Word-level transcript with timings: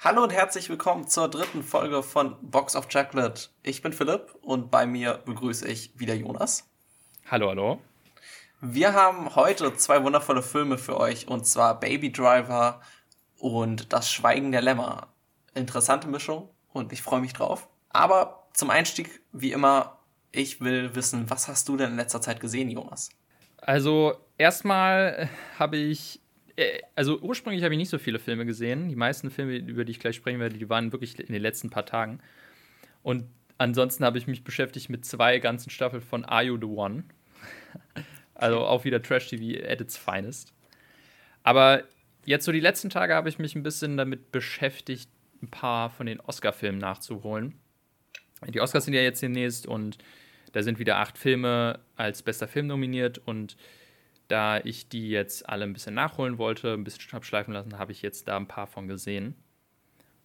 Hallo 0.00 0.22
und 0.22 0.32
herzlich 0.32 0.68
willkommen 0.68 1.08
zur 1.08 1.28
dritten 1.28 1.64
Folge 1.64 2.04
von 2.04 2.36
Box 2.40 2.76
of 2.76 2.88
Chocolate. 2.88 3.48
Ich 3.64 3.82
bin 3.82 3.92
Philipp 3.92 4.32
und 4.42 4.70
bei 4.70 4.86
mir 4.86 5.14
begrüße 5.24 5.66
ich 5.66 5.98
wieder 5.98 6.14
Jonas. 6.14 6.70
Hallo, 7.28 7.48
hallo. 7.48 7.82
Wir 8.60 8.92
haben 8.92 9.34
heute 9.34 9.74
zwei 9.74 10.04
wundervolle 10.04 10.44
Filme 10.44 10.78
für 10.78 11.00
euch 11.00 11.26
und 11.26 11.48
zwar 11.48 11.80
Baby 11.80 12.12
Driver 12.12 12.80
und 13.38 13.92
Das 13.92 14.08
Schweigen 14.08 14.52
der 14.52 14.62
Lämmer. 14.62 15.08
Interessante 15.54 16.06
Mischung 16.06 16.48
und 16.72 16.92
ich 16.92 17.02
freue 17.02 17.20
mich 17.20 17.32
drauf. 17.32 17.68
Aber 17.88 18.46
zum 18.52 18.70
Einstieg, 18.70 19.20
wie 19.32 19.50
immer, 19.50 19.98
ich 20.30 20.60
will 20.60 20.94
wissen, 20.94 21.28
was 21.28 21.48
hast 21.48 21.68
du 21.68 21.76
denn 21.76 21.90
in 21.90 21.96
letzter 21.96 22.20
Zeit 22.20 22.38
gesehen, 22.38 22.70
Jonas? 22.70 23.10
Also, 23.56 24.14
erstmal 24.36 25.28
habe 25.58 25.76
ich 25.76 26.20
also 26.96 27.20
ursprünglich 27.20 27.62
habe 27.62 27.74
ich 27.74 27.78
nicht 27.78 27.90
so 27.90 27.98
viele 27.98 28.18
Filme 28.18 28.44
gesehen. 28.44 28.88
Die 28.88 28.96
meisten 28.96 29.30
Filme, 29.30 29.56
über 29.56 29.84
die 29.84 29.92
ich 29.92 30.00
gleich 30.00 30.16
sprechen 30.16 30.40
werde, 30.40 30.58
die 30.58 30.68
waren 30.68 30.92
wirklich 30.92 31.18
in 31.18 31.32
den 31.32 31.42
letzten 31.42 31.70
paar 31.70 31.86
Tagen. 31.86 32.20
Und 33.02 33.24
ansonsten 33.58 34.04
habe 34.04 34.18
ich 34.18 34.26
mich 34.26 34.44
beschäftigt 34.44 34.88
mit 34.90 35.04
zwei 35.04 35.38
ganzen 35.38 35.70
Staffeln 35.70 36.02
von 36.02 36.24
Are 36.24 36.44
You 36.44 36.56
the 36.56 36.66
One? 36.66 37.04
also 38.34 38.60
auch 38.60 38.84
wieder 38.84 39.02
Trash 39.02 39.28
TV 39.28 39.64
at 39.64 39.80
its 39.80 39.96
finest. 39.96 40.52
Aber 41.42 41.84
jetzt 42.24 42.44
so 42.44 42.52
die 42.52 42.60
letzten 42.60 42.90
Tage 42.90 43.14
habe 43.14 43.28
ich 43.28 43.38
mich 43.38 43.54
ein 43.54 43.62
bisschen 43.62 43.96
damit 43.96 44.32
beschäftigt, 44.32 45.10
ein 45.42 45.48
paar 45.48 45.90
von 45.90 46.06
den 46.06 46.20
Oscar-Filmen 46.20 46.80
nachzuholen. 46.80 47.54
Die 48.46 48.60
Oscars 48.60 48.84
sind 48.84 48.94
ja 48.94 49.00
jetzt 49.00 49.22
demnächst 49.22 49.66
und 49.66 49.98
da 50.52 50.62
sind 50.62 50.78
wieder 50.78 50.98
acht 50.98 51.18
Filme 51.18 51.80
als 51.96 52.22
bester 52.22 52.48
Film 52.48 52.66
nominiert 52.66 53.18
und 53.18 53.56
da 54.28 54.58
ich 54.58 54.88
die 54.88 55.08
jetzt 55.08 55.48
alle 55.48 55.64
ein 55.64 55.72
bisschen 55.72 55.94
nachholen 55.94 56.38
wollte, 56.38 56.74
ein 56.74 56.84
bisschen 56.84 57.12
abschleifen 57.12 57.54
lassen, 57.54 57.78
habe 57.78 57.92
ich 57.92 58.02
jetzt 58.02 58.28
da 58.28 58.36
ein 58.36 58.46
paar 58.46 58.66
von 58.66 58.86
gesehen. 58.86 59.34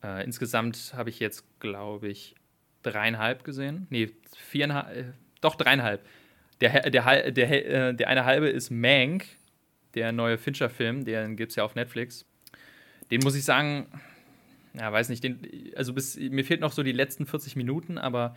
Äh, 0.03 0.25
insgesamt 0.25 0.93
habe 0.95 1.09
ich 1.09 1.19
jetzt, 1.19 1.45
glaube 1.59 2.09
ich, 2.09 2.35
dreieinhalb 2.83 3.45
gesehen. 3.45 3.87
Nee, 3.89 4.11
viereinhalb, 4.35 4.95
äh, 4.95 5.05
doch 5.39 5.55
dreieinhalb. 5.55 6.05
Der, 6.59 6.89
der, 6.89 7.31
der, 7.31 7.89
äh, 7.89 7.95
der 7.95 8.07
eine 8.09 8.25
halbe 8.25 8.49
ist 8.49 8.69
Mank, 8.69 9.25
der 9.95 10.11
neue 10.11 10.37
Fincher-Film, 10.37 11.05
den 11.05 11.37
gibt 11.37 11.51
es 11.51 11.55
ja 11.55 11.63
auf 11.63 11.75
Netflix. 11.75 12.25
Den 13.09 13.21
muss 13.21 13.35
ich 13.35 13.45
sagen, 13.45 13.87
ja, 14.73 14.91
weiß 14.91 15.09
nicht, 15.09 15.23
den, 15.23 15.39
also 15.75 15.93
bis, 15.93 16.17
mir 16.17 16.43
fehlt 16.43 16.61
noch 16.61 16.73
so 16.73 16.83
die 16.83 16.91
letzten 16.91 17.25
40 17.25 17.55
Minuten, 17.55 17.97
aber 17.97 18.35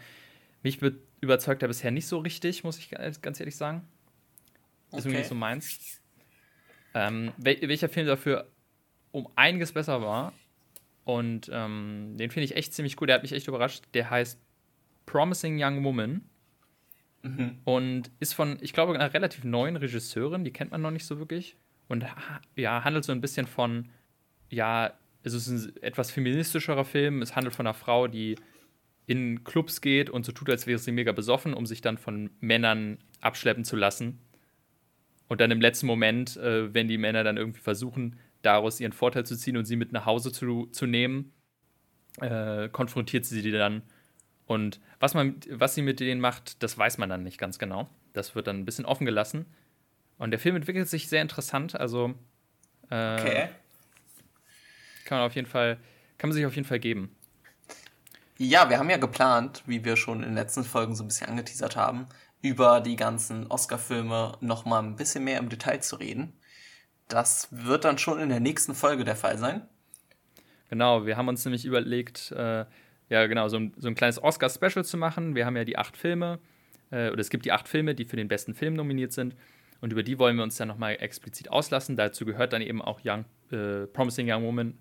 mich 0.63 0.81
überzeugt 1.21 1.63
er 1.63 1.69
bisher 1.69 1.91
nicht 1.91 2.07
so 2.07 2.19
richtig, 2.19 2.63
muss 2.63 2.79
ich 2.79 2.91
ganz 3.23 3.41
ehrlich 3.41 3.57
sagen. 3.57 3.87
Ist 4.97 5.05
okay. 5.05 5.09
irgendwie 5.09 5.19
nicht 5.19 5.29
so 5.29 5.35
meins. 5.35 6.01
Ähm, 6.95 7.33
wel 7.37 7.61
welcher 7.63 7.89
Film 7.89 8.07
dafür 8.07 8.51
um 9.13 9.29
einiges 9.37 9.73
besser 9.73 10.03
war. 10.03 10.33
Und 11.05 11.51
ähm, 11.53 12.17
den 12.17 12.31
finde 12.31 12.45
ich 12.45 12.57
echt 12.57 12.75
ziemlich 12.75 13.01
cool. 13.01 13.07
Der 13.07 13.15
hat 13.15 13.23
mich 13.23 13.33
echt 13.33 13.47
überrascht. 13.49 13.85
Der 13.95 14.11
heißt 14.11 14.41
Promising 15.07 15.63
Young 15.63 15.85
Woman. 15.85 16.23
Mhm. 17.23 17.59
Und 17.65 18.11
ist 18.19 18.35
von, 18.35 18.59
ich 18.61 18.73
glaube, 18.73 18.95
einer 18.95 19.15
relativ 19.15 19.45
neuen 19.45 19.77
Regisseurin. 19.77 20.45
Die 20.45 20.53
kennt 20.53 20.73
man 20.73 20.83
noch 20.83 20.91
nicht 20.91 21.07
so 21.07 21.19
wirklich. 21.19 21.57
Und 21.89 22.05
ja, 22.57 22.85
handelt 22.85 23.05
so 23.05 23.13
ein 23.13 23.21
bisschen 23.21 23.47
von, 23.47 23.91
ja, 24.51 24.93
es 25.23 25.33
ist 25.33 25.49
ein 25.49 25.83
etwas 25.83 26.11
feministischerer 26.11 26.85
Film. 26.85 27.23
Es 27.23 27.37
handelt 27.37 27.55
von 27.55 27.67
einer 27.67 27.75
Frau, 27.75 28.09
die 28.09 28.37
in 29.07 29.45
Clubs 29.45 29.81
geht 29.81 30.11
und 30.11 30.25
so 30.25 30.33
tut, 30.33 30.51
als 30.51 30.67
wäre 30.67 30.79
sie 30.79 30.93
mega 30.93 31.13
besoffen, 31.13 31.55
um 31.55 31.67
sich 31.67 31.81
dann 31.81 31.97
von 31.99 32.31
Männern 32.41 32.99
abschleppen 33.21 33.65
zu 33.65 33.77
lassen. 33.77 34.19
Und 35.29 35.41
dann 35.41 35.51
im 35.51 35.61
letzten 35.61 35.87
Moment, 35.87 36.37
äh, 36.37 36.73
wenn 36.73 36.89
die 36.89 36.99
Männer 36.99 37.25
dann 37.25 37.37
irgendwie 37.37 37.61
versuchen, 37.61 38.19
daraus 38.43 38.81
ihren 38.81 38.93
Vorteil 38.93 39.27
zu 39.27 39.37
ziehen 39.37 39.57
und 39.57 39.65
sie 39.65 39.77
mit 39.77 39.93
nach 39.93 40.07
Hause 40.07 40.31
zu, 40.33 40.67
zu 40.67 40.87
nehmen, 40.87 41.33
äh, 42.21 42.69
konfrontiert 42.69 43.25
sie 43.25 43.43
die 43.43 43.51
dann. 43.51 43.83
Und 44.47 44.81
was, 45.01 45.15
man, 45.15 45.41
was 45.51 45.75
sie 45.75 45.83
mit 45.83 45.99
denen 45.99 46.21
macht, 46.21 46.63
das 46.63 46.79
weiß 46.79 46.99
man 46.99 47.09
dann 47.09 47.25
nicht 47.25 47.39
ganz 47.39 47.59
genau. 47.59 47.89
Das 48.13 48.35
wird 48.35 48.47
dann 48.47 48.59
ein 48.61 48.65
bisschen 48.65 48.85
offen 48.85 49.05
gelassen. 49.05 49.47
Und 50.19 50.31
der 50.31 50.39
Film 50.39 50.57
entwickelt 50.57 50.89
sich 50.89 51.09
sehr 51.09 51.23
interessant. 51.23 51.79
Also 51.79 52.15
äh, 52.91 53.21
okay. 53.21 53.49
kann 55.05 55.19
man 55.19 55.27
auf 55.27 55.35
jeden 55.35 55.49
Fall, 55.49 55.79
kann 56.19 56.31
man 56.31 56.35
sich 56.35 56.47
auf 56.47 56.55
jeden 56.55 56.69
Fall 56.69 56.79
geben. 56.79 57.15
Ja, 58.39 58.69
wir 58.69 58.79
haben 58.79 58.91
ja 58.91 58.99
geplant, 58.99 59.63
wie 59.67 59.85
wir 59.85 59.97
schon 59.97 60.19
in 60.19 60.31
den 60.31 60.35
letzten 60.35 60.63
Folgen 60.63 60.95
so 60.95 61.03
ein 61.03 61.09
bisschen 61.09 61.29
angeteasert 61.29 61.75
haben, 61.75 62.07
über 62.47 62.81
die 62.81 62.97
ganzen 62.97 63.47
Oscar-Filme 63.49 64.33
noch 64.41 64.65
mal 64.65 64.81
ein 64.81 64.97
bisschen 64.97 65.25
mehr 65.25 65.39
im 65.39 65.49
Detail 65.49 65.81
zu 65.81 65.97
reden. 65.97 66.33
Das 67.09 67.49
wird 67.51 67.85
dann 67.85 67.99
schon 67.99 68.21
in 68.21 68.29
der 68.29 68.41
nächsten 68.41 68.75
Folge 68.75 69.05
der 69.05 69.17
Fall 69.17 69.39
sein. 69.39 69.63
Genau, 70.71 71.07
wir 71.07 71.17
haben 71.17 71.29
uns 71.29 71.45
nämlich 71.45 71.65
überlegt, 71.65 72.33
äh, 72.33 72.65
ja 73.09 73.27
genau, 73.27 73.49
so 73.49 73.59
ein, 73.59 73.73
so 73.77 73.89
ein 73.89 73.95
kleines 73.95 74.23
Oscar-Special 74.23 74.85
zu 74.85 74.97
machen. 74.97 75.35
Wir 75.35 75.47
haben 75.47 75.57
ja 75.57 75.65
die 75.65 75.79
acht 75.79 75.97
Filme, 75.97 76.39
äh, 76.91 77.11
oder 77.11 77.21
es 77.21 77.31
gibt 77.31 77.45
die 77.45 77.53
acht 77.53 77.69
Filme, 77.69 77.95
die 77.95 78.05
für 78.05 78.17
den 78.17 78.29
besten 78.29 78.55
Film 78.55 78.75
nominiert 78.75 79.13
sind. 79.13 79.37
Und 79.81 79.93
über 79.93 80.03
die 80.03 80.19
wollen 80.19 80.37
wir 80.37 80.43
uns 80.43 80.57
dann 80.57 80.69
nochmal 80.69 80.97
explizit 81.01 81.51
auslassen. 81.51 81.97
Dazu 81.97 82.25
gehört 82.25 82.53
dann 82.53 82.63
eben 82.63 82.83
auch 82.83 83.01
Young, 83.05 83.25
äh, 83.53 83.87
Promising 83.87 84.31
Young 84.31 84.45
Woman. 84.45 84.79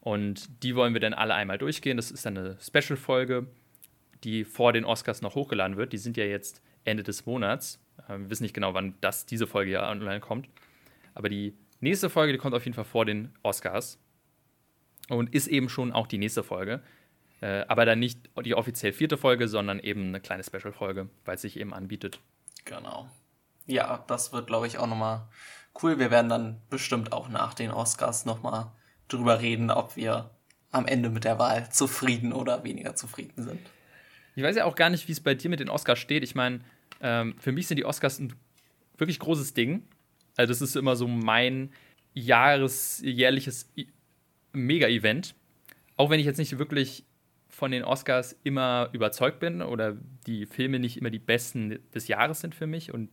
Und 0.00 0.62
die 0.62 0.74
wollen 0.74 0.94
wir 0.94 1.00
dann 1.00 1.14
alle 1.14 1.34
einmal 1.34 1.58
durchgehen. 1.58 1.96
Das 1.96 2.10
ist 2.10 2.26
dann 2.26 2.36
eine 2.36 2.56
Special-Folge 2.60 3.46
die 4.24 4.44
vor 4.44 4.72
den 4.72 4.84
Oscars 4.84 5.22
noch 5.22 5.34
hochgeladen 5.34 5.76
wird. 5.76 5.92
Die 5.92 5.98
sind 5.98 6.16
ja 6.16 6.24
jetzt 6.24 6.62
Ende 6.84 7.02
des 7.02 7.26
Monats. 7.26 7.80
Äh, 8.08 8.18
wir 8.18 8.30
wissen 8.30 8.42
nicht 8.42 8.54
genau, 8.54 8.74
wann 8.74 8.94
das, 9.00 9.26
diese 9.26 9.46
Folge 9.46 9.72
ja 9.72 9.88
online 9.90 10.20
kommt. 10.20 10.48
Aber 11.14 11.28
die 11.28 11.54
nächste 11.80 12.10
Folge, 12.10 12.32
die 12.32 12.38
kommt 12.38 12.54
auf 12.54 12.64
jeden 12.64 12.74
Fall 12.74 12.84
vor 12.84 13.04
den 13.04 13.34
Oscars. 13.42 13.98
Und 15.08 15.34
ist 15.34 15.48
eben 15.48 15.68
schon 15.68 15.92
auch 15.92 16.06
die 16.06 16.18
nächste 16.18 16.44
Folge. 16.44 16.82
Äh, 17.40 17.64
aber 17.68 17.84
dann 17.84 17.98
nicht 17.98 18.30
die 18.44 18.54
offiziell 18.54 18.92
vierte 18.92 19.16
Folge, 19.16 19.48
sondern 19.48 19.80
eben 19.80 20.08
eine 20.08 20.20
kleine 20.20 20.44
Special-Folge, 20.44 21.08
weil 21.24 21.34
es 21.34 21.42
sich 21.42 21.58
eben 21.58 21.74
anbietet. 21.74 22.20
Genau. 22.64 23.08
Ja, 23.66 24.04
das 24.06 24.32
wird, 24.32 24.46
glaube 24.46 24.66
ich, 24.66 24.78
auch 24.78 24.86
nochmal 24.86 25.26
cool. 25.82 25.98
Wir 25.98 26.10
werden 26.10 26.28
dann 26.28 26.60
bestimmt 26.70 27.12
auch 27.12 27.28
nach 27.28 27.54
den 27.54 27.70
Oscars 27.70 28.24
nochmal 28.24 28.72
drüber 29.08 29.40
reden, 29.40 29.70
ob 29.70 29.96
wir 29.96 30.30
am 30.70 30.86
Ende 30.86 31.10
mit 31.10 31.24
der 31.24 31.38
Wahl 31.38 31.70
zufrieden 31.70 32.32
oder 32.32 32.62
weniger 32.62 32.94
zufrieden 32.94 33.42
sind. 33.42 33.60
Ich 34.40 34.46
weiß 34.46 34.56
ja 34.56 34.64
auch 34.64 34.74
gar 34.74 34.88
nicht, 34.88 35.06
wie 35.06 35.12
es 35.12 35.20
bei 35.20 35.34
dir 35.34 35.50
mit 35.50 35.60
den 35.60 35.68
Oscars 35.68 35.98
steht. 35.98 36.24
Ich 36.24 36.34
meine, 36.34 36.60
ähm, 37.02 37.34
für 37.38 37.52
mich 37.52 37.66
sind 37.66 37.76
die 37.76 37.84
Oscars 37.84 38.18
ein 38.18 38.32
wirklich 38.96 39.18
großes 39.18 39.52
Ding. 39.52 39.82
Also, 40.36 40.50
das 40.50 40.62
ist 40.62 40.76
immer 40.76 40.96
so 40.96 41.06
mein 41.06 41.70
jahresjährliches 42.14 43.70
Mega-Event. 44.52 45.34
Auch 45.98 46.08
wenn 46.08 46.20
ich 46.20 46.24
jetzt 46.24 46.38
nicht 46.38 46.58
wirklich 46.58 47.04
von 47.48 47.70
den 47.70 47.84
Oscars 47.84 48.34
immer 48.42 48.88
überzeugt 48.94 49.40
bin 49.40 49.60
oder 49.60 49.98
die 50.26 50.46
Filme 50.46 50.78
nicht 50.78 50.96
immer 50.96 51.10
die 51.10 51.18
besten 51.18 51.78
des 51.94 52.08
Jahres 52.08 52.40
sind 52.40 52.54
für 52.54 52.66
mich 52.66 52.94
und 52.94 53.10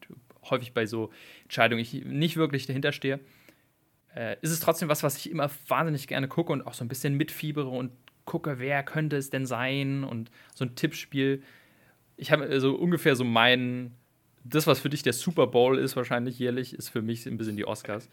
häufig 0.49 0.73
bei 0.73 0.85
so 0.85 1.11
Entscheidungen 1.43 1.81
ich 1.81 2.05
nicht 2.05 2.37
wirklich 2.37 2.67
dahinter 2.67 2.93
stehe, 2.93 3.19
äh, 4.15 4.37
ist 4.39 4.51
es 4.51 4.61
trotzdem 4.61 4.87
was, 4.87 5.03
was 5.03 5.17
ich 5.17 5.29
immer 5.29 5.51
wahnsinnig 5.67 6.07
gerne 6.07 6.29
gucke 6.29 6.53
und 6.53 6.65
auch 6.65 6.73
so 6.73 6.85
ein 6.85 6.87
bisschen 6.87 7.15
mitfiebere 7.15 7.67
und 7.67 7.91
gucke, 8.27 8.59
wer 8.59 8.83
könnte 8.83 9.17
es 9.17 9.31
denn 9.31 9.47
sein 9.47 10.03
und 10.03 10.29
so 10.53 10.65
ein 10.65 10.75
Tippspiel. 10.75 11.41
Ich 12.15 12.31
habe 12.31 12.59
so 12.59 12.75
ungefähr 12.75 13.15
so 13.15 13.23
mein, 13.23 13.95
das, 14.43 14.67
was 14.67 14.79
für 14.79 14.89
dich 14.89 15.01
der 15.01 15.13
Super 15.13 15.47
Bowl 15.47 15.79
ist, 15.79 15.95
wahrscheinlich 15.95 16.37
jährlich, 16.37 16.75
ist 16.75 16.89
für 16.89 17.01
mich 17.01 17.25
ein 17.25 17.37
bisschen 17.37 17.57
die 17.57 17.65
Oscars. 17.65 18.09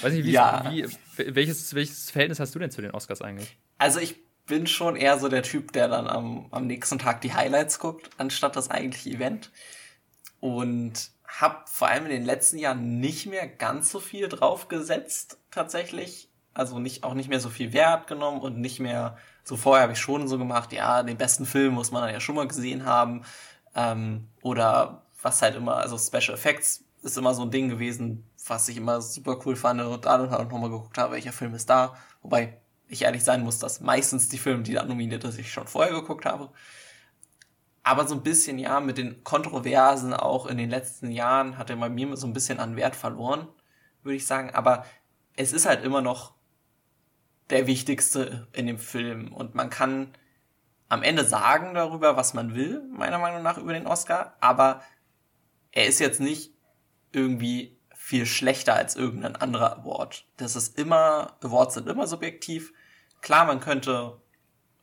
Weiß 0.00 0.14
nicht, 0.14 0.24
wie, 0.24 0.32
ja. 0.32 0.70
wie 0.70 0.86
welches, 1.34 1.74
welches 1.74 2.10
Verhältnis 2.10 2.40
hast 2.40 2.54
du 2.54 2.58
denn 2.58 2.70
zu 2.70 2.80
den 2.80 2.92
Oscars 2.92 3.20
eigentlich? 3.20 3.58
Also 3.76 4.00
ich 4.00 4.16
bin 4.46 4.66
schon 4.66 4.96
eher 4.96 5.18
so 5.18 5.28
der 5.28 5.42
Typ, 5.42 5.72
der 5.72 5.88
dann 5.88 6.06
am, 6.06 6.46
am 6.50 6.66
nächsten 6.66 6.98
Tag 6.98 7.20
die 7.20 7.34
Highlights 7.34 7.78
guckt, 7.78 8.10
anstatt 8.16 8.56
das 8.56 8.70
eigentliche 8.70 9.10
Event. 9.10 9.50
Und 10.40 11.10
habe 11.26 11.62
vor 11.66 11.88
allem 11.88 12.04
in 12.04 12.10
den 12.10 12.24
letzten 12.24 12.58
Jahren 12.58 13.00
nicht 13.00 13.26
mehr 13.26 13.48
ganz 13.48 13.90
so 13.90 13.98
viel 13.98 14.28
drauf 14.28 14.68
gesetzt, 14.68 15.38
tatsächlich 15.50 16.28
also 16.54 16.78
nicht, 16.78 17.04
auch 17.04 17.14
nicht 17.14 17.28
mehr 17.28 17.40
so 17.40 17.50
viel 17.50 17.72
Wert 17.72 18.06
genommen 18.06 18.40
und 18.40 18.58
nicht 18.58 18.80
mehr, 18.80 19.16
so 19.42 19.56
vorher 19.56 19.82
habe 19.82 19.92
ich 19.92 19.98
schon 19.98 20.28
so 20.28 20.38
gemacht, 20.38 20.72
ja, 20.72 21.02
den 21.02 21.16
besten 21.16 21.46
Film 21.46 21.74
muss 21.74 21.90
man 21.90 22.02
dann 22.02 22.12
ja 22.12 22.20
schon 22.20 22.36
mal 22.36 22.48
gesehen 22.48 22.86
haben. 22.86 23.22
Ähm, 23.74 24.28
oder 24.42 25.02
was 25.20 25.42
halt 25.42 25.56
immer, 25.56 25.76
also 25.76 25.98
Special 25.98 26.34
Effects 26.34 26.84
ist 27.02 27.18
immer 27.18 27.34
so 27.34 27.42
ein 27.42 27.50
Ding 27.50 27.68
gewesen, 27.68 28.24
was 28.46 28.68
ich 28.68 28.76
immer 28.76 29.00
super 29.00 29.38
cool 29.44 29.56
fand 29.56 29.80
und 29.80 30.04
dann 30.04 30.30
halt 30.30 30.40
auch 30.40 30.50
nochmal 30.50 30.70
geguckt 30.70 30.96
habe, 30.98 31.14
welcher 31.14 31.32
Film 31.32 31.54
ist 31.54 31.68
da. 31.68 31.94
Wobei 32.22 32.58
ich 32.88 33.02
ehrlich 33.02 33.24
sein 33.24 33.42
muss, 33.42 33.58
dass 33.58 33.80
meistens 33.80 34.28
die 34.28 34.38
Filme, 34.38 34.62
die 34.62 34.74
da 34.74 34.84
nominiert 34.84 35.22
sind, 35.22 35.38
ich 35.38 35.52
schon 35.52 35.66
vorher 35.66 35.92
geguckt 35.92 36.24
habe. 36.24 36.50
Aber 37.82 38.06
so 38.06 38.14
ein 38.14 38.22
bisschen, 38.22 38.58
ja, 38.58 38.80
mit 38.80 38.96
den 38.96 39.24
Kontroversen 39.24 40.14
auch 40.14 40.46
in 40.46 40.56
den 40.56 40.70
letzten 40.70 41.10
Jahren 41.10 41.58
hat 41.58 41.68
er 41.70 41.76
bei 41.76 41.90
mir 41.90 42.16
so 42.16 42.26
ein 42.26 42.32
bisschen 42.32 42.60
an 42.60 42.76
Wert 42.76 42.96
verloren, 42.96 43.48
würde 44.02 44.16
ich 44.16 44.26
sagen. 44.26 44.50
Aber 44.54 44.86
es 45.36 45.52
ist 45.52 45.66
halt 45.66 45.84
immer 45.84 46.00
noch 46.00 46.33
der 47.50 47.66
wichtigste 47.66 48.48
in 48.52 48.66
dem 48.66 48.78
Film. 48.78 49.32
Und 49.32 49.54
man 49.54 49.70
kann 49.70 50.14
am 50.88 51.02
Ende 51.02 51.24
sagen 51.24 51.74
darüber, 51.74 52.16
was 52.16 52.34
man 52.34 52.54
will, 52.54 52.82
meiner 52.90 53.18
Meinung 53.18 53.42
nach, 53.42 53.58
über 53.58 53.72
den 53.72 53.86
Oscar, 53.86 54.36
aber 54.40 54.82
er 55.72 55.86
ist 55.86 55.98
jetzt 55.98 56.20
nicht 56.20 56.52
irgendwie 57.12 57.78
viel 57.94 58.26
schlechter 58.26 58.74
als 58.74 58.96
irgendein 58.96 59.36
anderer 59.36 59.78
Award. 59.78 60.26
Das 60.36 60.56
ist 60.56 60.78
immer, 60.78 61.36
Awards 61.42 61.74
sind 61.74 61.88
immer 61.88 62.06
subjektiv. 62.06 62.72
klar, 63.22 63.46
man 63.46 63.60
könnte, 63.60 64.20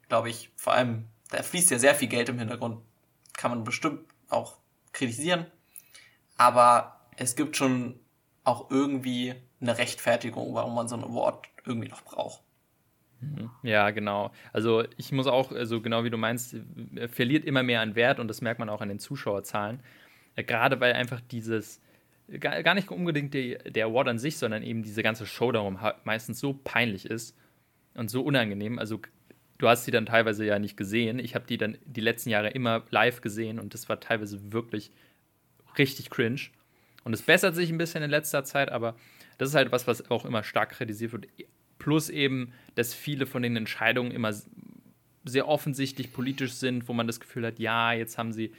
glaube 0.10 0.30
ich, 0.30 0.52
vor 0.56 0.74
allem, 0.74 1.08
da 1.30 1.44
fließt 1.44 1.72
ja 1.72 1.80
sehr 1.80 1.96
viel 1.96 2.08
Geld 2.08 2.30
im 2.30 2.40
Hintergrund, 2.40 2.84
kann 3.34 3.52
man 3.52 3.64
bestimmt 3.64 4.06
auch 4.30 4.58
kritisieren, 4.92 5.46
aber 6.38 7.00
es 7.16 7.36
gibt 7.36 7.56
schon 7.56 8.00
auch 8.44 8.72
irgendwie 8.72 9.36
eine 9.62 9.78
Rechtfertigung, 9.78 10.54
warum 10.56 10.74
man 10.74 10.88
so 10.88 10.96
ein 10.96 11.04
Award 11.04 11.48
irgendwie 11.64 11.90
noch 11.90 12.02
braucht. 12.02 12.42
Mhm. 13.22 13.50
Ja, 13.64 13.92
genau. 13.92 14.32
Also 14.52 14.84
ich 14.98 15.12
muss 15.12 15.28
auch, 15.28 15.52
also 15.52 15.82
genau 15.82 16.04
wie 16.04 16.10
du 16.10 16.18
meinst, 16.18 16.56
verliert 17.12 17.46
immer 17.46 17.64
mehr 17.64 17.82
an 17.82 17.96
Wert 17.96 18.20
und 18.20 18.28
das 18.28 18.42
merkt 18.42 18.60
man 18.60 18.70
auch 18.70 18.82
an 18.82 18.90
den 18.90 19.00
Zuschauerzahlen. 19.00 19.80
Äh, 20.36 20.44
gerade 20.44 20.80
weil 20.80 20.94
einfach 20.94 21.22
dieses, 21.22 21.82
gar 22.40 22.74
nicht 22.74 22.90
unbedingt 22.90 23.34
der, 23.34 23.60
der 23.60 23.86
Award 23.86 24.08
an 24.08 24.20
sich, 24.20 24.38
sondern 24.38 24.64
eben 24.64 24.84
diese 24.84 25.04
ganze 25.04 25.26
Show 25.26 25.52
darum 25.52 25.80
meistens 26.04 26.40
so 26.40 26.60
peinlich 26.64 27.06
ist 27.06 27.38
und 27.94 28.10
so 28.10 28.22
unangenehm. 28.22 28.80
Also 28.80 29.02
du 29.58 29.68
hast 29.68 29.86
sie 29.86 29.92
dann 29.92 30.06
teilweise 30.06 30.46
ja 30.46 30.58
nicht 30.58 30.78
gesehen. 30.78 31.20
Ich 31.20 31.36
habe 31.36 31.46
die 31.46 31.58
dann 31.58 31.78
die 31.86 32.02
letzten 32.02 32.30
Jahre 32.30 32.50
immer 32.50 32.84
live 32.90 33.22
gesehen 33.22 33.60
und 33.60 33.74
das 33.74 33.90
war 33.90 34.00
teilweise 34.00 34.52
wirklich 34.52 34.92
richtig 35.78 36.10
cringe. 36.10 36.42
Und 37.04 37.14
es 37.14 37.22
bessert 37.22 37.56
sich 37.56 37.70
ein 37.72 37.78
bisschen 37.78 38.04
in 38.04 38.10
letzter 38.10 38.44
Zeit, 38.44 38.72
aber 38.72 38.96
das 39.38 39.50
ist 39.50 39.56
halt 39.56 39.72
was, 39.72 39.88
was 39.88 40.10
auch 40.12 40.26
immer 40.26 40.44
stark 40.44 40.72
kritisiert 40.72 41.12
wird. 41.14 41.28
Plus 41.82 42.12
eben, 42.12 42.54
dass 42.76 42.94
viele 42.94 43.26
von 43.26 43.42
den 43.42 43.56
Entscheidungen 43.56 44.12
immer 44.12 44.32
sehr 45.26 45.48
offensichtlich 45.48 46.14
politisch 46.14 46.52
sind, 46.52 46.88
wo 46.88 46.94
man 46.94 47.08
das 47.08 47.20
Gefühl 47.20 47.44
hat, 47.44 47.58
ja, 47.58 47.92
jetzt 47.92 48.20
haben 48.20 48.32
sie, 48.32 48.52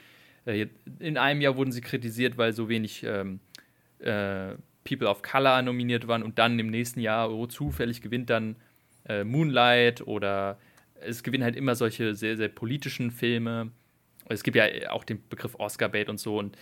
äh, 0.45 0.67
in 0.99 1.17
einem 1.17 1.41
Jahr 1.41 1.57
wurden 1.57 1.71
sie 1.71 1.83
kritisiert, 1.83 2.37
weil 2.37 2.53
so 2.53 2.69
wenig 2.69 3.05
ähm, 3.05 3.39
äh, 4.01 4.57
People 4.83 5.09
of 5.09 5.23
Color 5.23 5.63
nominiert 5.63 6.09
waren 6.09 6.25
und 6.25 6.41
dann 6.41 6.59
im 6.59 6.67
nächsten 6.67 6.99
Jahr, 6.99 7.31
oh, 7.31 7.47
zufällig 7.47 8.03
gewinnt 8.03 8.29
dann 8.29 8.57
äh, 9.09 9.23
Moonlight 9.23 10.05
oder 10.05 10.59
es 11.01 11.23
gewinnen 11.23 11.45
halt 11.45 11.55
immer 11.55 11.77
solche 11.77 12.17
sehr, 12.17 12.37
sehr 12.37 12.49
politischen 12.49 13.13
Filme. 13.13 13.71
Es 14.29 14.43
gibt 14.43 14.57
ja 14.57 14.65
auch 14.91 15.05
den 15.05 15.23
Begriff 15.29 15.55
Oscar-Bait 15.61 16.09
und 16.09 16.19
so 16.19 16.41
und 16.41 16.57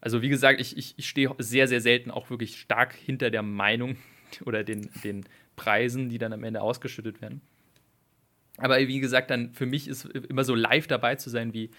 also 0.00 0.22
wie 0.22 0.30
gesagt, 0.30 0.62
ich, 0.62 0.78
ich, 0.78 0.94
ich 0.96 1.06
stehe 1.06 1.34
sehr, 1.36 1.68
sehr 1.68 1.82
selten 1.82 2.10
auch 2.10 2.30
wirklich 2.30 2.58
stark 2.58 2.94
hinter 2.94 3.30
der 3.30 3.42
Meinung 3.42 3.98
oder 4.46 4.64
den, 4.64 4.88
den 5.04 5.26
Preisen, 5.60 6.08
die 6.08 6.16
dann 6.16 6.32
am 6.32 6.42
Ende 6.42 6.62
ausgeschüttet 6.62 7.20
werden. 7.20 7.42
Aber 8.56 8.78
wie 8.78 8.98
gesagt, 8.98 9.30
dann 9.30 9.52
für 9.52 9.66
mich 9.66 9.88
ist 9.88 10.06
immer 10.06 10.42
so 10.42 10.54
live 10.54 10.86
dabei 10.86 11.16
zu 11.16 11.28
sein, 11.28 11.52
wie 11.52 11.70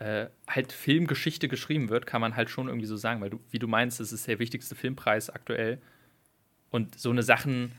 äh, 0.00 0.26
halt 0.48 0.72
Filmgeschichte 0.72 1.46
geschrieben 1.46 1.88
wird, 1.88 2.04
kann 2.04 2.20
man 2.20 2.34
halt 2.34 2.50
schon 2.50 2.66
irgendwie 2.66 2.86
so 2.86 2.96
sagen, 2.96 3.20
weil 3.20 3.30
du, 3.30 3.40
wie 3.50 3.60
du 3.60 3.68
meinst, 3.68 4.00
das 4.00 4.12
ist 4.12 4.26
der 4.26 4.40
wichtigste 4.40 4.74
Filmpreis 4.74 5.30
aktuell. 5.30 5.80
Und 6.70 6.98
so 6.98 7.10
eine 7.10 7.22
Sachen, 7.22 7.72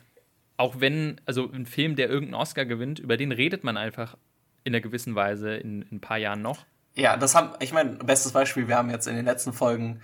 auch 0.56 0.80
wenn, 0.80 1.20
also 1.26 1.52
ein 1.52 1.66
Film, 1.66 1.98
der 1.98 2.10
irgendeinen 2.10 2.42
Oscar 2.42 2.66
gewinnt, 2.66 3.00
über 3.00 3.18
den 3.18 3.34
redet 3.34 3.66
man 3.66 3.76
einfach 3.76 4.18
in 4.64 4.74
einer 4.74 4.82
gewissen 4.82 5.14
Weise 5.16 5.56
in, 5.56 5.82
in 5.84 5.98
ein 5.98 6.02
paar 6.02 6.18
Jahren 6.18 6.42
noch. 6.42 6.66
Ja, 6.96 7.18
das 7.18 7.36
haben, 7.36 7.52
ich 7.60 7.74
meine, 7.74 7.92
bestes 7.92 8.32
Beispiel, 8.32 8.70
wir 8.70 8.78
haben 8.78 8.90
jetzt 8.90 9.08
in 9.08 9.16
den 9.16 9.26
letzten 9.26 9.52
Folgen 9.52 10.02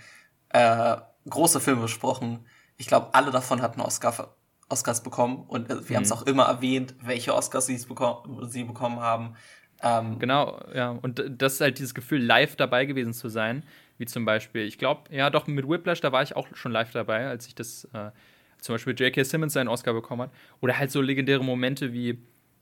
äh, 0.50 0.96
große 1.28 1.60
Filme 1.60 1.82
besprochen. 1.82 2.46
Ich 2.76 2.86
glaube, 2.86 3.14
alle 3.14 3.30
davon 3.30 3.62
hatten 3.62 3.80
Oscar, 3.80 4.35
Oscars 4.68 5.02
bekommen 5.02 5.44
und 5.46 5.68
wir 5.68 5.76
mhm. 5.76 5.94
haben 5.94 6.02
es 6.02 6.12
auch 6.12 6.26
immer 6.26 6.44
erwähnt, 6.44 6.94
welche 7.02 7.34
Oscars 7.34 7.66
sie, 7.66 7.78
bekommen, 7.86 8.48
sie 8.48 8.64
bekommen 8.64 9.00
haben. 9.00 9.34
Ähm, 9.82 10.18
genau, 10.18 10.60
ja. 10.74 10.90
Und 10.90 11.22
das 11.28 11.54
ist 11.54 11.60
halt 11.60 11.78
dieses 11.78 11.94
Gefühl, 11.94 12.22
live 12.22 12.56
dabei 12.56 12.86
gewesen 12.86 13.12
zu 13.12 13.28
sein. 13.28 13.62
Wie 13.98 14.06
zum 14.06 14.24
Beispiel, 14.24 14.62
ich 14.62 14.78
glaube, 14.78 15.14
ja, 15.14 15.30
doch 15.30 15.46
mit 15.46 15.68
Whiplash, 15.68 16.00
da 16.00 16.12
war 16.12 16.22
ich 16.22 16.36
auch 16.36 16.48
schon 16.54 16.72
live 16.72 16.90
dabei, 16.92 17.28
als 17.28 17.46
ich 17.46 17.54
das, 17.54 17.84
äh, 17.92 18.10
zum 18.58 18.74
Beispiel 18.74 18.94
J.K. 18.94 19.22
Simmons 19.22 19.52
seinen 19.52 19.68
Oscar 19.68 19.92
bekommen 19.92 20.22
hat. 20.22 20.30
Oder 20.60 20.78
halt 20.78 20.90
so 20.90 21.00
legendäre 21.00 21.44
Momente 21.44 21.92
wie 21.92 22.18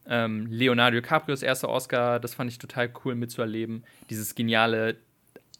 ähm, 0.06 0.46
Leonardo 0.50 1.00
DiCaprios 1.00 1.42
erster 1.42 1.68
Oscar, 1.68 2.20
das 2.20 2.34
fand 2.34 2.50
ich 2.50 2.58
total 2.58 2.92
cool 3.04 3.14
mitzuerleben. 3.14 3.84
Dieses 4.10 4.34
geniale 4.34 4.96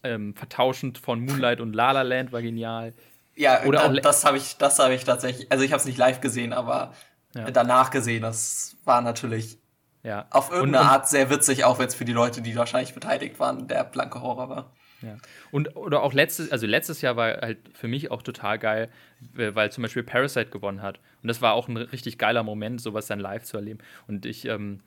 ähm, 0.03 0.35
Vertauschen 0.35 0.95
von 0.95 1.25
Moonlight 1.25 1.61
und 1.61 1.75
La 1.75 1.93
La 1.93 2.03
Land 2.03 2.33
war 2.33 2.43
genial. 2.43 2.93
Ja, 3.37 3.65
Oder 3.65 3.81
da, 3.81 3.91
auch 3.91 3.97
das 4.01 4.25
habe 4.25 4.37
ich, 4.37 4.57
das 4.59 4.79
habe 4.79 4.95
ich 4.95 5.05
tatsächlich, 5.05 5.51
also 5.51 5.65
ich 5.65 5.73
habe 5.73 5.81
es 5.81 5.87
nicht 5.87 5.99
live 5.99 6.21
gesehen, 6.21 6.53
aber 6.53 6.93
ja. 7.35 7.51
danach 7.51 7.91
gesehen. 7.91 8.23
Das 8.23 8.77
war 8.85 9.01
natürlich 9.01 9.59
ja. 10.03 10.27
auf 10.31 10.51
irgendeine 10.51 10.85
und, 10.85 10.91
Art 10.91 11.09
sehr 11.09 11.31
witzig, 11.31 11.65
auch 11.65 11.79
wenn 11.79 11.89
es 11.89 11.95
für 11.95 12.05
die 12.05 12.13
Leute, 12.13 12.43
die 12.43 12.55
wahrscheinlich 12.57 12.95
beteiligt 12.95 13.39
waren, 13.41 13.67
der 13.67 13.85
blanke 13.85 14.21
Horror 14.21 14.49
war. 14.49 14.73
Ja. 15.03 15.17
Und 15.51 15.77
oder 15.77 16.03
auch 16.03 16.13
letztes, 16.13 16.51
also 16.51 16.67
letztes 16.67 17.03
Jahr 17.03 17.17
war 17.17 17.41
halt 17.41 17.59
für 17.75 17.89
mich 17.89 18.11
auch 18.11 18.23
total 18.23 18.59
geil, 18.59 18.91
weil 19.35 19.71
zum 19.71 19.83
Beispiel 19.83 20.03
Parasite 20.03 20.51
gewonnen 20.51 20.81
hat. 20.81 20.99
Und 21.23 21.29
das 21.29 21.43
war 21.43 21.55
auch 21.55 21.69
ein 21.69 21.77
richtig 21.77 22.19
geiler 22.19 22.43
Moment, 22.43 22.81
sowas 22.81 23.07
dann 23.07 23.21
live 23.21 23.45
zu 23.45 23.57
erleben. 23.57 23.81
Und 24.07 24.25
ich, 24.25 24.47
ähm, 24.47 24.81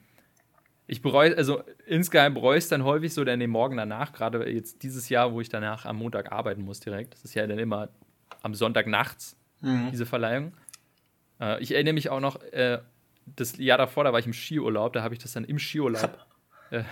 ich 0.86 1.02
bereue, 1.02 1.36
also 1.36 1.62
insgeheim 1.86 2.34
bereue 2.34 2.58
ich 2.58 2.64
es 2.64 2.70
dann 2.70 2.82
häufig 2.82 3.12
so 3.14 3.22
dann 3.24 3.38
den 3.38 3.50
Morgen 3.50 3.76
danach, 3.76 4.12
gerade 4.12 4.48
jetzt 4.50 4.82
dieses 4.82 5.08
Jahr, 5.08 5.32
wo 5.32 5.40
ich 5.40 5.50
danach 5.50 5.84
am 5.84 5.96
Montag 5.96 6.32
arbeiten 6.32 6.62
muss 6.62 6.80
direkt. 6.80 7.14
Das 7.14 7.24
ist 7.24 7.34
ja 7.34 7.46
dann 7.46 7.58
immer 7.58 7.90
am 8.42 8.54
Sonntag 8.54 8.86
nachts, 8.86 9.36
mhm. 9.60 9.88
diese 9.90 10.06
Verleihung. 10.06 10.52
Äh, 11.40 11.62
ich 11.62 11.72
erinnere 11.72 11.94
mich 11.94 12.10
auch 12.10 12.20
noch, 12.20 12.42
äh, 12.42 12.80
das 13.36 13.58
Jahr 13.58 13.78
davor, 13.78 14.04
da 14.04 14.12
war 14.12 14.18
ich 14.18 14.26
im 14.26 14.32
Skiurlaub, 14.32 14.92
da 14.92 15.02
habe 15.02 15.14
ich 15.14 15.20
das 15.20 15.32
dann 15.32 15.44
im 15.44 15.58
Skiurlaub 15.58 16.26
äh, 16.70 16.82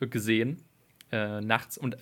gesehen, 0.00 0.62
äh, 1.10 1.40
nachts. 1.40 1.78
Und 1.78 1.96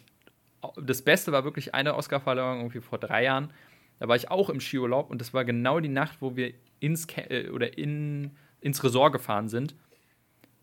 das 0.76 1.02
Beste 1.02 1.32
war 1.32 1.44
wirklich 1.44 1.74
eine 1.74 1.94
Oscarverleihung 1.94 2.58
irgendwie 2.58 2.80
vor 2.80 2.98
drei 2.98 3.24
Jahren. 3.24 3.52
Da 3.98 4.08
war 4.08 4.16
ich 4.16 4.30
auch 4.30 4.50
im 4.50 4.60
Skiurlaub 4.60 5.10
und 5.10 5.20
das 5.20 5.34
war 5.34 5.44
genau 5.44 5.80
die 5.80 5.88
Nacht, 5.88 6.20
wo 6.20 6.36
wir 6.36 6.54
ins 6.80 7.06
äh, 7.16 7.50
oder 7.50 7.78
in, 7.78 8.32
ins 8.60 8.82
Resort 8.82 9.12
gefahren 9.12 9.48
sind. 9.48 9.74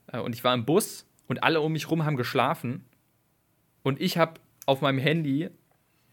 Äh, 0.07 0.19
und 0.19 0.35
ich 0.35 0.43
war 0.43 0.53
im 0.53 0.65
Bus 0.65 1.07
und 1.27 1.43
alle 1.43 1.61
um 1.61 1.71
mich 1.71 1.89
rum 1.89 2.05
haben 2.05 2.17
geschlafen. 2.17 2.85
Und 3.83 4.01
ich 4.01 4.17
habe 4.17 4.39
auf 4.65 4.81
meinem 4.81 4.99
Handy 4.99 5.49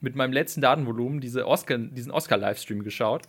mit 0.01 0.15
meinem 0.15 0.33
letzten 0.33 0.61
Datenvolumen 0.61 1.21
diese 1.21 1.47
Oscar, 1.47 1.79
diesen 1.79 2.13
Oscar-Livestream 2.13 2.83
geschaut. 2.85 3.23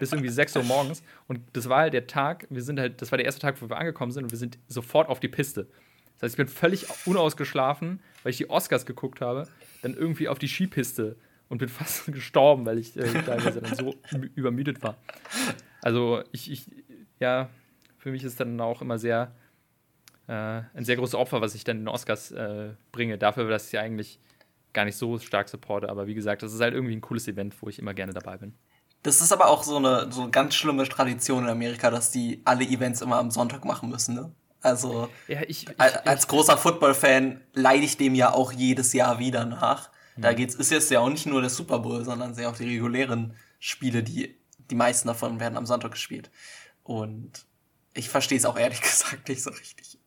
bis 0.00 0.12
irgendwie 0.12 0.30
6 0.30 0.56
Uhr 0.56 0.64
morgens. 0.64 1.02
Und 1.26 1.40
das 1.52 1.68
war 1.68 1.80
halt 1.80 1.94
der 1.94 2.06
Tag, 2.06 2.46
wir 2.50 2.62
sind 2.62 2.80
halt, 2.80 3.00
das 3.00 3.12
war 3.12 3.18
der 3.18 3.26
erste 3.26 3.40
Tag, 3.40 3.60
wo 3.62 3.68
wir 3.68 3.76
angekommen 3.76 4.12
sind 4.12 4.24
und 4.24 4.30
wir 4.30 4.38
sind 4.38 4.58
sofort 4.68 5.08
auf 5.08 5.20
die 5.20 5.28
Piste. 5.28 5.68
Das 6.14 6.24
heißt, 6.24 6.34
ich 6.34 6.36
bin 6.36 6.48
völlig 6.48 6.86
unausgeschlafen, 7.06 8.00
weil 8.22 8.30
ich 8.30 8.38
die 8.38 8.50
Oscars 8.50 8.86
geguckt 8.86 9.20
habe, 9.20 9.46
dann 9.82 9.94
irgendwie 9.94 10.28
auf 10.28 10.38
die 10.38 10.48
Skipiste 10.48 11.16
und 11.48 11.58
bin 11.58 11.68
fast 11.68 12.06
gestorben, 12.12 12.66
weil 12.66 12.78
ich 12.78 12.96
äh, 12.96 13.04
teilweise 13.22 13.60
dann 13.60 13.74
so 13.74 13.94
übermüdet 14.34 14.82
war. 14.82 14.96
Also 15.80 16.22
ich, 16.32 16.50
ich, 16.50 16.70
ja, 17.20 17.48
für 17.98 18.10
mich 18.10 18.24
ist 18.24 18.40
dann 18.40 18.60
auch 18.60 18.82
immer 18.82 18.98
sehr 18.98 19.32
äh, 20.26 20.32
ein 20.32 20.84
sehr 20.84 20.96
großes 20.96 21.14
Opfer, 21.14 21.40
was 21.40 21.54
ich 21.54 21.64
dann 21.64 21.78
in 21.78 21.82
den 21.84 21.88
Oscars 21.88 22.32
äh, 22.32 22.70
bringe, 22.92 23.16
dafür, 23.16 23.48
dass 23.48 23.72
ich 23.72 23.78
eigentlich 23.78 24.18
gar 24.78 24.84
nicht 24.84 24.96
so 24.96 25.18
stark 25.18 25.48
supporte. 25.48 25.88
Aber 25.88 26.06
wie 26.06 26.14
gesagt, 26.14 26.44
das 26.44 26.52
ist 26.52 26.60
halt 26.60 26.72
irgendwie 26.72 26.94
ein 26.94 27.00
cooles 27.00 27.26
Event, 27.26 27.52
wo 27.60 27.68
ich 27.68 27.80
immer 27.80 27.94
gerne 27.94 28.12
dabei 28.12 28.36
bin. 28.36 28.54
Das 29.02 29.20
ist 29.20 29.32
aber 29.32 29.48
auch 29.48 29.64
so 29.64 29.76
eine 29.76 30.12
so 30.12 30.22
eine 30.22 30.30
ganz 30.30 30.54
schlimme 30.54 30.88
Tradition 30.88 31.44
in 31.44 31.50
Amerika, 31.50 31.90
dass 31.90 32.12
die 32.12 32.42
alle 32.44 32.64
Events 32.64 33.00
immer 33.00 33.16
am 33.16 33.32
Sonntag 33.32 33.64
machen 33.64 33.88
müssen, 33.90 34.14
ne? 34.14 34.32
Also 34.60 35.08
ja, 35.26 35.40
ich, 35.48 35.68
ich, 35.68 35.80
als 35.80 36.28
großer 36.28 36.56
Football-Fan 36.56 37.40
leide 37.54 37.84
ich 37.84 37.96
dem 37.96 38.14
ja 38.14 38.32
auch 38.32 38.52
jedes 38.52 38.92
Jahr 38.92 39.18
wieder 39.18 39.44
nach. 39.44 39.90
Mhm. 40.16 40.22
Da 40.22 40.32
geht's, 40.32 40.54
ist 40.54 40.70
jetzt 40.70 40.90
ja 40.90 41.00
auch 41.00 41.10
nicht 41.10 41.26
nur 41.26 41.40
der 41.40 41.50
Super 41.50 41.80
Bowl, 41.80 42.04
sondern 42.04 42.34
sehr 42.34 42.48
auch 42.48 42.56
die 42.56 42.64
regulären 42.64 43.34
Spiele, 43.58 44.04
die, 44.04 44.36
die 44.70 44.74
meisten 44.74 45.08
davon 45.08 45.40
werden 45.40 45.56
am 45.56 45.66
Sonntag 45.66 45.92
gespielt. 45.92 46.30
Und 46.82 47.46
ich 47.94 48.08
verstehe 48.08 48.38
es 48.38 48.44
auch 48.44 48.58
ehrlich 48.58 48.80
gesagt 48.92 49.28
nicht 49.28 49.42
so 49.42 49.50
richtig. 49.50 49.97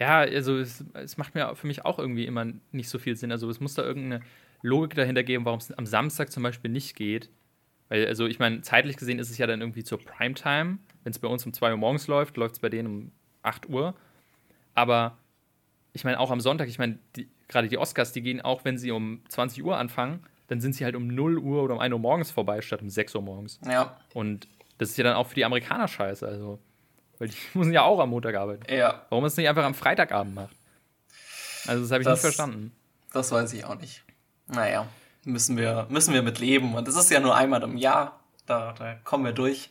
Ja, 0.00 0.20
also 0.20 0.56
es, 0.56 0.82
es 0.94 1.18
macht 1.18 1.34
mir 1.34 1.54
für 1.54 1.66
mich 1.66 1.84
auch 1.84 1.98
irgendwie 1.98 2.24
immer 2.24 2.46
nicht 2.72 2.88
so 2.88 2.98
viel 2.98 3.16
Sinn. 3.16 3.30
Also 3.30 3.50
es 3.50 3.60
muss 3.60 3.74
da 3.74 3.82
irgendeine 3.82 4.24
Logik 4.62 4.94
dahinter 4.94 5.22
geben, 5.22 5.44
warum 5.44 5.58
es 5.58 5.70
am 5.72 5.84
Samstag 5.84 6.32
zum 6.32 6.42
Beispiel 6.42 6.70
nicht 6.70 6.96
geht. 6.96 7.28
Weil, 7.90 8.06
also 8.06 8.26
ich 8.26 8.38
meine, 8.38 8.62
zeitlich 8.62 8.96
gesehen 8.96 9.18
ist 9.18 9.30
es 9.30 9.36
ja 9.36 9.46
dann 9.46 9.60
irgendwie 9.60 9.84
zur 9.84 9.98
Primetime. 9.98 10.78
Wenn 11.04 11.10
es 11.10 11.18
bei 11.18 11.28
uns 11.28 11.44
um 11.44 11.52
2 11.52 11.72
Uhr 11.72 11.76
morgens 11.76 12.06
läuft, 12.06 12.38
läuft 12.38 12.54
es 12.54 12.60
bei 12.60 12.70
denen 12.70 12.86
um 12.86 13.12
8 13.42 13.68
Uhr. 13.68 13.94
Aber 14.74 15.18
ich 15.92 16.04
meine, 16.04 16.18
auch 16.18 16.30
am 16.30 16.40
Sonntag, 16.40 16.68
ich 16.68 16.78
meine, 16.78 16.98
gerade 17.48 17.68
die 17.68 17.76
Oscars, 17.76 18.12
die 18.12 18.22
gehen 18.22 18.40
auch, 18.40 18.64
wenn 18.64 18.78
sie 18.78 18.92
um 18.92 19.20
20 19.28 19.62
Uhr 19.62 19.76
anfangen, 19.76 20.24
dann 20.46 20.62
sind 20.62 20.74
sie 20.74 20.84
halt 20.84 20.96
um 20.96 21.08
0 21.08 21.38
Uhr 21.38 21.62
oder 21.62 21.74
um 21.74 21.80
1 21.80 21.92
Uhr 21.92 21.98
morgens 21.98 22.30
vorbei, 22.30 22.62
statt 22.62 22.80
um 22.80 22.88
6 22.88 23.14
Uhr 23.16 23.22
morgens. 23.22 23.60
Ja. 23.66 23.98
Und 24.14 24.48
das 24.78 24.90
ist 24.90 24.96
ja 24.96 25.04
dann 25.04 25.16
auch 25.16 25.26
für 25.26 25.34
die 25.34 25.44
Amerikaner 25.44 25.88
scheiße, 25.88 26.26
also. 26.26 26.58
Weil 27.20 27.28
die 27.28 27.36
müssen 27.54 27.72
ja 27.72 27.82
auch 27.82 28.00
am 28.00 28.10
Montag 28.10 28.34
arbeiten. 28.34 28.64
Ja. 28.72 29.06
Warum 29.10 29.24
es 29.26 29.36
nicht 29.36 29.48
einfach 29.48 29.64
am 29.64 29.74
Freitagabend 29.74 30.34
macht? 30.34 30.56
Also, 31.66 31.82
das 31.82 31.92
habe 31.92 32.02
ich 32.02 32.06
das, 32.06 32.14
nicht 32.14 32.22
verstanden. 32.22 32.72
Das 33.12 33.30
weiß 33.30 33.52
ich 33.52 33.64
auch 33.64 33.76
nicht. 33.76 34.02
Naja, 34.48 34.88
müssen 35.24 35.56
wir, 35.56 35.86
müssen 35.90 36.14
wir 36.14 36.22
mit 36.22 36.40
leben. 36.40 36.74
Und 36.74 36.88
das 36.88 36.96
ist 36.96 37.10
ja 37.10 37.20
nur 37.20 37.36
einmal 37.36 37.62
im 37.62 37.76
Jahr. 37.76 38.18
Da, 38.46 38.72
da 38.72 38.94
kommen 39.04 39.24
wir 39.24 39.32
durch. 39.32 39.70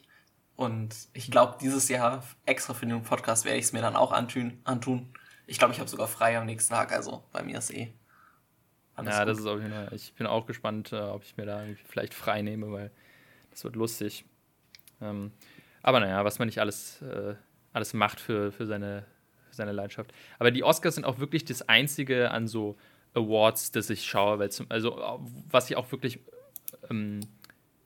Und 0.55 0.95
ich 1.13 1.31
glaube, 1.31 1.57
dieses 1.59 1.89
Jahr 1.89 2.23
extra 2.45 2.73
für 2.73 2.85
den 2.85 3.01
Podcast 3.01 3.45
werde 3.45 3.57
ich 3.57 3.65
es 3.65 3.73
mir 3.73 3.81
dann 3.81 3.95
auch 3.95 4.11
antun. 4.11 4.59
antun. 4.63 5.11
Ich 5.47 5.57
glaube, 5.57 5.73
ich 5.73 5.79
habe 5.79 5.89
sogar 5.89 6.07
frei 6.07 6.37
am 6.37 6.45
nächsten 6.45 6.73
Tag, 6.73 6.91
also 6.91 7.23
bei 7.31 7.41
mir 7.41 7.57
ist 7.57 7.71
eh. 7.71 7.91
ja, 8.97 9.01
gut. 9.01 9.09
das 9.29 9.39
ist 9.39 9.45
auf 9.47 9.59
jeden 9.59 9.73
Fall. 9.73 9.89
Ich 9.93 10.13
bin 10.13 10.27
auch 10.27 10.45
gespannt, 10.45 10.91
äh, 10.91 10.99
ob 10.99 11.23
ich 11.23 11.35
mir 11.37 11.45
da 11.45 11.63
vielleicht 11.87 12.13
frei 12.13 12.43
nehme, 12.43 12.71
weil 12.71 12.91
das 13.49 13.63
wird 13.63 13.75
lustig. 13.75 14.25
Ähm, 15.01 15.31
aber 15.89 15.99
naja, 15.99 16.23
was 16.23 16.39
man 16.39 16.47
nicht 16.47 16.59
alles 16.59 17.01
äh, 17.01 17.35
alles 17.73 17.93
macht 17.93 18.19
für, 18.19 18.51
für, 18.51 18.65
seine, 18.65 19.05
für 19.49 19.55
seine 19.55 19.71
Leidenschaft. 19.71 20.11
Aber 20.37 20.51
die 20.51 20.63
Oscars 20.63 20.95
sind 20.95 21.05
auch 21.05 21.19
wirklich 21.19 21.45
das 21.45 21.67
einzige 21.67 22.31
an 22.31 22.47
so 22.47 22.77
Awards, 23.13 23.71
das 23.71 23.89
ich 23.89 24.05
schaue, 24.05 24.39
weil 24.39 24.51
zum, 24.51 24.67
also 24.69 25.19
was 25.49 25.69
ich 25.69 25.75
auch 25.75 25.91
wirklich, 25.91 26.19
ähm, 26.89 27.21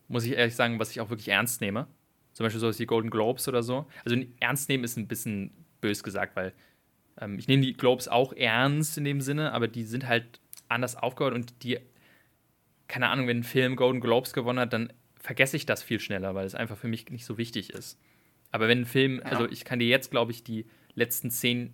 muss 0.07 0.25
ich 0.25 0.33
ehrlich 0.33 0.55
sagen, 0.55 0.79
was 0.79 0.91
ich 0.91 1.01
auch 1.01 1.09
wirklich 1.09 1.29
ernst 1.29 1.61
nehme. 1.61 1.87
Zum 2.33 2.45
Beispiel 2.45 2.59
so 2.59 2.71
die 2.71 2.85
Golden 2.85 3.09
Globes 3.09 3.47
oder 3.47 3.63
so. 3.63 3.85
Also 4.03 4.17
ernst 4.39 4.69
nehmen 4.69 4.83
ist 4.83 4.97
ein 4.97 5.07
bisschen 5.07 5.51
bös 5.81 6.03
gesagt, 6.03 6.35
weil 6.35 6.53
ähm, 7.19 7.37
ich 7.37 7.47
nehme 7.47 7.63
die 7.63 7.73
Globes 7.73 8.07
auch 8.07 8.33
ernst 8.33 8.97
in 8.97 9.03
dem 9.03 9.21
Sinne, 9.21 9.53
aber 9.53 9.67
die 9.67 9.83
sind 9.83 10.07
halt 10.07 10.39
anders 10.67 10.95
aufgebaut 10.95 11.33
und 11.33 11.63
die, 11.63 11.79
keine 12.87 13.09
Ahnung, 13.09 13.27
wenn 13.27 13.39
ein 13.39 13.43
Film 13.43 13.75
Golden 13.75 14.01
Globes 14.01 14.33
gewonnen 14.33 14.59
hat, 14.59 14.73
dann 14.73 14.91
vergesse 15.23 15.55
ich 15.55 15.65
das 15.65 15.81
viel 15.81 16.01
schneller, 16.01 16.35
weil 16.35 16.45
es 16.45 16.53
einfach 16.53 16.77
für 16.77 16.89
mich 16.89 17.09
nicht 17.09 17.25
so 17.25 17.37
wichtig 17.37 17.69
ist. 17.71 17.97
Aber 18.51 18.67
wenn 18.67 18.81
ein 18.81 18.85
Film, 18.85 19.19
ja. 19.19 19.31
also 19.31 19.49
ich 19.49 19.63
kann 19.63 19.79
dir 19.79 19.87
jetzt, 19.87 20.11
glaube 20.11 20.31
ich, 20.31 20.43
die 20.43 20.65
letzten 20.95 21.31
10 21.31 21.73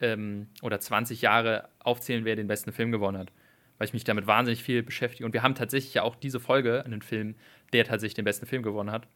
ähm, 0.00 0.48
oder 0.60 0.78
20 0.78 1.22
Jahre 1.22 1.70
aufzählen, 1.78 2.26
wer 2.26 2.36
den 2.36 2.46
besten 2.46 2.72
Film 2.72 2.92
gewonnen 2.92 3.16
hat. 3.16 3.32
Weil 3.78 3.86
ich 3.86 3.94
mich 3.94 4.04
damit 4.04 4.26
wahnsinnig 4.26 4.62
viel 4.62 4.82
beschäftige. 4.82 5.24
Und 5.24 5.32
wir 5.32 5.42
haben 5.42 5.54
tatsächlich 5.54 5.94
ja 5.94 6.02
auch 6.02 6.14
diese 6.14 6.40
Folge, 6.40 6.84
einen 6.84 7.00
Film, 7.00 7.36
der 7.72 7.86
tatsächlich 7.86 8.14
den 8.14 8.26
besten 8.26 8.44
Film 8.44 8.62
gewonnen 8.62 8.90
hat. 8.90 9.08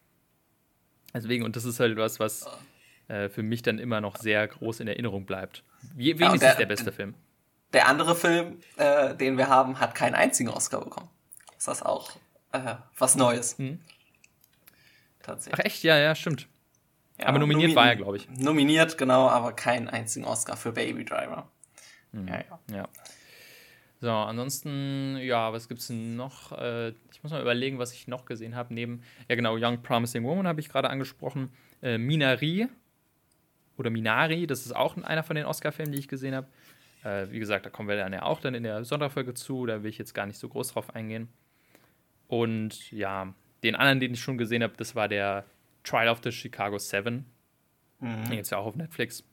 Deswegen, 1.13 1.45
und 1.45 1.55
das 1.55 1.63
ist 1.63 1.79
halt 1.79 1.95
was, 1.95 2.19
was 2.19 2.49
äh, 3.07 3.29
für 3.29 3.43
mich 3.43 3.61
dann 3.61 3.77
immer 3.77 4.01
noch 4.01 4.17
sehr 4.17 4.47
groß 4.47 4.79
in 4.79 4.87
Erinnerung 4.87 5.27
bleibt. 5.27 5.63
Wie, 5.93 6.17
wenigstens 6.17 6.41
ja, 6.41 6.49
der, 6.49 6.57
der, 6.57 6.65
beste 6.65 6.91
Film. 6.91 7.13
Der 7.71 7.87
andere 7.87 8.15
Film, 8.15 8.57
äh, 8.77 9.15
den 9.15 9.37
wir 9.37 9.47
haben, 9.47 9.79
hat 9.79 9.93
keinen 9.93 10.15
einzigen 10.15 10.49
Oscar 10.49 10.83
bekommen. 10.83 11.09
Ist 11.55 11.67
das 11.67 11.83
auch 11.83 12.17
äh, 12.55 12.75
was 12.97 13.15
Neues? 13.15 13.57
Hm. 13.57 13.79
Tatsächlich. 15.21 15.59
Ach 15.59 15.65
echt? 15.65 15.83
Ja, 15.83 15.97
ja, 15.97 16.15
stimmt. 16.15 16.47
Ja, 17.19 17.27
aber 17.27 17.39
nominiert 17.39 17.69
nomi 17.69 17.75
war 17.75 17.87
er, 17.87 17.95
glaube 17.95 18.17
ich. 18.17 18.29
Nominiert, 18.29 18.97
genau, 18.97 19.29
aber 19.29 19.53
keinen 19.53 19.87
einzigen 19.87 20.25
Oscar 20.25 20.57
für 20.57 20.71
Baby 20.71 21.05
Driver. 21.05 21.49
Hm. 22.11 22.27
Ja, 22.27 22.35
ja. 22.37 22.59
ja. 22.75 22.89
So, 24.01 24.11
ansonsten, 24.11 25.17
ja, 25.17 25.51
was 25.53 25.67
gibt 25.67 25.79
es 25.79 25.89
noch? 25.89 26.51
Äh, 26.51 26.89
ich 27.11 27.23
muss 27.23 27.31
mal 27.31 27.41
überlegen, 27.41 27.79
was 27.79 27.93
ich 27.93 28.07
noch 28.07 28.25
gesehen 28.25 28.55
habe. 28.55 28.73
Neben, 28.73 29.01
ja 29.29 29.35
genau, 29.35 29.55
Young 29.57 29.81
Promising 29.81 30.23
Woman 30.23 30.47
habe 30.47 30.59
ich 30.59 30.69
gerade 30.69 30.89
angesprochen. 30.89 31.49
Äh, 31.81 31.97
Minari 31.97 32.67
oder 33.77 33.89
Minari, 33.89 34.47
das 34.47 34.65
ist 34.65 34.75
auch 34.75 34.97
einer 34.97 35.23
von 35.23 35.35
den 35.35 35.45
Oscar-Filmen, 35.45 35.91
die 35.91 35.99
ich 35.99 36.07
gesehen 36.07 36.35
habe. 36.35 36.47
Äh, 37.03 37.31
wie 37.31 37.39
gesagt, 37.39 37.65
da 37.65 37.69
kommen 37.69 37.87
wir 37.87 37.95
dann 37.95 38.13
ja 38.13 38.23
auch 38.23 38.41
dann 38.41 38.53
in 38.53 38.63
der 38.63 38.83
Sonderfolge 38.83 39.33
zu. 39.33 39.65
Da 39.65 39.81
will 39.81 39.89
ich 39.89 39.97
jetzt 39.97 40.13
gar 40.13 40.25
nicht 40.25 40.37
so 40.37 40.49
groß 40.49 40.73
drauf 40.73 40.93
eingehen. 40.93 41.29
Und 42.27 42.91
ja, 42.91 43.33
den 43.63 43.75
anderen, 43.75 43.99
den 43.99 44.13
ich 44.13 44.19
schon 44.19 44.37
gesehen 44.37 44.63
habe, 44.63 44.73
das 44.77 44.95
war 44.95 45.07
der 45.07 45.45
Trial 45.83 46.09
of 46.09 46.21
the 46.23 46.31
Chicago 46.31 46.77
Seven. 46.77 47.25
Mhm. 47.99 48.31
Jetzt 48.31 48.51
ja 48.51 48.57
auch 48.57 48.65
auf 48.65 48.75
Netflix. 48.75 49.23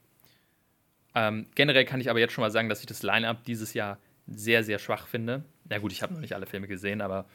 Ähm, 1.14 1.46
generell 1.54 1.84
kann 1.84 2.00
ich 2.00 2.08
aber 2.08 2.20
jetzt 2.20 2.32
schon 2.32 2.42
mal 2.42 2.50
sagen, 2.50 2.68
dass 2.68 2.80
ich 2.80 2.86
das 2.86 3.02
Line-Up 3.02 3.44
dieses 3.44 3.74
Jahr 3.74 3.98
sehr, 4.26 4.64
sehr 4.64 4.78
schwach 4.78 5.06
finde. 5.06 5.44
Na 5.68 5.78
gut, 5.78 5.92
ich 5.92 6.02
habe 6.02 6.14
noch 6.14 6.20
nicht 6.20 6.34
alle 6.34 6.46
Filme 6.46 6.68
gesehen, 6.68 7.00
aber 7.00 7.26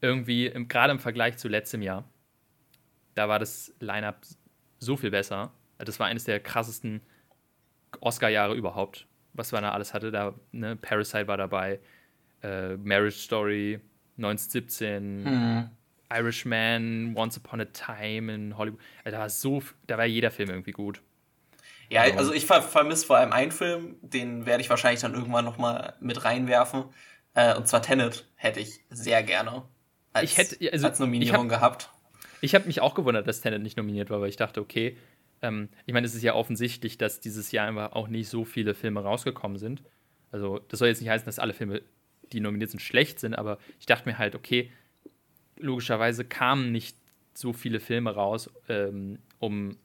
irgendwie, 0.00 0.50
gerade 0.68 0.92
im 0.92 0.98
Vergleich 0.98 1.36
zu 1.38 1.48
letztem 1.48 1.82
Jahr, 1.82 2.04
da 3.14 3.28
war 3.28 3.38
das 3.38 3.74
Line-Up 3.80 4.20
so 4.78 4.96
viel 4.96 5.10
besser. 5.10 5.52
Das 5.78 5.98
war 5.98 6.06
eines 6.06 6.24
der 6.24 6.40
krassesten 6.40 7.00
Oscar-Jahre 8.00 8.54
überhaupt, 8.54 9.06
was 9.32 9.52
man 9.52 9.62
da 9.62 9.72
alles 9.72 9.94
hatte. 9.94 10.10
Da, 10.10 10.34
ne, 10.52 10.76
Parasite 10.76 11.26
war 11.26 11.36
dabei, 11.36 11.80
äh, 12.42 12.76
Marriage 12.76 13.18
Story, 13.18 13.80
1917, 14.16 15.24
mhm. 15.24 15.70
Irishman, 16.10 17.14
Once 17.16 17.36
Upon 17.36 17.60
a 17.60 17.64
Time 17.64 18.32
in 18.32 18.56
Hollywood. 18.56 18.80
Da 19.04 19.18
war 19.18 19.30
so, 19.30 19.62
da 19.86 19.98
war 19.98 20.04
jeder 20.04 20.30
Film 20.30 20.50
irgendwie 20.50 20.72
gut. 20.72 21.00
Ja, 21.90 22.02
also, 22.02 22.18
also 22.18 22.32
ich 22.32 22.46
ver 22.46 22.62
vermisse 22.62 23.06
vor 23.06 23.18
allem 23.18 23.32
einen 23.32 23.50
Film, 23.50 23.96
den 24.00 24.46
werde 24.46 24.62
ich 24.62 24.70
wahrscheinlich 24.70 25.00
dann 25.00 25.14
irgendwann 25.14 25.44
noch 25.44 25.58
mal 25.58 25.94
mit 26.00 26.24
reinwerfen. 26.24 26.84
Äh, 27.34 27.56
und 27.56 27.68
zwar 27.68 27.82
Tenet 27.82 28.28
hätte 28.36 28.60
ich 28.60 28.80
sehr 28.90 29.22
gerne 29.22 29.64
als, 30.14 30.30
ich 30.30 30.38
hätte, 30.38 30.72
also, 30.72 30.86
als 30.86 30.98
Nominierung 30.98 31.46
ich 31.46 31.52
hab, 31.52 31.60
gehabt. 31.60 31.90
Ich 32.40 32.54
habe 32.54 32.66
mich 32.66 32.80
auch 32.80 32.94
gewundert, 32.94 33.26
dass 33.26 33.40
Tenet 33.40 33.62
nicht 33.62 33.76
nominiert 33.76 34.10
war, 34.10 34.20
weil 34.20 34.28
ich 34.28 34.36
dachte, 34.36 34.60
okay, 34.60 34.96
ähm, 35.42 35.68
ich 35.86 35.92
meine, 35.92 36.06
es 36.06 36.14
ist 36.14 36.22
ja 36.22 36.34
offensichtlich, 36.34 36.96
dass 36.96 37.20
dieses 37.20 37.52
Jahr 37.52 37.68
einfach 37.68 37.92
auch 37.92 38.08
nicht 38.08 38.28
so 38.28 38.44
viele 38.44 38.74
Filme 38.74 39.02
rausgekommen 39.02 39.58
sind. 39.58 39.82
Also 40.30 40.60
das 40.68 40.78
soll 40.78 40.88
jetzt 40.88 41.00
nicht 41.00 41.10
heißen, 41.10 41.26
dass 41.26 41.38
alle 41.38 41.52
Filme, 41.52 41.82
die 42.32 42.40
nominiert 42.40 42.70
sind, 42.70 42.80
schlecht 42.80 43.20
sind, 43.20 43.34
aber 43.34 43.58
ich 43.78 43.86
dachte 43.86 44.08
mir 44.08 44.18
halt, 44.18 44.34
okay, 44.34 44.70
logischerweise 45.56 46.24
kamen 46.24 46.72
nicht 46.72 46.96
so 47.34 47.52
viele 47.52 47.80
Filme 47.80 48.14
raus, 48.14 48.50
ähm, 48.68 49.18
um 49.38 49.76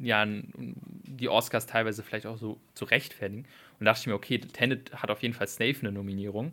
ja, 0.00 0.24
die 0.26 1.28
Oscars 1.28 1.66
teilweise 1.66 2.02
vielleicht 2.02 2.26
auch 2.26 2.38
so 2.38 2.60
zu 2.74 2.84
rechtfertigen. 2.84 3.46
Und 3.78 3.86
dachte 3.86 4.00
ich 4.00 4.06
mir, 4.06 4.14
okay, 4.14 4.38
Tenet 4.38 4.92
hat 4.94 5.10
auf 5.10 5.22
jeden 5.22 5.34
Fall 5.34 5.48
safe 5.48 5.76
eine 5.80 5.92
Nominierung. 5.92 6.52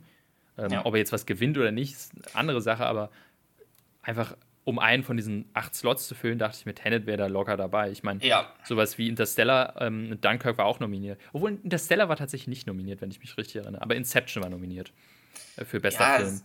Ähm, 0.58 0.72
ja. 0.72 0.86
Ob 0.86 0.94
er 0.94 1.00
jetzt 1.00 1.12
was 1.12 1.26
gewinnt 1.26 1.58
oder 1.58 1.72
nicht, 1.72 1.94
ist 1.94 2.14
eine 2.14 2.36
andere 2.36 2.62
Sache, 2.62 2.86
aber 2.86 3.12
einfach 4.02 4.36
um 4.66 4.80
einen 4.80 5.04
von 5.04 5.16
diesen 5.16 5.46
acht 5.54 5.76
Slots 5.76 6.08
zu 6.08 6.16
füllen, 6.16 6.40
dachte 6.40 6.58
ich 6.60 6.66
mir, 6.66 6.74
Tenet 6.74 7.06
wäre 7.06 7.18
da 7.18 7.28
locker 7.28 7.56
dabei. 7.56 7.92
Ich 7.92 8.02
meine, 8.02 8.26
ja. 8.26 8.52
sowas 8.64 8.98
wie 8.98 9.08
Interstellar, 9.08 9.80
ähm, 9.80 10.20
Dunkirk 10.20 10.58
war 10.58 10.66
auch 10.66 10.80
nominiert. 10.80 11.22
Obwohl 11.34 11.52
Interstellar 11.64 12.10
war 12.10 12.16
tatsächlich 12.16 12.48
nicht 12.48 12.68
nominiert, 12.68 13.00
wenn 13.00 13.12
ich 13.12 13.20
mich 13.20 13.38
richtig 13.38 13.58
erinnere. 13.58 13.84
Aber 13.84 13.96
Inception 13.96 14.44
war 14.44 14.50
nominiert 14.50 14.92
äh, 15.56 15.66
für 15.66 15.80
bester 15.80 16.04
ja, 16.04 16.16
Film. 16.18 16.42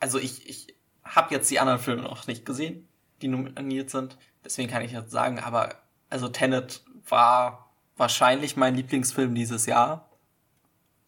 also 0.00 0.18
ich, 0.18 0.48
ich 0.48 0.74
habe 1.04 1.34
jetzt 1.34 1.50
die 1.50 1.60
anderen 1.60 1.78
Filme 1.78 2.02
noch 2.02 2.26
nicht 2.26 2.46
gesehen, 2.46 2.88
die 3.20 3.28
nominiert 3.28 3.90
sind. 3.90 4.16
Deswegen 4.44 4.70
kann 4.70 4.82
ich 4.82 4.92
jetzt 4.92 5.10
sagen, 5.10 5.38
aber 5.38 5.74
also 6.08 6.28
Tenet 6.28 6.82
war 7.06 7.70
wahrscheinlich 7.98 8.56
mein 8.56 8.76
Lieblingsfilm 8.76 9.34
dieses 9.34 9.66
Jahr. 9.66 10.08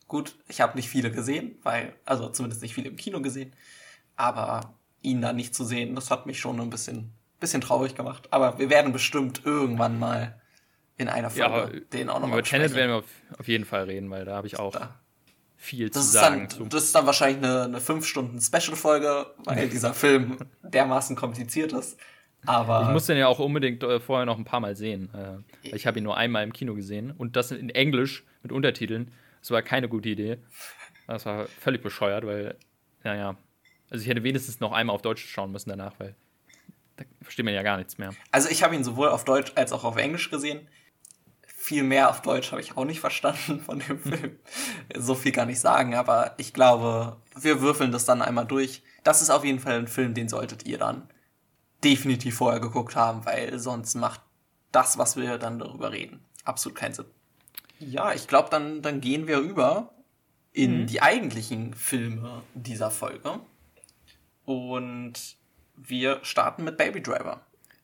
Gut, 0.09 0.35
ich 0.47 0.61
habe 0.61 0.77
nicht 0.77 0.91
viele 0.91 1.11
gesehen, 1.11 1.57
weil, 1.63 1.95
also 2.05 2.29
zumindest 2.29 2.61
nicht 2.61 2.75
viele 2.75 2.89
im 2.89 2.97
Kino 2.97 3.23
gesehen, 3.23 3.55
aber 4.17 4.75
ihn 5.03 5.21
da 5.21 5.33
nicht 5.33 5.55
zu 5.55 5.65
sehen, 5.65 5.95
das 5.95 6.11
hat 6.11 6.27
mich 6.27 6.39
schon 6.39 6.61
ein 6.61 6.71
bisschen, 6.71 7.13
bisschen 7.39 7.61
traurig 7.61 7.95
gemacht. 7.95 8.29
Aber 8.31 8.59
wir 8.59 8.71
werden 8.71 8.93
bestimmt 8.93 9.43
irgendwann 9.45 9.99
mal 9.99 10.41
in 10.97 11.09
einer 11.09 11.31
Folge 11.31 11.75
ja, 11.75 11.81
den 11.93 12.11
auch 12.11 12.21
nochmal 12.21 12.39
Über 12.39 12.47
Tenet 12.47 12.75
werden 12.75 12.91
wir 12.91 12.97
auf, 12.99 13.05
auf, 13.39 13.49
jeden 13.49 13.65
Fall 13.65 13.85
reden, 13.85 14.11
weil 14.11 14.25
da 14.25 14.37
habe 14.37 14.47
ich 14.47 14.59
auch 14.59 14.73
da. 14.73 15.01
viel 15.57 15.89
das 15.89 16.07
zu 16.07 16.13
sagen. 16.13 16.49
Dann, 16.59 16.69
das 16.69 16.85
ist 16.85 16.95
dann 16.95 17.07
wahrscheinlich 17.07 17.43
eine, 17.43 17.63
eine 17.63 17.79
5-Stunden-Special-Folge, 17.79 19.27
weil 19.45 19.69
dieser 19.71 19.95
Film 19.95 20.39
dermaßen 20.63 21.17
kompliziert 21.17 21.73
ist. 21.73 21.99
Aber 22.47 22.83
ich 22.83 22.89
muss 22.91 23.07
den 23.07 23.19
ja 23.19 23.29
auch 23.29 23.39
unbedingt 23.39 23.83
äh, 23.83 24.01
vorher 24.01 24.27
noch 24.27 24.39
ein 24.39 24.45
paar 24.45 24.61
Mal 24.61 24.77
sehen. 24.77 25.11
Äh, 25.15 25.69
ich 25.75 25.87
habe 25.87 25.99
ihn 25.99 26.05
nur 26.05 26.17
einmal 26.17 26.45
im 26.45 26.53
Kino 26.53 26.75
gesehen 26.75 27.11
und 27.11 27.37
das 27.37 27.51
in 27.51 27.71
Englisch 27.71 28.25
mit 28.43 28.53
Untertiteln. 28.53 29.11
Das 29.41 29.51
war 29.51 29.63
keine 29.63 29.89
gute 29.89 30.11
Idee. 30.11 30.39
Das 31.07 31.27
war 31.27 31.47
völlig 31.47 31.83
bescheuert, 31.83 32.25
weil, 32.27 32.57
naja. 33.03 33.37
Also 33.91 34.03
ich 34.03 34.09
hätte 34.09 34.23
wenigstens 34.23 34.61
noch 34.61 34.73
einmal 34.73 34.95
auf 34.95 35.03
Deutsch 35.03 35.27
schauen 35.27 35.53
müssen 35.53 35.69
danach, 35.69 35.95
weil 35.99 36.15
da 36.97 37.05
versteht 37.23 37.45
man 37.45 37.55
ja 37.55 37.63
gar 37.63 37.77
nichts 37.77 37.99
mehr. 37.99 38.15
Also 38.31 38.49
ich 38.49 38.63
habe 38.63 38.75
ihn 38.75 38.85
sowohl 38.85 39.09
auf 39.09 39.25
Deutsch 39.25 39.53
als 39.57 39.73
auch 39.73 39.85
auf 39.85 39.97
Englisch 39.97 40.31
gesehen. 40.31 40.69
Viel 41.47 41.83
mehr 41.83 42.09
auf 42.09 42.23
Deutsch 42.23 42.53
habe 42.53 42.61
ich 42.61 42.77
auch 42.77 42.85
nicht 42.85 43.01
verstanden 43.09 43.61
von 43.61 43.81
dem 43.81 43.99
Film. 43.99 44.39
so 44.97 45.15
viel 45.15 45.33
kann 45.33 45.51
ich 45.51 45.61
sagen, 45.61 45.95
aber 45.95 46.35
ich 46.39 46.55
glaube, 46.55 47.17
wir 47.35 47.61
würfeln 47.61 47.93
das 47.93 48.05
dann 48.05 48.23
einmal 48.23 48.47
durch. 48.47 48.83
Das 49.03 49.23
ist 49.23 49.31
auf 49.31 49.45
jeden 49.45 49.61
Fall 49.61 49.79
ein 49.79 49.89
Film, 49.89 50.15
den 50.15 50.29
solltet 50.29 50.67
ihr 50.67 50.79
dann 50.79 51.09
definitiv 51.83 52.37
vorher 52.37 52.61
geguckt 52.61 52.95
haben, 52.95 53.25
weil 53.25 53.59
sonst 53.59 53.95
macht 53.95 54.21
das, 54.73 54.99
was 54.99 55.17
wir 55.17 55.39
dann 55.39 55.59
darüber 55.59 55.93
reden, 55.93 56.21
absolut 56.45 56.79
keinen 56.79 56.95
Sinn. 56.95 57.07
Ja, 57.79 58.13
ich 58.13 58.29
glaube, 58.29 58.51
dann, 58.51 58.83
dann 58.83 59.01
gehen 59.01 59.27
wir 59.27 59.39
über 59.39 59.95
in 60.53 60.83
mhm. 60.83 60.87
die 60.87 61.01
eigentlichen 61.01 61.75
Filme 61.75 62.43
dieser 62.55 62.91
Folge. 62.91 63.41
Und 64.51 65.37
wir 65.77 66.19
starten 66.25 66.65
mit 66.65 66.77
Baby 66.77 67.01
Driver. 67.01 67.41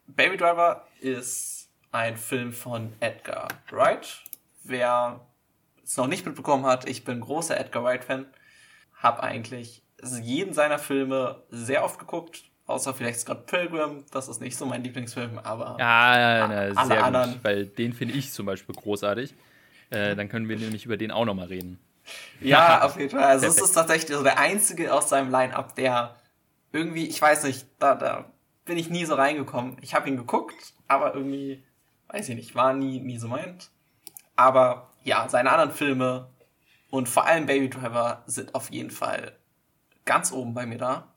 Baby 0.09 0.37
Driver 0.37 0.85
ist 1.01 1.71
ein 1.93 2.17
Film 2.17 2.53
von 2.53 2.93
Edgar 2.99 3.47
Wright. 3.71 4.25
Wer 4.65 5.21
es 5.85 5.97
noch 5.97 6.09
nicht 6.09 6.27
mitbekommen 6.27 6.67
hat, 6.67 6.89
ich 6.89 7.05
bin 7.05 7.21
großer 7.21 7.57
Edgar 7.57 7.85
Wright-Fan. 7.85 8.27
Hab 9.01 9.21
eigentlich 9.23 9.85
jeden 10.03 10.55
seiner 10.55 10.81
Filme 10.81 11.45
sehr 11.51 11.85
oft 11.85 12.01
geguckt, 12.01 12.43
Außer 12.67 12.95
vielleicht 12.95 13.21
Scott 13.21 13.47
Pilgrim, 13.47 14.05
das 14.11 14.27
ist 14.27 14.41
nicht 14.41 14.57
so 14.57 14.67
mein 14.67 14.83
Lieblingsfilm, 14.83 15.39
aber 15.39 15.77
ja, 15.79 16.49
na, 16.49 16.57
alle 16.57 16.87
sehr 16.89 17.05
anderen. 17.05 17.33
Gut, 17.35 17.45
weil 17.45 17.67
den 17.67 17.93
finde 17.93 18.15
ich 18.15 18.33
zum 18.33 18.45
Beispiel 18.45 18.75
großartig. 18.75 19.37
Äh, 19.91 20.17
dann 20.17 20.29
können 20.29 20.49
wir 20.49 20.57
nämlich 20.59 20.85
über 20.85 20.97
den 20.97 21.13
auch 21.13 21.25
nochmal 21.27 21.47
reden. 21.47 21.79
Ja, 22.41 22.83
auf 22.83 22.99
jeden 22.99 23.11
Fall. 23.11 23.23
Also 23.23 23.47
es 23.47 23.61
ist 23.61 23.71
tatsächlich 23.71 24.17
so 24.17 24.25
der 24.25 24.41
einzige 24.41 24.93
aus 24.93 25.09
seinem 25.09 25.31
Line-Up, 25.31 25.77
der 25.77 26.17
irgendwie, 26.73 27.07
ich 27.07 27.21
weiß 27.21 27.45
nicht, 27.45 27.67
da, 27.79 27.95
da 27.95 28.33
bin 28.65 28.79
ich 28.79 28.91
nie 28.91 29.05
so 29.05 29.15
reingekommen. 29.15 29.77
Ich 29.81 29.95
habe 29.95 30.09
ihn 30.09 30.17
geguckt, 30.17 30.75
aber 30.89 31.15
irgendwie, 31.15 31.65
weiß 32.09 32.29
ich 32.29 32.35
nicht, 32.35 32.55
war 32.55 32.75
nie, 32.75 33.01
nie 33.01 33.19
so 33.19 33.29
meint. 33.29 33.71
Aber 34.35 34.91
ja, 35.05 35.29
seine 35.29 35.51
anderen 35.51 35.73
Filme 35.73 36.29
und 36.91 37.09
vor 37.09 37.27
allem 37.27 37.47
Baby 37.47 37.71
Driver 37.71 38.23
sind 38.27 38.55
auf 38.55 38.71
jeden 38.71 38.91
Fall 38.91 39.37
ganz 40.05 40.33
oben 40.33 40.55
bei 40.55 40.67
mir 40.67 40.79
da. 40.79 41.15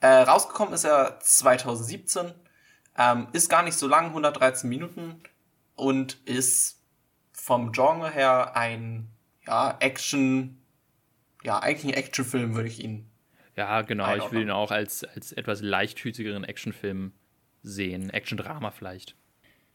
Äh, 0.00 0.08
rausgekommen 0.08 0.74
ist 0.74 0.84
er 0.84 1.20
2017. 1.20 2.32
Ähm, 2.98 3.28
ist 3.32 3.48
gar 3.48 3.62
nicht 3.62 3.76
so 3.76 3.86
lang, 3.86 4.06
113 4.06 4.68
Minuten. 4.68 5.22
und 5.74 6.14
ist 6.24 6.82
vom 7.32 7.70
Genre 7.72 8.10
her 8.10 8.56
ein 8.56 9.10
ja, 9.46 9.76
Action, 9.78 10.60
ja, 11.42 11.58
eigentlich 11.60 11.92
ein 11.92 11.98
Actionfilm 11.98 12.54
würde 12.54 12.68
ich 12.68 12.82
ihn. 12.82 13.10
Ja, 13.56 13.80
genau. 13.82 14.14
Ich 14.16 14.30
will 14.30 14.42
ihn 14.42 14.50
auch 14.50 14.70
als, 14.70 15.02
als 15.02 15.32
etwas 15.32 15.62
leichthütigeren 15.62 16.44
Actionfilm 16.44 17.12
sehen. 17.62 18.10
Action-Drama 18.10 18.70
vielleicht. 18.70 19.16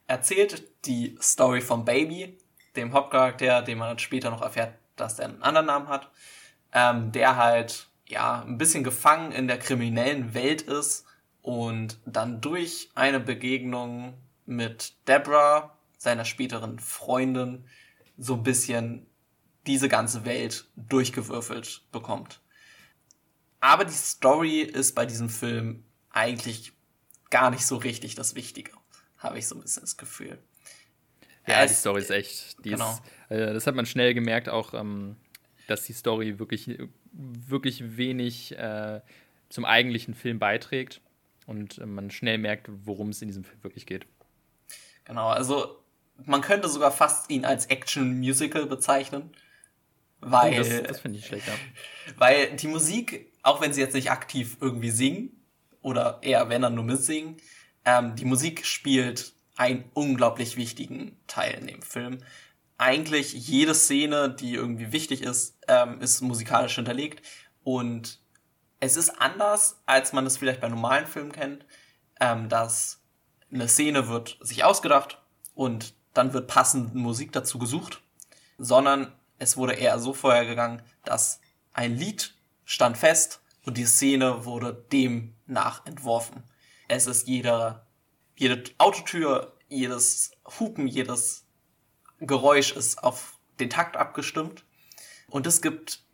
Erzählt 0.06 0.62
die 0.86 1.16
Story 1.20 1.60
vom 1.60 1.84
Baby, 1.84 2.38
dem 2.76 2.92
Hauptcharakter, 2.92 3.62
den 3.62 3.78
man 3.78 3.98
später 3.98 4.30
noch 4.30 4.42
erfährt, 4.42 4.74
dass 4.96 5.16
der 5.16 5.26
einen 5.26 5.42
anderen 5.42 5.66
Namen 5.66 5.88
hat, 5.88 6.10
ähm, 6.72 7.12
der 7.12 7.36
halt 7.36 7.88
ja 8.06 8.42
ein 8.42 8.58
bisschen 8.58 8.84
gefangen 8.84 9.32
in 9.32 9.48
der 9.48 9.58
kriminellen 9.58 10.34
Welt 10.34 10.62
ist 10.62 11.04
und 11.40 11.98
dann 12.06 12.40
durch 12.40 12.90
eine 12.94 13.20
Begegnung 13.20 14.14
mit 14.46 14.94
Deborah, 15.08 15.76
seiner 15.98 16.24
späteren 16.24 16.78
Freundin, 16.78 17.64
so 18.18 18.34
ein 18.34 18.42
bisschen 18.42 19.06
diese 19.66 19.88
ganze 19.88 20.24
Welt 20.24 20.66
durchgewürfelt 20.76 21.82
bekommt. 21.92 22.40
Aber 23.62 23.84
die 23.84 23.92
Story 23.92 24.62
ist 24.62 24.96
bei 24.96 25.06
diesem 25.06 25.28
Film 25.28 25.84
eigentlich 26.10 26.72
gar 27.30 27.48
nicht 27.48 27.64
so 27.64 27.76
richtig 27.76 28.16
das 28.16 28.34
Wichtige, 28.34 28.72
habe 29.18 29.38
ich 29.38 29.46
so 29.46 29.54
ein 29.54 29.62
bisschen 29.62 29.82
das 29.82 29.96
Gefühl. 29.96 30.36
Ja, 31.46 31.62
es, 31.62 31.70
die 31.70 31.76
Story 31.76 32.00
ist 32.00 32.10
echt. 32.10 32.64
Die 32.64 32.70
genau. 32.70 32.90
Ist, 32.90 33.30
äh, 33.30 33.54
das 33.54 33.68
hat 33.68 33.76
man 33.76 33.86
schnell 33.86 34.14
gemerkt, 34.14 34.48
auch, 34.48 34.74
ähm, 34.74 35.14
dass 35.68 35.84
die 35.84 35.92
Story 35.92 36.40
wirklich, 36.40 36.76
wirklich 37.12 37.96
wenig 37.96 38.58
äh, 38.58 39.00
zum 39.48 39.64
eigentlichen 39.64 40.14
Film 40.14 40.40
beiträgt 40.40 41.00
und 41.46 41.78
äh, 41.78 41.86
man 41.86 42.10
schnell 42.10 42.38
merkt, 42.38 42.68
worum 42.68 43.10
es 43.10 43.22
in 43.22 43.28
diesem 43.28 43.44
Film 43.44 43.62
wirklich 43.62 43.86
geht. 43.86 44.06
Genau, 45.04 45.28
also 45.28 45.84
man 46.24 46.40
könnte 46.40 46.68
sogar 46.68 46.90
fast 46.90 47.30
ihn 47.30 47.44
als 47.44 47.66
Action-Musical 47.66 48.66
bezeichnen. 48.66 49.30
Weil, 50.22 50.54
oh, 50.54 50.56
das, 50.56 50.82
das 50.84 51.00
finde 51.00 51.18
ich 51.18 51.26
schlecht, 51.26 51.46
ja. 51.46 51.54
Weil 52.16 52.56
die 52.56 52.68
Musik, 52.68 53.32
auch 53.42 53.60
wenn 53.60 53.72
sie 53.72 53.80
jetzt 53.80 53.94
nicht 53.94 54.10
aktiv 54.10 54.56
irgendwie 54.60 54.90
singen, 54.90 55.42
oder 55.82 56.20
eher 56.22 56.48
wenn 56.48 56.62
dann 56.62 56.74
nur 56.74 56.84
mitsingen, 56.84 57.36
ähm, 57.84 58.14
die 58.14 58.24
Musik 58.24 58.64
spielt 58.64 59.34
einen 59.56 59.84
unglaublich 59.94 60.56
wichtigen 60.56 61.18
Teil 61.26 61.54
in 61.54 61.66
dem 61.66 61.82
Film. 61.82 62.18
Eigentlich 62.78 63.32
jede 63.32 63.74
Szene, 63.74 64.30
die 64.30 64.54
irgendwie 64.54 64.92
wichtig 64.92 65.22
ist, 65.22 65.58
ähm, 65.68 66.00
ist 66.00 66.20
musikalisch 66.20 66.76
hinterlegt. 66.76 67.24
Und 67.64 68.20
es 68.80 68.96
ist 68.96 69.20
anders, 69.20 69.82
als 69.86 70.12
man 70.12 70.26
es 70.26 70.36
vielleicht 70.36 70.60
bei 70.60 70.68
normalen 70.68 71.06
Filmen 71.06 71.32
kennt, 71.32 71.66
ähm, 72.20 72.48
dass 72.48 73.02
eine 73.52 73.68
Szene 73.68 74.08
wird 74.08 74.38
sich 74.40 74.64
ausgedacht 74.64 75.20
und 75.54 75.94
dann 76.14 76.32
wird 76.32 76.48
passende 76.48 76.96
Musik 76.96 77.32
dazu 77.32 77.58
gesucht, 77.58 78.02
sondern 78.58 79.12
es 79.38 79.56
wurde 79.56 79.74
eher 79.74 79.98
so 79.98 80.12
vorhergegangen, 80.12 80.82
dass 81.04 81.40
ein 81.72 81.96
Lied 81.96 82.34
stand 82.64 82.96
fest 82.96 83.40
und 83.64 83.76
die 83.76 83.86
Szene 83.86 84.44
wurde 84.44 84.86
dem 84.92 85.34
nach 85.46 85.86
entworfen. 85.86 86.42
Es 86.88 87.06
ist 87.06 87.28
jeder, 87.28 87.86
jede 88.36 88.62
Autotür, 88.78 89.56
jedes 89.68 90.32
Hupen, 90.58 90.86
jedes 90.86 91.46
Geräusch 92.20 92.72
ist 92.72 93.02
auf 93.02 93.38
den 93.58 93.70
Takt 93.70 93.96
abgestimmt. 93.96 94.64
Und 95.28 95.46
es 95.46 95.62
gibt 95.62 96.04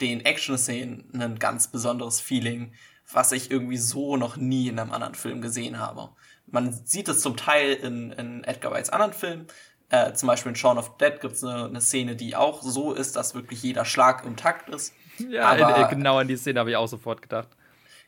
den 0.00 0.24
Action-Szenen 0.24 1.20
ein 1.20 1.38
ganz 1.38 1.68
besonderes 1.68 2.20
Feeling, 2.20 2.72
was 3.10 3.32
ich 3.32 3.50
irgendwie 3.50 3.78
so 3.78 4.16
noch 4.16 4.36
nie 4.36 4.68
in 4.68 4.78
einem 4.78 4.92
anderen 4.92 5.14
Film 5.14 5.40
gesehen 5.40 5.78
habe. 5.78 6.10
Man 6.46 6.72
sieht 6.72 7.08
es 7.08 7.20
zum 7.20 7.36
Teil 7.36 7.72
in, 7.72 8.12
in 8.12 8.44
Edgar 8.44 8.72
Wrights 8.72 8.90
anderen 8.90 9.12
Filmen. 9.12 9.46
Äh, 9.90 10.12
zum 10.12 10.26
Beispiel 10.26 10.50
in 10.50 10.56
Shaun 10.56 10.78
of 10.78 10.96
Dead 10.98 11.20
gibt 11.20 11.34
es 11.34 11.44
eine, 11.44 11.64
eine 11.64 11.80
Szene, 11.80 12.14
die 12.14 12.36
auch 12.36 12.62
so 12.62 12.92
ist, 12.92 13.16
dass 13.16 13.34
wirklich 13.34 13.62
jeder 13.62 13.84
Schlag 13.84 14.24
im 14.24 14.36
Takt 14.36 14.68
ist. 14.68 14.92
Ja, 15.18 15.48
Aber, 15.48 15.88
genau 15.88 16.18
an 16.18 16.28
die 16.28 16.36
Szene 16.36 16.60
habe 16.60 16.70
ich 16.70 16.76
auch 16.76 16.86
sofort 16.86 17.22
gedacht. 17.22 17.48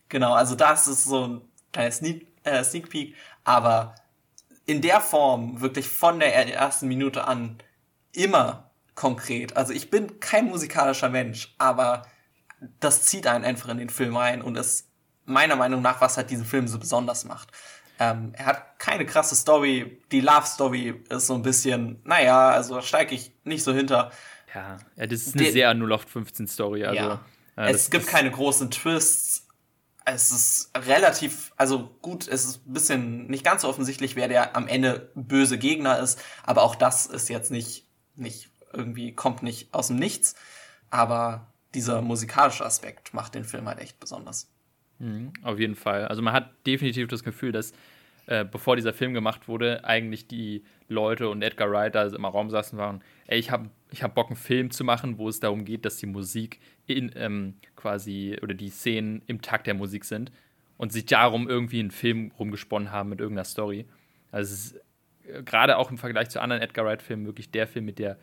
Genau, 0.09 0.35
also 0.35 0.55
das 0.55 0.87
ist 0.87 1.05
so 1.05 1.27
ein 1.27 1.41
kleiner 1.73 1.91
Sneak, 1.91 2.27
äh, 2.45 2.63
Sneak 2.65 2.91
Peek, 2.91 3.15
aber 3.45 3.95
in 4.67 4.83
der 4.83 5.01
Form 5.01 5.61
wirklich 5.61 5.89
von 5.89 6.21
der 6.21 6.35
ersten 6.55 6.87
Minute 6.87 7.25
an 7.25 7.59
immer 8.13 8.71
konkret. 8.95 9.57
Also 9.57 9.73
ich 9.73 9.91
bin 9.91 10.21
kein 10.21 10.47
musikalischer 10.47 11.09
Mensch, 11.09 11.55
aber 11.59 12.03
das 12.81 13.03
zieht 13.05 13.27
einen 13.27 13.45
einfach 13.45 13.69
in 13.71 13.79
den 13.79 13.91
Film 13.91 14.17
rein 14.17 14.43
und 14.43 14.57
ist 14.57 14.89
meiner 15.25 15.57
Meinung 15.57 15.81
nach, 15.81 16.01
was 16.01 16.17
halt 16.17 16.31
diesen 16.31 16.45
Film 16.45 16.69
so 16.69 16.79
besonders 16.79 17.25
macht. 17.25 17.51
Ähm, 18.01 18.33
er 18.33 18.47
hat 18.47 18.79
keine 18.79 19.05
krasse 19.05 19.37
Story. 19.37 20.01
Die 20.11 20.23
Love 20.23 20.47
Story 20.47 21.03
ist 21.11 21.27
so 21.27 21.35
ein 21.35 21.43
bisschen, 21.43 22.01
naja, 22.05 22.49
also 22.49 22.81
steige 22.81 23.15
ich 23.15 23.31
nicht 23.45 23.63
so 23.63 23.75
hinter. 23.75 24.11
Ja, 24.55 24.79
ja 24.97 25.07
das 25.07 25.27
ist 25.27 25.35
eine 25.35 25.45
De 25.45 25.53
sehr 25.53 25.71
0815 25.71 26.49
Story. 26.49 26.85
Also, 26.85 26.97
ja. 26.97 27.21
Äh, 27.57 27.71
es 27.73 27.91
gibt 27.91 28.07
keine 28.07 28.31
großen 28.31 28.71
Twists. 28.71 29.47
Es 30.07 30.33
ist 30.33 30.71
relativ, 30.75 31.53
also 31.59 31.91
gut, 32.01 32.27
es 32.27 32.47
ist 32.47 32.67
ein 32.67 32.73
bisschen 32.73 33.27
nicht 33.27 33.45
ganz 33.45 33.63
so 33.63 33.69
offensichtlich, 33.69 34.17
wer 34.17 34.29
der 34.29 34.57
am 34.57 34.67
Ende 34.67 35.11
böse 35.15 35.59
Gegner 35.59 35.99
ist, 35.99 36.19
aber 36.43 36.63
auch 36.63 36.75
das 36.75 37.05
ist 37.05 37.29
jetzt 37.29 37.51
nicht, 37.51 37.87
nicht 38.17 38.49
irgendwie, 38.73 39.15
kommt 39.15 39.43
nicht 39.43 39.75
aus 39.75 39.89
dem 39.89 39.97
Nichts. 39.97 40.35
Aber 40.89 41.53
dieser 41.75 42.01
musikalische 42.01 42.65
Aspekt 42.65 43.13
macht 43.13 43.35
den 43.35 43.45
Film 43.45 43.69
halt 43.69 43.79
echt 43.79 44.01
besonders. 44.01 44.49
Mhm, 45.01 45.33
auf 45.43 45.59
jeden 45.59 45.77
Fall. 45.77 46.07
Also 46.09 46.23
man 46.23 46.33
hat 46.33 46.67
definitiv 46.67 47.09
das 47.09 47.23
Gefühl, 47.23 47.53
dass 47.53 47.73
äh, 48.31 48.45
bevor 48.45 48.77
dieser 48.77 48.93
Film 48.93 49.13
gemacht 49.13 49.49
wurde, 49.49 49.85
eigentlich 49.85 50.29
die 50.29 50.63
Leute 50.87 51.29
und 51.29 51.43
Edgar 51.43 51.69
Wright 51.69 51.97
da 51.97 52.07
im 52.07 52.25
Raum 52.25 52.49
saßen 52.49 52.79
waren, 52.79 53.03
ey, 53.27 53.41
ich 53.41 53.51
habe 53.51 53.71
ich 53.91 54.05
hab 54.05 54.15
Bock, 54.15 54.29
einen 54.29 54.37
Film 54.37 54.71
zu 54.71 54.85
machen, 54.85 55.19
wo 55.19 55.29
es 55.29 55.41
darum 55.41 55.65
geht, 55.65 55.85
dass 55.85 55.97
die 55.97 56.07
Musik 56.07 56.61
in, 56.87 57.11
ähm, 57.17 57.57
quasi 57.75 58.39
oder 58.41 58.55
die 58.55 58.69
Szenen 58.69 59.23
im 59.27 59.43
Takt 59.43 59.67
der 59.67 59.75
Musik 59.75 60.05
sind 60.05 60.31
und 60.77 60.93
sich 60.93 61.07
darum 61.07 61.49
irgendwie 61.49 61.81
einen 61.81 61.91
Film 61.91 62.31
rumgesponnen 62.39 62.93
haben 62.93 63.09
mit 63.09 63.19
irgendeiner 63.19 63.47
Story. 63.47 63.87
Also 64.31 64.55
es 64.55 64.65
ist 64.67 64.81
äh, 65.25 65.43
gerade 65.43 65.77
auch 65.77 65.91
im 65.91 65.99
Vergleich 65.99 66.29
zu 66.29 66.41
anderen 66.41 66.63
Edgar 66.63 66.87
Wright-Filmen 66.87 67.27
wirklich 67.27 67.51
der 67.51 67.67
Film 67.67 67.85
mit 67.85 67.99
der 67.99 68.17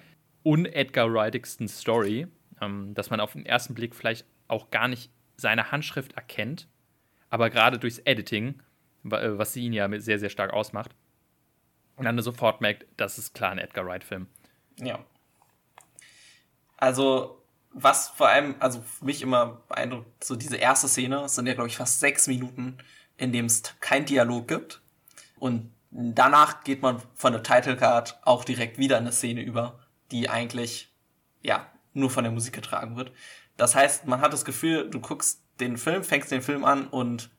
un-Edgar 0.45 1.13
Wrightigsten 1.13 1.67
Story, 1.67 2.27
ähm, 2.61 2.93
dass 2.93 3.09
man 3.09 3.19
auf 3.19 3.33
den 3.33 3.45
ersten 3.45 3.73
Blick 3.73 3.93
vielleicht 3.93 4.25
auch 4.47 4.71
gar 4.71 4.87
nicht 4.87 5.11
seine 5.35 5.69
Handschrift 5.73 6.13
erkennt, 6.13 6.69
aber 7.29 7.49
gerade 7.49 7.77
durchs 7.77 7.99
Editing, 7.99 8.61
was 9.11 9.53
sie 9.53 9.63
ihn 9.65 9.73
ja 9.73 9.87
sehr, 9.99 10.19
sehr 10.19 10.29
stark 10.29 10.53
ausmacht, 10.53 10.95
und 11.97 12.05
dann 12.05 12.21
sofort 12.21 12.61
merkt, 12.61 12.85
das 12.95 13.17
ist 13.17 13.33
klar 13.33 13.51
ein 13.51 13.57
Edgar 13.57 13.85
Wright-Film. 13.85 14.27
Ja. 14.79 14.99
Also, 16.77 17.41
was 17.71 18.09
vor 18.09 18.29
allem, 18.29 18.55
also 18.59 18.81
für 18.81 19.05
mich 19.05 19.23
immer 19.23 19.63
beeindruckt, 19.67 20.23
so 20.23 20.35
diese 20.35 20.57
erste 20.57 20.87
Szene, 20.87 21.27
sind 21.27 21.47
ja, 21.47 21.55
glaube 21.55 21.69
ich, 21.69 21.77
fast 21.77 21.99
sechs 21.99 22.27
Minuten, 22.27 22.77
in 23.17 23.31
dem 23.31 23.45
es 23.45 23.63
kein 23.79 24.05
Dialog 24.05 24.47
gibt. 24.47 24.81
Und 25.39 25.71
danach 25.89 26.63
geht 26.63 26.83
man 26.83 27.01
von 27.15 27.33
der 27.33 27.41
Title 27.41 27.75
Card 27.75 28.19
auch 28.23 28.45
direkt 28.45 28.77
wieder 28.77 28.97
in 28.97 29.05
eine 29.05 29.11
Szene 29.11 29.41
über, 29.41 29.79
die 30.11 30.29
eigentlich, 30.29 30.93
ja, 31.41 31.67
nur 31.93 32.11
von 32.11 32.23
der 32.23 32.31
Musik 32.31 32.53
getragen 32.53 32.95
wird. 32.95 33.11
Das 33.57 33.73
heißt, 33.73 34.05
man 34.05 34.21
hat 34.21 34.33
das 34.33 34.45
Gefühl, 34.45 34.87
du 34.87 34.99
guckst 34.99 35.41
den 35.59 35.77
Film, 35.77 36.03
fängst 36.03 36.31
den 36.31 36.43
Film 36.43 36.63
an 36.63 36.87
und 36.87 37.31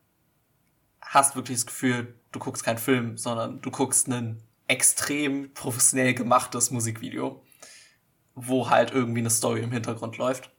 hast 1.09 1.37
wirklich 1.37 1.59
das 1.59 1.67
Gefühl, 1.67 2.15
du 2.33 2.39
guckst 2.39 2.65
keinen 2.65 2.79
Film, 2.79 3.17
sondern 3.17 3.61
du 3.61 3.71
guckst 3.71 4.09
ein 4.09 4.43
extrem 4.67 5.53
professionell 5.55 6.13
gemachtes 6.15 6.71
Musikvideo, 6.71 7.43
wo 8.35 8.69
halt 8.69 8.93
irgendwie 8.93 9.21
eine 9.21 9.31
Story 9.31 9.61
im 9.61 9.73
Hintergrund 9.73 10.19
läuft. 10.19 10.51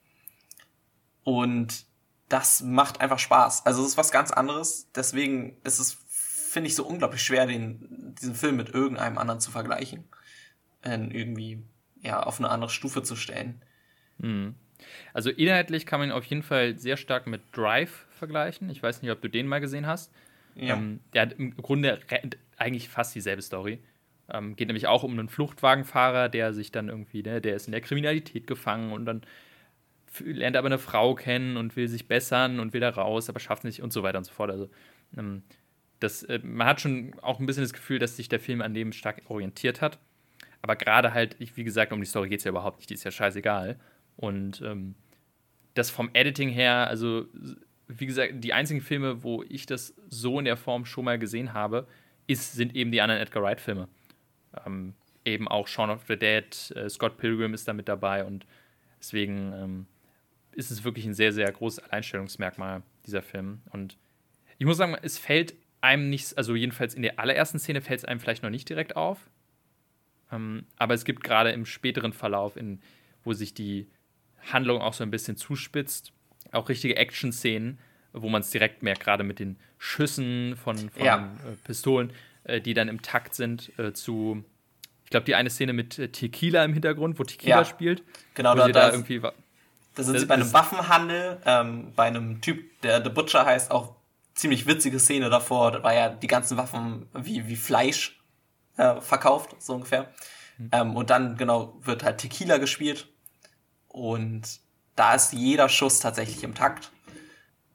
Und 1.24 1.86
das 2.28 2.62
macht 2.62 3.02
einfach 3.02 3.20
Spaß. 3.20 3.66
Also 3.66 3.84
es 3.84 3.90
ist 3.90 3.98
was 3.98 4.12
ganz 4.12 4.32
anderes. 4.32 4.92
Deswegen 4.96 5.58
ist 5.64 5.80
es, 5.80 5.94
finde 6.10 6.68
ich, 6.68 6.76
so 6.76 6.86
unglaublich 6.86 7.22
schwer, 7.22 7.46
den, 7.46 8.16
diesen 8.20 8.34
Film 8.34 8.56
mit 8.56 8.70
irgendeinem 8.70 9.20
anderen 9.20 9.40
zu 9.40 9.52
vergleichen. 9.52 10.06
In 10.84 11.12
irgendwie, 11.12 11.64
ja, 12.02 12.24
auf 12.24 12.40
eine 12.40 12.50
andere 12.50 12.72
Stufe 12.72 13.04
zu 13.04 13.16
stellen. 13.16 13.62
Mhm. 14.18 14.56
Also 15.14 15.30
inhaltlich 15.30 15.86
kann 15.86 16.00
man 16.00 16.10
ihn 16.10 16.14
auf 16.14 16.26
jeden 16.26 16.44
Fall 16.44 16.80
sehr 16.80 16.98
stark 16.98 17.28
mit 17.28 17.42
Drive 17.56 18.08
vergleichen. 18.12 18.70
Ich 18.70 18.82
weiß 18.82 19.02
nicht, 19.02 19.12
ob 19.12 19.22
du 19.22 19.28
den 19.28 19.46
mal 19.46 19.60
gesehen 19.60 19.86
hast. 19.86 20.12
Ja. 20.56 20.76
Ähm, 20.76 21.00
der 21.14 21.24
hat 21.24 21.34
im 21.34 21.56
Grunde 21.56 22.00
eigentlich 22.58 22.90
fast 22.90 23.16
dieselbe 23.16 23.42
Story. 23.42 23.80
Ähm, 24.32 24.56
geht 24.56 24.68
nämlich 24.68 24.88
auch 24.88 25.04
um 25.04 25.12
einen 25.12 25.30
Fluchtwagenfahrer, 25.30 26.30
der 26.30 26.54
sich 26.54 26.72
dann 26.72 26.90
irgendwie, 26.90 27.24
ne, 27.24 27.42
der 27.42 27.56
ist 27.56 27.68
in 27.68 27.72
der 27.72 27.82
Kriminalität 27.82 28.46
gefangen 28.46 28.92
und 28.92 29.06
dann 29.06 29.22
lernt 30.20 30.58
aber 30.58 30.68
eine 30.68 30.80
Frau 30.80 31.16
kennen 31.16 31.58
und 31.58 31.76
will 31.76 31.88
sich 31.88 32.08
bessern 32.08 32.60
und 32.60 32.74
will 32.74 32.82
da 32.82 32.90
raus, 32.90 33.30
aber 33.30 33.40
schafft 33.40 33.62
es 33.62 33.66
nicht 33.66 33.82
und 33.82 33.94
so 33.94 34.04
weiter 34.04 34.18
und 34.18 34.24
so 34.24 34.34
fort. 34.34 34.52
Also 34.52 34.70
ähm, 35.18 35.44
das, 36.00 36.24
äh, 36.24 36.40
man 36.44 36.68
hat 36.68 36.82
schon 36.82 37.14
auch 37.22 37.40
ein 37.40 37.46
bisschen 37.46 37.64
das 37.64 37.74
Gefühl, 37.74 38.00
dass 38.00 38.16
sich 38.16 38.30
der 38.30 38.40
Film 38.40 38.62
an 38.62 38.74
dem 38.74 38.92
stark 38.92 39.22
orientiert 39.28 39.82
hat. 39.82 40.00
Aber 40.62 40.76
gerade 40.76 41.14
halt, 41.14 41.38
wie 41.40 41.64
gesagt, 41.64 41.94
um 41.94 42.02
die 42.02 42.06
Story 42.08 42.30
geht 42.30 42.40
es 42.40 42.44
ja 42.44 42.50
überhaupt 42.50 42.80
nicht, 42.80 42.90
die 42.90 42.96
ist 42.96 43.04
ja 43.04 43.12
scheißegal. 43.12 43.80
Und 44.18 44.62
ähm, 44.62 44.96
das 45.74 45.90
vom 45.90 46.10
Editing 46.14 46.50
her, 46.50 46.88
also 46.88 47.26
wie 47.89 48.06
gesagt, 48.06 48.36
die 48.36 48.54
einzigen 48.54 48.82
Filme, 48.82 49.23
wo 49.23 49.43
ich 49.49 49.65
das 49.65 49.93
so 50.10 50.39
in 50.39 50.45
der 50.45 50.58
Form 50.58 50.86
schon 50.86 51.06
mal 51.06 51.17
gesehen 51.19 51.54
habe, 51.54 51.88
ist, 52.28 52.54
sind 52.54 52.75
eben 52.75 52.91
die 52.91 53.02
anderen 53.02 53.21
Edgar 53.21 53.43
Wright-Filme. 53.43 53.88
ähm, 54.65 54.93
eben 55.25 55.47
auch 55.47 55.67
Shaun 55.67 55.89
of 55.89 56.06
the 56.08 56.17
Dead, 56.17 56.73
äh, 56.75 56.89
Scott 56.89 57.17
Pilgrim 57.17 57.54
ist 57.54 57.67
da 57.67 57.73
mit 57.73 57.88
dabei 57.88 58.23
und 58.23 58.45
deswegen 58.99 59.54
ähm, 59.54 59.86
ist 60.54 60.71
es 60.71 60.84
wirklich 60.84 61.06
ein 61.06 61.13
sehr, 61.13 61.34
sehr 61.34 61.52
großes 61.52 61.84
Alleinstellungsmerkmal, 61.84 62.82
dieser 63.06 63.21
Film. 63.21 63.62
Und 63.71 63.97
ich 64.58 64.65
muss 64.65 64.78
sagen, 64.78 64.95
es 65.02 65.17
fällt 65.17 65.56
einem 65.82 66.10
nicht, 66.10 66.38
also 66.38 66.56
jedenfalls 66.56 66.93
in 66.93 67.02
der 67.02 67.19
allerersten 67.19 67.60
Szene 67.60 67.82
fällt 67.82 67.99
es 67.99 68.06
einem 68.06 68.19
vielleicht 68.19 68.43
noch 68.43 68.49
nicht 68.49 68.67
direkt 68.69 68.95
auf. 68.95 69.30
Ähm, 70.32 70.65
aber 70.78 70.93
es 70.93 71.06
gibt 71.06 71.23
gerade 71.23 71.52
im 71.52 71.65
späteren 71.65 72.13
Verlauf, 72.13 72.56
in, 72.56 72.82
wo 73.23 73.34
sich 73.34 73.54
die 73.54 73.88
Handlung 74.52 74.82
auch 74.82 74.93
so 74.93 75.04
ein 75.04 75.12
bisschen 75.12 75.38
zuspitzt, 75.38 76.13
auch 76.52 76.70
richtige 76.70 76.96
Action-Szenen, 76.96 77.80
wo 78.14 78.30
man 78.30 78.42
es 78.42 78.50
direkt 78.50 78.84
merkt, 78.84 79.02
gerade 79.02 79.24
mit 79.24 79.40
den 79.40 79.58
Schüssen 79.78 80.56
von, 80.58 80.90
von 80.90 81.06
ja. 81.06 81.18
äh, 81.18 81.56
Pistolen, 81.64 82.12
äh, 82.44 82.62
die 82.62 82.74
dann 82.74 82.88
im 82.88 83.02
Takt 83.02 83.36
sind 83.36 83.72
äh, 83.78 83.94
zu, 83.94 84.44
ich 85.04 85.10
glaube, 85.10 85.26
die 85.26 85.36
eine 85.36 85.50
Szene 85.50 85.74
mit 85.74 86.14
Tequila 86.14 86.64
im 86.66 86.74
Hintergrund, 86.74 87.20
wo 87.20 87.24
Tequila 87.24 87.60
ja. 87.60 87.66
spielt. 87.66 88.04
Genau, 88.34 88.56
da, 88.56 88.68
da, 88.68 88.92
irgendwie. 88.92 89.20
Da 89.20 90.04
sind 90.04 90.20
sie 90.20 90.26
bei 90.26 90.36
einem 90.36 90.52
Waffenhandel, 90.54 91.42
ähm, 91.46 91.94
bei 91.96 92.06
einem 92.06 92.42
Typ, 92.42 92.82
der 92.82 93.04
The 93.04 93.10
Butcher 93.10 93.46
heißt, 93.46 93.72
auch 93.72 93.96
ziemlich 94.34 94.66
witzige 94.68 95.00
Szene 95.00 95.30
davor. 95.30 95.72
Da 95.72 95.84
war 95.84 95.94
ja 95.94 96.10
die 96.10 96.28
ganzen 96.28 96.58
Waffen 96.58 97.08
wie, 97.14 97.48
wie 97.48 97.56
Fleisch 97.56 98.22
äh, 98.78 99.02
verkauft, 99.02 99.56
so 99.60 99.74
ungefähr. 99.74 100.12
Mhm. 100.58 100.70
Ähm, 100.72 100.96
und 100.96 101.10
dann, 101.10 101.38
genau, 101.38 101.78
wird 101.82 102.04
halt 102.04 102.20
Tequila 102.20 102.58
gespielt. 102.58 103.08
Und 103.88 104.62
da 105.00 105.14
ist 105.14 105.32
jeder 105.32 105.70
Schuss 105.70 106.02
tatsächlich 106.02 106.44
im 106.44 106.54
Takt. 106.54 106.92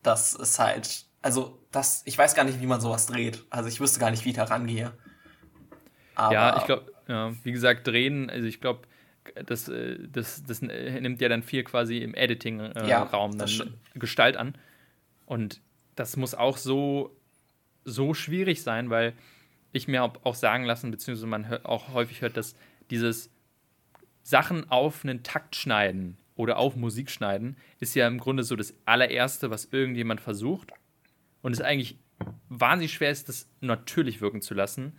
Das 0.03 0.35
ist 0.35 0.59
halt, 0.59 1.07
also, 1.23 1.59
das, 1.73 2.03
ich 2.05 2.19
weiß 2.19 2.35
gar 2.35 2.45
nicht, 2.45 2.61
wie 2.61 2.67
man 2.67 2.83
sowas 2.83 3.07
dreht. 3.07 3.43
Also, 3.49 3.71
ich 3.71 3.81
wüsste 3.81 3.99
gar 3.99 4.11
nicht, 4.11 4.27
wie 4.27 4.31
ich 4.31 4.37
da 4.37 4.45
rangehe. 4.45 4.93
Aber 6.15 6.35
ja, 6.35 6.59
ich 6.59 6.65
glaube, 6.67 6.93
ja, 7.09 7.33
wie 7.43 7.53
gesagt, 7.53 7.87
drehen, 7.87 8.29
also 8.29 8.47
ich 8.47 8.61
glaube, 8.61 8.83
das, 9.47 9.69
äh, 9.69 9.99
das, 10.07 10.45
das 10.45 10.61
nimmt 10.61 11.21
ja 11.23 11.29
dann 11.31 11.43
viel 11.43 11.65
quasi 11.65 11.99
im 11.99 12.15
Editing-Raum 12.15 13.41
äh, 13.41 13.47
ja, 13.47 13.65
Gestalt 13.95 14.37
an. 14.37 14.55
Und 15.25 15.63
das 15.97 16.19
muss 16.19 16.35
auch 16.35 16.59
so, 16.59 17.17
so 17.85 18.13
schwierig 18.13 18.63
sein, 18.63 18.91
weil 18.91 19.15
ich 19.73 19.89
mir 19.89 20.05
auch 20.05 20.35
sagen 20.35 20.65
lassen, 20.65 20.91
beziehungsweise 20.91 21.27
man 21.27 21.65
auch 21.65 21.89
häufig 21.95 22.21
hört, 22.21 22.37
dass 22.37 22.55
dieses 22.91 23.31
Sachen 24.23 24.71
auf 24.71 25.05
einen 25.05 25.23
Takt 25.23 25.57
schneiden 25.57 26.19
oder 26.37 26.59
auf 26.59 26.77
Musik 26.77 27.11
schneiden, 27.11 27.57
ist 27.81 27.95
ja 27.95 28.07
im 28.07 28.19
Grunde 28.19 28.43
so 28.43 28.57
das 28.57 28.75
allererste, 28.85 29.51
was 29.51 29.67
irgendjemand 29.67 30.21
versucht. 30.21 30.73
Und 31.43 31.53
es 31.53 31.61
eigentlich 31.61 31.99
wahnsinnig 32.49 32.93
schwer 32.93 33.11
ist, 33.11 33.29
das 33.29 33.49
natürlich 33.61 34.21
wirken 34.21 34.41
zu 34.41 34.55
lassen 34.55 34.99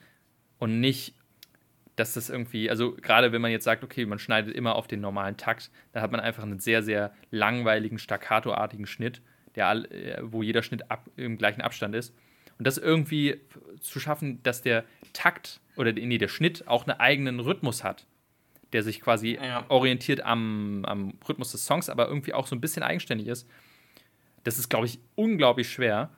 und 0.60 0.80
nicht, 0.80 1.16
dass 1.96 2.14
das 2.14 2.30
irgendwie, 2.30 2.70
also 2.70 2.94
gerade 2.96 3.32
wenn 3.32 3.42
man 3.42 3.52
jetzt 3.52 3.64
sagt, 3.64 3.84
okay, 3.84 4.06
man 4.06 4.20
schneidet 4.20 4.54
immer 4.54 4.76
auf 4.76 4.88
den 4.88 5.02
normalen 5.02 5.38
Takt, 5.38 5.72
dann 5.94 6.04
hat 6.04 6.12
man 6.12 6.20
einfach 6.20 6.44
einen 6.44 6.60
sehr, 6.60 6.84
sehr 6.84 7.14
langweiligen, 7.32 7.98
staccatoartigen 8.00 8.86
Schnitt, 8.86 9.22
der, 9.56 9.72
äh, 9.92 10.20
wo 10.22 10.44
jeder 10.44 10.62
Schnitt 10.62 10.92
ab, 10.92 11.10
im 11.16 11.38
gleichen 11.38 11.62
Abstand 11.62 11.96
ist. 11.96 12.14
Und 12.58 12.68
das 12.68 12.78
irgendwie 12.78 13.42
zu 13.80 14.00
schaffen, 14.00 14.42
dass 14.44 14.62
der 14.62 14.86
Takt 15.14 15.62
oder 15.78 15.92
nee, 15.92 16.18
der 16.18 16.28
Schnitt 16.28 16.68
auch 16.68 16.88
einen 16.88 17.00
eigenen 17.00 17.40
Rhythmus 17.40 17.84
hat, 17.84 18.06
der 18.74 18.84
sich 18.84 19.02
quasi 19.02 19.36
ja. 19.36 19.66
orientiert 19.70 20.22
am, 20.22 20.84
am 20.86 21.14
Rhythmus 21.28 21.52
des 21.52 21.66
Songs, 21.66 21.90
aber 21.90 22.08
irgendwie 22.08 22.34
auch 22.34 22.48
so 22.48 22.56
ein 22.56 22.62
bisschen 22.62 22.84
eigenständig 22.84 23.28
ist. 23.28 23.48
Das 24.44 24.60
ist, 24.60 24.70
glaube 24.70 24.86
ich, 24.86 25.00
unglaublich 25.16 25.72
schwer. 25.72 26.10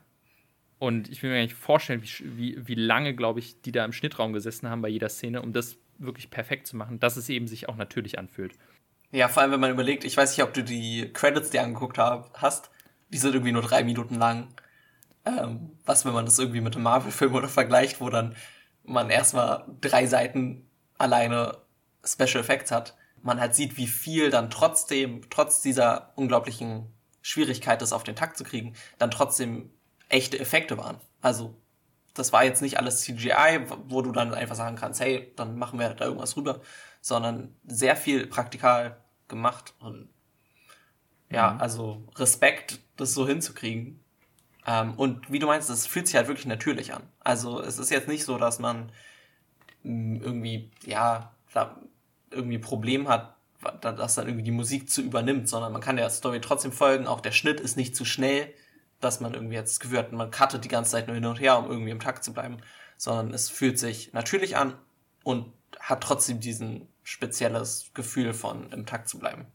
Und 0.80 1.10
ich 1.10 1.24
will 1.24 1.32
mir 1.32 1.38
gar 1.38 1.44
nicht 1.44 1.56
vorstellen, 1.56 2.04
wie, 2.04 2.38
wie, 2.38 2.68
wie 2.68 2.76
lange, 2.76 3.16
glaube 3.16 3.40
ich, 3.40 3.62
die 3.62 3.72
da 3.72 3.84
im 3.84 3.94
Schnittraum 3.94 4.34
gesessen 4.34 4.70
haben 4.70 4.82
bei 4.82 4.90
jeder 4.90 5.10
Szene, 5.10 5.42
um 5.42 5.54
das 5.54 5.78
wirklich 5.98 6.30
perfekt 6.30 6.68
zu 6.68 6.76
machen, 6.76 7.00
dass 7.00 7.18
es 7.18 7.30
eben 7.30 7.48
sich 7.48 7.68
auch 7.68 7.76
natürlich 7.76 8.20
anfühlt. 8.20 8.54
Ja, 9.12 9.28
vor 9.30 9.42
allem, 9.42 9.54
wenn 9.54 9.60
man 9.60 9.72
überlegt, 9.72 10.04
ich 10.04 10.18
weiß 10.18 10.36
nicht, 10.36 10.46
ob 10.46 10.54
du 10.54 10.64
die 10.64 11.12
Credits 11.14 11.50
dir 11.50 11.64
angeguckt 11.64 11.98
hast, 11.98 12.70
die 13.10 13.18
sind 13.18 13.34
irgendwie 13.34 13.54
nur 13.54 13.62
drei 13.62 13.84
Minuten 13.84 14.16
lang. 14.16 14.50
Ähm, 15.26 15.72
was, 15.86 16.06
wenn 16.06 16.14
man 16.14 16.26
das 16.26 16.40
irgendwie 16.40 16.62
mit 16.62 16.76
einem 16.76 16.84
Marvel-Film 16.84 17.34
oder 17.34 17.48
vergleicht, 17.48 18.02
wo 18.02 18.10
dann 18.10 18.36
man 18.84 19.10
erstmal 19.10 19.66
drei 19.82 20.06
Seiten 20.06 20.70
alleine 20.98 21.58
Special 22.04 22.42
Effects 22.42 22.72
hat, 22.72 22.96
man 23.24 23.40
halt 23.40 23.56
sieht, 23.56 23.78
wie 23.78 23.88
viel 23.88 24.30
dann 24.30 24.50
trotzdem, 24.50 25.22
trotz 25.30 25.62
dieser 25.62 26.14
unglaublichen 26.16 26.92
Schwierigkeit, 27.22 27.82
das 27.82 27.94
auf 27.94 28.04
den 28.04 28.16
Takt 28.16 28.38
zu 28.38 28.44
kriegen, 28.44 28.74
dann 28.98 29.12
trotzdem 29.12 29.72
echte 30.10 30.40
Effekte 30.40 30.78
waren. 30.78 31.00
Also, 31.22 31.56
das 32.14 32.34
war 32.34 32.44
jetzt 32.44 32.62
nicht 32.62 32.80
alles 32.80 33.02
CGI, 33.02 33.66
wo 33.88 34.02
du 34.02 34.12
dann 34.12 34.34
einfach 34.34 34.56
sagen 34.56 34.76
kannst, 34.76 35.00
hey, 35.02 35.32
dann 35.36 35.58
machen 35.58 35.80
wir 35.80 35.90
da 35.90 36.06
irgendwas 36.06 36.38
rüber, 36.38 36.62
sondern 37.02 37.56
sehr 37.66 37.96
viel 37.96 38.28
praktikal 38.28 38.98
gemacht 39.28 39.74
und 39.80 40.10
ja, 41.30 41.52
mhm. 41.52 41.62
also 41.62 42.04
Respekt, 42.16 42.80
das 42.96 43.14
so 43.14 43.28
hinzukriegen. 43.28 44.00
Ähm, 44.66 44.94
und 44.96 45.32
wie 45.32 45.40
du 45.40 45.48
meinst, 45.48 45.70
es 45.70 45.86
fühlt 45.86 46.08
sich 46.08 46.16
halt 46.16 46.28
wirklich 46.28 46.46
natürlich 46.46 46.94
an. 46.94 47.04
Also 47.20 47.62
es 47.62 47.78
ist 47.78 47.92
jetzt 47.92 48.08
nicht 48.08 48.24
so, 48.24 48.38
dass 48.38 48.60
man 48.60 48.92
irgendwie, 49.84 50.72
ja, 50.86 51.34
da 51.54 51.78
irgendwie 52.38 52.58
ein 52.58 52.62
Problem 52.62 53.10
hat, 53.10 53.36
dass 53.82 54.16
dann 54.16 54.28
irgendwie 54.28 54.44
die 54.44 54.52
Musik 54.52 54.90
zu 54.90 55.02
übernimmt, 55.02 55.50
sondern 55.50 55.74
man 55.74 55.82
kann 55.82 55.98
der 55.98 56.10
Story 56.10 56.40
trotzdem 56.42 56.72
folgen. 56.72 57.08
Auch 57.08 57.22
der 57.22 57.32
Schnitt 57.32 57.60
ist 57.60 57.76
nicht 57.76 57.96
zu 57.96 58.06
schnell, 58.06 58.54
dass 59.00 59.20
man 59.20 59.34
irgendwie 59.34 59.56
jetzt 59.56 59.84
hat, 59.92 60.12
man 60.12 60.32
cuttet 60.32 60.64
die 60.64 60.70
ganze 60.70 60.92
Zeit 60.92 61.08
nur 61.08 61.16
hin 61.16 61.26
und 61.26 61.40
her, 61.40 61.58
um 61.60 61.70
irgendwie 61.70 61.92
im 61.92 62.00
Takt 62.00 62.24
zu 62.24 62.34
bleiben, 62.34 62.58
sondern 62.98 63.34
es 63.34 63.50
fühlt 63.50 63.78
sich 63.80 64.14
natürlich 64.14 64.58
an 64.58 64.74
und 65.24 65.54
hat 65.80 66.02
trotzdem 66.02 66.40
diesen 66.40 66.88
spezielles 67.04 67.92
Gefühl 67.94 68.34
von 68.34 68.72
im 68.72 68.86
Takt 68.86 69.10
zu 69.10 69.20
bleiben. 69.20 69.46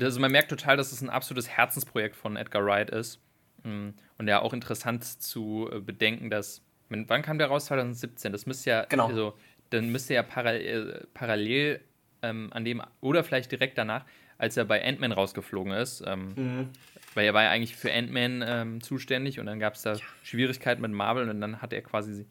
Also 0.00 0.20
man 0.20 0.32
merkt 0.32 0.50
total, 0.50 0.76
dass 0.76 0.92
es 0.92 1.00
ein 1.00 1.10
absolutes 1.10 1.48
Herzensprojekt 1.48 2.16
von 2.16 2.36
Edgar 2.36 2.64
Wright 2.64 2.90
ist. 2.90 3.20
Mm, 3.64 3.90
und 4.18 4.28
ja 4.28 4.40
auch 4.40 4.52
interessant 4.52 5.04
zu 5.04 5.68
äh, 5.72 5.80
bedenken, 5.80 6.30
dass, 6.30 6.62
wann 6.88 7.22
kam 7.22 7.38
der 7.38 7.48
raus? 7.48 7.66
2017. 7.66 8.32
Das 8.32 8.46
müsste 8.46 8.70
ja, 8.70 8.84
genau. 8.84 9.08
also, 9.08 9.34
dann 9.70 9.90
müsste 9.90 10.14
ja 10.14 10.22
parallel, 10.22 10.90
äh, 10.90 11.06
parallel 11.14 11.80
ähm, 12.22 12.48
an 12.52 12.64
dem, 12.64 12.82
oder 13.00 13.24
vielleicht 13.24 13.50
direkt 13.50 13.78
danach, 13.78 14.04
als 14.38 14.56
er 14.56 14.64
bei 14.64 14.84
Ant-Man 14.84 15.12
rausgeflogen 15.12 15.72
ist. 15.72 16.02
Ähm, 16.06 16.34
mhm. 16.36 16.68
Weil 17.14 17.26
er 17.26 17.34
war 17.34 17.44
ja 17.44 17.50
eigentlich 17.50 17.76
für 17.76 17.92
Ant-Man 17.92 18.44
ähm, 18.46 18.80
zuständig 18.80 19.40
und 19.40 19.46
dann 19.46 19.58
gab 19.58 19.74
es 19.74 19.82
da 19.82 19.96
Schwierigkeiten 20.22 20.82
mit 20.82 20.92
Marvel 20.92 21.28
und 21.28 21.40
dann 21.40 21.60
hat 21.60 21.72
er 21.72 21.82
quasi, 21.82 22.26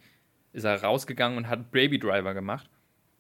ist 0.54 0.64
er 0.64 0.82
rausgegangen 0.82 1.38
und 1.38 1.50
hat 1.50 1.72
Baby 1.72 2.00
Driver 2.00 2.34
gemacht. 2.34 2.70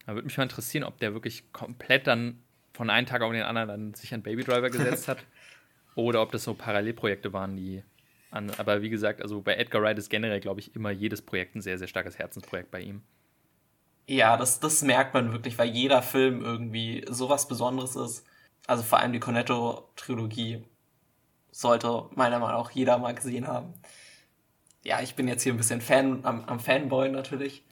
Da 0.05 0.13
würde 0.13 0.25
mich 0.25 0.37
mal 0.37 0.43
interessieren, 0.43 0.83
ob 0.85 0.99
der 0.99 1.13
wirklich 1.13 1.51
komplett 1.51 2.07
dann 2.07 2.39
von 2.73 2.89
einem 2.89 3.07
Tag 3.07 3.21
auf 3.21 3.33
den 3.33 3.41
anderen 3.41 3.67
dann 3.67 3.93
sich 3.93 4.13
an 4.13 4.21
Baby 4.21 4.43
Driver 4.43 4.69
gesetzt 4.69 5.07
hat. 5.07 5.17
oder 5.97 6.21
ob 6.21 6.31
das 6.31 6.43
so 6.43 6.53
Parallelprojekte 6.53 7.33
waren, 7.33 7.57
die 7.57 7.83
an. 8.29 8.51
Aber 8.57 8.81
wie 8.81 8.89
gesagt, 8.89 9.21
also 9.21 9.41
bei 9.41 9.55
Edgar 9.55 9.81
Wright 9.81 9.97
ist 9.97 10.09
generell, 10.09 10.39
glaube 10.39 10.59
ich, 10.59 10.75
immer 10.75 10.91
jedes 10.91 11.21
Projekt 11.21 11.55
ein 11.55 11.61
sehr, 11.61 11.77
sehr 11.77 11.87
starkes 11.87 12.19
Herzensprojekt 12.19 12.71
bei 12.71 12.81
ihm. 12.81 13.01
Ja, 14.07 14.37
das, 14.37 14.59
das 14.59 14.81
merkt 14.81 15.13
man 15.13 15.33
wirklich, 15.33 15.57
weil 15.57 15.69
jeder 15.69 16.01
Film 16.01 16.41
irgendwie 16.41 17.05
sowas 17.09 17.47
Besonderes 17.47 17.95
ist. 17.95 18.25
Also 18.65 18.83
vor 18.83 18.99
allem 18.99 19.13
die 19.13 19.19
Cornetto-Trilogie 19.19 20.63
sollte 21.51 22.05
meiner 22.15 22.39
Meinung 22.39 22.55
nach 22.55 22.65
auch 22.65 22.71
jeder 22.71 22.97
mal 22.97 23.13
gesehen 23.13 23.47
haben. 23.47 23.73
Ja, 24.83 25.01
ich 25.01 25.15
bin 25.15 25.27
jetzt 25.27 25.43
hier 25.43 25.53
ein 25.53 25.57
bisschen 25.57 25.81
Fan 25.81 26.21
am, 26.23 26.45
am 26.45 26.59
Fanboy 26.59 27.09
natürlich. 27.09 27.63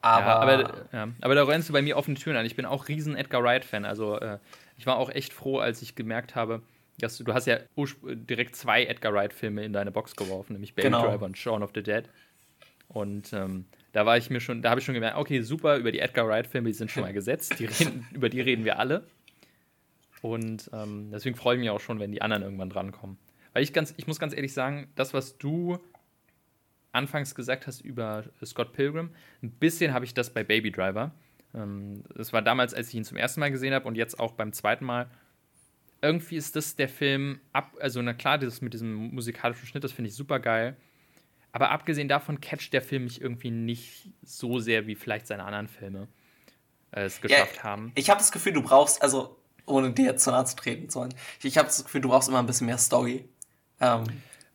Aber, 0.00 0.26
ja, 0.26 0.36
aber, 0.40 0.74
ja, 0.92 1.08
aber 1.20 1.34
da 1.36 1.44
rennst 1.44 1.68
du 1.68 1.72
bei 1.72 1.82
mir 1.82 1.96
offene 1.96 2.18
Türen 2.18 2.36
an. 2.36 2.44
Ich 2.44 2.56
bin 2.56 2.66
auch 2.66 2.88
riesen 2.88 3.14
Edgar 3.14 3.44
Wright-Fan. 3.44 3.84
Also 3.84 4.18
äh, 4.18 4.38
ich 4.76 4.86
war 4.86 4.96
auch 4.96 5.10
echt 5.10 5.32
froh, 5.32 5.60
als 5.60 5.80
ich 5.80 5.94
gemerkt 5.94 6.34
habe, 6.34 6.60
dass 6.98 7.16
du, 7.16 7.24
du 7.24 7.34
hast 7.34 7.46
ja 7.46 7.58
direkt 7.76 8.56
zwei 8.56 8.84
Edgar 8.84 9.14
Wright-Filme 9.14 9.64
in 9.64 9.72
deine 9.72 9.92
Box 9.92 10.16
geworfen, 10.16 10.54
nämlich 10.54 10.74
Baby 10.74 10.88
genau. 10.88 11.06
Driver 11.06 11.24
und 11.24 11.38
Shaun 11.38 11.62
of 11.62 11.70
the 11.72 11.84
Dead. 11.84 12.08
Und 12.88 13.32
ähm, 13.32 13.66
da 13.92 14.06
war 14.06 14.16
ich 14.16 14.30
mir 14.30 14.40
schon, 14.40 14.62
da 14.62 14.70
habe 14.70 14.80
ich 14.80 14.86
schon 14.86 14.94
gemerkt, 14.94 15.16
okay, 15.16 15.42
super, 15.42 15.76
über 15.76 15.92
die 15.92 16.00
Edgar 16.00 16.26
Wright-Filme, 16.26 16.68
die 16.68 16.74
sind 16.74 16.90
schon 16.90 17.02
mal 17.04 17.12
gesetzt. 17.12 17.58
Die 17.58 17.66
reden, 17.66 18.06
über 18.12 18.28
die 18.28 18.40
reden 18.40 18.64
wir 18.64 18.78
alle. 18.78 19.06
Und 20.22 20.70
ähm, 20.72 21.10
deswegen 21.12 21.36
freue 21.36 21.56
ich 21.56 21.60
mich 21.60 21.70
auch 21.70 21.80
schon, 21.80 21.98
wenn 21.98 22.12
die 22.12 22.22
anderen 22.22 22.42
irgendwann 22.42 22.70
drankommen. 22.70 23.18
Weil 23.52 23.62
ich 23.62 23.72
ganz, 23.72 23.92
ich 23.96 24.06
muss 24.06 24.18
ganz 24.18 24.34
ehrlich 24.34 24.54
sagen, 24.54 24.88
das, 24.94 25.12
was 25.12 25.36
du 25.36 25.78
anfangs 26.92 27.34
gesagt 27.34 27.66
hast 27.66 27.80
über 27.80 28.24
Scott 28.44 28.72
Pilgrim, 28.72 29.10
ein 29.42 29.50
bisschen 29.50 29.92
habe 29.92 30.04
ich 30.04 30.14
das 30.14 30.30
bei 30.30 30.44
Baby 30.44 30.70
Driver. 30.70 31.12
Ähm, 31.54 32.04
das 32.14 32.32
war 32.32 32.40
damals, 32.40 32.72
als 32.72 32.88
ich 32.88 32.94
ihn 32.94 33.04
zum 33.04 33.16
ersten 33.16 33.40
Mal 33.40 33.50
gesehen 33.50 33.74
habe 33.74 33.86
und 33.86 33.96
jetzt 33.96 34.18
auch 34.18 34.32
beim 34.32 34.52
zweiten 34.52 34.84
Mal. 34.84 35.10
Irgendwie 36.00 36.36
ist 36.36 36.56
das 36.56 36.76
der 36.76 36.88
Film 36.88 37.40
ab, 37.52 37.76
also 37.80 38.00
na 38.02 38.12
klar, 38.14 38.38
das 38.38 38.60
mit 38.60 38.72
diesem 38.72 39.14
musikalischen 39.14 39.66
Schnitt, 39.66 39.84
das 39.84 39.92
finde 39.92 40.08
ich 40.08 40.14
super 40.14 40.40
geil. 40.40 40.76
Aber 41.52 41.70
abgesehen 41.70 42.08
davon 42.08 42.40
catcht 42.40 42.72
der 42.72 42.82
Film 42.82 43.04
mich 43.04 43.20
irgendwie 43.20 43.50
nicht 43.50 44.10
so 44.22 44.58
sehr 44.58 44.86
wie 44.86 44.94
vielleicht 44.94 45.26
seine 45.26 45.44
anderen 45.44 45.68
Filme 45.68 46.08
äh, 46.92 47.04
es 47.04 47.20
geschafft 47.20 47.56
ja, 47.58 47.62
haben. 47.62 47.92
Ich 47.94 48.10
habe 48.10 48.18
das 48.18 48.32
Gefühl, 48.32 48.54
du 48.54 48.62
brauchst, 48.62 49.02
also 49.02 49.38
ohne 49.66 49.92
dir 49.92 50.06
jetzt 50.06 50.24
zu 50.24 50.30
nahe 50.30 50.44
zu 50.44 50.56
treten 50.56 50.88
sollen, 50.88 51.14
ich 51.42 51.58
habe 51.58 51.68
das 51.68 51.84
Gefühl, 51.84 52.00
du 52.00 52.08
brauchst 52.08 52.28
immer 52.28 52.38
ein 52.38 52.46
bisschen 52.46 52.66
mehr 52.66 52.78
Story. 52.78 53.28
Ähm, 53.80 54.04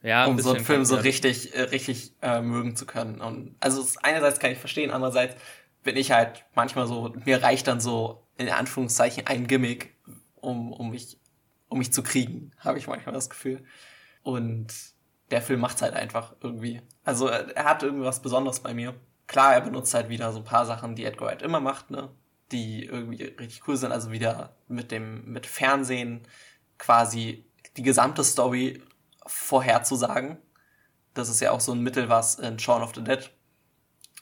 ja, 0.03 0.25
um 0.25 0.39
so 0.39 0.53
einen 0.53 0.63
Film 0.63 0.85
so 0.85 0.95
richtig, 0.95 1.55
äh, 1.55 1.63
richtig 1.63 2.13
äh, 2.21 2.41
mögen 2.41 2.75
zu 2.75 2.85
können. 2.85 3.21
Und 3.21 3.55
also 3.59 3.85
einerseits 4.03 4.39
kann 4.39 4.51
ich 4.51 4.57
verstehen, 4.57 4.91
andererseits, 4.91 5.35
bin 5.83 5.95
ich 5.95 6.11
halt 6.11 6.45
manchmal 6.53 6.85
so, 6.87 7.13
mir 7.25 7.41
reicht 7.41 7.67
dann 7.67 7.79
so 7.79 8.23
in 8.37 8.49
Anführungszeichen 8.49 9.25
ein 9.25 9.47
Gimmick, 9.47 9.95
um, 10.35 10.73
um 10.73 10.91
mich, 10.91 11.17
um 11.69 11.77
mich 11.79 11.93
zu 11.93 12.03
kriegen, 12.03 12.51
habe 12.59 12.77
ich 12.77 12.87
manchmal 12.87 13.13
das 13.13 13.29
Gefühl. 13.29 13.63
Und 14.21 14.67
der 15.31 15.41
Film 15.41 15.59
macht's 15.59 15.81
halt 15.81 15.93
einfach 15.93 16.35
irgendwie. 16.41 16.81
Also 17.03 17.27
er 17.27 17.65
hat 17.65 17.83
irgendwas 17.83 18.21
Besonderes 18.21 18.59
bei 18.59 18.73
mir. 18.73 18.95
Klar, 19.27 19.53
er 19.53 19.61
benutzt 19.61 19.93
halt 19.93 20.09
wieder 20.09 20.31
so 20.31 20.39
ein 20.39 20.45
paar 20.45 20.65
Sachen, 20.65 20.95
die 20.95 21.05
Edgar 21.05 21.29
Wright 21.29 21.41
immer 21.41 21.59
macht, 21.59 21.91
ne? 21.91 22.09
Die 22.51 22.85
irgendwie 22.85 23.23
richtig 23.23 23.67
cool 23.67 23.75
sind. 23.75 23.91
Also 23.91 24.11
wieder 24.11 24.55
mit 24.67 24.91
dem, 24.91 25.25
mit 25.25 25.45
Fernsehen 25.45 26.25
quasi 26.77 27.45
die 27.75 27.83
gesamte 27.83 28.23
Story 28.23 28.81
vorherzusagen. 29.25 30.37
Das 31.13 31.29
ist 31.29 31.41
ja 31.41 31.51
auch 31.51 31.59
so 31.59 31.73
ein 31.73 31.81
Mittel, 31.81 32.07
was 32.07 32.35
in 32.35 32.57
Shaun 32.59 32.81
of 32.81 32.95
the 32.95 33.03
Dead 33.03 33.29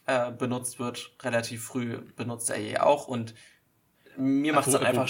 äh, 0.07 0.31
benutzt 0.31 0.79
wird. 0.79 1.15
Relativ 1.21 1.65
früh 1.65 1.99
benutzt 2.15 2.49
er 2.49 2.57
je 2.57 2.77
auch. 2.77 3.07
Und 3.07 3.35
mir 4.17 4.53
macht 4.53 4.67
es 4.67 4.73
dann 4.73 4.85
einfach. 4.85 5.09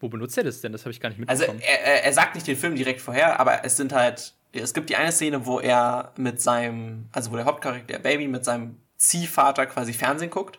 Wo 0.00 0.08
benutzt 0.08 0.36
er 0.36 0.44
das 0.44 0.60
denn? 0.60 0.72
Das 0.72 0.82
habe 0.82 0.90
ich 0.90 1.00
gar 1.00 1.10
nicht 1.10 1.28
also, 1.28 1.42
mitbekommen. 1.42 1.62
Also 1.62 1.84
er, 1.84 2.04
er 2.04 2.12
sagt 2.12 2.34
nicht 2.34 2.46
den 2.46 2.56
Film 2.56 2.74
direkt 2.74 3.00
vorher, 3.00 3.38
aber 3.38 3.64
es 3.64 3.76
sind 3.76 3.92
halt. 3.92 4.34
Es 4.52 4.74
gibt 4.74 4.88
die 4.90 4.96
eine 4.96 5.12
Szene, 5.12 5.46
wo 5.46 5.60
er 5.60 6.12
mit 6.16 6.40
seinem, 6.40 7.08
also 7.12 7.30
wo 7.30 7.36
der 7.36 7.44
Hauptcharakter, 7.44 7.86
der 7.86 7.98
Baby, 7.98 8.28
mit 8.28 8.44
seinem 8.44 8.80
Ziehvater 8.96 9.66
quasi 9.66 9.92
Fernsehen 9.92 10.30
guckt. 10.30 10.58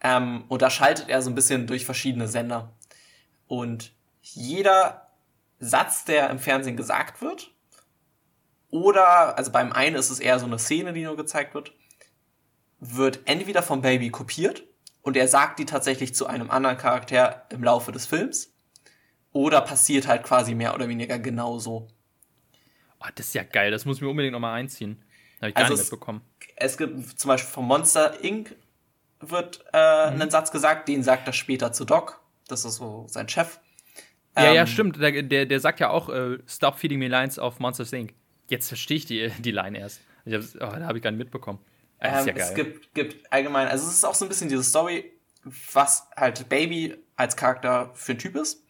Ähm, 0.00 0.44
und 0.48 0.62
da 0.62 0.70
schaltet 0.70 1.08
er 1.08 1.20
so 1.22 1.30
ein 1.30 1.34
bisschen 1.34 1.66
durch 1.66 1.84
verschiedene 1.84 2.28
Sender. 2.28 2.72
Und 3.46 3.92
jeder 4.22 5.10
Satz, 5.58 6.04
der 6.04 6.30
im 6.30 6.38
Fernsehen 6.38 6.76
gesagt 6.76 7.20
wird, 7.20 7.50
oder, 8.70 9.36
also 9.36 9.50
beim 9.50 9.72
einen 9.72 9.96
ist 9.96 10.10
es 10.10 10.20
eher 10.20 10.38
so 10.38 10.46
eine 10.46 10.58
Szene, 10.58 10.92
die 10.92 11.02
nur 11.02 11.16
gezeigt 11.16 11.54
wird, 11.54 11.74
wird 12.78 13.20
entweder 13.24 13.62
vom 13.62 13.82
Baby 13.82 14.10
kopiert 14.10 14.62
und 15.02 15.16
er 15.16 15.28
sagt 15.28 15.58
die 15.58 15.66
tatsächlich 15.66 16.14
zu 16.14 16.26
einem 16.26 16.50
anderen 16.50 16.76
Charakter 16.76 17.46
im 17.50 17.64
Laufe 17.64 17.92
des 17.92 18.06
Films, 18.06 18.52
oder 19.32 19.60
passiert 19.60 20.08
halt 20.08 20.24
quasi 20.24 20.54
mehr 20.54 20.74
oder 20.74 20.88
weniger 20.88 21.18
genauso. 21.18 21.88
Oh, 23.00 23.08
das 23.14 23.28
ist 23.28 23.34
ja 23.34 23.42
geil, 23.42 23.70
das 23.70 23.84
muss 23.84 23.96
ich 23.96 24.02
mir 24.02 24.08
unbedingt 24.08 24.32
nochmal 24.32 24.58
einziehen. 24.58 25.02
Habe 25.40 25.48
ich 25.50 25.54
gar 25.54 25.64
also 25.64 25.74
nicht 25.74 25.84
mitbekommen. 25.84 26.20
Es, 26.56 26.72
es 26.72 26.78
gibt 26.78 27.18
zum 27.18 27.28
Beispiel 27.28 27.50
von 27.50 27.64
Monster 27.64 28.22
Inc. 28.22 28.54
wird 29.20 29.64
äh, 29.72 30.10
mhm. 30.10 30.22
ein 30.22 30.30
Satz 30.30 30.50
gesagt, 30.50 30.88
den 30.88 31.02
sagt 31.02 31.26
er 31.26 31.32
später 31.32 31.72
zu 31.72 31.84
Doc. 31.84 32.20
Das 32.48 32.64
ist 32.64 32.76
so 32.76 33.06
sein 33.08 33.28
Chef. 33.28 33.58
Ja, 34.36 34.46
ähm, 34.46 34.54
ja, 34.54 34.66
stimmt. 34.66 35.00
Der, 35.00 35.22
der, 35.22 35.46
der, 35.46 35.60
sagt 35.60 35.80
ja 35.80 35.90
auch, 35.90 36.08
äh, 36.08 36.38
Stop 36.46 36.78
feeding 36.78 36.98
me 36.98 37.08
lines 37.08 37.38
of 37.38 37.58
Monsters 37.58 37.92
Inc. 37.92 38.14
Jetzt 38.48 38.68
verstehe 38.68 38.98
ich 38.98 39.06
die, 39.06 39.30
die 39.38 39.52
Line 39.52 39.78
erst. 39.78 40.00
Ich 40.26 40.34
oh, 40.36 40.58
da 40.58 40.80
habe 40.80 40.98
ich 40.98 41.04
gar 41.04 41.10
nicht 41.10 41.18
mitbekommen. 41.18 41.58
Ähm, 42.00 42.26
ja 42.26 42.34
es 42.34 42.54
gibt, 42.54 42.94
gibt 42.94 43.32
allgemein, 43.32 43.68
also 43.68 43.86
es 43.86 43.94
ist 43.94 44.04
auch 44.04 44.14
so 44.14 44.24
ein 44.24 44.28
bisschen 44.28 44.48
diese 44.48 44.62
Story, 44.62 45.12
was 45.72 46.08
halt 46.16 46.48
Baby 46.48 46.96
als 47.16 47.36
Charakter 47.36 47.90
für 47.94 48.12
ein 48.12 48.18
Typ 48.18 48.36
ist. 48.36 48.64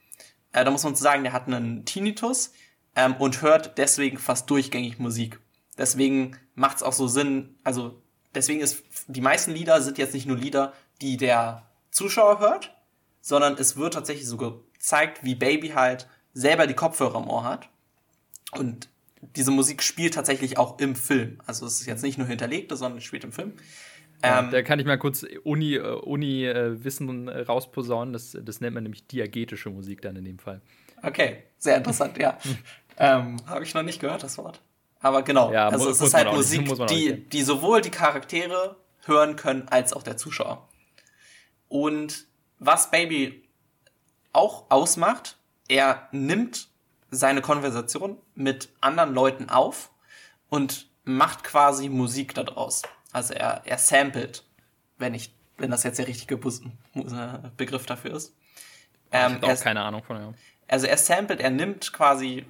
Äh, 0.52 0.64
da 0.64 0.70
muss 0.70 0.82
man 0.82 0.94
sagen, 0.96 1.22
der 1.22 1.32
hat 1.32 1.46
einen 1.46 1.84
Tinnitus 1.84 2.52
ähm, 2.96 3.16
und 3.16 3.42
hört 3.42 3.78
deswegen 3.78 4.18
fast 4.18 4.48
durchgängig 4.50 4.98
Musik. 4.98 5.40
Deswegen 5.78 6.36
macht 6.54 6.78
es 6.78 6.82
auch 6.82 6.92
so 6.92 7.06
Sinn, 7.08 7.56
also 7.64 8.02
deswegen 8.34 8.60
ist, 8.60 8.82
die 9.06 9.20
meisten 9.20 9.52
Lieder 9.52 9.80
sind 9.80 9.98
jetzt 9.98 10.14
nicht 10.14 10.26
nur 10.26 10.36
Lieder, 10.36 10.72
die 11.00 11.16
der 11.16 11.66
Zuschauer 11.90 12.40
hört, 12.40 12.74
sondern 13.20 13.54
es 13.54 13.76
wird 13.76 13.94
tatsächlich 13.94 14.26
so 14.26 14.36
gezeigt, 14.36 15.24
wie 15.24 15.34
Baby 15.34 15.70
halt 15.70 16.08
selber 16.32 16.66
die 16.66 16.74
Kopfhörer 16.74 17.18
im 17.18 17.28
Ohr 17.28 17.44
hat. 17.44 17.68
Und 18.52 18.88
diese 19.36 19.50
Musik 19.50 19.82
spielt 19.82 20.14
tatsächlich 20.14 20.58
auch 20.58 20.78
im 20.78 20.96
Film. 20.96 21.40
Also 21.46 21.66
es 21.66 21.80
ist 21.80 21.86
jetzt 21.86 22.02
nicht 22.02 22.18
nur 22.18 22.26
hinterlegte, 22.26 22.76
sondern 22.76 23.00
spielt 23.00 23.24
im 23.24 23.32
Film. 23.32 23.52
Ja, 24.22 24.40
ähm, 24.40 24.50
da 24.50 24.62
kann 24.62 24.78
ich 24.78 24.86
mal 24.86 24.98
kurz 24.98 25.24
Uni, 25.44 25.74
äh, 25.76 25.80
Uni 25.80 26.44
äh, 26.44 26.84
Wissen 26.84 27.28
äh, 27.28 27.40
rausposaunen. 27.40 28.12
Das, 28.12 28.36
das 28.42 28.60
nennt 28.60 28.74
man 28.74 28.82
nämlich 28.82 29.06
diagetische 29.06 29.70
Musik 29.70 30.02
dann 30.02 30.16
in 30.16 30.24
dem 30.24 30.38
Fall. 30.38 30.60
Okay, 31.02 31.44
sehr 31.58 31.76
interessant, 31.76 32.18
ja. 32.18 32.38
ähm, 32.98 33.36
Habe 33.46 33.64
ich 33.64 33.74
noch 33.74 33.82
nicht 33.82 34.00
gehört, 34.00 34.22
das 34.22 34.38
Wort. 34.38 34.60
Aber 35.00 35.22
genau, 35.22 35.52
ja, 35.52 35.68
also 35.68 35.88
es 35.88 36.00
ist 36.00 36.14
halt 36.14 36.30
Musik, 36.32 36.68
die, 36.88 37.28
die 37.28 37.42
sowohl 37.42 37.80
die 37.80 37.90
Charaktere 37.90 38.76
hören 39.06 39.36
können, 39.36 39.66
als 39.68 39.94
auch 39.94 40.02
der 40.02 40.18
Zuschauer. 40.18 40.68
Und 41.68 42.26
was 42.58 42.90
Baby 42.90 43.48
auch 44.32 44.70
ausmacht, 44.70 45.38
er 45.68 46.08
nimmt 46.12 46.68
seine 47.10 47.40
Konversation 47.40 48.18
mit 48.34 48.68
anderen 48.80 49.14
Leuten 49.14 49.48
auf 49.48 49.90
und 50.48 50.88
macht 51.04 51.44
quasi 51.44 51.88
Musik 51.88 52.34
daraus. 52.34 52.82
Also 53.12 53.34
er, 53.34 53.62
er 53.64 53.78
samplet, 53.78 54.44
wenn 54.98 55.14
ich, 55.14 55.34
wenn 55.56 55.70
das 55.70 55.82
jetzt 55.82 55.98
der 55.98 56.06
richtige 56.06 56.36
Begriff 56.36 57.86
dafür 57.86 58.14
ist. 58.14 58.34
Ähm, 59.12 59.38
ich 59.40 59.42
habe 59.42 59.54
auch 59.54 59.60
keine 59.60 59.82
Ahnung 59.82 60.04
von 60.04 60.16
ja. 60.16 60.32
Also 60.70 60.86
er 60.86 60.96
samplet, 60.96 61.40
er 61.40 61.50
nimmt 61.50 61.92
quasi 61.92 62.46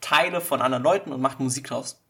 Teile 0.00 0.40
von 0.40 0.62
anderen 0.62 0.84
Leuten 0.84 1.12
und 1.12 1.20
macht 1.20 1.40
Musik 1.40 1.66
draus. 1.66 2.00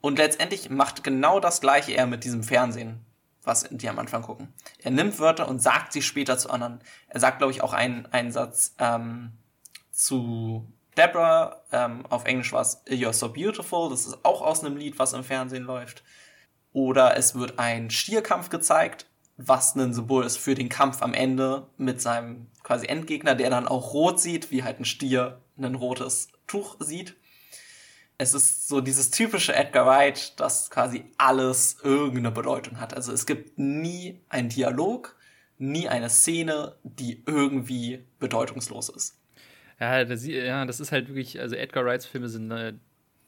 Und 0.00 0.18
letztendlich 0.18 0.70
macht 0.70 1.02
genau 1.02 1.40
das 1.40 1.60
gleiche 1.60 1.92
er 1.92 2.06
mit 2.06 2.22
diesem 2.22 2.44
Fernsehen, 2.44 3.04
was 3.42 3.66
die 3.70 3.88
am 3.88 3.98
Anfang 3.98 4.22
gucken. 4.22 4.52
Er 4.78 4.92
nimmt 4.92 5.18
Wörter 5.18 5.48
und 5.48 5.60
sagt 5.60 5.92
sie 5.92 6.02
später 6.02 6.38
zu 6.38 6.48
anderen. 6.50 6.80
Er 7.08 7.18
sagt, 7.18 7.38
glaube 7.38 7.52
ich, 7.52 7.60
auch 7.60 7.72
einen, 7.72 8.06
einen 8.06 8.30
Satz 8.30 8.76
ähm, 8.78 9.32
zu 9.90 10.72
Deborah, 10.96 11.60
ähm, 11.72 12.06
auf 12.06 12.24
Englisch 12.24 12.52
war 12.52 12.62
es 12.62 12.84
You're 12.86 13.12
So 13.12 13.32
Beautiful, 13.32 13.90
das 13.90 14.06
ist 14.06 14.24
auch 14.24 14.42
aus 14.42 14.64
einem 14.64 14.76
Lied, 14.76 14.98
was 14.98 15.12
im 15.12 15.24
Fernsehen 15.24 15.64
läuft. 15.64 16.04
Oder 16.72 17.16
es 17.16 17.34
wird 17.34 17.58
ein 17.58 17.90
Stierkampf 17.90 18.48
gezeigt, 18.48 19.06
was 19.46 19.74
ein 19.74 19.94
Symbol 19.94 20.24
ist 20.24 20.36
für 20.36 20.54
den 20.54 20.68
Kampf 20.68 21.02
am 21.02 21.14
Ende 21.14 21.66
mit 21.78 22.00
seinem 22.00 22.46
quasi 22.62 22.86
Endgegner, 22.86 23.34
der 23.34 23.50
dann 23.50 23.66
auch 23.66 23.94
rot 23.94 24.20
sieht, 24.20 24.50
wie 24.50 24.62
halt 24.62 24.80
ein 24.80 24.84
Stier 24.84 25.40
ein 25.58 25.74
rotes 25.74 26.28
Tuch 26.46 26.76
sieht. 26.80 27.16
Es 28.18 28.34
ist 28.34 28.68
so 28.68 28.82
dieses 28.82 29.10
typische 29.10 29.54
Edgar 29.54 29.86
Wright, 29.86 30.38
das 30.38 30.70
quasi 30.70 31.04
alles 31.16 31.78
irgendeine 31.82 32.30
Bedeutung 32.30 32.78
hat. 32.78 32.92
Also 32.92 33.12
es 33.12 33.24
gibt 33.24 33.58
nie 33.58 34.20
einen 34.28 34.50
Dialog, 34.50 35.16
nie 35.56 35.88
eine 35.88 36.10
Szene, 36.10 36.76
die 36.82 37.22
irgendwie 37.26 38.04
bedeutungslos 38.18 38.90
ist. 38.90 39.18
Ja 39.78 40.04
das, 40.04 40.26
ja, 40.26 40.66
das 40.66 40.80
ist 40.80 40.92
halt 40.92 41.08
wirklich, 41.08 41.40
also 41.40 41.56
Edgar 41.56 41.86
Wrights 41.86 42.04
Filme 42.04 42.28
sind 42.28 42.50
äh, 42.50 42.74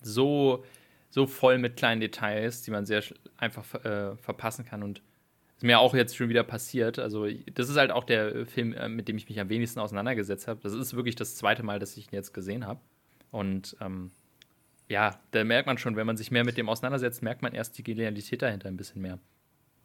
so, 0.03 0.63
so 1.09 1.27
voll 1.27 1.57
mit 1.57 1.77
kleinen 1.77 2.03
Details, 2.03 2.61
die 2.61 2.71
man 2.71 2.85
sehr 2.85 3.03
einfach 3.39 3.75
äh, 3.85 4.17
verpassen 4.19 4.67
kann 4.67 4.83
und 4.83 5.01
ist 5.63 5.67
mir 5.67 5.79
auch 5.79 5.95
jetzt 5.95 6.17
schon 6.17 6.29
wieder 6.29 6.43
passiert. 6.43 6.99
Also, 6.99 7.29
das 7.55 7.69
ist 7.69 7.77
halt 7.77 7.93
auch 7.93 8.03
der 8.03 8.47
Film, 8.47 8.73
äh, 8.73 8.89
mit 8.89 9.07
dem 9.07 9.17
ich 9.17 9.29
mich 9.29 9.39
am 9.39 9.49
wenigsten 9.49 9.79
auseinandergesetzt 9.79 10.49
habe. 10.49 10.59
Das 10.61 10.73
ist 10.73 10.97
wirklich 10.97 11.15
das 11.15 11.37
zweite 11.37 11.63
Mal, 11.63 11.79
dass 11.79 11.97
ich 11.97 12.09
ihn 12.09 12.17
jetzt 12.17 12.35
gesehen 12.35 12.67
habe. 12.67 12.81
Und 13.31 13.77
ähm, 13.81 14.11
ja, 14.89 15.21
da 15.31 15.45
merkt 15.45 15.69
man 15.69 15.79
schon, 15.79 15.95
wenn 15.95 16.07
man 16.07 16.17
sich 16.17 16.33
mehr 16.33 16.45
mit 16.45 16.57
dem 16.57 16.69
auseinandersetzt, 16.69 17.23
merkt 17.23 17.43
man 17.43 17.55
erst 17.55 17.79
die 17.79 17.85
Genialität 17.85 18.43
dahinter 18.43 18.67
ein 18.67 18.77
bisschen 18.77 19.03
mehr. 19.03 19.21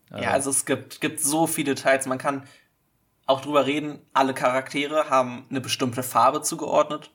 Ja, 0.09 0.31
also 0.31 0.49
es 0.49 0.65
gibt, 0.65 0.99
gibt 0.99 1.19
so 1.19 1.45
viele 1.45 1.75
Details. 1.75 2.07
Man 2.07 2.17
kann 2.17 2.43
auch 3.27 3.41
drüber 3.41 3.67
reden, 3.67 3.99
alle 4.13 4.33
Charaktere 4.33 5.11
haben 5.11 5.45
eine 5.51 5.61
bestimmte 5.61 6.01
Farbe 6.01 6.41
zugeordnet 6.41 7.11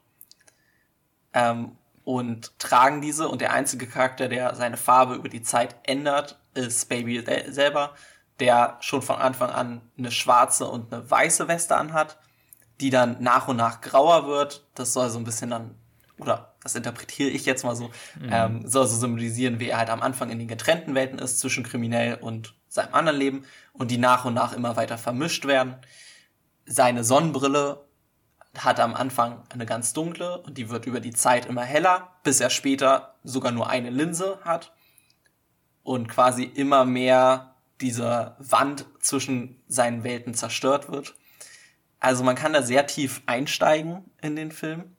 ähm, 1.33 1.73
und 2.05 2.57
tragen 2.61 3.01
diese. 3.01 3.29
Und 3.29 3.41
der 3.41 3.53
einzige 3.53 3.89
Charakter, 3.89 4.29
der 4.29 4.55
seine 4.55 4.77
Farbe 4.77 5.17
über 5.17 5.29
die 5.29 5.43
Zeit 5.43 5.75
ändert, 5.83 6.39
ist 6.55 6.89
Baby 6.89 7.25
selber, 7.49 7.97
der 8.43 8.77
schon 8.81 9.03
von 9.03 9.17
Anfang 9.17 9.51
an 9.51 9.81
eine 9.97 10.11
schwarze 10.11 10.69
und 10.69 10.93
eine 10.93 11.09
weiße 11.09 11.47
Weste 11.47 11.77
anhat, 11.77 12.19
die 12.81 12.91
dann 12.91 13.23
nach 13.23 13.47
und 13.47 13.57
nach 13.57 13.81
grauer 13.81 14.27
wird. 14.27 14.67
Das 14.75 14.93
soll 14.93 15.09
so 15.11 15.19
ein 15.19 15.25
bisschen 15.25 15.51
dann, 15.51 15.77
oder 16.19 16.55
das 16.63 16.75
interpretiere 16.75 17.31
ich 17.31 17.47
jetzt 17.47 17.65
mal 17.65 17.77
so, 17.77 17.91
mhm. 18.19 18.31
ähm, 18.31 18.69
soll 18.69 18.89
so 18.89 18.97
symbolisieren, 18.97 19.61
wie 19.61 19.69
er 19.69 19.79
halt 19.79 19.91
am 19.91 20.03
Anfang 20.03 20.31
in 20.31 20.41
den 20.41 20.49
getrennten 20.49 20.97
Welten 20.97 21.21
ist, 21.21 21.39
zwischen 21.39 21.63
kriminell 21.63 22.17
und 22.17 22.55
seinem 22.69 22.95
anderen 22.95 23.19
Leben 23.19 23.45
und 23.73 23.93
die 23.93 23.99
nach 23.99 24.25
und 24.25 24.35
nach 24.35 24.53
immer 24.53 24.75
weiter 24.77 24.99
vermischt 24.99 25.47
werden. 25.47 25.77
Seine 26.67 27.05
Sonnenbrille 27.05 27.85
hat 28.59 28.81
am 28.81 28.95
Anfang 28.95 29.43
eine 29.51 29.67
ganz 29.67 29.93
dunkle 29.93 30.39
und 30.43 30.59
die 30.59 30.69
wird 30.69 30.87
über 30.87 30.99
die 30.99 31.13
Zeit 31.13 31.47
immer 31.47 31.63
heller, 31.63 32.11
bis 32.25 32.41
er 32.41 32.51
später 32.51 33.15
sogar 33.23 33.53
nur 33.53 33.71
eine 33.71 33.91
Linse 33.91 34.41
hat 34.45 34.73
und 35.85 36.09
quasi 36.09 36.45
immer 36.45 36.85
mehr 36.85 37.52
diese 37.83 38.37
Wand 38.39 38.87
zwischen 39.01 39.61
seinen 39.67 40.05
Welten 40.05 40.35
zerstört 40.35 40.91
wird. 40.91 41.15
Also 42.01 42.25
man 42.25 42.37
kann 42.37 42.53
da 42.53 42.63
sehr 42.63 42.87
tief 42.87 43.23
einsteigen 43.27 44.05
in 44.23 44.37
den 44.37 44.51
Film. 44.51 44.97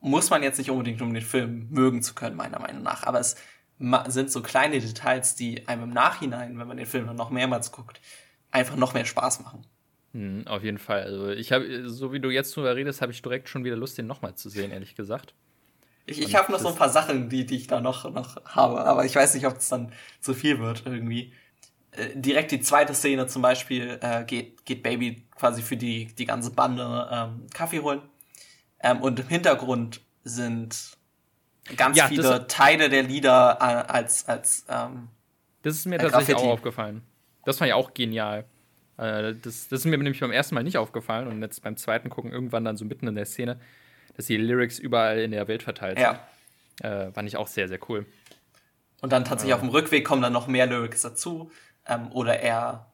Muss 0.00 0.30
man 0.30 0.42
jetzt 0.42 0.58
nicht 0.58 0.70
unbedingt, 0.70 1.00
um 1.00 1.14
den 1.14 1.22
Film 1.22 1.68
mögen 1.70 2.02
zu 2.02 2.14
können, 2.14 2.36
meiner 2.36 2.58
Meinung 2.58 2.82
nach. 2.82 3.04
Aber 3.04 3.20
es 3.20 3.36
sind 4.08 4.30
so 4.30 4.42
kleine 4.42 4.80
Details, 4.80 5.36
die 5.36 5.68
einem 5.68 5.84
im 5.84 5.90
Nachhinein, 5.90 6.58
wenn 6.58 6.66
man 6.66 6.76
den 6.76 6.86
Film 6.86 7.06
dann 7.06 7.16
noch 7.16 7.30
mehrmals 7.30 7.70
guckt, 7.72 8.00
einfach 8.50 8.76
noch 8.76 8.94
mehr 8.94 9.04
Spaß 9.04 9.40
machen. 9.40 9.64
Hm, 10.12 10.46
auf 10.46 10.62
jeden 10.62 10.78
Fall. 10.78 11.02
Also 11.02 11.30
ich 11.30 11.52
habe, 11.52 11.88
so 11.88 12.12
wie 12.12 12.20
du 12.20 12.30
jetzt 12.30 12.54
drüber 12.54 12.74
redest, 12.76 13.00
habe 13.00 13.12
ich 13.12 13.22
direkt 13.22 13.48
schon 13.48 13.64
wieder 13.64 13.76
Lust, 13.76 13.96
den 13.96 14.06
nochmal 14.06 14.34
zu 14.34 14.48
sehen, 14.48 14.70
ehrlich 14.70 14.94
gesagt. 14.94 15.34
Ich, 16.04 16.20
ich 16.20 16.34
habe 16.34 16.50
noch 16.50 16.58
so 16.58 16.68
ein 16.68 16.74
paar 16.74 16.88
Sachen, 16.88 17.28
die, 17.28 17.46
die 17.46 17.56
ich 17.56 17.68
da 17.68 17.80
noch, 17.80 18.10
noch 18.12 18.44
habe, 18.44 18.84
aber 18.84 19.04
ich 19.04 19.14
weiß 19.14 19.34
nicht, 19.34 19.46
ob 19.46 19.56
es 19.56 19.68
dann 19.68 19.92
zu 20.20 20.34
viel 20.34 20.58
wird 20.58 20.82
irgendwie. 20.84 21.32
Äh, 21.92 22.08
direkt 22.14 22.50
die 22.50 22.60
zweite 22.60 22.94
Szene 22.94 23.26
zum 23.26 23.42
Beispiel 23.42 23.98
äh, 24.00 24.24
geht, 24.24 24.64
geht 24.64 24.82
Baby 24.82 25.24
quasi 25.36 25.62
für 25.62 25.76
die, 25.76 26.06
die 26.06 26.24
ganze 26.24 26.50
Bande 26.50 27.08
ähm, 27.10 27.46
Kaffee 27.52 27.80
holen. 27.80 28.02
Ähm, 28.80 29.00
und 29.00 29.20
im 29.20 29.28
Hintergrund 29.28 30.00
sind 30.24 30.96
ganz 31.76 31.96
ja, 31.96 32.08
viele 32.08 32.46
Teile 32.46 32.88
der 32.88 33.02
Lieder 33.02 33.58
äh, 33.60 33.92
als, 33.92 34.26
als 34.28 34.64
ähm, 34.68 35.08
Das 35.62 35.74
ist 35.74 35.86
mir 35.86 35.98
tatsächlich 35.98 36.28
Graffiti. 36.28 36.48
auch 36.48 36.54
aufgefallen. 36.54 37.02
Das 37.44 37.58
fand 37.58 37.68
ich 37.68 37.74
auch 37.74 37.92
genial. 37.94 38.44
Äh, 38.96 39.34
das, 39.34 39.68
das 39.68 39.80
ist 39.80 39.84
mir 39.84 39.98
nämlich 39.98 40.20
beim 40.20 40.32
ersten 40.32 40.54
Mal 40.54 40.64
nicht 40.64 40.78
aufgefallen 40.78 41.28
und 41.28 41.42
jetzt 41.42 41.62
beim 41.62 41.76
zweiten 41.76 42.08
gucken 42.08 42.32
irgendwann 42.32 42.64
dann 42.64 42.76
so 42.76 42.84
mitten 42.84 43.06
in 43.06 43.14
der 43.14 43.26
Szene, 43.26 43.60
dass 44.16 44.26
die 44.26 44.36
Lyrics 44.36 44.78
überall 44.78 45.18
in 45.18 45.30
der 45.30 45.46
Welt 45.48 45.62
verteilt 45.62 45.98
sind. 45.98 46.18
Ja. 46.82 47.06
Äh, 47.06 47.12
fand 47.12 47.28
ich 47.28 47.36
auch 47.36 47.48
sehr, 47.48 47.68
sehr 47.68 47.78
cool. 47.88 48.06
Und 49.00 49.12
dann 49.12 49.24
tatsächlich 49.24 49.54
auf 49.54 49.60
dem 49.60 49.68
Rückweg 49.68 50.04
kommen 50.04 50.22
dann 50.22 50.32
noch 50.32 50.46
mehr 50.46 50.66
Lyrics 50.66 51.02
dazu. 51.02 51.50
Ähm, 51.86 52.10
oder 52.12 52.40
er, 52.40 52.92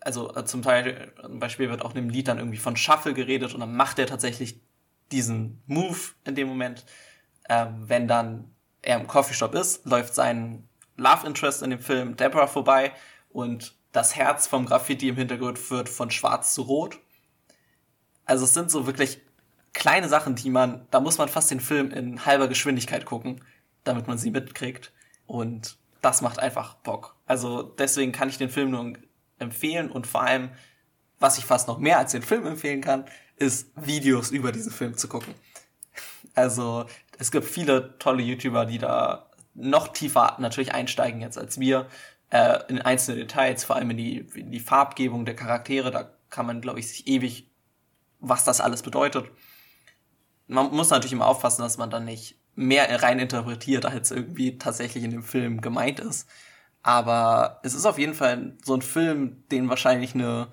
also 0.00 0.34
äh, 0.34 0.44
zum 0.44 0.62
Teil, 0.62 1.12
zum 1.20 1.38
Beispiel 1.38 1.70
wird 1.70 1.82
auch 1.82 1.90
in 1.90 1.96
dem 1.96 2.08
Lied 2.08 2.28
dann 2.28 2.38
irgendwie 2.38 2.58
von 2.58 2.76
Shuffle 2.76 3.14
geredet 3.14 3.54
und 3.54 3.60
dann 3.60 3.76
macht 3.76 3.98
er 3.98 4.06
tatsächlich 4.06 4.60
diesen 5.12 5.62
Move 5.66 5.98
in 6.24 6.34
dem 6.34 6.48
Moment. 6.48 6.84
Ähm, 7.48 7.84
wenn 7.88 8.08
dann 8.08 8.54
er 8.82 8.98
im 8.98 9.06
Coffeeshop 9.06 9.54
ist, 9.54 9.84
läuft 9.86 10.14
sein 10.14 10.68
Love 10.96 11.26
Interest 11.26 11.62
in 11.62 11.70
dem 11.70 11.80
Film 11.80 12.16
Deborah 12.16 12.46
vorbei 12.46 12.92
und 13.30 13.74
das 13.92 14.16
Herz 14.16 14.46
vom 14.46 14.66
Graffiti 14.66 15.08
im 15.08 15.16
Hintergrund 15.16 15.70
wird 15.70 15.88
von 15.88 16.10
schwarz 16.10 16.54
zu 16.54 16.62
rot. 16.62 16.98
Also 18.24 18.44
es 18.44 18.54
sind 18.54 18.70
so 18.70 18.86
wirklich 18.86 19.20
kleine 19.72 20.08
Sachen, 20.08 20.34
die 20.34 20.50
man, 20.50 20.86
da 20.90 21.00
muss 21.00 21.18
man 21.18 21.28
fast 21.28 21.50
den 21.50 21.60
Film 21.60 21.90
in 21.90 22.24
halber 22.24 22.48
Geschwindigkeit 22.48 23.04
gucken, 23.04 23.44
damit 23.84 24.06
man 24.06 24.18
sie 24.18 24.30
mitkriegt. 24.30 24.92
Und 25.26 25.78
das 26.04 26.20
macht 26.20 26.38
einfach 26.38 26.74
Bock. 26.74 27.16
Also 27.26 27.62
deswegen 27.62 28.12
kann 28.12 28.28
ich 28.28 28.38
den 28.38 28.50
Film 28.50 28.70
nur 28.70 28.92
empfehlen 29.38 29.90
und 29.90 30.06
vor 30.06 30.22
allem, 30.22 30.50
was 31.18 31.38
ich 31.38 31.46
fast 31.46 31.66
noch 31.66 31.78
mehr 31.78 31.98
als 31.98 32.12
den 32.12 32.22
Film 32.22 32.46
empfehlen 32.46 32.80
kann, 32.80 33.06
ist 33.36 33.70
Videos 33.74 34.30
über 34.30 34.52
diesen 34.52 34.70
Film 34.70 34.96
zu 34.96 35.08
gucken. 35.08 35.34
Also 36.34 36.86
es 37.18 37.30
gibt 37.30 37.46
viele 37.46 37.98
tolle 37.98 38.22
YouTuber, 38.22 38.66
die 38.66 38.78
da 38.78 39.30
noch 39.54 39.88
tiefer 39.88 40.36
natürlich 40.40 40.74
einsteigen 40.74 41.20
jetzt 41.20 41.38
als 41.38 41.58
wir 41.58 41.86
äh, 42.30 42.58
in 42.68 42.80
einzelne 42.80 43.20
Details, 43.20 43.64
vor 43.64 43.76
allem 43.76 43.90
in 43.90 43.96
die, 43.96 44.18
in 44.34 44.50
die 44.50 44.60
Farbgebung 44.60 45.24
der 45.24 45.36
Charaktere. 45.36 45.90
Da 45.90 46.10
kann 46.28 46.46
man, 46.46 46.60
glaube 46.60 46.80
ich, 46.80 46.88
sich 46.88 47.06
ewig, 47.06 47.50
was 48.18 48.44
das 48.44 48.60
alles 48.60 48.82
bedeutet. 48.82 49.30
Man 50.48 50.70
muss 50.72 50.90
natürlich 50.90 51.12
immer 51.12 51.26
aufpassen, 51.26 51.62
dass 51.62 51.78
man 51.78 51.90
dann 51.90 52.04
nicht 52.04 52.36
mehr 52.54 53.02
rein 53.02 53.18
interpretiert, 53.18 53.86
als 53.86 54.10
irgendwie 54.10 54.58
tatsächlich 54.58 55.04
in 55.04 55.10
dem 55.10 55.22
Film 55.22 55.60
gemeint 55.60 56.00
ist. 56.00 56.28
Aber 56.82 57.60
es 57.62 57.74
ist 57.74 57.86
auf 57.86 57.98
jeden 57.98 58.14
Fall 58.14 58.56
so 58.62 58.74
ein 58.74 58.82
Film, 58.82 59.42
den 59.50 59.68
wahrscheinlich 59.68 60.14
eine, 60.14 60.48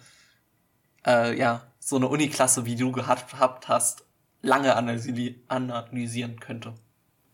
äh, 1.05 1.37
ja, 1.37 1.67
so 1.79 1.97
eine 1.97 2.07
Uniklasse, 2.07 2.65
wie 2.65 2.75
du 2.75 2.91
gehabt 2.91 3.67
hast, 3.67 4.05
lange 4.41 4.75
analysi 4.75 5.43
analysieren 5.47 6.39
könnte. 6.39 6.73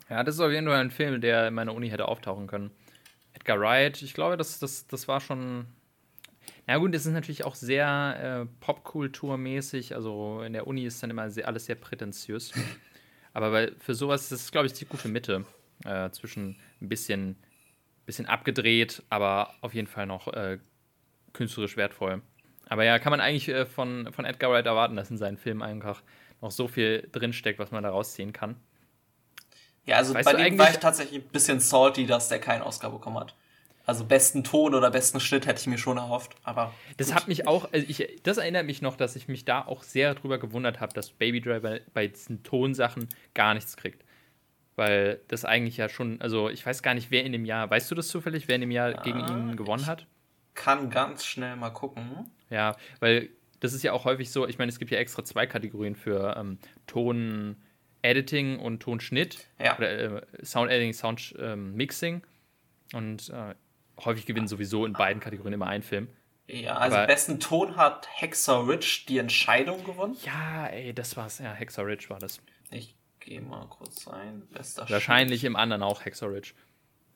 Ja, 0.10 0.24
das 0.24 0.36
ist 0.36 0.42
auf 0.42 0.52
jeden 0.52 0.68
Fall 0.68 0.80
ein 0.80 0.92
Film, 0.92 1.22
der 1.22 1.48
in 1.48 1.54
meiner 1.54 1.74
Uni 1.74 1.90
hätte 1.90 2.08
auftauchen 2.08 2.48
können. 2.48 2.72
Edgar 3.34 3.60
Wright, 3.60 4.02
ich 4.02 4.14
glaube, 4.14 4.38
das, 4.38 4.60
das, 4.60 4.88
das 4.88 5.08
war 5.08 5.22
schon. 5.22 5.68
Na 6.66 6.78
gut, 6.78 6.94
es 6.96 7.06
ist 7.06 7.14
natürlich 7.14 7.46
auch 7.46 7.56
sehr 7.56 8.18
äh, 8.20 8.46
Popkulturmäßig. 8.60 9.96
Also 9.96 10.42
in 10.42 10.54
der 10.54 10.68
Uni 10.68 10.86
ist 10.86 11.02
dann 11.04 11.10
immer 11.10 11.30
sehr, 11.30 11.48
alles 11.48 11.66
sehr 11.66 11.76
prätentiös. 11.76 12.52
Aber 13.38 13.52
weil 13.52 13.76
für 13.78 13.94
sowas 13.94 14.32
ist 14.32 14.42
es, 14.42 14.52
glaube 14.52 14.66
ich, 14.66 14.74
die 14.74 14.86
gute 14.86 15.08
Mitte 15.10 15.46
äh, 15.86 16.10
zwischen 16.10 16.58
ein 16.82 16.90
bisschen, 16.90 17.36
bisschen 18.08 18.26
abgedreht, 18.26 19.04
aber 19.12 19.54
auf 19.62 19.76
jeden 19.76 19.86
Fall 19.86 20.08
noch 20.08 20.28
äh, 20.34 20.58
künstlerisch 21.34 21.78
wertvoll. 21.78 22.24
Aber 22.68 22.84
ja, 22.84 22.98
kann 22.98 23.12
man 23.12 23.22
eigentlich 23.22 23.48
äh, 23.50 23.68
von, 23.68 24.12
von 24.12 24.26
Edgar 24.26 24.50
Wright 24.50 24.66
erwarten, 24.66 24.96
dass 24.96 25.12
in 25.12 25.20
seinen 25.20 25.38
Filmen 25.38 25.62
einfach 25.62 26.02
noch 26.42 26.50
so 26.50 26.68
viel 26.68 27.08
drinsteckt, 27.12 27.60
was 27.60 27.70
man 27.70 27.84
da 27.84 27.92
rausziehen 27.92 28.34
kann. 28.34 28.56
Ja, 29.86 29.98
also 29.98 30.16
weißt 30.16 30.26
bei 30.26 30.34
dem 30.34 30.58
war 30.58 30.72
ich 30.72 30.78
tatsächlich 30.78 31.24
ein 31.24 31.30
bisschen 31.30 31.60
salty, 31.60 32.08
dass 32.08 32.30
der 32.30 32.40
keinen 32.40 32.64
Oscar 32.64 32.90
bekommen 32.90 33.20
hat. 33.20 33.36
Also 33.88 34.04
besten 34.04 34.44
Ton 34.44 34.76
oder 34.76 34.92
besten 34.92 35.22
Schnitt 35.22 35.48
hätte 35.48 35.62
ich 35.62 35.68
mir 35.68 35.78
schon 35.78 35.96
erhofft, 35.96 36.36
aber. 36.44 36.74
Das 36.98 37.16
hat 37.16 37.30
mich 37.30 37.48
auch, 37.48 37.72
also 37.72 37.86
ich, 37.88 38.20
das 38.22 38.38
erinnert 38.38 38.66
mich 38.66 38.82
noch, 38.82 38.98
dass 38.98 39.16
ich 39.16 39.30
mich 39.30 39.46
da 39.46 39.66
auch 39.66 39.82
sehr 39.82 40.14
drüber 40.14 40.40
gewundert 40.40 40.82
habe, 40.82 40.94
dass 40.94 41.12
Baby 41.12 41.40
Driver 41.40 41.80
bei 41.94 42.08
diesen 42.08 42.44
Tonsachen 42.44 43.08
gar 43.34 43.54
nichts 43.54 43.78
kriegt. 43.78 44.04
Weil 44.76 45.22
das 45.30 45.46
eigentlich 45.46 45.78
ja 45.78 45.88
schon, 45.88 46.20
also 46.20 46.50
ich 46.50 46.66
weiß 46.66 46.84
gar 46.84 46.96
nicht, 46.96 47.12
wer 47.12 47.24
in 47.24 47.32
dem 47.32 47.46
Jahr, 47.46 47.70
weißt 47.70 47.90
du 47.90 47.96
das 47.96 48.10
zufällig, 48.10 48.50
wer 48.50 48.56
in 48.56 48.62
dem 48.62 48.72
Jahr 48.72 48.92
ja, 48.92 49.02
gegen 49.02 49.20
ihn 49.20 49.56
gewonnen 49.56 49.86
hat? 49.86 50.06
Kann 50.54 50.90
ganz 50.90 51.24
schnell 51.24 51.56
mal 51.56 51.70
gucken. 51.70 52.30
Ja, 52.50 52.76
weil 53.00 53.30
das 53.62 53.72
ist 53.72 53.84
ja 53.84 53.94
auch 53.94 54.04
häufig 54.04 54.32
so, 54.32 54.46
ich 54.46 54.58
meine, 54.58 54.70
es 54.70 54.80
gibt 54.80 54.92
ja 54.92 55.00
extra 55.00 55.24
zwei 55.24 55.48
Kategorien 55.48 55.96
für 55.96 56.36
ähm, 56.38 56.60
Ton. 56.88 57.56
Editing 58.04 58.60
und 58.60 58.80
Tonschnitt 58.80 59.48
ja. 59.60 59.76
oder 59.76 60.22
äh, 60.22 60.46
Sound 60.46 60.72
Editing, 60.72 60.94
Sound 60.94 61.36
ähm, 61.40 61.76
Mixing 61.76 62.22
und 62.94 63.30
äh, 63.30 63.56
häufig 64.04 64.26
gewinnen 64.26 64.48
sowieso 64.48 64.86
in 64.86 64.94
beiden 64.94 65.22
Kategorien 65.22 65.54
immer 65.54 65.68
ein 65.68 65.82
Film. 65.82 66.08
Ja, 66.48 66.78
also 66.78 66.96
Aber, 66.96 67.08
besten 67.08 67.40
Ton 67.40 67.76
hat 67.76 68.08
Hexer 68.10 68.68
Rich 68.68 69.06
die 69.06 69.18
Entscheidung 69.18 69.84
gewonnen. 69.84 70.16
Ja, 70.24 70.68
ey, 70.68 70.94
das 70.94 71.18
war's. 71.18 71.40
Ja, 71.40 71.52
Hexer 71.52 71.86
Rich 71.86 72.10
war 72.10 72.20
das. 72.20 72.40
Ich 72.72 72.96
gehe 73.20 73.42
mal 73.42 73.66
kurz 73.68 74.08
rein. 74.08 74.48
Bester 74.54 74.90
Wahrscheinlich 74.90 75.42
Schnitt. 75.42 75.52
im 75.52 75.56
anderen 75.58 75.84
auch 75.84 76.06
Hexer 76.06 76.32
Rich. 76.32 76.56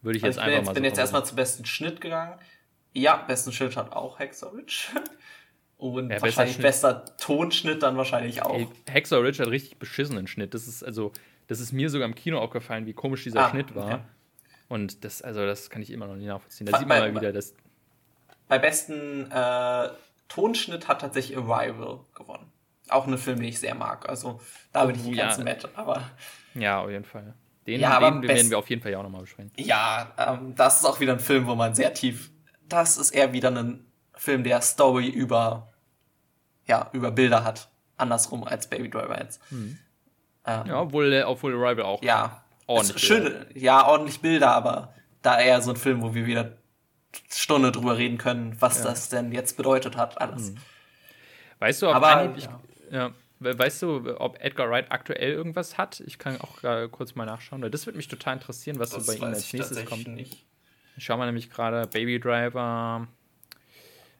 Würde 0.01 0.17
ich 0.17 0.23
also 0.23 0.39
jetzt 0.39 0.43
ich 0.43 0.43
einfach 0.43 0.57
jetzt, 0.57 0.65
mal 0.65 0.71
so 0.71 0.75
bin 0.75 0.83
jetzt 0.83 0.97
erstmal 0.97 1.25
zum 1.25 1.35
besten 1.37 1.65
Schnitt 1.65 2.01
gegangen. 2.01 2.39
Ja, 2.93 3.15
besten 3.15 3.53
Schnitt 3.53 3.77
hat 3.77 3.93
auch 3.93 4.19
Hexer 4.19 4.53
Rich. 4.53 4.89
Und 5.77 6.11
ja, 6.11 6.21
wahrscheinlich 6.21 6.57
bester 6.57 7.05
Tonschnitt 7.17 7.81
dann 7.81 7.97
wahrscheinlich 7.97 8.43
auch. 8.43 8.53
Ey, 8.53 8.67
Hexer 8.87 9.23
Rich 9.23 9.39
hat 9.39 9.47
richtig 9.47 9.79
beschissenen 9.79 10.27
Schnitt. 10.27 10.53
Das 10.53 10.67
ist 10.67 10.83
also, 10.83 11.13
das 11.47 11.59
ist 11.59 11.71
mir 11.71 11.89
sogar 11.89 12.07
im 12.07 12.15
Kino 12.15 12.37
aufgefallen, 12.37 12.85
wie 12.85 12.93
komisch 12.93 13.23
dieser 13.23 13.45
ah, 13.45 13.49
Schnitt 13.49 13.73
war. 13.73 13.85
Okay. 13.85 14.01
Und 14.71 15.03
das, 15.03 15.21
also 15.21 15.45
das 15.45 15.69
kann 15.69 15.81
ich 15.81 15.91
immer 15.91 16.07
noch 16.07 16.15
nicht 16.15 16.27
nachvollziehen. 16.27 16.65
Da 16.65 16.71
bei, 16.71 16.79
sieht 16.79 16.87
man 16.87 16.99
mal 16.99 17.13
wieder, 17.13 17.33
dass. 17.33 17.53
Bei 18.47 18.57
besten 18.57 19.29
äh, 19.29 19.89
Tonschnitt 20.29 20.87
hat 20.87 21.01
tatsächlich 21.01 21.37
Arrival 21.37 21.99
gewonnen. 22.15 22.49
Auch 22.87 23.05
ein 23.05 23.17
Film, 23.17 23.39
den 23.39 23.49
ich 23.49 23.59
sehr 23.59 23.75
mag. 23.75 24.07
Also 24.07 24.39
da 24.71 24.85
bin 24.85 24.95
ich 24.95 25.03
nicht 25.03 25.15
oh, 25.15 25.17
ja. 25.17 25.25
ganz 25.25 25.39
nett, 25.39 25.67
aber. 25.75 26.09
Ja, 26.53 26.79
auf 26.79 26.89
jeden 26.89 27.03
Fall. 27.03 27.33
Den, 27.67 27.81
ja, 27.81 27.99
den 27.99 28.23
werden 28.23 28.49
wir 28.49 28.57
auf 28.57 28.69
jeden 28.69 28.81
Fall 28.81 28.93
ja 28.93 28.99
auch 28.99 29.03
nochmal 29.03 29.23
besprechen. 29.23 29.51
Ja, 29.57 30.13
ähm, 30.17 30.55
das 30.55 30.79
ist 30.79 30.85
auch 30.85 31.01
wieder 31.01 31.11
ein 31.11 31.19
Film, 31.19 31.47
wo 31.47 31.55
man 31.55 31.75
sehr 31.75 31.93
tief. 31.93 32.31
Das 32.69 32.95
ist 32.95 33.11
eher 33.11 33.33
wieder 33.33 33.51
ein 33.51 33.85
Film, 34.15 34.45
der 34.45 34.61
Story 34.61 35.09
über, 35.09 35.73
ja, 36.65 36.89
über 36.93 37.11
Bilder 37.11 37.43
hat. 37.43 37.69
Andersrum 37.97 38.45
als 38.45 38.69
Baby 38.69 38.89
Driver 38.89 39.19
jetzt. 39.19 39.41
Hm. 39.49 39.77
Ähm, 40.45 40.65
ja, 40.65 40.79
obwohl, 40.79 41.23
obwohl 41.27 41.61
Arrival 41.61 41.83
auch. 41.83 42.01
Ja, 42.01 42.40
ordentlich. 42.71 43.03
Schön, 43.03 43.45
ja, 43.53 43.87
ordentlich 43.87 44.19
Bilder, 44.19 44.53
aber 44.53 44.93
da 45.21 45.39
eher 45.39 45.61
so 45.61 45.71
ein 45.71 45.77
Film, 45.77 46.01
wo 46.01 46.13
wir 46.13 46.25
wieder 46.25 46.57
Stunde 47.29 47.71
drüber 47.71 47.97
reden 47.97 48.17
können, 48.17 48.55
was 48.59 48.79
ja. 48.79 48.85
das 48.85 49.09
denn 49.09 49.31
jetzt 49.31 49.57
bedeutet 49.57 49.97
hat, 49.97 50.19
alles. 50.21 50.51
Mhm. 50.51 50.57
Weißt 51.59 51.81
du, 51.81 51.89
ob 51.89 51.95
aber, 51.95 52.33
ich, 52.35 52.47
ja. 52.91 53.11
Weißt 53.39 53.81
du, 53.81 54.19
ob 54.19 54.39
Edgar 54.39 54.69
Wright 54.69 54.91
aktuell 54.91 55.31
irgendwas 55.31 55.79
hat? 55.79 55.99
Ich 56.01 56.19
kann 56.19 56.39
auch 56.41 56.63
äh, 56.63 56.87
kurz 56.91 57.15
mal 57.15 57.25
nachschauen. 57.25 57.61
Das 57.71 57.87
würde 57.87 57.97
mich 57.97 58.07
total 58.07 58.35
interessieren, 58.35 58.77
was 58.77 58.91
das 58.91 59.05
so 59.05 59.11
bei 59.11 59.17
ihm 59.17 59.23
als 59.23 59.51
nächstes 59.51 59.83
kommt. 59.85 60.07
Nicht. 60.07 60.45
Ich 60.95 61.03
schaue 61.03 61.17
mal 61.17 61.25
nämlich 61.25 61.49
gerade 61.49 61.87
Baby 61.87 62.19
Driver. 62.19 63.07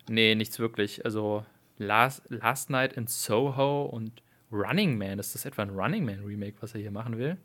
Nee, 0.10 0.34
nichts 0.34 0.58
wirklich. 0.58 1.06
Also 1.06 1.46
Last, 1.78 2.24
Last 2.30 2.72
Night 2.72 2.94
in 2.94 3.06
Soho 3.06 3.84
und 3.84 4.24
Running 4.52 4.98
Man. 4.98 5.20
Ist 5.20 5.36
das 5.36 5.46
etwa 5.46 5.62
ein 5.62 5.70
Running 5.70 6.04
Man 6.04 6.24
Remake, 6.26 6.56
was 6.60 6.74
er 6.74 6.82
hier 6.82 6.92
machen 6.92 7.20
will? 7.20 7.38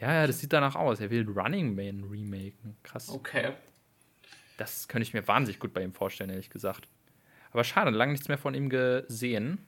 Ja, 0.00 0.12
ja, 0.12 0.26
das 0.26 0.40
sieht 0.40 0.52
danach 0.52 0.74
aus. 0.74 1.00
Er 1.00 1.10
will 1.10 1.28
Running 1.28 1.74
Man 1.74 2.04
remaken. 2.10 2.76
Krass. 2.82 3.08
Okay. 3.08 3.52
Das 4.56 4.88
könnte 4.88 5.02
ich 5.06 5.14
mir 5.14 5.26
wahnsinnig 5.26 5.58
gut 5.58 5.72
bei 5.72 5.82
ihm 5.82 5.92
vorstellen, 5.92 6.30
ehrlich 6.30 6.50
gesagt. 6.50 6.88
Aber 7.52 7.64
schade, 7.64 7.90
lange 7.90 8.12
nichts 8.12 8.28
mehr 8.28 8.38
von 8.38 8.54
ihm 8.54 8.68
gesehen. 8.68 9.64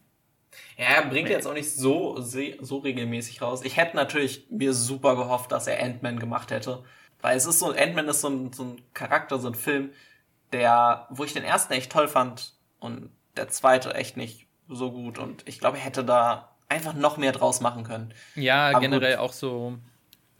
Ja, 0.76 0.86
er 0.86 1.06
bringt 1.06 1.28
jetzt 1.28 1.46
auch 1.46 1.52
nicht 1.54 1.70
so, 1.70 2.20
so 2.20 2.78
regelmäßig 2.78 3.42
raus. 3.42 3.62
Ich 3.64 3.76
hätte 3.76 3.96
natürlich 3.96 4.46
mir 4.50 4.72
super 4.72 5.16
gehofft, 5.16 5.52
dass 5.52 5.66
er 5.66 5.82
Ant-Man 5.82 6.18
gemacht 6.18 6.50
hätte. 6.50 6.84
Weil 7.20 7.36
es 7.36 7.46
ist 7.46 7.58
so, 7.58 7.72
Ant-Man 7.72 8.08
ist 8.08 8.20
so 8.20 8.28
ein, 8.28 8.52
so 8.52 8.64
ein 8.64 8.82
Charakter, 8.94 9.38
so 9.38 9.48
ein 9.48 9.54
Film, 9.54 9.90
der, 10.52 11.06
wo 11.10 11.24
ich 11.24 11.32
den 11.32 11.44
ersten 11.44 11.72
echt 11.72 11.92
toll 11.92 12.08
fand 12.08 12.54
und 12.78 13.10
der 13.36 13.48
zweite 13.48 13.94
echt 13.94 14.16
nicht 14.16 14.46
so 14.68 14.92
gut. 14.92 15.18
Und 15.18 15.46
ich 15.48 15.58
glaube, 15.58 15.78
er 15.78 15.84
hätte 15.84 16.04
da 16.04 16.56
einfach 16.68 16.94
noch 16.94 17.16
mehr 17.16 17.32
draus 17.32 17.60
machen 17.60 17.84
können. 17.84 18.12
Ja, 18.34 18.70
Aber 18.70 18.80
generell 18.80 19.16
gut. 19.16 19.20
auch 19.20 19.32
so 19.32 19.78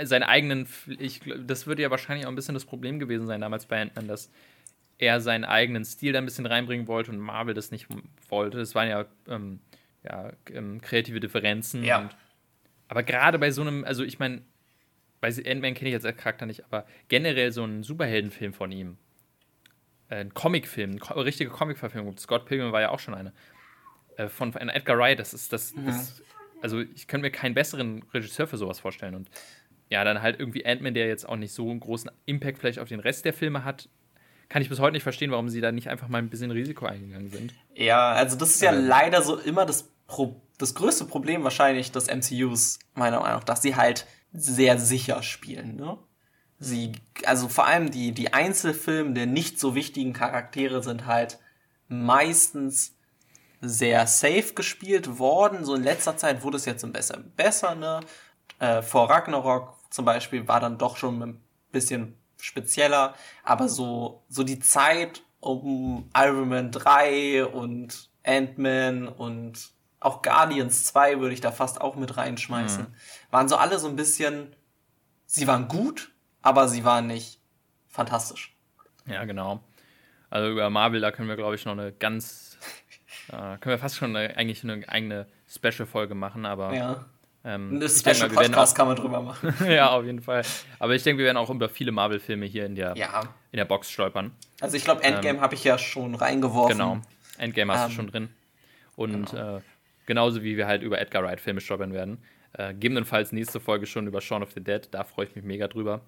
seinen 0.03 0.24
eigenen, 0.24 0.68
ich, 0.99 1.20
das 1.38 1.66
würde 1.66 1.82
ja 1.82 1.90
wahrscheinlich 1.90 2.26
auch 2.26 2.30
ein 2.30 2.36
bisschen 2.36 2.55
das 2.55 2.64
Problem 2.64 2.99
gewesen 2.99 3.26
sein 3.26 3.40
damals 3.40 3.66
bei 3.66 3.80
Ant-Man, 3.80 4.09
dass 4.09 4.30
er 4.99 5.20
seinen 5.20 5.44
eigenen 5.44 5.84
Stil 5.84 6.12
da 6.12 6.18
ein 6.18 6.24
bisschen 6.24 6.47
reinbringen 6.47 6.86
wollte 6.86 7.11
und 7.11 7.18
Marvel 7.18 7.55
das 7.55 7.70
nicht 7.70 7.86
wollte. 8.28 8.59
Das 8.59 8.74
waren 8.74 8.88
ja, 8.88 9.07
ähm, 9.28 9.61
ja 10.05 10.32
ähm, 10.53 10.80
kreative 10.80 11.20
Differenzen. 11.20 11.84
Ja. 11.84 12.01
Und, 12.01 12.16
aber 12.88 13.03
gerade 13.03 13.38
bei 13.38 13.51
so 13.51 13.62
einem, 13.62 13.84
also 13.84 14.05
ich 14.05 14.18
meine, 14.18 14.42
bei 15.20 15.28
Ant-Man 15.28 15.74
kenne 15.74 15.88
ich 15.88 15.94
jetzt 15.94 16.07
als 16.07 16.16
Charakter 16.16 16.47
nicht, 16.47 16.64
aber 16.64 16.86
generell 17.09 17.53
so 17.53 17.62
einen 17.62 17.82
Superheldenfilm 17.82 18.53
von 18.53 18.72
ihm 18.72 18.99
äh, 20.09 20.16
einen 20.16 20.34
Comicfilm, 20.34 21.01
eine 21.03 21.24
richtige 21.24 21.51
Comicverfilmung. 21.51 22.16
Scott 22.18 22.47
Pilgrim 22.47 22.72
war 22.72 22.80
ja 22.80 22.90
auch 22.90 23.01
schon 23.01 23.14
eine. 23.14 23.32
Äh, 24.16 24.28
von, 24.28 24.53
von 24.53 24.68
Edgar 24.68 24.99
Wright, 24.99 25.18
das 25.18 25.34
ist 25.34 25.53
das, 25.53 25.74
das 25.74 26.22
also 26.62 26.80
ich 26.80 27.07
könnte 27.07 27.26
mir 27.26 27.30
keinen 27.30 27.55
besseren 27.55 28.03
Regisseur 28.14 28.47
für 28.47 28.57
sowas 28.57 28.80
vorstellen. 28.80 29.14
Und 29.14 29.28
ja, 29.91 30.05
dann 30.05 30.22
halt 30.22 30.41
irgendwie 30.41 30.66
Ant-Man, 30.66 30.95
der 30.95 31.07
jetzt 31.07 31.28
auch 31.28 31.37
nicht 31.37 31.53
so 31.53 31.70
einen 31.70 31.80
großen 31.80 32.11
Impact 32.24 32.59
vielleicht 32.59 32.78
auf 32.78 32.89
den 32.89 33.01
Rest 33.01 33.24
der 33.24 33.32
Filme 33.32 33.64
hat, 33.64 33.89
kann 34.49 34.62
ich 34.62 34.68
bis 34.68 34.78
heute 34.78 34.93
nicht 34.93 35.03
verstehen, 35.03 35.30
warum 35.30 35.49
sie 35.49 35.61
da 35.61 35.72
nicht 35.72 35.89
einfach 35.89 36.09
mal 36.09 36.18
ein 36.18 36.30
bisschen 36.30 36.51
Risiko 36.51 36.87
eingegangen 36.87 37.30
sind. 37.30 37.55
Ja, 37.74 38.12
also 38.12 38.37
das 38.37 38.51
ist 38.51 38.62
ja 38.62 38.72
ähm. 38.72 38.87
leider 38.87 39.22
so 39.22 39.39
immer 39.39 39.66
das, 39.66 39.91
Pro 40.07 40.41
das 40.59 40.74
größte 40.74 41.05
Problem 41.05 41.45
wahrscheinlich 41.45 41.93
des 41.93 42.07
MCUs, 42.07 42.78
meiner 42.95 43.20
Meinung 43.20 43.39
nach, 43.39 43.45
dass 43.45 43.62
sie 43.62 43.76
halt 43.76 44.07
sehr 44.32 44.78
sicher 44.78 45.22
spielen, 45.22 45.76
ne? 45.76 45.99
Sie, 46.59 46.93
also 47.26 47.49
vor 47.49 47.66
allem 47.66 47.91
die, 47.91 48.12
die 48.12 48.32
Einzelfilme 48.32 49.12
der 49.12 49.26
nicht 49.26 49.61
so 49.61 49.74
wichtigen 49.74 50.14
Charaktere 50.14 50.82
sind 50.82 51.05
halt 51.05 51.39
meistens 51.89 52.97
sehr 53.61 54.07
safe 54.07 54.55
gespielt 54.55 55.18
worden. 55.18 55.66
So 55.66 55.74
in 55.74 55.82
letzter 55.82 56.16
Zeit 56.16 56.43
wurde 56.43 56.57
es 56.57 56.64
jetzt 56.64 56.82
ein 56.82 56.93
bisschen 56.93 57.30
besser, 57.37 57.74
ne? 57.74 58.01
Äh, 58.59 58.80
vor 58.80 59.11
Ragnarok 59.11 59.76
zum 59.97 60.05
Beispiel 60.05 60.47
war 60.47 60.61
dann 60.61 60.76
doch 60.76 60.99
schon 60.99 61.22
ein 61.22 61.40
bisschen 61.72 62.18
spezieller, 62.38 63.14
aber 63.42 63.66
so, 63.66 64.24
so 64.28 64.42
die 64.42 64.59
Zeit 64.59 65.22
um 65.40 66.11
Iron 66.14 66.51
Man 66.51 66.70
3 66.70 67.47
und 67.47 68.11
Ant-Man 68.22 69.09
und 69.09 69.70
auch 69.99 70.20
Guardians 70.20 70.84
2 70.84 71.20
würde 71.20 71.32
ich 71.32 71.40
da 71.40 71.51
fast 71.51 71.80
auch 71.80 71.97
mit 71.97 72.18
reinschmeißen. 72.18 72.82
Mhm. 72.82 72.94
Waren 73.30 73.49
so 73.49 73.57
alle 73.57 73.78
so 73.78 73.88
ein 73.88 73.97
bisschen, 73.97 74.55
sie 75.24 75.47
waren 75.47 75.66
gut, 75.66 76.12
aber 76.42 76.68
sie 76.68 76.84
waren 76.84 77.07
nicht 77.07 77.40
fantastisch. 77.88 78.55
Ja, 79.07 79.24
genau. 79.24 79.64
Also 80.28 80.51
über 80.51 80.68
Marvel, 80.68 81.01
da 81.01 81.11
können 81.11 81.28
wir, 81.28 81.36
glaube 81.36 81.55
ich, 81.55 81.64
noch 81.64 81.72
eine 81.72 81.90
ganz, 81.90 82.59
äh, 83.28 83.32
können 83.32 83.61
wir 83.72 83.78
fast 83.78 83.97
schon 83.97 84.14
eine, 84.14 84.36
eigentlich 84.36 84.62
eine 84.62 84.86
eigene 84.86 85.26
Special-Folge 85.49 86.14
machen, 86.14 86.44
aber 86.44 86.74
ja. 86.74 87.07
Ähm, 87.47 87.76
Eine 87.76 87.88
Special 87.88 88.28
mal, 88.28 88.42
Podcast 88.42 88.72
auch, 88.72 88.76
kann 88.76 88.88
man 88.88 88.97
drüber 88.97 89.22
machen. 89.22 89.55
ja, 89.70 89.90
auf 89.90 90.05
jeden 90.05 90.20
Fall. 90.20 90.42
Aber 90.80 90.97
ich 90.97 91.05
denke, 91.05 91.18
wir 91.18 91.26
werden 91.26 91.36
auch 91.36 91.49
über 91.49 91.68
viele 91.68 91.92
Marvel-Filme 91.92 92.44
hier 92.44 92.66
in 92.66 92.74
der, 92.74 92.97
ja. 92.97 93.20
in 93.53 93.59
der 93.59 93.64
Box 93.64 93.88
stolpern. 93.88 94.32
Also 94.61 94.76
ich 94.76 94.82
glaube, 94.82 95.05
Endgame 95.05 95.38
ähm, 95.38 95.40
habe 95.40 95.55
ich 95.55 95.62
ja 95.62 95.78
schon 95.78 96.16
reingeworfen. 96.16 96.76
Genau, 96.76 97.01
Endgame 97.38 97.72
hast 97.72 97.82
ähm, 97.82 97.88
du 97.88 97.94
schon 97.94 98.07
drin. 98.09 98.28
Und 98.97 99.30
genau. 99.30 99.59
äh, 99.59 99.61
genauso 100.07 100.42
wie 100.42 100.57
wir 100.57 100.66
halt 100.66 100.82
über 100.82 101.01
Edgar 101.01 101.22
Wright-Filme 101.22 101.61
stolpern 101.61 101.92
werden. 101.92 102.18
Äh, 102.53 102.72
gegebenenfalls 102.72 103.30
nächste 103.30 103.61
Folge 103.61 103.86
schon 103.86 104.09
über 104.09 104.20
Shaun 104.20 104.42
of 104.42 104.51
the 104.51 104.61
Dead. 104.61 104.88
Da 104.90 105.05
freue 105.05 105.26
ich 105.26 105.36
mich 105.36 105.44
mega 105.44 105.68
drüber. 105.68 106.01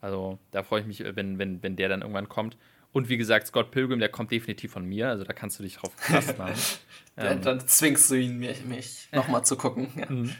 Also 0.00 0.40
da 0.50 0.64
freue 0.64 0.80
ich 0.80 0.86
mich, 0.86 1.04
wenn, 1.14 1.38
wenn, 1.38 1.62
wenn 1.62 1.76
der 1.76 1.90
dann 1.90 2.00
irgendwann 2.00 2.28
kommt. 2.28 2.56
Und 2.92 3.08
wie 3.08 3.16
gesagt, 3.16 3.46
Scott 3.46 3.70
Pilgrim, 3.70 3.98
der 3.98 4.10
kommt 4.10 4.30
definitiv 4.30 4.72
von 4.72 4.84
mir. 4.84 5.08
Also 5.08 5.24
da 5.24 5.32
kannst 5.32 5.58
du 5.58 5.62
dich 5.62 5.76
drauf 5.76 5.96
gefasst 5.96 6.38
machen. 6.38 6.54
ähm, 7.16 7.40
dann 7.40 7.66
zwingst 7.66 8.10
du 8.10 8.14
ihn, 8.16 8.38
mich, 8.38 8.64
mich 8.64 9.08
nochmal 9.12 9.44
zu 9.44 9.56
gucken. 9.56 9.88
Ja. 9.96 10.10
Mhm. 10.10 10.34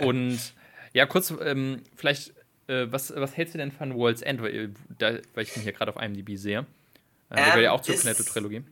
Und 0.00 0.54
ja, 0.92 1.06
kurz, 1.06 1.34
ähm, 1.42 1.82
vielleicht, 1.96 2.34
äh, 2.68 2.86
was, 2.90 3.12
was 3.14 3.36
hältst 3.36 3.54
du 3.54 3.58
denn 3.58 3.72
von 3.72 3.94
World's 3.96 4.22
End? 4.22 4.40
Weil, 4.40 4.74
da, 4.98 5.18
weil 5.34 5.42
ich 5.42 5.56
ihn 5.56 5.62
hier 5.62 5.72
gerade 5.72 5.94
auf 5.94 6.00
IMDb 6.00 6.36
sehe. 6.36 6.66
Äh, 7.30 7.34
der 7.34 7.44
gehört 7.44 7.62
ja 7.62 7.72
auch 7.72 7.80
zur 7.80 7.96
Cornetto-Trilogie. 7.96 8.62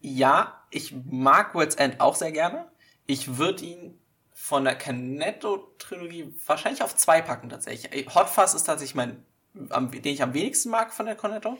Ja, 0.00 0.60
ich 0.70 0.94
mag 1.08 1.54
World's 1.54 1.76
End 1.76 2.00
auch 2.00 2.16
sehr 2.16 2.32
gerne. 2.32 2.66
Ich 3.06 3.38
würde 3.38 3.64
ihn 3.64 3.98
von 4.32 4.64
der 4.64 4.76
Cornetto-Trilogie 4.76 6.34
wahrscheinlich 6.46 6.82
auf 6.82 6.96
zwei 6.96 7.22
packen 7.22 7.48
tatsächlich. 7.48 8.12
Hot 8.14 8.28
Fuzz 8.28 8.54
ist 8.54 8.64
tatsächlich 8.64 8.94
mein, 8.94 9.22
am, 9.68 9.90
den 9.90 10.12
ich 10.12 10.22
am 10.22 10.34
wenigsten 10.34 10.70
mag 10.70 10.92
von 10.92 11.06
der 11.06 11.14
Cornetto. 11.14 11.56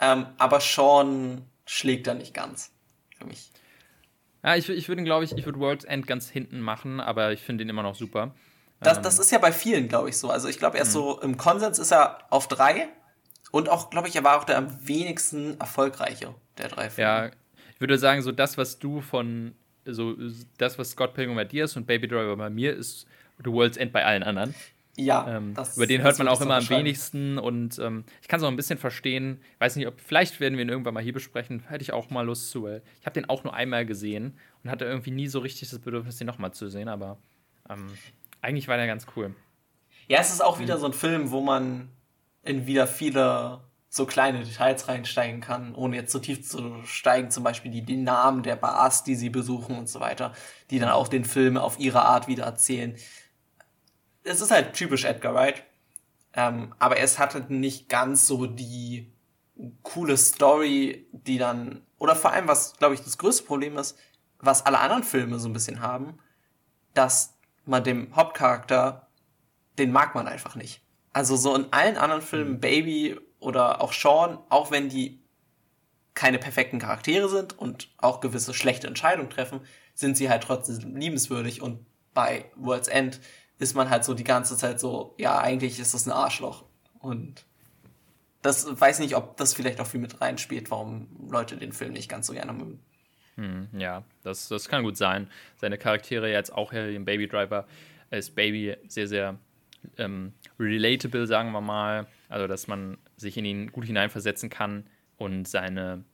Ähm, 0.00 0.26
aber 0.38 0.60
Sean 0.60 1.46
schlägt 1.64 2.06
da 2.06 2.14
nicht 2.14 2.34
ganz 2.34 2.72
für 3.16 3.24
mich. 3.24 3.50
Ja, 4.44 4.56
ich, 4.56 4.68
ich 4.68 4.88
würde, 4.88 5.02
glaube 5.02 5.24
ich, 5.24 5.32
ich 5.32 5.44
würde 5.44 5.58
World's 5.58 5.84
End 5.84 6.06
ganz 6.06 6.28
hinten 6.28 6.60
machen, 6.60 7.00
aber 7.00 7.32
ich 7.32 7.40
finde 7.40 7.64
ihn 7.64 7.68
immer 7.68 7.82
noch 7.82 7.94
super. 7.94 8.34
Das, 8.80 8.98
ähm, 8.98 9.02
das 9.02 9.18
ist 9.18 9.32
ja 9.32 9.38
bei 9.38 9.52
vielen, 9.52 9.88
glaube 9.88 10.08
ich, 10.08 10.18
so. 10.18 10.30
Also 10.30 10.48
ich 10.48 10.58
glaube, 10.58 10.76
er 10.76 10.82
ist 10.82 10.90
mhm. 10.90 10.92
so, 10.92 11.20
im 11.20 11.36
Konsens 11.36 11.78
ist 11.78 11.92
er 11.92 12.18
auf 12.30 12.46
drei 12.46 12.88
und 13.50 13.68
auch, 13.68 13.90
glaube 13.90 14.08
ich, 14.08 14.16
er 14.16 14.24
war 14.24 14.38
auch 14.38 14.44
der 14.44 14.58
am 14.58 14.86
wenigsten 14.86 15.58
erfolgreiche 15.58 16.34
der 16.58 16.68
drei 16.68 16.90
Filme. 16.90 17.10
Ja, 17.10 17.30
ich 17.74 17.80
würde 17.80 17.98
sagen, 17.98 18.22
so 18.22 18.32
das, 18.32 18.56
was 18.56 18.78
du 18.78 19.00
von, 19.00 19.54
so 19.84 20.14
das, 20.58 20.78
was 20.78 20.90
Scott 20.90 21.14
Pilgrim 21.14 21.36
bei 21.36 21.44
dir 21.44 21.64
ist 21.64 21.76
und 21.76 21.86
Baby 21.86 22.08
Driver 22.08 22.36
bei 22.36 22.50
mir 22.50 22.74
ist, 22.74 23.06
The 23.44 23.50
World's 23.50 23.76
End 23.76 23.92
bei 23.92 24.04
allen 24.04 24.22
anderen. 24.22 24.54
Ja. 24.96 25.36
Ähm, 25.36 25.54
das, 25.54 25.76
über 25.76 25.86
den 25.86 26.02
hört 26.02 26.18
man 26.18 26.28
auch 26.28 26.40
immer 26.40 26.56
am 26.56 26.68
wenigsten 26.68 27.38
und 27.38 27.78
ähm, 27.78 28.04
ich 28.22 28.28
kann 28.28 28.40
es 28.40 28.44
auch 28.44 28.50
ein 28.50 28.56
bisschen 28.56 28.78
verstehen. 28.78 29.40
Ich 29.54 29.60
weiß 29.60 29.76
nicht, 29.76 29.86
ob 29.86 30.00
vielleicht 30.00 30.40
werden 30.40 30.56
wir 30.56 30.64
ihn 30.64 30.70
irgendwann 30.70 30.94
mal 30.94 31.02
hier 31.02 31.12
besprechen. 31.12 31.64
Hätte 31.68 31.82
ich 31.82 31.92
auch 31.92 32.08
mal 32.10 32.22
Lust 32.22 32.50
zu. 32.50 32.64
Weil 32.64 32.82
ich 33.00 33.06
habe 33.06 33.14
den 33.14 33.28
auch 33.28 33.44
nur 33.44 33.54
einmal 33.54 33.84
gesehen 33.84 34.38
und 34.64 34.70
hatte 34.70 34.86
irgendwie 34.86 35.10
nie 35.10 35.28
so 35.28 35.40
richtig 35.40 35.68
das 35.68 35.78
Bedürfnis, 35.80 36.16
den 36.16 36.26
nochmal 36.26 36.52
zu 36.52 36.68
sehen. 36.68 36.88
Aber 36.88 37.18
ähm, 37.68 37.88
eigentlich 38.40 38.68
war 38.68 38.78
der 38.78 38.86
ganz 38.86 39.06
cool. 39.16 39.34
Ja, 40.08 40.20
es 40.20 40.30
ist 40.30 40.42
auch 40.42 40.58
wieder 40.58 40.78
so 40.78 40.86
ein 40.86 40.92
Film, 40.92 41.30
wo 41.30 41.40
man 41.40 41.90
in 42.42 42.66
wieder 42.66 42.86
viele 42.86 43.60
so 43.88 44.06
kleine 44.06 44.44
Details 44.44 44.88
reinsteigen 44.88 45.40
kann, 45.40 45.74
ohne 45.74 45.96
jetzt 45.96 46.12
so 46.12 46.18
tief 46.18 46.46
zu 46.46 46.82
steigen. 46.84 47.30
Zum 47.30 47.44
Beispiel 47.44 47.70
die, 47.70 47.82
die 47.82 47.96
Namen 47.96 48.42
der 48.42 48.56
Bars, 48.56 49.04
die 49.04 49.14
sie 49.14 49.30
besuchen 49.30 49.76
und 49.76 49.88
so 49.88 50.00
weiter, 50.00 50.32
die 50.70 50.78
dann 50.78 50.90
auch 50.90 51.08
den 51.08 51.24
Film 51.24 51.56
auf 51.56 51.78
ihre 51.78 52.02
Art 52.02 52.28
wieder 52.28 52.44
erzählen 52.44 52.96
es 54.26 54.40
ist 54.40 54.50
halt 54.50 54.74
typisch 54.74 55.04
Edgar 55.04 55.34
Wright. 55.34 55.62
Ähm, 56.34 56.74
aber 56.78 56.98
es 56.98 57.18
hat 57.18 57.34
halt 57.34 57.50
nicht 57.50 57.88
ganz 57.88 58.26
so 58.26 58.46
die 58.46 59.12
coole 59.82 60.16
Story, 60.16 61.08
die 61.12 61.38
dann, 61.38 61.82
oder 61.98 62.14
vor 62.14 62.32
allem, 62.32 62.46
was, 62.46 62.76
glaube 62.76 62.94
ich, 62.94 63.00
das 63.00 63.16
größte 63.16 63.44
Problem 63.44 63.78
ist, 63.78 63.96
was 64.38 64.66
alle 64.66 64.80
anderen 64.80 65.02
Filme 65.02 65.38
so 65.38 65.48
ein 65.48 65.54
bisschen 65.54 65.80
haben, 65.80 66.18
dass 66.92 67.38
man 67.64 67.84
dem 67.84 68.14
Hauptcharakter, 68.14 69.08
den 69.78 69.92
mag 69.92 70.14
man 70.14 70.28
einfach 70.28 70.56
nicht. 70.56 70.82
Also 71.12 71.36
so 71.36 71.54
in 71.54 71.72
allen 71.72 71.96
anderen 71.96 72.22
Filmen, 72.22 72.52
mhm. 72.52 72.60
Baby 72.60 73.18
oder 73.38 73.80
auch 73.80 73.92
Sean, 73.92 74.38
auch 74.50 74.70
wenn 74.70 74.88
die 74.88 75.22
keine 76.14 76.38
perfekten 76.38 76.78
Charaktere 76.78 77.28
sind 77.28 77.58
und 77.58 77.90
auch 77.98 78.20
gewisse 78.20 78.54
schlechte 78.54 78.86
Entscheidungen 78.86 79.30
treffen, 79.30 79.60
sind 79.94 80.16
sie 80.16 80.28
halt 80.28 80.42
trotzdem 80.42 80.96
liebenswürdig 80.96 81.62
und 81.62 81.86
bei 82.12 82.50
World's 82.56 82.88
End 82.88 83.20
ist 83.58 83.74
man 83.74 83.90
halt 83.90 84.04
so 84.04 84.14
die 84.14 84.24
ganze 84.24 84.56
Zeit 84.56 84.80
so, 84.80 85.14
ja, 85.18 85.38
eigentlich 85.38 85.78
ist 85.78 85.94
das 85.94 86.06
ein 86.06 86.12
Arschloch. 86.12 86.64
Und 86.98 87.44
das 88.42 88.80
weiß 88.80 89.00
nicht, 89.00 89.16
ob 89.16 89.36
das 89.36 89.54
vielleicht 89.54 89.80
auch 89.80 89.86
viel 89.86 90.00
mit 90.00 90.20
reinspielt, 90.20 90.70
warum 90.70 91.08
Leute 91.30 91.56
den 91.56 91.72
Film 91.72 91.92
nicht 91.92 92.08
ganz 92.08 92.26
so 92.26 92.32
gerne 92.32 92.52
mögen. 92.52 92.80
Hm, 93.36 93.68
ja, 93.78 94.02
das, 94.22 94.48
das 94.48 94.68
kann 94.68 94.82
gut 94.82 94.96
sein. 94.96 95.28
Seine 95.56 95.78
Charaktere 95.78 96.30
jetzt 96.30 96.52
auch 96.52 96.72
hier 96.72 96.90
im 96.90 97.04
Baby 97.04 97.28
Driver 97.28 97.66
ist 98.10 98.34
Baby 98.34 98.76
sehr, 98.88 99.08
sehr 99.08 99.38
ähm, 99.98 100.32
relatable, 100.58 101.26
sagen 101.26 101.52
wir 101.52 101.60
mal. 101.60 102.06
Also, 102.28 102.46
dass 102.46 102.66
man 102.66 102.98
sich 103.16 103.36
in 103.36 103.44
ihn 103.44 103.72
gut 103.72 103.84
hineinversetzen 103.84 104.50
kann 104.50 104.86
und 105.16 105.46
seine, 105.46 106.04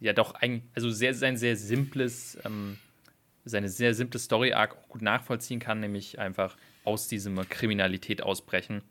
ja, 0.00 0.12
doch 0.12 0.34
eigentlich, 0.34 0.64
also 0.74 0.90
sehr, 0.90 1.14
sein 1.14 1.36
sehr 1.36 1.56
simples, 1.56 2.38
ähm, 2.44 2.78
seine 3.48 3.68
sehr 3.68 3.94
simple 3.94 4.20
Story-Arc 4.20 4.76
auch 4.76 4.88
gut 4.88 5.02
nachvollziehen 5.02 5.60
kann, 5.60 5.80
nämlich 5.80 6.18
einfach 6.18 6.56
aus 6.84 7.08
diesem 7.08 7.36
Kriminalität 7.48 8.22
ausbrechen 8.22 8.82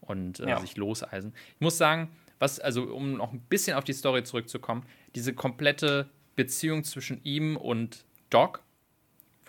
und 0.00 0.40
äh, 0.40 0.48
ja. 0.50 0.60
sich 0.60 0.76
loseisen. 0.76 1.32
Ich 1.54 1.60
muss 1.60 1.78
sagen, 1.78 2.10
was, 2.38 2.58
also 2.58 2.84
um 2.94 3.14
noch 3.14 3.32
ein 3.32 3.40
bisschen 3.40 3.76
auf 3.76 3.84
die 3.84 3.92
Story 3.92 4.24
zurückzukommen, 4.24 4.84
diese 5.14 5.34
komplette 5.34 6.08
Beziehung 6.36 6.84
zwischen 6.84 7.22
ihm 7.22 7.56
und 7.56 8.04
Doc, 8.30 8.62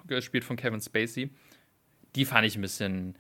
gespielt 0.07 0.43
von 0.43 0.57
Kevin 0.57 0.81
Spacey, 0.81 1.29
die 2.15 2.25
fand 2.25 2.45
ich 2.45 2.55
ein 2.55 2.61
bisschen, 2.61 3.15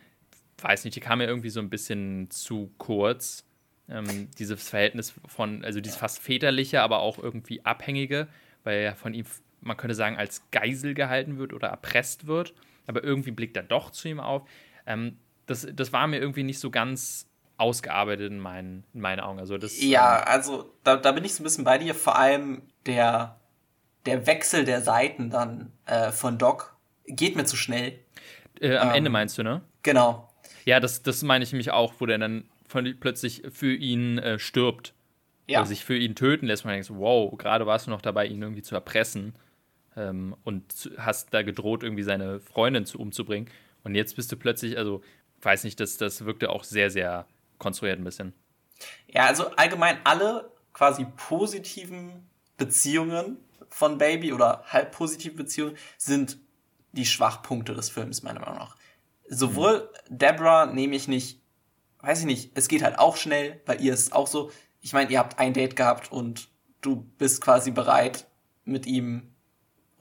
weiß 0.59 0.83
nicht, 0.83 0.95
die 0.95 0.99
kam 0.99 1.19
mir 1.19 1.25
irgendwie 1.25 1.49
so 1.49 1.59
ein 1.59 1.69
bisschen 1.69 2.29
zu 2.29 2.71
kurz. 2.77 3.45
Ähm, 3.87 4.29
dieses 4.37 4.67
Verhältnis 4.67 5.13
von, 5.25 5.63
also 5.65 5.81
dieses 5.81 5.97
fast 5.97 6.19
väterliche, 6.19 6.81
aber 6.81 6.99
auch 6.99 7.17
irgendwie 7.17 7.63
abhängige, 7.65 8.27
weil 8.63 8.79
er 8.79 8.95
von 8.95 9.13
ihm 9.13 9.25
man 9.61 9.77
könnte 9.77 9.95
sagen, 9.95 10.17
als 10.17 10.43
Geisel 10.51 10.93
gehalten 10.93 11.37
wird 11.37 11.53
oder 11.53 11.69
erpresst 11.69 12.27
wird. 12.27 12.53
Aber 12.87 13.03
irgendwie 13.03 13.31
blickt 13.31 13.55
er 13.55 13.63
doch 13.63 13.91
zu 13.91 14.07
ihm 14.07 14.19
auf. 14.19 14.43
Ähm, 14.85 15.17
das, 15.45 15.67
das 15.71 15.93
war 15.93 16.07
mir 16.07 16.19
irgendwie 16.19 16.43
nicht 16.43 16.59
so 16.59 16.69
ganz 16.71 17.27
ausgearbeitet 17.57 18.31
in 18.31 18.39
meinen, 18.39 18.83
in 18.93 19.01
meinen 19.01 19.19
Augen. 19.19 19.39
Also 19.39 19.57
das, 19.57 19.81
ja, 19.81 20.19
ähm, 20.19 20.25
also 20.27 20.73
da, 20.83 20.97
da 20.97 21.11
bin 21.11 21.23
ich 21.23 21.35
so 21.35 21.41
ein 21.41 21.45
bisschen 21.45 21.63
bei 21.63 21.77
dir. 21.77 21.93
Vor 21.93 22.17
allem 22.17 22.63
der, 22.85 23.39
der 24.05 24.25
Wechsel 24.25 24.65
der 24.65 24.81
Seiten 24.81 25.29
dann 25.29 25.71
äh, 25.85 26.11
von 26.11 26.37
Doc 26.37 26.75
geht 27.05 27.35
mir 27.35 27.45
zu 27.45 27.55
schnell. 27.55 27.99
Äh, 28.59 28.77
am 28.77 28.89
ähm, 28.89 28.95
Ende 28.95 29.09
meinst 29.09 29.37
du, 29.37 29.43
ne? 29.43 29.61
Genau. 29.83 30.27
Ja, 30.65 30.79
das, 30.79 31.03
das 31.03 31.21
meine 31.23 31.43
ich 31.43 31.51
nämlich 31.51 31.71
auch, 31.71 31.93
wo 31.99 32.05
der 32.05 32.17
dann 32.17 32.45
von, 32.67 32.95
plötzlich 32.99 33.43
für 33.51 33.73
ihn 33.73 34.17
äh, 34.17 34.39
stirbt. 34.39 34.93
Ja. 35.47 35.59
Oder 35.59 35.67
sich 35.67 35.83
für 35.83 35.97
ihn 35.97 36.15
töten 36.15 36.47
lässt. 36.47 36.65
Man 36.65 36.73
denkt 36.73 36.87
so, 36.87 36.97
wow, 36.97 37.35
gerade 37.37 37.65
warst 37.67 37.85
du 37.85 37.91
noch 37.91 38.01
dabei, 38.01 38.25
ihn 38.25 38.41
irgendwie 38.41 38.61
zu 38.61 38.73
erpressen 38.73 39.35
ähm, 39.95 40.35
und 40.43 40.91
hast 40.97 41.33
da 41.33 41.41
gedroht, 41.41 41.83
irgendwie 41.83 42.03
seine 42.03 42.39
Freundin 42.39 42.85
zu, 42.85 42.99
umzubringen. 42.99 43.49
Und 43.83 43.95
jetzt 43.95 44.15
bist 44.15 44.31
du 44.31 44.37
plötzlich, 44.37 44.77
also 44.77 45.01
weiß 45.41 45.63
nicht, 45.63 45.79
das, 45.79 45.97
das 45.97 46.25
wirkte 46.25 46.49
auch 46.49 46.63
sehr, 46.63 46.89
sehr 46.89 47.27
konstruiert 47.57 47.99
ein 47.99 48.03
bisschen. 48.03 48.33
Ja, 49.07 49.25
also 49.27 49.49
allgemein 49.51 49.97
alle 50.03 50.51
quasi 50.73 51.05
positiven 51.15 52.27
Beziehungen 52.57 53.37
von 53.69 53.97
Baby 53.97 54.33
oder 54.33 54.63
halb 54.67 54.91
positive 54.91 55.35
Beziehungen 55.35 55.77
sind 55.97 56.37
die 56.91 57.05
Schwachpunkte 57.05 57.73
des 57.73 57.89
Films, 57.89 58.23
meiner 58.23 58.41
Meinung 58.41 58.57
nach. 58.57 58.75
Sowohl 59.27 59.89
mhm. 60.09 60.17
Deborah 60.17 60.65
nehme 60.65 60.95
ich 60.95 61.07
nicht, 61.07 61.41
weiß 61.99 62.19
ich 62.19 62.25
nicht, 62.25 62.51
es 62.55 62.67
geht 62.67 62.83
halt 62.83 62.99
auch 62.99 63.15
schnell, 63.15 63.61
bei 63.65 63.75
ihr 63.77 63.93
ist 63.93 64.07
es 64.07 64.11
auch 64.11 64.27
so. 64.27 64.51
Ich 64.81 64.93
meine, 64.93 65.11
ihr 65.11 65.19
habt 65.19 65.39
ein 65.39 65.53
Date 65.53 65.75
gehabt 65.75 66.11
und 66.11 66.49
du 66.81 66.97
bist 67.17 67.41
quasi 67.41 67.71
bereit, 67.71 68.27
mit 68.65 68.85
ihm 68.85 69.30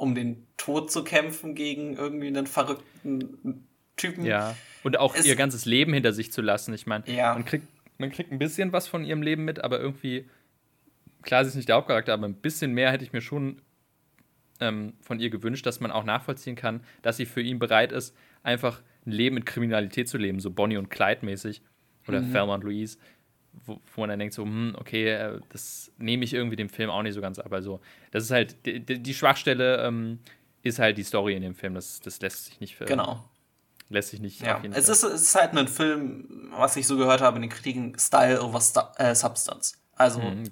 um 0.01 0.15
den 0.15 0.47
Tod 0.57 0.91
zu 0.91 1.05
kämpfen 1.05 1.55
gegen 1.55 1.95
irgendwie 1.95 2.29
einen 2.29 2.47
verrückten 2.47 3.69
Typen. 3.97 4.25
Ja. 4.25 4.57
Und 4.83 4.99
auch 4.99 5.15
es, 5.15 5.27
ihr 5.27 5.37
ganzes 5.37 5.67
Leben 5.67 5.93
hinter 5.93 6.15
sich 6.15 6.33
zu 6.33 6.41
lassen. 6.41 6.73
Ich 6.73 6.87
meine, 6.87 7.05
ja. 7.07 7.35
man, 7.35 7.45
kriegt, 7.45 7.67
man 7.99 8.11
kriegt 8.11 8.33
ein 8.33 8.39
bisschen 8.39 8.73
was 8.73 8.89
von 8.89 9.05
ihrem 9.05 9.21
Leben 9.21 9.45
mit, 9.45 9.63
aber 9.63 9.79
irgendwie, 9.79 10.27
klar, 11.21 11.45
sie 11.45 11.51
ist 11.51 11.55
nicht 11.55 11.69
der 11.69 11.77
Hauptcharakter, 11.77 12.15
aber 12.15 12.27
ein 12.27 12.35
bisschen 12.35 12.73
mehr 12.73 12.91
hätte 12.91 13.05
ich 13.05 13.13
mir 13.13 13.21
schon 13.21 13.61
ähm, 14.59 14.95
von 15.03 15.21
ihr 15.21 15.29
gewünscht, 15.29 15.67
dass 15.67 15.81
man 15.81 15.91
auch 15.91 16.05
nachvollziehen 16.05 16.57
kann, 16.57 16.81
dass 17.03 17.19
sie 17.19 17.27
für 17.27 17.43
ihn 17.43 17.59
bereit 17.59 17.93
ist, 17.93 18.17
einfach 18.43 18.81
ein 19.05 19.13
Leben 19.13 19.35
mit 19.35 19.45
Kriminalität 19.45 20.09
zu 20.09 20.17
leben, 20.17 20.41
so 20.41 20.51
Bonnie 20.51 20.79
und 20.79 20.89
Clyde 20.89 21.27
mäßig 21.27 21.61
oder 22.09 22.23
mhm. 22.23 22.33
Thelma 22.33 22.55
und 22.55 22.65
Louise 22.65 22.97
wo, 23.53 23.81
wo 23.95 24.01
man 24.01 24.11
dann 24.11 24.19
denkt, 24.19 24.35
so, 24.35 24.45
hm, 24.45 24.75
okay, 24.79 25.09
äh, 25.09 25.41
das 25.51 25.93
nehme 25.99 26.25
ich 26.25 26.35
irgendwie 26.35 26.57
dem 26.57 26.69
Film 26.69 26.91
auch 26.91 27.03
nicht 27.03 27.15
so 27.15 27.21
ganz 27.21 27.39
ab. 27.39 27.53
Also, 27.53 27.81
das 28.11 28.25
ist 28.25 28.31
halt, 28.31 28.67
die, 28.67 28.81
die 28.81 29.15
Schwachstelle 29.15 29.85
ähm, 29.87 30.21
ist 30.63 30.79
halt 30.79 30.99
die 30.99 31.03
Story 31.03 31.35
in 31.35 31.43
dem 31.43 31.55
Film. 31.55 31.75
Das, 31.75 32.01
das 32.01 32.21
lässt 32.21 32.47
sich 32.47 32.61
nicht. 32.61 32.77
Für, 32.77 32.85
genau. 32.85 33.25
Lässt 33.89 34.11
sich 34.11 34.21
nicht. 34.21 34.41
Ja, 34.41 34.63
es 34.73 34.89
ist, 34.89 35.03
es 35.03 35.23
ist 35.23 35.35
halt 35.35 35.57
ein 35.57 35.67
Film, 35.67 36.51
was 36.53 36.77
ich 36.77 36.87
so 36.87 36.97
gehört 36.97 37.21
habe 37.21 37.37
in 37.37 37.43
den 37.43 37.51
Kritiken, 37.51 37.99
Style 37.99 38.41
over 38.41 38.61
Sta 38.61 38.93
äh, 38.99 39.15
Substance. 39.15 39.79
Also, 39.95 40.21
mhm. 40.21 40.45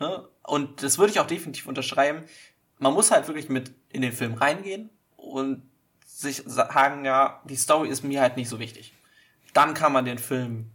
ne? 0.00 0.28
und 0.42 0.82
das 0.82 0.98
würde 0.98 1.12
ich 1.12 1.20
auch 1.20 1.26
definitiv 1.26 1.68
unterschreiben. 1.68 2.24
Man 2.78 2.92
muss 2.92 3.12
halt 3.12 3.28
wirklich 3.28 3.48
mit 3.48 3.72
in 3.90 4.02
den 4.02 4.12
Film 4.12 4.34
reingehen 4.34 4.90
und 5.16 5.62
sich 6.04 6.42
sagen, 6.44 7.04
ja, 7.04 7.40
die 7.44 7.56
Story 7.56 7.88
ist 7.88 8.02
mir 8.02 8.20
halt 8.20 8.36
nicht 8.36 8.48
so 8.48 8.58
wichtig. 8.58 8.92
Dann 9.54 9.74
kann 9.74 9.92
man 9.92 10.04
den 10.04 10.18
Film 10.18 10.70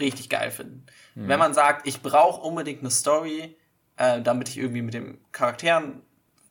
richtig 0.00 0.28
geil 0.28 0.50
finden. 0.50 0.86
Mhm. 1.14 1.28
Wenn 1.28 1.38
man 1.38 1.54
sagt, 1.54 1.86
ich 1.86 2.02
brauche 2.02 2.40
unbedingt 2.40 2.80
eine 2.80 2.90
Story, 2.90 3.56
äh, 3.96 4.22
damit 4.22 4.48
ich 4.48 4.58
irgendwie 4.58 4.82
mit 4.82 4.94
den 4.94 5.18
Charakteren 5.32 6.02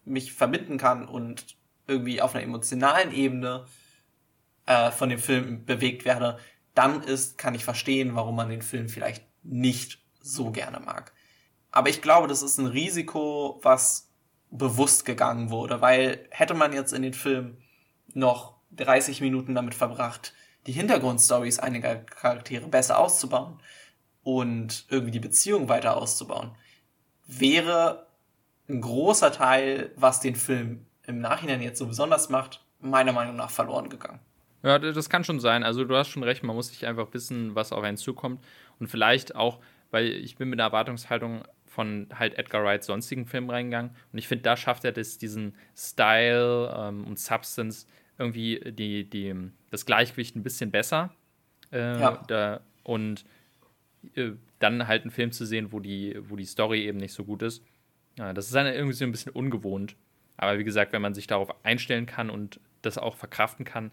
mich 0.05 0.33
verbinden 0.33 0.77
kann 0.77 1.07
und 1.07 1.57
irgendwie 1.87 2.21
auf 2.21 2.35
einer 2.35 2.43
emotionalen 2.43 3.13
Ebene 3.13 3.65
äh, 4.65 4.91
von 4.91 5.09
dem 5.09 5.19
Film 5.19 5.65
bewegt 5.65 6.05
werde, 6.05 6.37
dann 6.75 7.01
ist, 7.01 7.37
kann 7.37 7.55
ich 7.55 7.63
verstehen, 7.63 8.15
warum 8.15 8.35
man 8.35 8.49
den 8.49 8.61
Film 8.61 8.89
vielleicht 8.89 9.23
nicht 9.43 9.99
so 10.21 10.51
gerne 10.51 10.79
mag. 10.79 11.13
Aber 11.71 11.89
ich 11.89 12.01
glaube, 12.01 12.27
das 12.27 12.41
ist 12.41 12.57
ein 12.57 12.67
Risiko, 12.67 13.59
was 13.63 14.11
bewusst 14.49 15.05
gegangen 15.05 15.49
wurde, 15.49 15.81
weil 15.81 16.27
hätte 16.29 16.53
man 16.53 16.73
jetzt 16.73 16.93
in 16.93 17.01
den 17.01 17.13
Film 17.13 17.57
noch 18.13 18.57
30 18.71 19.21
Minuten 19.21 19.55
damit 19.55 19.75
verbracht, 19.75 20.33
die 20.67 20.73
Hintergrundstories 20.73 21.59
einiger 21.59 21.95
Charaktere 21.95 22.67
besser 22.67 22.99
auszubauen 22.99 23.59
und 24.23 24.85
irgendwie 24.89 25.11
die 25.11 25.19
Beziehung 25.19 25.69
weiter 25.69 25.95
auszubauen, 25.95 26.51
wäre 27.25 28.07
ein 28.69 28.81
großer 28.81 29.31
Teil, 29.31 29.91
was 29.95 30.19
den 30.19 30.35
Film 30.35 30.85
im 31.03 31.19
Nachhinein 31.21 31.61
jetzt 31.61 31.79
so 31.79 31.87
besonders 31.87 32.29
macht, 32.29 32.65
meiner 32.79 33.13
Meinung 33.13 33.37
nach 33.37 33.49
verloren 33.49 33.89
gegangen. 33.89 34.19
Ja, 34.63 34.77
das 34.79 35.09
kann 35.09 35.23
schon 35.23 35.39
sein. 35.39 35.63
Also 35.63 35.85
du 35.85 35.95
hast 35.95 36.09
schon 36.09 36.23
recht, 36.23 36.43
man 36.43 36.55
muss 36.55 36.69
sich 36.69 36.85
einfach 36.85 37.13
wissen, 37.13 37.55
was 37.55 37.71
auf 37.71 37.83
einen 37.83 37.97
zukommt. 37.97 38.43
Und 38.79 38.87
vielleicht 38.87 39.35
auch, 39.35 39.59
weil 39.91 40.07
ich 40.07 40.35
bin 40.35 40.49
mit 40.49 40.59
einer 40.59 40.67
Erwartungshaltung 40.67 41.43
von 41.65 42.07
halt 42.13 42.37
Edgar 42.37 42.63
Wrights 42.63 42.87
sonstigen 42.87 43.25
Filmen 43.25 43.49
reingegangen. 43.49 43.91
Und 44.11 44.19
ich 44.19 44.27
finde, 44.27 44.43
da 44.43 44.57
schafft 44.57 44.83
er 44.83 44.91
das, 44.91 45.17
diesen 45.17 45.55
Style 45.75 46.73
ähm, 46.75 47.05
und 47.05 47.19
Substance 47.19 47.87
irgendwie 48.17 48.59
die, 48.71 49.09
die, 49.09 49.33
das 49.69 49.85
Gleichgewicht 49.85 50.35
ein 50.35 50.43
bisschen 50.43 50.71
besser. 50.71 51.13
Äh, 51.71 51.99
ja. 51.99 52.23
da, 52.27 52.61
und 52.83 53.25
äh, 54.15 54.31
dann 54.59 54.87
halt 54.87 55.03
einen 55.03 55.11
Film 55.11 55.31
zu 55.31 55.45
sehen, 55.45 55.71
wo 55.71 55.79
die, 55.79 56.17
wo 56.29 56.35
die 56.35 56.45
Story 56.45 56.85
eben 56.85 56.97
nicht 56.97 57.13
so 57.13 57.23
gut 57.23 57.41
ist. 57.41 57.63
Ja, 58.17 58.33
das 58.33 58.45
ist 58.45 58.55
dann 58.55 58.65
irgendwie 58.65 58.93
so 58.93 59.05
ein 59.05 59.11
bisschen 59.11 59.31
ungewohnt. 59.31 59.95
Aber 60.37 60.57
wie 60.59 60.63
gesagt, 60.63 60.93
wenn 60.93 61.01
man 61.01 61.13
sich 61.13 61.27
darauf 61.27 61.53
einstellen 61.65 62.05
kann 62.05 62.29
und 62.29 62.59
das 62.81 62.97
auch 62.97 63.15
verkraften 63.15 63.65
kann, 63.65 63.91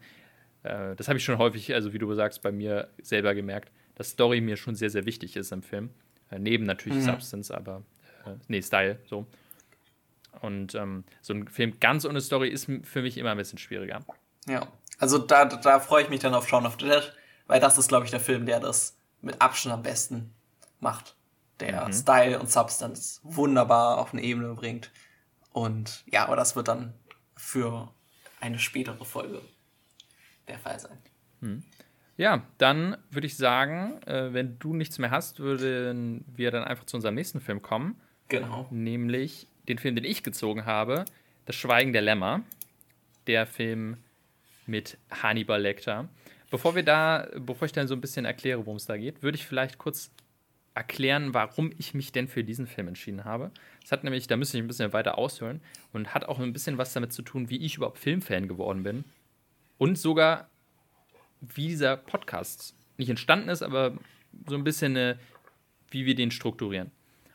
äh, 0.63 0.95
das 0.97 1.09
habe 1.09 1.19
ich 1.19 1.25
schon 1.25 1.39
häufig, 1.39 1.75
also 1.75 1.93
wie 1.93 1.99
du 1.99 2.13
sagst, 2.15 2.43
bei 2.43 2.53
mir 2.53 2.89
selber 3.03 3.35
gemerkt, 3.35 3.71
dass 3.95 4.11
Story 4.11 4.41
mir 4.41 4.57
schon 4.57 4.75
sehr, 4.75 4.91
sehr 4.91 5.07
wichtig 5.07 5.37
ist 5.37 5.53
im 5.53 5.63
Film. 5.63 5.91
Äh, 6.31 6.39
neben 6.39 6.65
natürlich 6.65 6.99
mhm. 6.99 7.03
Substance, 7.03 7.51
aber 7.51 7.83
äh, 8.27 8.31
nee, 8.49 8.63
Style, 8.63 8.99
so. 9.07 9.27
Und 10.41 10.75
ähm, 10.75 11.05
so 11.21 11.35
ein 11.35 11.49
Film 11.49 11.79
ganz 11.81 12.05
ohne 12.05 12.21
Story 12.21 12.49
ist 12.49 12.71
für 12.83 13.03
mich 13.03 13.19
immer 13.19 13.31
ein 13.31 13.37
bisschen 13.37 13.59
schwieriger. 13.59 14.05
Ja, 14.47 14.67
also 14.99 15.19
da, 15.19 15.45
da 15.45 15.81
freue 15.81 16.05
ich 16.05 16.09
mich 16.09 16.21
dann 16.21 16.35
auf 16.35 16.49
Shaun 16.49 16.67
of 16.67 16.77
the 16.79 16.87
Dead, 16.87 17.13
weil 17.47 17.61
das 17.61 17.79
ist, 17.79 17.89
glaube 17.89 18.05
ich, 18.05 18.11
der 18.11 18.21
Film, 18.21 18.47
der 18.47 18.61
das 18.61 18.97
mit 19.21 19.41
Abstand 19.41 19.75
am 19.75 19.83
besten 19.83 20.33
macht. 20.81 21.17
Der 21.61 21.87
mhm. 21.87 21.93
Style 21.93 22.39
und 22.39 22.51
Substance 22.51 23.21
wunderbar 23.23 23.99
auf 23.99 24.13
eine 24.13 24.23
Ebene 24.23 24.55
bringt. 24.55 24.91
Und 25.53 26.05
ja, 26.07 26.25
aber 26.25 26.37
das 26.37 26.57
wird 26.57 26.69
dann 26.69 26.95
für 27.37 27.93
eine 28.41 28.59
spätere 28.59 29.05
Folge 29.05 29.41
der 30.49 30.59
Fall 30.59 30.79
sein. 30.79 30.99
Mhm. 31.41 31.65
Ja, 32.17 32.43
dann 32.59 32.97
würde 33.11 33.27
ich 33.27 33.37
sagen, 33.37 34.01
äh, 34.03 34.33
wenn 34.33 34.59
du 34.59 34.75
nichts 34.75 34.99
mehr 34.99 35.11
hast, 35.11 35.41
würden 35.41 36.25
wir 36.29 36.51
dann 36.51 36.65
einfach 36.65 36.85
zu 36.85 36.97
unserem 36.97 37.15
nächsten 37.15 37.41
Film 37.41 37.63
kommen. 37.63 38.01
Genau. 38.29 38.69
Nämlich 38.71 39.49
den 39.69 39.79
Film, 39.79 39.95
den 39.95 40.05
ich 40.05 40.23
gezogen 40.23 40.67
habe, 40.67 41.05
Das 41.47 41.57
Schweigen 41.57 41.93
der 41.93 42.03
Lämmer. 42.03 42.43
Der 43.27 43.47
Film 43.47 43.99
mit 44.67 44.97
Hannibal 45.11 45.61
Lecter. 45.61 46.09
Bevor 46.51 46.75
wir 46.75 46.83
da, 46.83 47.29
bevor 47.39 47.67
ich 47.67 47.73
dann 47.73 47.89
so 47.89 47.95
ein 47.95 48.01
bisschen 48.01 48.25
erkläre, 48.25 48.65
worum 48.65 48.77
es 48.77 48.87
da 48.87 48.97
geht, 48.97 49.23
würde 49.23 49.37
ich 49.37 49.47
vielleicht 49.47 49.79
kurz 49.79 50.11
erklären, 50.75 51.35
warum 51.35 51.73
ich 51.79 51.95
mich 51.95 52.13
denn 52.13 52.29
für 52.29 52.45
diesen 52.45 52.67
Film 52.67 52.89
entschieden 52.89 53.25
habe. 53.25 53.51
Es 53.85 53.93
hat 53.93 54.05
nämlich, 54.05 54.27
da 54.27 54.37
müsste 54.37 54.57
ich 54.57 54.65
ein 54.65 54.67
bisschen 54.67 54.93
weiter 54.93 55.19
aushören 55.19 55.61
und 55.93 56.15
hat 56.15 56.25
auch 56.25 56.39
ein 56.41 56.53
bisschen 56.53 56.79
was 56.79 56.93
damit 56.93 57.13
zu 57.13 57.23
tun, 57.23 57.51
wie 57.51 57.59
ich 57.59 57.77
überhaupt 57.77 57.99
Filmfan 57.99 58.49
geworden 58.49 58.83
bin. 58.83 59.05
Und 59.79 59.99
sogar, 59.99 60.49
wie 61.41 61.69
dieser 61.69 61.97
Podcast 61.97 62.75
nicht 62.97 63.09
entstanden 63.09 63.49
ist, 63.49 63.63
aber 63.63 63.97
so 64.49 64.57
ein 64.57 64.65
bisschen, 64.65 64.97
äh, 64.97 65.17
wie 65.91 66.07
wir 66.07 66.15
den 66.15 66.31
strukturieren. 66.31 66.91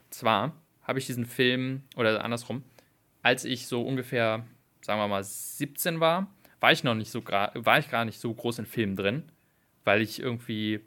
Und 0.06 0.14
zwar 0.14 0.54
habe 0.90 0.98
ich 0.98 1.06
diesen 1.06 1.28
Film, 1.28 1.84
oder 1.96 2.26
andersrum, 2.26 2.64
als 3.22 3.46
ich 3.46 3.68
so 3.68 3.84
ungefähr, 3.84 4.44
sagen 4.82 5.00
wir 5.00 5.08
mal, 5.08 5.24
17 5.24 6.00
war, 6.00 6.34
war 6.60 6.72
ich 6.72 6.84
noch 6.84 6.96
nicht 6.96 7.12
so, 7.12 7.24
war 7.24 7.78
ich 7.78 7.92
gar 7.92 8.06
nicht 8.06 8.20
so 8.20 8.34
groß 8.34 8.58
in 8.58 8.66
Filmen 8.66 8.96
drin, 8.96 9.32
weil 9.84 10.02
ich 10.02 10.20
irgendwie, 10.20 10.80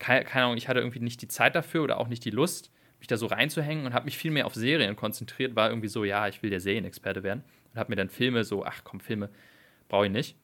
keine, 0.00 0.24
keine 0.24 0.46
Ahnung, 0.46 0.56
ich 0.56 0.66
hatte 0.66 0.80
irgendwie 0.80 0.98
nicht 0.98 1.22
die 1.22 1.28
Zeit 1.28 1.54
dafür 1.54 1.84
oder 1.84 2.00
auch 2.00 2.08
nicht 2.08 2.24
die 2.24 2.30
Lust, 2.30 2.72
mich 2.98 3.06
da 3.06 3.16
so 3.16 3.26
reinzuhängen 3.26 3.86
und 3.86 3.94
habe 3.94 4.06
mich 4.06 4.18
viel 4.18 4.32
mehr 4.32 4.46
auf 4.46 4.54
Serien 4.54 4.96
konzentriert, 4.96 5.54
war 5.54 5.68
irgendwie 5.68 5.88
so, 5.88 6.02
ja, 6.02 6.26
ich 6.26 6.42
will 6.42 6.50
der 6.50 6.60
Serienexperte 6.60 7.22
werden 7.22 7.44
und 7.72 7.78
habe 7.78 7.92
mir 7.92 7.96
dann 7.96 8.08
Filme 8.08 8.42
so, 8.42 8.64
ach 8.64 8.82
komm, 8.82 8.98
Filme 8.98 9.30
brauche 9.88 10.06
ich 10.06 10.12
nicht. 10.12 10.36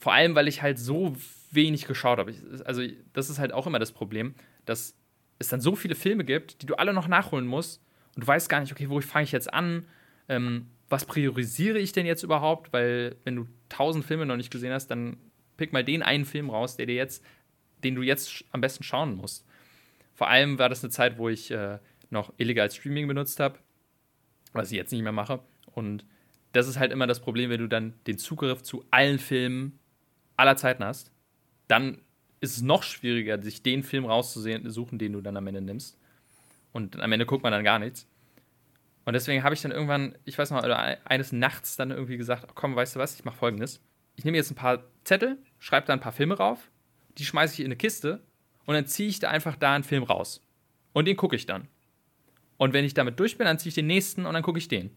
Vor 0.00 0.12
allem, 0.12 0.34
weil 0.34 0.48
ich 0.48 0.60
halt 0.60 0.80
so 0.80 1.14
wenig 1.52 1.86
geschaut 1.86 2.18
habe. 2.18 2.34
Also, 2.64 2.82
das 3.12 3.30
ist 3.30 3.38
halt 3.38 3.52
auch 3.52 3.68
immer 3.68 3.78
das 3.78 3.92
Problem, 3.92 4.34
dass 4.64 4.96
es 5.38 5.48
dann 5.50 5.60
so 5.60 5.76
viele 5.76 5.94
Filme 5.94 6.24
gibt, 6.24 6.62
die 6.62 6.66
du 6.66 6.74
alle 6.74 6.92
noch 6.92 7.06
nachholen 7.06 7.46
musst 7.46 7.80
und 8.14 8.22
du 8.22 8.26
weißt 8.26 8.48
gar 8.48 8.60
nicht, 8.60 8.72
okay, 8.72 8.88
wo 8.88 9.00
fange 9.00 9.24
ich 9.24 9.32
jetzt 9.32 9.52
an? 9.52 9.86
Ähm, 10.28 10.66
was 10.88 11.04
priorisiere 11.06 11.78
ich 11.78 11.92
denn 11.92 12.06
jetzt 12.06 12.22
überhaupt? 12.22 12.72
Weil, 12.72 13.16
wenn 13.24 13.36
du 13.36 13.46
tausend 13.68 14.04
Filme 14.04 14.26
noch 14.26 14.36
nicht 14.36 14.50
gesehen 14.50 14.72
hast, 14.72 14.88
dann 14.88 15.16
pick 15.56 15.72
mal 15.72 15.84
den 15.84 16.02
einen 16.02 16.24
Film 16.24 16.50
raus, 16.50 16.76
der 16.76 16.86
dir 16.86 16.94
jetzt, 16.94 17.24
den 17.82 17.94
du 17.94 18.02
jetzt 18.02 18.44
am 18.52 18.60
besten 18.60 18.84
schauen 18.84 19.16
musst. 19.16 19.46
Vor 20.12 20.28
allem 20.28 20.58
war 20.58 20.68
das 20.68 20.84
eine 20.84 20.90
Zeit, 20.90 21.18
wo 21.18 21.28
ich 21.28 21.50
äh, 21.50 21.78
noch 22.10 22.32
illegal 22.36 22.70
Streaming 22.70 23.08
benutzt 23.08 23.40
habe, 23.40 23.58
was 24.52 24.70
ich 24.70 24.76
jetzt 24.76 24.92
nicht 24.92 25.02
mehr 25.02 25.12
mache. 25.12 25.40
Und 25.72 26.04
das 26.52 26.68
ist 26.68 26.78
halt 26.78 26.92
immer 26.92 27.06
das 27.06 27.20
Problem, 27.20 27.48
wenn 27.48 27.60
du 27.60 27.68
dann 27.68 27.94
den 28.06 28.18
Zugriff 28.18 28.62
zu 28.62 28.84
allen 28.90 29.18
Filmen 29.18 29.78
aller 30.36 30.56
Zeiten 30.56 30.84
hast, 30.84 31.10
dann 31.68 32.02
ist 32.40 32.56
es 32.56 32.62
noch 32.62 32.82
schwieriger, 32.82 33.40
sich 33.42 33.62
den 33.62 33.82
Film 33.82 34.04
rauszusuchen, 34.04 34.98
den 34.98 35.12
du 35.12 35.20
dann 35.22 35.36
am 35.36 35.46
Ende 35.46 35.62
nimmst. 35.62 35.98
Und 36.72 37.00
am 37.00 37.12
Ende 37.12 37.26
guckt 37.26 37.42
man 37.42 37.52
dann 37.52 37.64
gar 37.64 37.78
nichts. 37.78 38.06
Und 39.04 39.14
deswegen 39.14 39.42
habe 39.42 39.54
ich 39.54 39.60
dann 39.60 39.72
irgendwann, 39.72 40.16
ich 40.24 40.38
weiß 40.38 40.50
noch, 40.50 40.62
eines 40.62 41.32
Nachts 41.32 41.76
dann 41.76 41.90
irgendwie 41.90 42.16
gesagt, 42.16 42.54
komm, 42.54 42.76
weißt 42.76 42.96
du 42.96 43.00
was, 43.00 43.14
ich 43.16 43.24
mache 43.24 43.36
folgendes. 43.36 43.80
Ich 44.16 44.24
nehme 44.24 44.36
jetzt 44.36 44.50
ein 44.50 44.56
paar 44.56 44.84
Zettel, 45.04 45.38
schreibe 45.58 45.86
da 45.86 45.92
ein 45.92 46.00
paar 46.00 46.12
Filme 46.12 46.36
rauf, 46.36 46.70
die 47.18 47.24
schmeiße 47.24 47.54
ich 47.54 47.60
in 47.60 47.66
eine 47.66 47.76
Kiste 47.76 48.22
und 48.64 48.74
dann 48.74 48.86
ziehe 48.86 49.08
ich 49.08 49.18
da 49.18 49.30
einfach 49.30 49.56
da 49.56 49.74
einen 49.74 49.84
Film 49.84 50.04
raus. 50.04 50.44
Und 50.92 51.06
den 51.06 51.16
gucke 51.16 51.36
ich 51.36 51.46
dann. 51.46 51.68
Und 52.58 52.72
wenn 52.72 52.84
ich 52.84 52.94
damit 52.94 53.18
durch 53.18 53.38
bin, 53.38 53.46
dann 53.46 53.58
ziehe 53.58 53.70
ich 53.70 53.74
den 53.74 53.86
nächsten 53.86 54.24
und 54.24 54.34
dann 54.34 54.42
gucke 54.42 54.58
ich 54.58 54.68
den. 54.68 54.90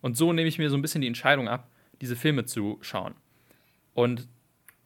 Und 0.00 0.16
so 0.16 0.32
nehme 0.32 0.48
ich 0.48 0.58
mir 0.58 0.70
so 0.70 0.76
ein 0.76 0.82
bisschen 0.82 1.02
die 1.02 1.06
Entscheidung 1.06 1.48
ab, 1.48 1.70
diese 2.00 2.16
Filme 2.16 2.46
zu 2.46 2.78
schauen. 2.80 3.14
Und 3.94 4.28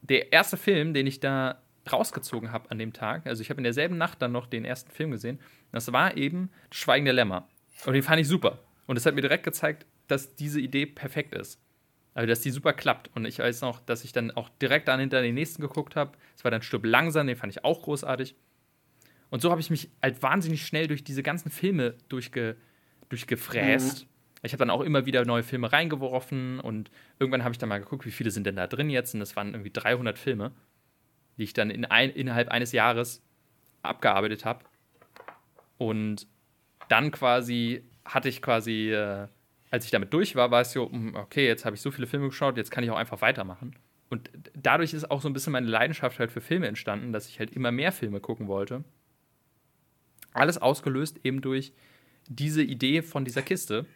der 0.02 0.32
erste 0.32 0.56
Film, 0.56 0.92
den 0.92 1.06
ich 1.06 1.20
da 1.20 1.62
rausgezogen 1.92 2.52
habe 2.52 2.70
an 2.70 2.78
dem 2.78 2.92
Tag, 2.92 3.26
also 3.26 3.42
ich 3.42 3.50
habe 3.50 3.58
in 3.58 3.64
derselben 3.64 3.98
Nacht 3.98 4.20
dann 4.22 4.32
noch 4.32 4.46
den 4.46 4.64
ersten 4.64 4.90
Film 4.90 5.10
gesehen, 5.10 5.38
das 5.72 5.92
war 5.92 6.16
eben 6.16 6.50
Schweigen 6.70 7.04
der 7.04 7.14
Lämmer. 7.14 7.48
Und 7.84 7.92
den 7.92 8.02
fand 8.02 8.20
ich 8.20 8.28
super. 8.28 8.58
Und 8.86 8.96
es 8.96 9.06
hat 9.06 9.14
mir 9.14 9.20
direkt 9.20 9.44
gezeigt, 9.44 9.86
dass 10.06 10.34
diese 10.34 10.60
Idee 10.60 10.86
perfekt 10.86 11.34
ist. 11.34 11.60
Also, 12.14 12.28
dass 12.28 12.40
die 12.40 12.50
super 12.50 12.72
klappt. 12.72 13.10
Und 13.14 13.26
ich 13.26 13.40
weiß 13.40 13.60
noch, 13.60 13.80
dass 13.80 14.02
ich 14.04 14.12
dann 14.12 14.30
auch 14.30 14.48
direkt 14.48 14.88
dann 14.88 15.00
hinter 15.00 15.20
den 15.20 15.34
nächsten 15.34 15.60
geguckt 15.60 15.96
habe. 15.96 16.12
Es 16.34 16.44
war 16.44 16.50
dann 16.50 16.62
Stück 16.62 16.86
langsam, 16.86 17.26
den 17.26 17.36
fand 17.36 17.52
ich 17.52 17.62
auch 17.62 17.82
großartig. 17.82 18.34
Und 19.28 19.42
so 19.42 19.50
habe 19.50 19.60
ich 19.60 19.68
mich 19.68 19.90
halt 20.02 20.22
wahnsinnig 20.22 20.64
schnell 20.64 20.86
durch 20.86 21.04
diese 21.04 21.22
ganzen 21.22 21.50
Filme 21.50 21.94
durchge, 22.08 22.56
durchgefräst. 23.10 24.04
Mhm. 24.04 24.08
Ich 24.42 24.52
habe 24.52 24.60
dann 24.60 24.70
auch 24.70 24.80
immer 24.80 25.04
wieder 25.04 25.24
neue 25.26 25.42
Filme 25.42 25.72
reingeworfen 25.72 26.60
und 26.60 26.90
irgendwann 27.18 27.42
habe 27.42 27.52
ich 27.52 27.58
dann 27.58 27.68
mal 27.68 27.80
geguckt, 27.80 28.06
wie 28.06 28.10
viele 28.10 28.30
sind 28.30 28.46
denn 28.46 28.56
da 28.56 28.66
drin 28.66 28.88
jetzt? 28.88 29.12
Und 29.12 29.20
das 29.20 29.36
waren 29.36 29.52
irgendwie 29.52 29.72
300 29.72 30.18
Filme, 30.18 30.52
die 31.36 31.44
ich 31.44 31.52
dann 31.52 31.70
in 31.70 31.84
ein, 31.84 32.10
innerhalb 32.10 32.48
eines 32.48 32.72
Jahres 32.72 33.22
abgearbeitet 33.82 34.44
habe. 34.44 34.64
Und 35.78 36.26
dann 36.88 37.10
quasi 37.10 37.82
hatte 38.04 38.28
ich 38.28 38.40
quasi, 38.40 38.90
äh, 38.92 39.26
als 39.70 39.84
ich 39.84 39.90
damit 39.90 40.12
durch 40.12 40.36
war, 40.36 40.50
war 40.50 40.62
es 40.62 40.72
so, 40.72 40.90
hm, 40.90 41.14
okay, 41.16 41.46
jetzt 41.46 41.64
habe 41.64 41.76
ich 41.76 41.82
so 41.82 41.90
viele 41.90 42.06
Filme 42.06 42.28
geschaut, 42.28 42.56
jetzt 42.56 42.70
kann 42.70 42.84
ich 42.84 42.90
auch 42.90 42.96
einfach 42.96 43.20
weitermachen. 43.20 43.76
Und 44.08 44.30
dadurch 44.54 44.94
ist 44.94 45.10
auch 45.10 45.20
so 45.20 45.28
ein 45.28 45.32
bisschen 45.32 45.52
meine 45.52 45.66
Leidenschaft 45.66 46.18
halt 46.18 46.30
für 46.30 46.40
Filme 46.40 46.68
entstanden, 46.68 47.12
dass 47.12 47.28
ich 47.28 47.38
halt 47.38 47.50
immer 47.50 47.72
mehr 47.72 47.90
Filme 47.90 48.20
gucken 48.20 48.46
wollte. 48.46 48.84
Alles 50.32 50.58
ausgelöst 50.58 51.18
eben 51.24 51.40
durch 51.40 51.72
diese 52.28 52.62
Idee 52.62 53.02
von 53.02 53.24
dieser 53.24 53.42
Kiste, 53.42 53.86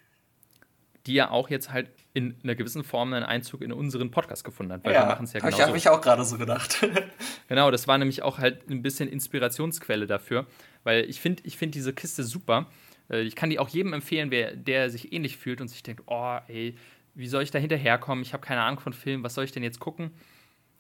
die 1.07 1.14
ja 1.14 1.30
auch 1.30 1.49
jetzt 1.49 1.72
halt 1.72 1.91
in 2.12 2.36
einer 2.42 2.54
gewissen 2.54 2.82
Form 2.82 3.12
einen 3.12 3.24
Einzug 3.24 3.62
in 3.62 3.72
unseren 3.72 4.11
Podcast 4.11 4.44
gefunden 4.44 4.72
hat, 4.72 4.84
weil 4.84 4.92
ja, 4.92 5.02
wir 5.02 5.06
machen 5.06 5.24
es 5.24 5.32
ja 5.32 5.40
genau. 5.40 5.56
Ich 5.56 5.62
habe 5.62 5.76
ich 5.76 5.88
auch 5.88 6.00
gerade 6.00 6.24
so 6.24 6.38
gedacht. 6.38 6.84
genau, 7.48 7.70
das 7.70 7.86
war 7.86 7.98
nämlich 7.98 8.22
auch 8.22 8.38
halt 8.38 8.68
ein 8.68 8.82
bisschen 8.82 9.08
Inspirationsquelle 9.08 10.06
dafür, 10.06 10.46
weil 10.82 11.08
ich 11.08 11.20
finde 11.20 11.42
ich 11.46 11.56
find 11.56 11.74
diese 11.74 11.92
Kiste 11.92 12.24
super 12.24 12.66
äh, 13.11 13.22
ich 13.22 13.36
kann 13.36 13.50
die 13.50 13.58
auch 13.58 13.68
jedem 13.68 13.92
empfehlen, 13.92 14.30
wer, 14.30 14.54
der 14.54 14.90
sich 14.90 15.12
ähnlich 15.12 15.36
fühlt 15.36 15.61
und 15.61 15.68
sich 15.68 15.82
denkt, 15.82 16.02
oh, 16.06 16.38
ey, 16.48 16.76
wie 17.14 17.26
soll 17.26 17.42
ich 17.42 17.50
da 17.50 17.58
hinterherkommen? 17.58 18.22
Ich 18.22 18.32
habe 18.32 18.44
keine 18.44 18.62
Ahnung 18.62 18.80
von 18.80 18.92
Filmen, 18.92 19.24
was 19.24 19.34
soll 19.34 19.44
ich 19.44 19.52
denn 19.52 19.62
jetzt 19.62 19.80
gucken? 19.80 20.12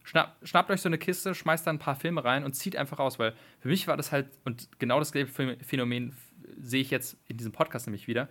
Schnapp, 0.02 0.36
schnappt 0.42 0.70
euch 0.70 0.80
so 0.80 0.88
eine 0.88 0.98
Kiste, 0.98 1.34
schmeißt 1.34 1.66
da 1.66 1.70
ein 1.70 1.78
paar 1.78 1.96
Filme 1.96 2.24
rein 2.24 2.44
und 2.44 2.54
zieht 2.54 2.76
einfach 2.76 2.98
aus, 2.98 3.18
weil 3.18 3.34
für 3.60 3.68
mich 3.68 3.86
war 3.86 3.96
das 3.96 4.12
halt, 4.12 4.30
und 4.44 4.68
genau 4.78 4.98
das 4.98 5.10
Phänomen 5.10 6.14
sehe 6.58 6.80
ich 6.80 6.90
jetzt 6.90 7.18
in 7.28 7.36
diesem 7.36 7.52
Podcast 7.52 7.86
nämlich 7.86 8.08
wieder. 8.08 8.28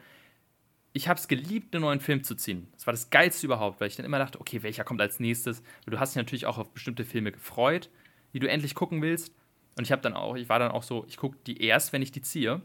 Ich 0.91 1.07
habe 1.07 1.19
es 1.19 1.27
geliebt, 1.27 1.75
einen 1.75 1.83
neuen 1.83 1.99
Film 1.99 2.23
zu 2.23 2.35
ziehen. 2.35 2.67
Das 2.73 2.87
war 2.87 2.93
das 2.93 3.09
Geilste 3.09 3.45
überhaupt, 3.45 3.79
weil 3.79 3.87
ich 3.87 3.95
dann 3.95 4.05
immer 4.05 4.17
dachte, 4.17 4.41
okay, 4.41 4.63
welcher 4.63 4.83
kommt 4.83 5.01
als 5.01 5.19
nächstes? 5.19 5.61
Du 5.85 5.99
hast 5.99 6.11
dich 6.11 6.17
natürlich 6.17 6.45
auch 6.47 6.57
auf 6.57 6.71
bestimmte 6.73 7.05
Filme 7.05 7.31
gefreut, 7.31 7.89
die 8.33 8.39
du 8.39 8.49
endlich 8.49 8.73
gucken 8.73 9.01
willst. 9.01 9.33
Und 9.77 9.83
ich 9.83 9.91
habe 9.91 10.01
dann 10.01 10.13
auch, 10.13 10.35
ich 10.35 10.49
war 10.49 10.59
dann 10.59 10.71
auch 10.71 10.83
so, 10.83 11.05
ich 11.07 11.17
gucke 11.17 11.37
die 11.45 11.61
erst, 11.63 11.93
wenn 11.93 12.01
ich 12.01 12.11
die 12.11 12.21
ziehe. 12.21 12.61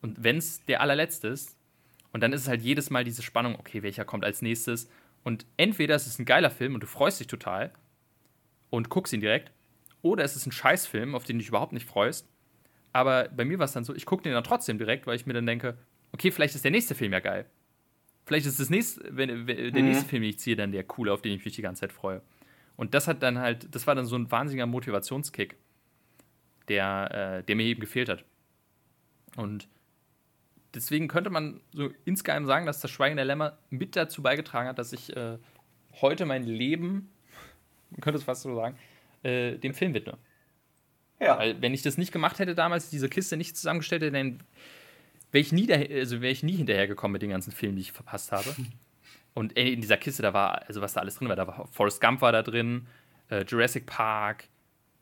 Und 0.00 0.24
wenn 0.24 0.38
es 0.38 0.64
der 0.64 0.80
allerletzte 0.80 1.28
ist, 1.28 1.56
und 2.12 2.22
dann 2.22 2.32
ist 2.32 2.42
es 2.42 2.48
halt 2.48 2.62
jedes 2.62 2.90
Mal 2.90 3.04
diese 3.04 3.22
Spannung, 3.22 3.56
okay, 3.58 3.82
welcher 3.82 4.04
kommt 4.04 4.24
als 4.24 4.40
nächstes? 4.40 4.88
Und 5.24 5.44
entweder 5.56 5.94
ist 5.94 6.06
es 6.06 6.18
ein 6.18 6.24
geiler 6.24 6.50
Film 6.50 6.74
und 6.74 6.82
du 6.82 6.86
freust 6.86 7.20
dich 7.20 7.26
total 7.26 7.72
und 8.70 8.88
guckst 8.88 9.12
ihn 9.12 9.20
direkt, 9.20 9.52
oder 10.00 10.24
es 10.24 10.36
ist 10.36 10.46
ein 10.46 10.52
Scheißfilm, 10.52 11.14
auf 11.14 11.24
den 11.24 11.36
du 11.36 11.40
dich 11.40 11.48
überhaupt 11.48 11.72
nicht 11.72 11.86
freust. 11.86 12.26
Aber 12.92 13.28
bei 13.28 13.44
mir 13.44 13.58
war 13.58 13.66
es 13.66 13.72
dann 13.72 13.84
so, 13.84 13.94
ich 13.94 14.06
gucke 14.06 14.22
den 14.22 14.32
dann 14.32 14.44
trotzdem 14.44 14.78
direkt, 14.78 15.06
weil 15.06 15.16
ich 15.16 15.26
mir 15.26 15.34
dann 15.34 15.46
denke, 15.46 15.76
okay, 16.12 16.30
vielleicht 16.30 16.54
ist 16.54 16.64
der 16.64 16.70
nächste 16.70 16.94
Film 16.94 17.12
ja 17.12 17.20
geil. 17.20 17.46
Vielleicht 18.28 18.44
ist 18.44 18.60
das 18.60 18.68
nächste, 18.68 19.02
wenn, 19.08 19.46
der 19.46 19.72
mhm. 19.72 19.88
nächste 19.88 20.06
Film, 20.06 20.20
den 20.20 20.28
ich 20.28 20.38
ziehe, 20.38 20.54
dann 20.54 20.70
der 20.70 20.84
coole, 20.84 21.14
auf 21.14 21.22
den 21.22 21.32
ich 21.32 21.42
mich 21.46 21.54
die 21.54 21.62
ganze 21.62 21.80
Zeit 21.80 21.94
freue. 21.94 22.20
Und 22.76 22.92
das 22.92 23.08
hat 23.08 23.22
dann 23.22 23.38
halt, 23.38 23.74
das 23.74 23.86
war 23.86 23.94
dann 23.94 24.04
so 24.04 24.16
ein 24.16 24.30
wahnsinniger 24.30 24.66
Motivationskick, 24.66 25.56
der, 26.68 27.38
äh, 27.38 27.42
der 27.42 27.56
mir 27.56 27.64
eben 27.64 27.80
gefehlt 27.80 28.10
hat. 28.10 28.26
Und 29.34 29.66
deswegen 30.74 31.08
könnte 31.08 31.30
man 31.30 31.62
so 31.72 31.88
insgeheim 32.04 32.44
sagen, 32.44 32.66
dass 32.66 32.80
das 32.80 32.90
Schweigen 32.90 33.16
der 33.16 33.24
Lämmer 33.24 33.56
mit 33.70 33.96
dazu 33.96 34.22
beigetragen 34.22 34.68
hat, 34.68 34.78
dass 34.78 34.92
ich 34.92 35.16
äh, 35.16 35.38
heute 36.02 36.26
mein 36.26 36.44
Leben, 36.44 37.10
man 37.92 38.02
könnte 38.02 38.18
es 38.18 38.24
fast 38.24 38.42
so 38.42 38.54
sagen, 38.54 38.76
äh, 39.22 39.56
dem 39.56 39.72
Film 39.72 39.94
widme. 39.94 40.18
Ja. 41.18 41.38
Weil, 41.38 41.62
wenn 41.62 41.72
ich 41.72 41.80
das 41.80 41.96
nicht 41.96 42.12
gemacht 42.12 42.38
hätte 42.40 42.54
damals, 42.54 42.90
diese 42.90 43.08
Kiste 43.08 43.38
nicht 43.38 43.56
zusammengestellt 43.56 44.02
hätte, 44.02 44.12
dann 44.12 44.42
wäre 45.30 45.40
ich, 45.40 45.52
nie 45.52 45.72
also 45.72 46.20
wär 46.20 46.30
ich 46.30 46.42
nie 46.42 46.56
hinterhergekommen 46.56 47.12
mit 47.12 47.22
den 47.22 47.30
ganzen 47.30 47.52
Filmen, 47.52 47.76
die 47.76 47.82
ich 47.82 47.92
verpasst 47.92 48.32
habe. 48.32 48.54
Und 49.34 49.52
in 49.52 49.80
dieser 49.80 49.96
Kiste, 49.96 50.22
da 50.22 50.32
war, 50.32 50.66
also 50.66 50.80
was 50.80 50.94
da 50.94 51.00
alles 51.00 51.16
drin 51.16 51.28
war, 51.28 51.36
da 51.36 51.46
war 51.46 51.66
Forrest 51.68 52.00
Gump 52.00 52.22
war 52.22 52.32
da 52.32 52.42
drin, 52.42 52.86
äh, 53.30 53.44
Jurassic 53.44 53.86
Park, 53.86 54.48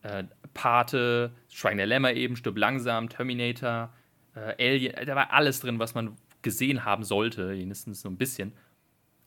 äh, 0.03 0.25
Pate, 0.53 1.31
der 1.63 1.85
Lämmer 1.85 2.13
eben, 2.13 2.35
Stirb 2.35 2.57
langsam, 2.57 3.09
Terminator, 3.09 3.91
äh, 4.35 4.55
Alien, 4.63 4.93
da 5.05 5.15
war 5.15 5.33
alles 5.33 5.59
drin, 5.61 5.79
was 5.79 5.95
man 5.95 6.17
gesehen 6.43 6.85
haben 6.85 7.03
sollte, 7.03 7.49
wenigstens 7.49 8.01
so 8.01 8.09
ein 8.09 8.17
bisschen. 8.17 8.53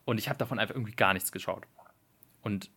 Und 0.05 0.19
ich 0.19 0.29
habe 0.29 0.39
davon 0.39 0.59
einfach 0.59 0.75
irgendwie 0.75 0.95
gar 0.95 1.13
nichts 1.13 1.33
geschaut. 1.33 1.67
Und 2.43 2.71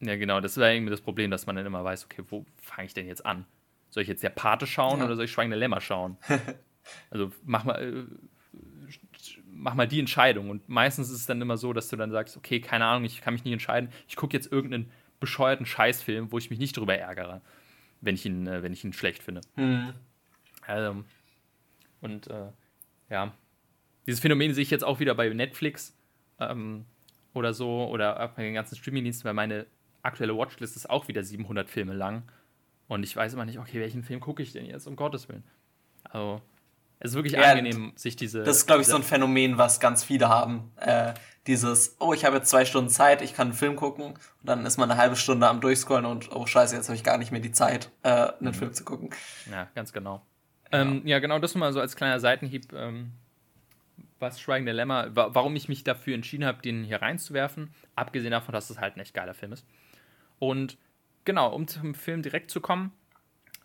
ja, 0.00 0.16
genau, 0.16 0.40
das 0.40 0.58
war 0.58 0.70
irgendwie 0.70 0.90
das 0.90 1.00
Problem, 1.00 1.30
dass 1.30 1.46
man 1.46 1.56
dann 1.56 1.66
immer 1.66 1.84
weiß, 1.84 2.04
okay, 2.04 2.22
wo 2.28 2.44
fange 2.60 2.86
ich 2.86 2.94
denn 2.94 3.06
jetzt 3.06 3.24
an? 3.24 3.46
Soll 3.90 4.02
ich 4.02 4.08
jetzt 4.08 4.22
der 4.22 4.30
Pate 4.30 4.66
schauen 4.66 4.98
ja. 4.98 5.04
oder 5.04 5.14
soll 5.14 5.26
ich 5.26 5.32
Schweigende 5.32 5.56
Lämmer 5.56 5.80
schauen? 5.80 6.16
also 7.10 7.32
mach 7.44 7.64
mal, 7.64 7.82
äh, 7.82 8.04
mach 9.46 9.74
mal 9.74 9.88
die 9.88 10.00
Entscheidung. 10.00 10.50
Und 10.50 10.68
meistens 10.68 11.10
ist 11.10 11.16
es 11.16 11.26
dann 11.26 11.40
immer 11.40 11.56
so, 11.56 11.72
dass 11.72 11.88
du 11.88 11.96
dann 11.96 12.10
sagst, 12.10 12.36
okay, 12.36 12.60
keine 12.60 12.84
Ahnung, 12.84 13.04
ich 13.04 13.20
kann 13.20 13.34
mich 13.34 13.44
nicht 13.44 13.52
entscheiden. 13.52 13.90
Ich 14.08 14.16
gucke 14.16 14.36
jetzt 14.36 14.50
irgendeinen 14.50 14.90
bescheuerten 15.20 15.66
Scheißfilm, 15.66 16.32
wo 16.32 16.38
ich 16.38 16.50
mich 16.50 16.58
nicht 16.58 16.76
drüber 16.76 16.96
ärgere, 16.96 17.40
wenn 18.00 18.14
ich 18.14 18.26
ihn, 18.26 18.46
äh, 18.46 18.62
wenn 18.62 18.72
ich 18.72 18.84
ihn 18.84 18.92
schlecht 18.92 19.22
finde. 19.22 19.40
Hm. 19.54 19.94
Also, 20.66 21.04
und 22.00 22.26
äh, 22.28 22.50
ja, 23.10 23.32
dieses 24.06 24.20
Phänomen 24.20 24.52
sehe 24.54 24.62
ich 24.62 24.70
jetzt 24.70 24.84
auch 24.84 25.00
wieder 25.00 25.14
bei 25.14 25.28
Netflix 25.28 25.96
ähm, 26.38 26.84
oder 27.32 27.54
so 27.54 27.88
oder 27.88 28.28
bei 28.36 28.42
den 28.42 28.54
ganzen 28.54 28.76
Streamingdiensten, 28.76 29.24
weil 29.24 29.34
meine 29.34 29.66
aktuelle 30.02 30.36
Watchlist 30.36 30.76
ist 30.76 30.90
auch 30.90 31.08
wieder 31.08 31.22
700 31.22 31.68
Filme 31.68 31.94
lang. 31.94 32.22
Und 32.86 33.02
ich 33.02 33.16
weiß 33.16 33.32
immer 33.32 33.46
nicht, 33.46 33.58
okay, 33.58 33.80
welchen 33.80 34.02
Film 34.02 34.20
gucke 34.20 34.42
ich 34.42 34.52
denn 34.52 34.66
jetzt, 34.66 34.86
um 34.86 34.96
Gottes 34.96 35.28
Willen. 35.28 35.44
Also, 36.04 36.42
es 37.04 37.10
ist 37.10 37.16
wirklich 37.16 37.34
ja, 37.34 37.42
angenehm, 37.42 37.92
sich 37.96 38.16
diese. 38.16 38.44
Das 38.44 38.56
ist, 38.56 38.66
glaube 38.66 38.80
ich, 38.80 38.88
so 38.88 38.96
ein 38.96 39.02
Phänomen, 39.02 39.58
was 39.58 39.78
ganz 39.78 40.02
viele 40.02 40.30
haben. 40.30 40.72
Äh, 40.76 41.12
dieses, 41.46 41.96
oh, 42.00 42.14
ich 42.14 42.24
habe 42.24 42.36
jetzt 42.36 42.48
zwei 42.48 42.64
Stunden 42.64 42.88
Zeit, 42.88 43.20
ich 43.20 43.34
kann 43.34 43.48
einen 43.48 43.56
Film 43.56 43.76
gucken. 43.76 44.06
Und 44.06 44.18
dann 44.42 44.64
ist 44.64 44.78
man 44.78 44.90
eine 44.90 44.98
halbe 44.98 45.14
Stunde 45.14 45.46
am 45.46 45.60
Durchscrollen 45.60 46.06
und, 46.06 46.34
oh, 46.34 46.46
scheiße, 46.46 46.74
jetzt 46.74 46.88
habe 46.88 46.96
ich 46.96 47.04
gar 47.04 47.18
nicht 47.18 47.30
mehr 47.30 47.42
die 47.42 47.52
Zeit, 47.52 47.90
äh, 48.04 48.08
einen 48.08 48.36
mhm. 48.40 48.54
Film 48.54 48.72
zu 48.72 48.84
gucken. 48.84 49.10
Ja, 49.52 49.68
ganz 49.74 49.92
genau. 49.92 50.22
Ähm, 50.72 51.02
ja, 51.04 51.18
genau, 51.18 51.38
das 51.38 51.54
mal 51.54 51.74
so 51.74 51.80
als 51.80 51.94
kleiner 51.94 52.20
Seitenhieb, 52.20 52.72
ähm, 52.72 53.12
was 54.18 54.40
Schweigen 54.40 54.64
der 54.64 54.74
Lämmer, 54.74 55.14
wa 55.14 55.28
warum 55.34 55.54
ich 55.56 55.68
mich 55.68 55.84
dafür 55.84 56.14
entschieden 56.14 56.46
habe, 56.46 56.62
den 56.62 56.84
hier 56.84 57.02
reinzuwerfen, 57.02 57.74
abgesehen 57.96 58.30
davon, 58.30 58.54
dass 58.54 58.70
es 58.70 58.80
halt 58.80 58.96
ein 58.96 59.00
echt 59.00 59.12
geiler 59.12 59.34
Film 59.34 59.52
ist. 59.52 59.66
Und 60.38 60.78
genau, 61.26 61.54
um 61.54 61.68
zum 61.68 61.94
Film 61.94 62.22
direkt 62.22 62.50
zu 62.50 62.62
kommen, 62.62 62.92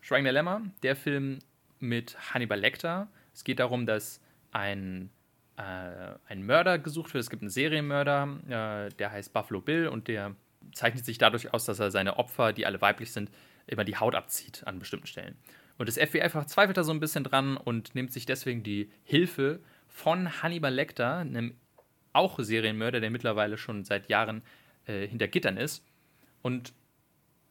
Schweigen 0.02 0.24
der 0.24 0.34
Lämmer, 0.34 0.60
der 0.82 0.94
Film 0.94 1.38
mit 1.78 2.18
Hannibal 2.34 2.60
Lecter. 2.60 3.08
Es 3.34 3.44
geht 3.44 3.58
darum, 3.58 3.86
dass 3.86 4.20
ein, 4.52 5.10
äh, 5.56 5.62
ein 6.28 6.44
Mörder 6.44 6.78
gesucht 6.78 7.14
wird. 7.14 7.22
Es 7.22 7.30
gibt 7.30 7.42
einen 7.42 7.50
Serienmörder, 7.50 8.38
äh, 8.46 8.94
der 8.94 9.12
heißt 9.12 9.32
Buffalo 9.32 9.60
Bill 9.60 9.88
und 9.88 10.08
der 10.08 10.34
zeichnet 10.72 11.04
sich 11.04 11.18
dadurch 11.18 11.52
aus, 11.52 11.64
dass 11.64 11.80
er 11.80 11.90
seine 11.90 12.18
Opfer, 12.18 12.52
die 12.52 12.66
alle 12.66 12.80
weiblich 12.80 13.12
sind, 13.12 13.30
immer 13.66 13.84
die 13.84 13.96
Haut 13.96 14.14
abzieht 14.14 14.66
an 14.66 14.78
bestimmten 14.78 15.06
Stellen. 15.06 15.36
Und 15.78 15.88
das 15.88 15.96
FBI 15.96 16.28
verzweifelt 16.28 16.76
da 16.76 16.84
so 16.84 16.92
ein 16.92 17.00
bisschen 17.00 17.24
dran 17.24 17.56
und 17.56 17.94
nimmt 17.94 18.12
sich 18.12 18.26
deswegen 18.26 18.62
die 18.62 18.90
Hilfe 19.02 19.60
von 19.88 20.42
Hannibal 20.42 20.74
Lecter, 20.74 21.16
einem 21.18 21.56
auch 22.12 22.38
Serienmörder, 22.38 23.00
der 23.00 23.10
mittlerweile 23.10 23.56
schon 23.56 23.84
seit 23.84 24.08
Jahren 24.08 24.42
äh, 24.86 25.06
hinter 25.06 25.28
Gittern 25.28 25.56
ist. 25.56 25.84
Und 26.42 26.72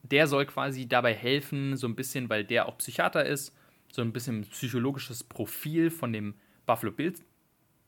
der 0.03 0.27
soll 0.27 0.45
quasi 0.45 0.87
dabei 0.87 1.13
helfen, 1.13 1.77
so 1.77 1.87
ein 1.87 1.95
bisschen, 1.95 2.29
weil 2.29 2.43
der 2.43 2.67
auch 2.67 2.77
Psychiater 2.77 3.25
ist, 3.25 3.55
so 3.91 4.01
ein 4.01 4.13
bisschen 4.13 4.45
psychologisches 4.47 5.23
Profil 5.23 5.91
von 5.91 6.13
dem 6.13 6.35
Buffalo 6.65 6.91
Bill 6.91 7.13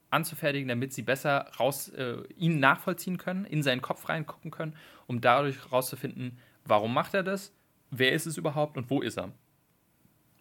anzufertigen, 0.09 0.67
damit 0.67 0.93
sie 0.93 1.03
besser 1.03 1.51
raus, 1.59 1.89
äh, 1.89 2.17
ihn 2.35 2.59
nachvollziehen 2.59 3.17
können, 3.17 3.45
in 3.45 3.63
seinen 3.63 3.81
Kopf 3.81 4.09
reingucken 4.09 4.51
können, 4.51 4.75
um 5.07 5.21
dadurch 5.21 5.63
herauszufinden, 5.63 6.37
warum 6.65 6.93
macht 6.93 7.13
er 7.13 7.23
das, 7.23 7.53
wer 7.91 8.11
ist 8.11 8.25
es 8.25 8.37
überhaupt 8.37 8.77
und 8.77 8.89
wo 8.89 9.01
ist 9.01 9.17
er. 9.17 9.31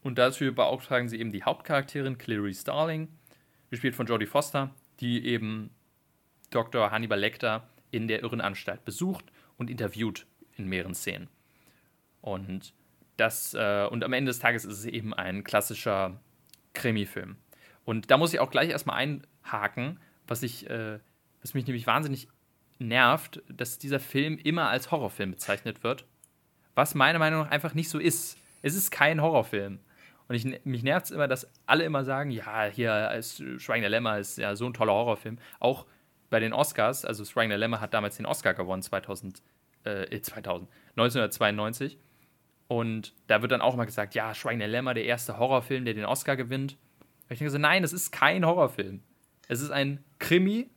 Und 0.02 0.18
dafür 0.18 0.52
beauftragen 0.52 1.08
sie 1.08 1.20
eben 1.20 1.32
die 1.32 1.44
Hauptcharakterin 1.44 2.18
Clary 2.18 2.54
Starling, 2.54 3.08
gespielt 3.70 3.94
von 3.94 4.06
Jodie 4.06 4.26
Foster, 4.26 4.74
die 4.98 5.24
eben 5.24 5.70
Dr. 6.50 6.90
Hannibal 6.90 7.20
Lecter 7.20 7.68
in 7.90 8.08
der 8.08 8.22
Irrenanstalt 8.22 8.84
besucht 8.84 9.24
und 9.56 9.70
interviewt 9.70 10.26
in 10.56 10.68
mehreren 10.68 10.94
Szenen. 10.94 11.28
Und 12.20 12.74
das, 13.20 13.54
äh, 13.54 13.86
und 13.90 14.02
am 14.04 14.12
Ende 14.12 14.30
des 14.30 14.38
Tages 14.38 14.64
ist 14.64 14.78
es 14.78 14.84
eben 14.86 15.14
ein 15.14 15.44
klassischer 15.44 16.20
Krimi-Film. 16.74 17.36
Und 17.84 18.10
da 18.10 18.16
muss 18.16 18.32
ich 18.32 18.40
auch 18.40 18.50
gleich 18.50 18.70
erstmal 18.70 18.96
einhaken, 18.96 20.00
was 20.26 20.42
ich, 20.42 20.68
äh, 20.68 20.98
was 21.40 21.54
mich 21.54 21.66
nämlich 21.66 21.86
wahnsinnig 21.86 22.28
nervt, 22.78 23.42
dass 23.48 23.78
dieser 23.78 24.00
Film 24.00 24.38
immer 24.38 24.68
als 24.68 24.90
Horrorfilm 24.90 25.32
bezeichnet 25.32 25.84
wird 25.84 26.06
was 26.74 26.94
meiner 26.94 27.18
Meinung 27.18 27.42
nach 27.42 27.50
einfach 27.50 27.74
nicht 27.74 27.90
so 27.90 27.98
ist. 27.98 28.38
Es 28.62 28.74
ist 28.74 28.90
kein 28.90 29.20
Horrorfilm. 29.20 29.80
Und 30.28 30.34
ich, 30.34 30.64
mich 30.64 30.82
nervt 30.82 31.06
es 31.06 31.10
immer, 31.10 31.26
dass 31.26 31.46
alle 31.66 31.84
immer 31.84 32.04
sagen, 32.04 32.30
ja, 32.30 32.64
hier 32.64 33.10
ist 33.12 33.42
Schweigen 33.58 33.82
der 33.82 33.90
Lämmer 33.90 34.18
ist 34.18 34.38
ja 34.38 34.54
so 34.54 34.66
ein 34.66 34.74
toller 34.74 34.92
Horrorfilm. 34.92 35.38
Auch 35.58 35.86
bei 36.30 36.38
den 36.38 36.52
Oscars, 36.52 37.04
also 37.04 37.24
Schweigen 37.24 37.50
der 37.50 37.58
Lämmer 37.58 37.80
hat 37.80 37.92
damals 37.92 38.16
den 38.16 38.26
Oscar 38.26 38.54
gewonnen, 38.54 38.82
2000, 38.82 39.42
äh, 39.84 40.20
2000, 40.20 40.70
1992. 40.96 41.98
Und 42.70 43.14
da 43.26 43.42
wird 43.42 43.50
dann 43.50 43.62
auch 43.62 43.74
mal 43.74 43.84
gesagt, 43.84 44.14
ja, 44.14 44.32
Schweigen 44.32 44.60
der 44.60 44.68
Lämmer, 44.68 44.94
der 44.94 45.04
erste 45.04 45.38
Horrorfilm, 45.38 45.84
der 45.84 45.94
den 45.94 46.04
Oscar 46.04 46.36
gewinnt. 46.36 46.74
Und 47.00 47.32
ich 47.32 47.40
denke 47.40 47.50
so, 47.50 47.58
nein, 47.58 47.82
das 47.82 47.92
ist 47.92 48.12
kein 48.12 48.46
Horrorfilm. 48.46 49.02
Es 49.48 49.60
ist 49.60 49.72
ein 49.72 50.04
Krimi 50.20 50.70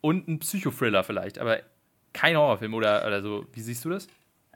und 0.00 0.28
ein 0.28 0.38
Psychothriller 0.38 1.04
vielleicht, 1.04 1.38
aber 1.38 1.58
kein 2.14 2.38
Horrorfilm 2.38 2.72
oder, 2.72 3.06
oder 3.06 3.20
so. 3.20 3.44
Wie 3.52 3.60
siehst 3.60 3.84
du 3.84 3.90
das? 3.90 4.06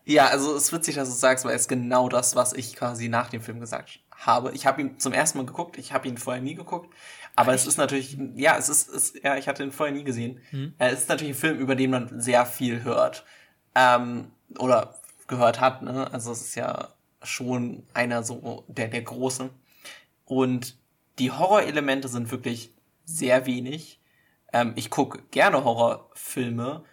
Ja, 0.07 0.29
also 0.29 0.57
es 0.57 0.63
ist 0.65 0.73
witzig, 0.73 0.95
dass 0.95 1.09
du 1.09 1.13
es 1.13 1.21
sagst, 1.21 1.45
weil 1.45 1.55
es 1.55 1.69
genau 1.69 2.09
das, 2.09 2.35
was 2.35 2.55
ich 2.55 2.75
quasi 2.77 3.11
nach 3.11 3.29
dem 3.29 3.43
Film 3.43 3.61
gesagt 3.61 4.01
habe. 4.17 4.53
Ich 4.53 4.65
habe 4.65 4.81
ihn 4.81 4.99
zum 4.99 5.13
ersten 5.13 5.37
Mal 5.37 5.45
geguckt, 5.45 5.77
ich 5.77 5.93
habe 5.93 6.09
ihn 6.09 6.17
vorher 6.17 6.43
nie 6.43 6.55
geguckt, 6.55 6.95
aber 7.37 7.53
Echt? 7.53 7.61
es 7.61 7.69
ist 7.69 7.77
natürlich, 7.77 8.17
ja, 8.37 8.57
es 8.57 8.71
ist, 8.71 8.89
es, 8.89 9.13
ja, 9.23 9.37
ich 9.37 9.49
hatte 9.49 9.63
ihn 9.63 9.73
vorher 9.73 9.95
nie 9.95 10.05
gesehen. 10.05 10.41
Hm. 10.49 10.73
Es 10.79 11.01
ist 11.01 11.11
natürlich 11.11 11.35
ein 11.35 11.39
Film, 11.39 11.59
über 11.59 11.75
den 11.75 11.91
man 11.91 12.23
sehr 12.23 12.47
viel 12.47 12.85
hört. 12.85 13.27
Ähm, 13.75 14.31
oder 14.59 15.00
gehört 15.31 15.61
hat, 15.61 15.81
ne? 15.81 16.13
Also 16.13 16.33
es 16.33 16.43
ist 16.43 16.55
ja 16.57 16.89
schon 17.23 17.87
einer 17.95 18.23
so 18.23 18.65
der, 18.69 18.89
der 18.89 19.03
großen. 19.03 19.49
Und 20.27 20.79
die 21.19 21.31
Horrorelemente 21.31 22.09
sind 22.09 22.31
wirklich 22.31 22.75
sehr 23.05 23.47
wenig. 23.47 24.01
Ähm, 24.53 24.73
ich 24.77 24.91
gucke 24.91 25.23
gerne 25.31 25.65
Horrorfilme. 25.65 26.85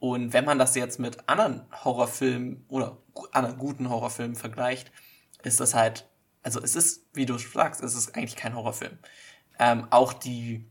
Und 0.00 0.32
wenn 0.32 0.44
man 0.44 0.58
das 0.58 0.74
jetzt 0.74 0.98
mit 0.98 1.28
anderen 1.28 1.64
Horrorfilmen 1.84 2.64
oder 2.68 2.98
anderen 3.32 3.58
guten 3.58 3.88
Horrorfilmen 3.88 4.36
vergleicht, 4.36 4.90
ist 5.42 5.60
das 5.60 5.74
halt, 5.74 6.08
also 6.42 6.60
es 6.60 6.76
ist, 6.76 7.06
wie 7.12 7.26
du 7.26 7.38
sagst, 7.38 7.82
es 7.82 7.94
ist 7.94 8.16
eigentlich 8.16 8.36
kein 8.36 8.54
Horrorfilm. 8.54 8.98
Ähm, 9.58 9.86
auch 9.90 10.12
die, 10.12 10.66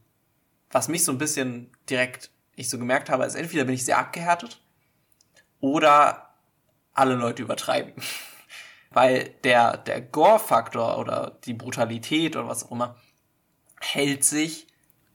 was 0.72 0.88
mich 0.88 1.04
so 1.04 1.12
ein 1.12 1.18
bisschen 1.18 1.72
direkt 1.90 2.32
ich 2.56 2.70
so 2.70 2.78
gemerkt 2.78 3.10
habe, 3.10 3.26
ist 3.26 3.36
entweder 3.36 3.66
bin 3.66 3.76
ich 3.76 3.86
sehr 3.86 3.98
abgehärtet 3.98 4.62
oder 5.60 6.33
alle 6.94 7.16
Leute 7.16 7.44
übertreiben. 7.44 7.94
Weil 8.92 9.30
der, 9.44 9.78
der 9.78 10.02
Gore-Faktor 10.02 11.00
oder 11.00 11.38
die 11.46 11.54
Brutalität 11.54 12.36
oder 12.36 12.48
was 12.48 12.66
auch 12.66 12.72
immer 12.72 12.96
hält 13.80 14.24
sich 14.24 14.68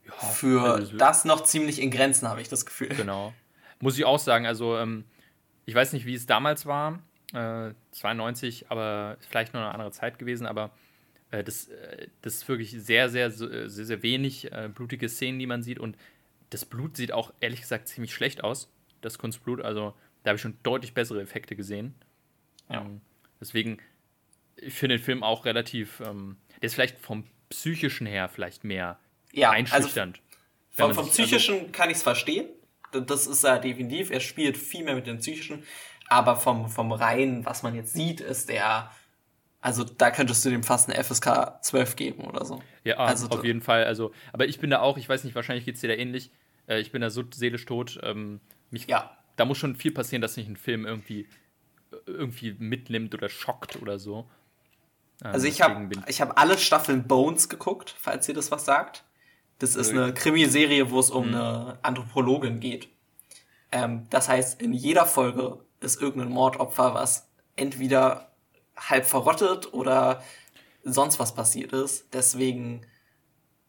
ja, 0.05 0.13
für 0.13 0.75
also 0.75 0.97
das 0.97 1.25
noch 1.25 1.45
ziemlich 1.45 1.81
in 1.81 1.91
Grenzen, 1.91 2.29
habe 2.29 2.41
ich 2.41 2.49
das 2.49 2.67
Gefühl. 2.67 2.89
Genau. 2.89 3.33
Muss 3.81 3.97
ich 3.97 4.05
auch 4.05 4.19
sagen, 4.19 4.47
also 4.47 4.77
ähm, 4.77 5.05
ich 5.65 5.75
weiß 5.75 5.93
nicht, 5.93 6.07
wie 6.07 6.15
es 6.15 6.27
damals 6.27 6.67
war, 6.67 6.99
äh, 7.33 7.73
92, 7.93 8.71
aber 8.71 9.17
vielleicht 9.21 9.55
noch 9.55 9.61
eine 9.61 9.71
andere 9.71 9.93
Zeit 9.93 10.19
gewesen, 10.19 10.47
aber 10.47 10.71
äh, 11.31 11.45
das, 11.45 11.69
äh, 11.69 12.09
das 12.23 12.35
ist 12.35 12.49
wirklich 12.49 12.73
sehr, 12.73 13.09
sehr, 13.09 13.31
sehr, 13.31 13.69
sehr 13.69 14.03
wenig 14.03 14.51
äh, 14.51 14.69
blutige 14.75 15.09
Szenen, 15.09 15.39
die 15.39 15.47
man 15.47 15.63
sieht 15.63 15.79
und 15.79 15.97
das 16.51 16.65
Blut 16.65 16.97
sieht 16.97 17.13
auch 17.13 17.33
ehrlich 17.41 17.61
gesagt 17.61 17.89
ziemlich 17.89 18.15
schlecht 18.15 18.43
aus, 18.43 18.71
das 19.03 19.19
Kunstblut, 19.19 19.61
also 19.61 19.95
da 20.23 20.31
habe 20.31 20.37
ich 20.37 20.43
schon 20.43 20.59
deutlich 20.63 20.95
bessere 20.95 21.21
Effekte 21.21 21.57
gesehen. 21.57 21.95
Ja. 22.69 22.81
Ähm, 22.81 23.01
deswegen, 23.41 23.79
ich 24.57 24.75
finde 24.75 24.97
den 24.97 25.05
Film 25.05 25.23
auch 25.23 25.45
relativ, 25.45 26.01
ähm, 26.01 26.37
der 26.61 26.67
ist 26.67 26.75
vielleicht 26.75 26.99
vom 26.99 27.25
psychischen 27.51 28.07
her 28.07 28.29
vielleicht 28.29 28.65
mehr 28.65 28.99
ja, 29.33 29.51
also 29.51 29.75
einschüchternd. 29.77 30.21
Also 30.77 30.95
vom, 30.95 31.05
vom 31.05 31.11
psychischen 31.11 31.55
also, 31.61 31.73
kann 31.73 31.91
ich 31.91 31.99
es 31.99 32.03
verstehen. 32.03 32.47
Das 32.93 33.27
ist 33.27 33.45
ja 33.45 33.59
definitiv, 33.59 34.11
er 34.11 34.21
spielt 34.21 34.57
viel 34.57 34.85
mehr 34.85 34.95
mit 34.95 35.07
dem 35.07 35.19
psychischen, 35.19 35.63
aber 36.09 36.37
vom, 36.37 36.69
vom 36.69 36.93
reinen, 36.93 37.45
was 37.45 37.63
man 37.63 37.75
jetzt 37.75 37.93
sieht, 37.93 38.21
ist 38.23 38.49
der, 38.49 38.91
also 39.61 39.85
da 39.85 40.11
könntest 40.11 40.43
du 40.45 40.51
dem 40.51 40.63
fast 40.63 40.89
eine 40.89 41.03
FSK 41.03 41.63
12 41.63 41.97
geben 41.97 42.25
oder 42.25 42.47
so. 42.47 42.63
Ja, 42.85 42.97
also, 42.97 43.29
auf 43.29 43.45
jeden 43.45 43.61
Fall. 43.61 43.85
Also, 43.85 44.13
aber 44.33 44.47
ich 44.47 44.59
bin 44.59 44.71
da 44.71 44.81
auch, 44.81 44.97
ich 44.97 45.07
weiß 45.07 45.25
nicht, 45.25 45.35
wahrscheinlich 45.35 45.67
geht 45.67 45.75
es 45.75 45.83
dir 45.83 45.89
da 45.89 45.95
ähnlich. 45.95 46.31
Äh, 46.67 46.81
ich 46.81 46.93
bin 46.93 47.03
da 47.03 47.11
so 47.11 47.23
seelisch 47.31 47.67
tot. 47.67 48.01
Ähm, 48.03 48.41
mich, 48.71 48.87
ja 48.87 49.18
da 49.39 49.45
muss 49.45 49.59
schon 49.59 49.77
viel 49.77 49.93
passieren, 49.93 50.21
dass 50.21 50.35
sich 50.35 50.49
ein 50.49 50.57
Film 50.57 50.85
irgendwie, 50.85 51.29
irgendwie 52.07 52.57
mitnimmt 52.59 53.15
oder 53.15 53.29
schockt 53.29 53.81
oder 53.81 53.99
so. 53.99 54.29
Ähm, 55.25 55.33
also 55.33 55.47
ich 55.47 55.63
habe 55.63 55.91
ich 56.09 56.21
hab 56.21 56.39
alle 56.41 56.59
Staffeln 56.59 57.07
Bones 57.07 57.49
geguckt, 57.49 57.95
falls 57.99 58.29
ihr 58.29 58.35
das 58.35 58.51
was 58.51 58.65
sagt. 58.65 59.05
Das 59.61 59.75
ist 59.75 59.91
eine 59.91 60.15
Krimiserie, 60.15 60.91
wo 60.91 61.01
es 61.01 61.11
um 61.11 61.29
mhm. 61.29 61.35
eine 61.35 61.79
Anthropologin 61.83 62.61
geht. 62.61 62.89
Ähm, 63.73 64.07
das 64.11 64.29
heißt, 64.29 64.61
in 64.61 64.73
jeder 64.73 65.07
Folge 65.07 65.61
ist 65.81 66.01
irgendein 66.01 66.33
Mordopfer, 66.33 66.95
was 66.95 67.29
entweder 67.57 68.33
halb 68.77 69.07
verrottet 69.07 69.73
oder 69.73 70.23
sonst 70.85 71.19
was 71.19 71.35
passiert 71.35 71.73
ist. 71.73 72.13
Deswegen 72.13 72.87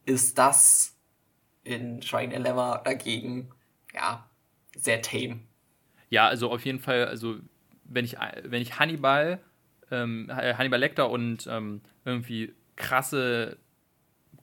ist 0.05 0.37
das 0.37 0.95
in 1.63 2.01
Schweigen 2.01 2.31
der 2.31 2.39
Lämmer 2.39 2.81
dagegen, 2.83 3.51
ja, 3.93 4.27
sehr 4.75 5.01
tame. 5.01 5.41
Ja, 6.09 6.27
also 6.27 6.51
auf 6.51 6.65
jeden 6.65 6.79
Fall, 6.79 7.05
also 7.05 7.37
wenn 7.83 8.05
ich, 8.05 8.17
wenn 8.43 8.61
ich 8.61 8.79
Hannibal, 8.79 9.39
ähm, 9.91 10.27
Hannibal 10.31 10.79
Lecter 10.79 11.09
und 11.09 11.47
ähm, 11.47 11.81
irgendwie 12.05 12.53
krasse, 12.75 13.57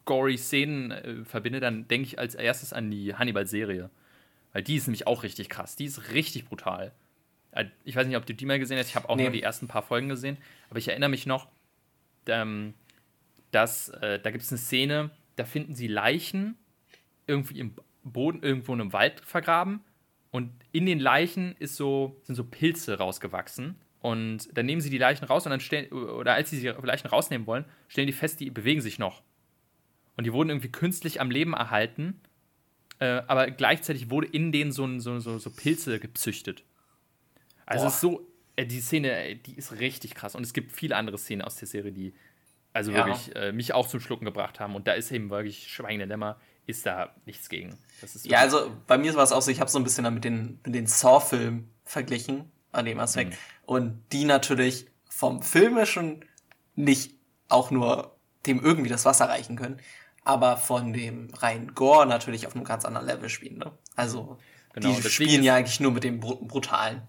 gory 0.04 0.36
Szenen 0.36 0.90
äh, 0.90 1.24
verbinde, 1.24 1.60
dann 1.60 1.88
denke 1.88 2.06
ich 2.06 2.18
als 2.18 2.34
erstes 2.34 2.72
an 2.72 2.90
die 2.90 3.14
Hannibal-Serie. 3.14 3.90
Weil 4.52 4.62
die 4.62 4.76
ist 4.76 4.86
nämlich 4.86 5.06
auch 5.06 5.22
richtig 5.22 5.48
krass. 5.48 5.76
Die 5.76 5.84
ist 5.84 6.12
richtig 6.12 6.46
brutal. 6.46 6.92
Äh, 7.50 7.66
ich 7.84 7.96
weiß 7.96 8.06
nicht, 8.06 8.16
ob 8.16 8.26
du 8.26 8.34
die 8.34 8.46
mal 8.46 8.58
gesehen 8.58 8.78
hast. 8.78 8.88
Ich 8.88 8.96
habe 8.96 9.08
auch 9.08 9.16
nee. 9.16 9.24
nur 9.24 9.32
die 9.32 9.42
ersten 9.42 9.68
paar 9.68 9.82
Folgen 9.82 10.08
gesehen. 10.08 10.38
Aber 10.70 10.78
ich 10.78 10.88
erinnere 10.88 11.10
mich 11.10 11.26
noch, 11.26 11.48
ähm, 12.26 12.74
dass 13.50 13.88
äh, 13.88 14.18
da 14.20 14.30
gibt 14.30 14.44
es 14.44 14.50
eine 14.50 14.58
Szene, 14.58 15.10
da 15.36 15.44
finden 15.44 15.74
sie 15.74 15.88
Leichen 15.88 16.56
irgendwie 17.26 17.58
im 17.58 17.74
Boden, 18.04 18.42
irgendwo 18.42 18.72
in 18.72 18.80
einem 18.80 18.92
Wald 18.92 19.20
vergraben. 19.20 19.80
Und 20.36 20.52
in 20.70 20.84
den 20.84 21.00
Leichen 21.00 21.56
ist 21.60 21.76
so, 21.76 22.20
sind 22.24 22.34
so 22.34 22.44
Pilze 22.44 22.98
rausgewachsen. 22.98 23.76
Und 24.02 24.54
dann 24.54 24.66
nehmen 24.66 24.82
sie 24.82 24.90
die 24.90 24.98
Leichen 24.98 25.24
raus 25.24 25.46
und 25.46 25.50
dann 25.50 25.60
stellen, 25.60 25.90
oder 25.90 26.34
als 26.34 26.50
sie 26.50 26.60
die 26.60 26.66
Leichen 26.66 27.06
rausnehmen 27.06 27.46
wollen, 27.46 27.64
stellen 27.88 28.06
die 28.06 28.12
fest, 28.12 28.38
die 28.40 28.50
bewegen 28.50 28.82
sich 28.82 28.98
noch. 28.98 29.22
Und 30.14 30.24
die 30.24 30.34
wurden 30.34 30.50
irgendwie 30.50 30.70
künstlich 30.70 31.22
am 31.22 31.30
Leben 31.30 31.54
erhalten, 31.54 32.20
äh, 32.98 33.22
aber 33.26 33.50
gleichzeitig 33.50 34.10
wurde 34.10 34.26
in 34.26 34.52
denen 34.52 34.72
so, 34.72 34.98
so, 34.98 35.18
so, 35.20 35.38
so 35.38 35.50
Pilze 35.50 36.00
gezüchtet. 36.00 36.64
Also 37.64 37.84
Boah. 37.84 37.88
es 37.88 37.94
ist 37.94 38.00
so, 38.02 38.30
äh, 38.56 38.66
die 38.66 38.80
Szene, 38.80 39.36
die 39.36 39.54
ist 39.54 39.80
richtig 39.80 40.14
krass. 40.14 40.34
Und 40.34 40.42
es 40.42 40.52
gibt 40.52 40.70
viele 40.70 40.96
andere 40.96 41.16
Szenen 41.16 41.40
aus 41.40 41.56
der 41.56 41.66
Serie, 41.66 41.92
die 41.92 42.12
also 42.74 42.92
ja. 42.92 42.98
wirklich 43.06 43.34
äh, 43.34 43.52
mich 43.52 43.72
auch 43.72 43.88
zum 43.88 44.00
Schlucken 44.00 44.26
gebracht 44.26 44.60
haben. 44.60 44.74
Und 44.74 44.86
da 44.86 44.92
ist 44.92 45.10
eben 45.12 45.30
wirklich 45.30 45.72
Schweigende 45.72 46.04
Lämmer 46.04 46.38
ist 46.66 46.84
da 46.84 47.14
nichts 47.24 47.48
gegen. 47.48 47.78
ja, 48.24 48.40
also 48.40 48.70
bei 48.86 48.98
mir 48.98 49.14
war 49.14 49.22
es 49.22 49.32
auch 49.32 49.42
so, 49.42 49.50
ich 49.50 49.60
habe 49.60 49.70
so 49.70 49.78
ein 49.78 49.84
bisschen 49.84 50.12
mit 50.12 50.24
den, 50.24 50.58
mit 50.64 50.74
den 50.74 50.86
Saw-Filmen 50.86 51.70
verglichen 51.84 52.50
an 52.72 52.84
dem 52.84 52.98
Aspekt. 52.98 53.32
Mhm. 53.32 53.36
Und 53.66 54.02
die 54.12 54.24
natürlich 54.24 54.86
vom 55.08 55.42
Filmischen 55.42 56.24
nicht 56.74 57.14
auch 57.48 57.70
nur 57.70 58.16
dem 58.46 58.62
irgendwie 58.62 58.90
das 58.90 59.04
Wasser 59.04 59.28
reichen 59.28 59.56
können, 59.56 59.80
aber 60.24 60.56
von 60.56 60.92
dem 60.92 61.28
rein 61.34 61.74
Gore 61.74 62.06
natürlich 62.06 62.46
auf 62.46 62.54
einem 62.54 62.64
ganz 62.64 62.84
anderen 62.84 63.06
Level 63.06 63.28
spielen. 63.28 63.58
Ne? 63.58 63.72
Also 63.94 64.38
genau, 64.72 64.92
die 64.92 65.08
spielen 65.08 65.42
ja 65.42 65.54
eigentlich 65.54 65.80
nur 65.80 65.92
mit 65.92 66.04
dem 66.04 66.20
Brutalen. 66.20 67.02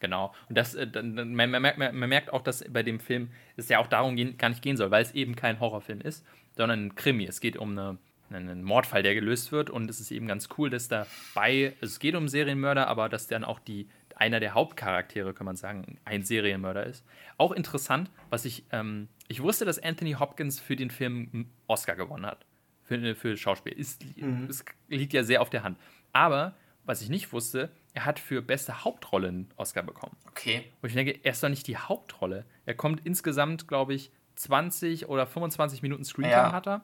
Genau. 0.00 0.32
Und 0.48 0.58
das, 0.58 0.74
äh, 0.74 0.86
man, 1.02 1.50
man, 1.50 1.62
merkt, 1.62 1.78
man, 1.78 2.08
merkt 2.08 2.32
auch, 2.32 2.42
dass 2.42 2.64
bei 2.68 2.82
dem 2.82 2.98
Film 2.98 3.30
es 3.56 3.68
ja 3.68 3.78
auch 3.78 3.86
darum 3.86 4.16
gehen, 4.16 4.36
gar 4.36 4.48
nicht 4.48 4.62
gehen 4.62 4.76
soll, 4.76 4.90
weil 4.90 5.02
es 5.02 5.12
eben 5.12 5.36
kein 5.36 5.60
Horrorfilm 5.60 6.00
ist, 6.00 6.24
sondern 6.56 6.86
ein 6.86 6.94
Krimi. 6.94 7.24
Es 7.24 7.40
geht 7.40 7.56
um 7.56 7.72
eine 7.72 7.98
einen 8.34 8.62
Mordfall, 8.62 9.02
der 9.02 9.14
gelöst 9.14 9.52
wird. 9.52 9.70
Und 9.70 9.88
es 9.90 10.00
ist 10.00 10.10
eben 10.10 10.26
ganz 10.26 10.48
cool, 10.56 10.70
dass 10.70 10.88
dabei, 10.88 11.74
es 11.80 11.98
geht 11.98 12.14
um 12.14 12.28
Serienmörder, 12.28 12.88
aber 12.88 13.08
dass 13.08 13.26
dann 13.26 13.44
auch 13.44 13.58
die, 13.58 13.88
einer 14.14 14.40
der 14.40 14.54
Hauptcharaktere, 14.54 15.34
kann 15.34 15.44
man 15.44 15.56
sagen, 15.56 15.98
ein 16.04 16.22
Serienmörder 16.22 16.86
ist. 16.86 17.04
Auch 17.38 17.52
interessant, 17.52 18.10
was 18.30 18.44
ich, 18.44 18.64
ähm, 18.72 19.08
ich 19.28 19.42
wusste, 19.42 19.64
dass 19.64 19.78
Anthony 19.78 20.12
Hopkins 20.12 20.60
für 20.60 20.76
den 20.76 20.90
Film 20.90 21.30
einen 21.32 21.52
Oscar 21.66 21.96
gewonnen 21.96 22.26
hat. 22.26 22.46
Für, 22.82 23.14
für 23.14 23.36
Schauspiel. 23.36 23.72
Ist, 23.72 24.04
mhm. 24.16 24.46
Es 24.48 24.64
liegt 24.88 25.12
ja 25.12 25.24
sehr 25.24 25.40
auf 25.40 25.50
der 25.50 25.62
Hand. 25.62 25.78
Aber, 26.12 26.54
was 26.84 27.00
ich 27.00 27.08
nicht 27.08 27.32
wusste, 27.32 27.70
er 27.94 28.04
hat 28.04 28.18
für 28.18 28.42
beste 28.42 28.84
Hauptrolle 28.84 29.28
einen 29.28 29.48
Oscar 29.56 29.82
bekommen. 29.82 30.16
Okay. 30.28 30.64
Und 30.80 30.88
ich 30.88 30.94
denke, 30.94 31.18
er 31.22 31.32
ist 31.32 31.42
doch 31.42 31.48
nicht 31.48 31.66
die 31.66 31.76
Hauptrolle. 31.76 32.44
Er 32.66 32.74
kommt 32.74 33.04
insgesamt, 33.06 33.68
glaube 33.68 33.94
ich, 33.94 34.10
20 34.36 35.08
oder 35.08 35.26
25 35.26 35.82
Minuten 35.82 36.04
Screentime 36.04 36.42
ja. 36.42 36.52
hat 36.52 36.66
er. 36.66 36.82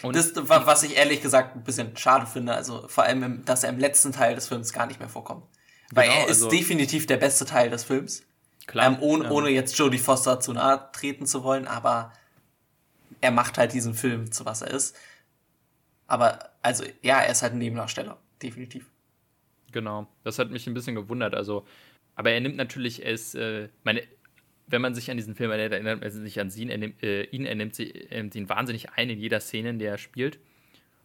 Und 0.00 0.16
das, 0.16 0.32
was 0.34 0.82
ich 0.82 0.96
ehrlich 0.96 1.20
gesagt 1.20 1.54
ein 1.54 1.64
bisschen 1.64 1.96
schade 1.96 2.26
finde, 2.26 2.54
also 2.54 2.88
vor 2.88 3.04
allem, 3.04 3.22
im, 3.22 3.44
dass 3.44 3.62
er 3.62 3.70
im 3.70 3.78
letzten 3.78 4.12
Teil 4.12 4.34
des 4.34 4.48
Films 4.48 4.72
gar 4.72 4.86
nicht 4.86 4.98
mehr 4.98 5.08
vorkommt. 5.08 5.44
Weil 5.92 6.08
genau, 6.08 6.20
er 6.20 6.24
ist 6.28 6.42
also 6.42 6.48
definitiv 6.48 7.06
der 7.06 7.18
beste 7.18 7.44
Teil 7.44 7.68
des 7.68 7.84
Films. 7.84 8.24
Klar. 8.66 8.86
Ähm, 8.86 8.96
ohne, 9.00 9.24
ja. 9.24 9.30
ohne 9.30 9.50
jetzt 9.50 9.76
Jodie 9.76 9.98
Foster 9.98 10.40
zu 10.40 10.54
nahe 10.54 10.88
treten 10.92 11.26
zu 11.26 11.44
wollen, 11.44 11.66
aber 11.66 12.12
er 13.20 13.30
macht 13.30 13.58
halt 13.58 13.72
diesen 13.74 13.94
Film 13.94 14.32
zu 14.32 14.46
was 14.46 14.62
er 14.62 14.70
ist. 14.70 14.96
Aber, 16.06 16.50
also, 16.62 16.84
ja, 17.02 17.20
er 17.20 17.30
ist 17.30 17.42
halt 17.42 17.52
ein 17.52 17.58
Nebendarsteller. 17.58 18.18
Definitiv. 18.42 18.90
Genau. 19.72 20.06
Das 20.24 20.38
hat 20.38 20.50
mich 20.50 20.66
ein 20.66 20.74
bisschen 20.74 20.94
gewundert. 20.94 21.34
Also, 21.34 21.66
aber 22.14 22.30
er 22.30 22.40
nimmt 22.40 22.56
natürlich 22.56 23.04
es, 23.04 23.34
äh, 23.34 23.68
meine, 23.84 24.02
wenn 24.66 24.82
man 24.82 24.94
sich 24.94 25.10
an 25.10 25.16
diesen 25.16 25.34
Film 25.34 25.50
erinnert, 25.50 25.72
erinnert 25.72 26.00
man 26.00 26.10
sich 26.10 26.40
an 26.40 26.50
ihn, 26.50 26.70
er 26.70 26.78
nimmt, 26.78 27.02
äh, 27.02 27.24
ihn, 27.24 27.46
er 27.46 27.54
nimmt, 27.54 27.74
sie, 27.74 27.90
er 27.90 28.18
nimmt 28.18 28.34
ihn 28.34 28.48
wahnsinnig 28.48 28.90
ein 28.92 29.10
in 29.10 29.18
jeder 29.18 29.40
Szene, 29.40 29.70
in 29.70 29.78
der 29.78 29.92
er 29.92 29.98
spielt. 29.98 30.38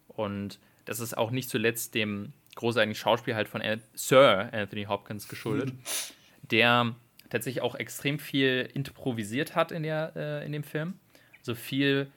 Und 0.08 0.60
das 0.86 1.00
ist 1.00 1.18
auch 1.18 1.32
nicht 1.32 1.50
zuletzt 1.50 1.96
dem 1.96 2.34
großartigen 2.56 2.96
Schauspiel 2.96 3.36
halt 3.36 3.48
von 3.48 3.62
Sir 3.94 4.50
Anthony 4.52 4.86
Hopkins 4.86 5.28
geschuldet, 5.28 5.74
mhm. 5.74 5.80
der 6.52 6.96
tatsächlich 7.30 7.62
auch 7.62 7.76
extrem 7.76 8.20
viel 8.20 8.70
improvisiert 8.74 9.56
hat 9.56 9.72
in, 9.72 9.84
der, 9.84 10.14
äh, 10.16 10.46
in 10.46 10.52
dem 10.52 10.64
Film. 10.64 11.00
So 11.42 11.52
also 11.52 11.62
viel 11.62 12.08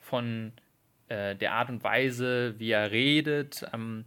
von 0.00 0.52
äh, 1.08 1.36
der 1.36 1.52
Art 1.52 1.68
und 1.68 1.82
Weise, 1.82 2.54
wie 2.58 2.70
er 2.70 2.90
redet, 2.90 3.66
ähm, 3.72 4.04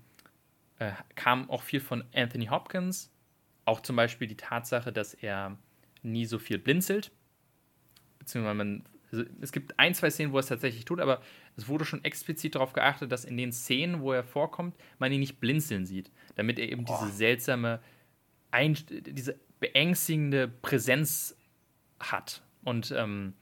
äh, 0.79 0.91
kam 1.15 1.49
auch 1.49 1.61
viel 1.61 1.79
von 1.79 2.03
Anthony 2.13 2.47
Hopkins. 2.47 3.11
Auch 3.65 3.81
zum 3.81 3.95
Beispiel 3.95 4.27
die 4.27 4.37
Tatsache, 4.37 4.91
dass 4.91 5.13
er 5.13 5.57
nie 6.03 6.25
so 6.25 6.39
viel 6.39 6.59
blinzelt. 6.59 7.11
Beziehungsweise 8.19 8.55
man, 8.55 8.83
also 9.11 9.23
es 9.41 9.51
gibt 9.51 9.79
ein, 9.79 9.93
zwei 9.93 10.09
Szenen, 10.09 10.31
wo 10.31 10.37
er 10.37 10.41
es 10.41 10.47
tatsächlich 10.47 10.85
tut, 10.85 10.99
aber 10.99 11.21
es 11.55 11.67
wurde 11.67 11.85
schon 11.85 12.03
explizit 12.03 12.55
darauf 12.55 12.73
geachtet, 12.73 13.11
dass 13.11 13.25
in 13.25 13.37
den 13.37 13.51
Szenen, 13.51 14.01
wo 14.01 14.13
er 14.13 14.23
vorkommt, 14.23 14.75
man 14.99 15.11
ihn 15.11 15.19
nicht 15.19 15.39
blinzeln 15.39 15.85
sieht, 15.85 16.11
damit 16.35 16.59
er 16.59 16.71
eben 16.71 16.85
Boah. 16.85 16.99
diese 17.01 17.15
seltsame, 17.15 17.79
ein, 18.51 18.77
diese 18.89 19.39
beängstigende 19.59 20.47
Präsenz 20.47 21.37
hat. 21.99 22.43
Und 22.63 22.91
ähm, 22.91 23.33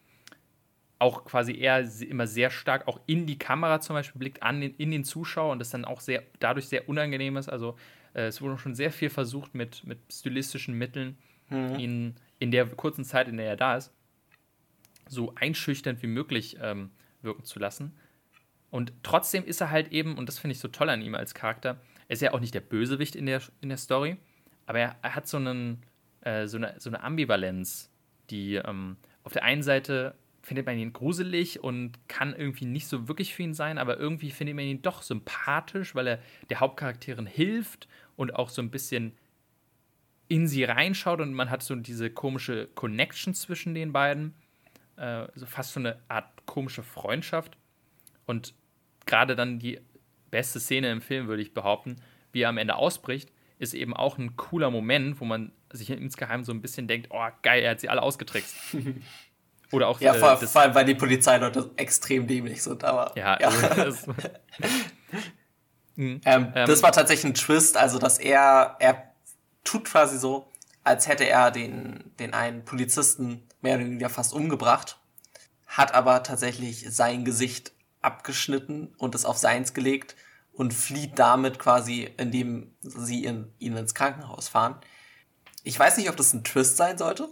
auch 1.01 1.26
quasi 1.26 1.57
er 1.57 1.80
immer 2.01 2.28
sehr 2.28 2.51
stark 2.51 2.88
auch 2.88 2.99
in 3.07 3.26
die 3.26 3.39
Kamera 3.39 3.82
zum 3.82 3.95
Beispiel 3.95 4.20
blickt, 4.20 4.43
an 4.43 4.62
den, 4.62 4.76
in 4.76 4.91
den 4.91 5.03
Zuschauer 5.03 5.51
und 5.51 5.59
das 5.59 5.72
dann 5.72 5.84
auch 5.84 5.99
sehr, 5.99 6.24
dadurch 6.39 6.68
sehr 6.68 6.88
unangenehm 6.88 7.38
ist. 7.38 7.49
Also 7.49 7.76
äh, 8.14 8.28
es 8.28 8.39
wurde 8.41 8.57
schon 8.59 8.76
sehr 8.76 8.91
viel 8.91 9.09
versucht 9.09 9.55
mit, 9.55 9.84
mit 9.84 9.99
stilistischen 10.12 10.78
Mitteln, 10.78 11.18
mhm. 11.49 11.76
ihn 11.80 12.16
in 12.41 12.49
der 12.49 12.65
kurzen 12.65 13.05
Zeit, 13.05 13.27
in 13.27 13.37
der 13.37 13.45
er 13.45 13.55
da 13.55 13.77
ist, 13.77 13.93
so 15.07 15.33
einschüchternd 15.35 16.01
wie 16.01 16.07
möglich 16.07 16.57
ähm, 16.59 16.89
wirken 17.21 17.43
zu 17.43 17.59
lassen. 17.59 17.95
Und 18.71 18.93
trotzdem 19.03 19.45
ist 19.45 19.61
er 19.61 19.69
halt 19.69 19.91
eben, 19.91 20.17
und 20.17 20.27
das 20.27 20.39
finde 20.39 20.53
ich 20.53 20.59
so 20.59 20.67
toll 20.67 20.89
an 20.89 21.03
ihm 21.03 21.13
als 21.13 21.35
Charakter, 21.35 21.79
er 22.07 22.13
ist 22.13 22.21
ja 22.21 22.33
auch 22.33 22.39
nicht 22.39 22.55
der 22.55 22.61
Bösewicht 22.61 23.15
in 23.15 23.27
der, 23.27 23.43
in 23.61 23.69
der 23.69 23.77
Story, 23.77 24.17
aber 24.65 24.79
er, 24.79 24.95
er 25.03 25.15
hat 25.15 25.27
so, 25.27 25.37
einen, 25.37 25.83
äh, 26.21 26.47
so, 26.47 26.57
eine, 26.57 26.73
so 26.79 26.89
eine 26.89 27.03
Ambivalenz, 27.03 27.91
die 28.31 28.55
ähm, 28.55 28.97
auf 29.23 29.33
der 29.33 29.43
einen 29.43 29.61
Seite 29.61 30.15
findet 30.41 30.65
man 30.65 30.79
ihn 30.79 30.93
gruselig 30.93 31.63
und 31.63 31.91
kann 32.07 32.35
irgendwie 32.35 32.65
nicht 32.65 32.87
so 32.87 33.07
wirklich 33.07 33.35
für 33.35 33.43
ihn 33.43 33.53
sein, 33.53 33.77
aber 33.77 33.99
irgendwie 33.99 34.31
findet 34.31 34.55
man 34.55 34.65
ihn 34.65 34.81
doch 34.81 35.03
sympathisch, 35.03 35.93
weil 35.93 36.07
er 36.07 36.19
der 36.49 36.59
Hauptcharakterin 36.59 37.27
hilft 37.27 37.87
und 38.15 38.35
auch 38.35 38.49
so 38.49 38.63
ein 38.63 38.71
bisschen 38.71 39.15
in 40.32 40.47
sie 40.47 40.63
reinschaut 40.63 41.19
und 41.19 41.34
man 41.34 41.49
hat 41.49 41.61
so 41.61 41.75
diese 41.75 42.09
komische 42.09 42.67
Connection 42.73 43.34
zwischen 43.34 43.75
den 43.75 43.91
beiden. 43.91 44.34
Äh, 44.95 45.27
so 45.36 45.45
fast 45.45 45.73
so 45.73 45.82
eine 45.82 45.99
Art 46.07 46.25
komische 46.45 46.84
Freundschaft. 46.84 47.57
Und 48.25 48.53
gerade 49.05 49.36
dann 49.36 49.59
die 49.59 49.82
beste 50.29 50.61
Szene 50.61 50.89
im 50.89 51.01
Film, 51.01 51.27
würde 51.27 51.41
ich 51.41 51.53
behaupten, 51.53 51.97
wie 52.32 52.43
er 52.43 52.49
am 52.49 52.57
Ende 52.57 52.75
ausbricht, 52.75 53.29
ist 53.59 53.73
eben 53.73 53.93
auch 53.93 54.17
ein 54.17 54.38
cooler 54.38 54.71
Moment, 54.71 55.19
wo 55.19 55.25
man 55.25 55.51
sich 55.69 55.89
insgeheim 55.89 56.45
so 56.45 56.53
ein 56.53 56.61
bisschen 56.61 56.88
denkt, 56.88 57.09
oh 57.11 57.27
geil, 57.41 57.61
er 57.61 57.71
hat 57.71 57.82
sie 57.82 57.89
alle 57.89 58.01
ausgetrickst. 58.01 58.55
Oder 59.73 59.89
auch 59.89 59.99
ja, 59.99 60.15
äh, 60.15 60.17
vor, 60.17 60.38
vor, 60.38 60.61
allem, 60.61 60.73
weil 60.75 60.86
die 60.86 60.95
Polizeileute 60.95 61.71
extrem 61.75 62.25
dämlich 62.25 62.63
sind, 62.63 62.86
aber. 62.86 63.11
Ja, 63.17 63.38
ja. 63.38 63.49
Also, 63.49 64.11
mhm. 65.97 66.21
ähm, 66.23 66.53
ähm, 66.55 66.67
das 66.67 66.82
war 66.82 66.93
tatsächlich 66.93 67.32
ein 67.32 67.34
Twist, 67.34 67.75
also 67.75 67.99
dass 67.99 68.17
er, 68.17 68.77
er 68.79 69.11
tut 69.64 69.86
quasi 69.86 70.18
so, 70.18 70.51
als 70.84 71.07
hätte 71.07 71.28
er 71.28 71.51
den, 71.51 72.12
den 72.20 72.34
einen 72.34 72.66
Polizisten 72.66 73.43
mehr 73.62 73.76
oder 73.76 73.86
weniger 73.86 74.09
fast 74.09 74.34
umgebracht, 74.34 74.99
hat 75.68 75.93
aber 75.93 76.24
tatsächlich 76.24 76.86
sein 76.89 77.24
Gesicht 77.24 77.72
abgeschnitten 78.01 78.93
und 78.97 79.16
es 79.16 79.26
auf 79.26 79.38
seins 79.38 79.74
gelegt 79.74 80.16
und 80.53 80.74
flieht 80.74 81.18
damit 81.20 81.59
quasi, 81.59 82.09
indem 82.18 82.74
sie 82.82 83.24
in, 83.24 83.53
ihn 83.59 83.78
ins 83.78 83.93
Krankenhaus 83.93 84.47
fahren. 84.47 84.76
Ich 85.64 85.78
weiß 85.80 85.97
nicht, 85.97 86.09
ob 86.09 86.18
das 86.18 86.34
ein 86.34 86.43
Twist 86.43 86.78
sein 86.78 86.97
sollte, 86.97 87.30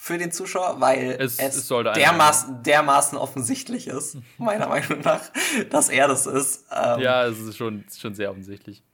für 0.00 0.16
den 0.16 0.30
Zuschauer, 0.30 0.80
weil 0.80 1.16
es, 1.18 1.40
es, 1.40 1.56
es 1.56 1.68
dermaßen, 1.68 2.62
dermaßen 2.62 3.18
offensichtlich 3.18 3.88
ist, 3.88 4.16
meiner 4.38 4.68
Meinung 4.68 5.00
nach, 5.00 5.20
dass 5.70 5.88
er 5.88 6.06
das 6.06 6.26
ist. 6.26 6.66
Ähm, 6.70 7.00
ja, 7.00 7.26
es 7.26 7.40
ist 7.40 7.56
schon, 7.56 7.84
schon 7.98 8.14
sehr 8.14 8.30
offensichtlich. 8.30 8.84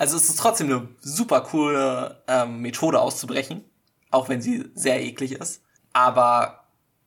Also 0.00 0.16
es 0.16 0.30
ist 0.30 0.38
trotzdem 0.38 0.72
eine 0.72 0.88
super 1.00 1.42
coole 1.42 2.22
ähm, 2.26 2.62
Methode 2.62 2.98
auszubrechen, 2.98 3.66
auch 4.10 4.30
wenn 4.30 4.40
sie 4.40 4.70
sehr 4.72 5.04
eklig 5.04 5.32
ist. 5.32 5.62
Aber 5.92 6.64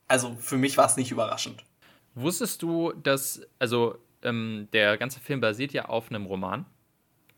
also 0.08 0.36
für 0.36 0.58
mich 0.58 0.78
war 0.78 0.86
es 0.86 0.96
nicht 0.96 1.10
überraschend. 1.10 1.66
Wusstest 2.14 2.62
du, 2.62 2.92
dass, 2.92 3.42
also 3.58 3.98
ähm, 4.22 4.68
der 4.74 5.00
ganze 5.00 5.20
Film 5.20 5.42
basiert 5.42 5.74
ja 5.74 5.86
auf 5.86 6.12
einem 6.12 6.28
Roman. 6.28 6.68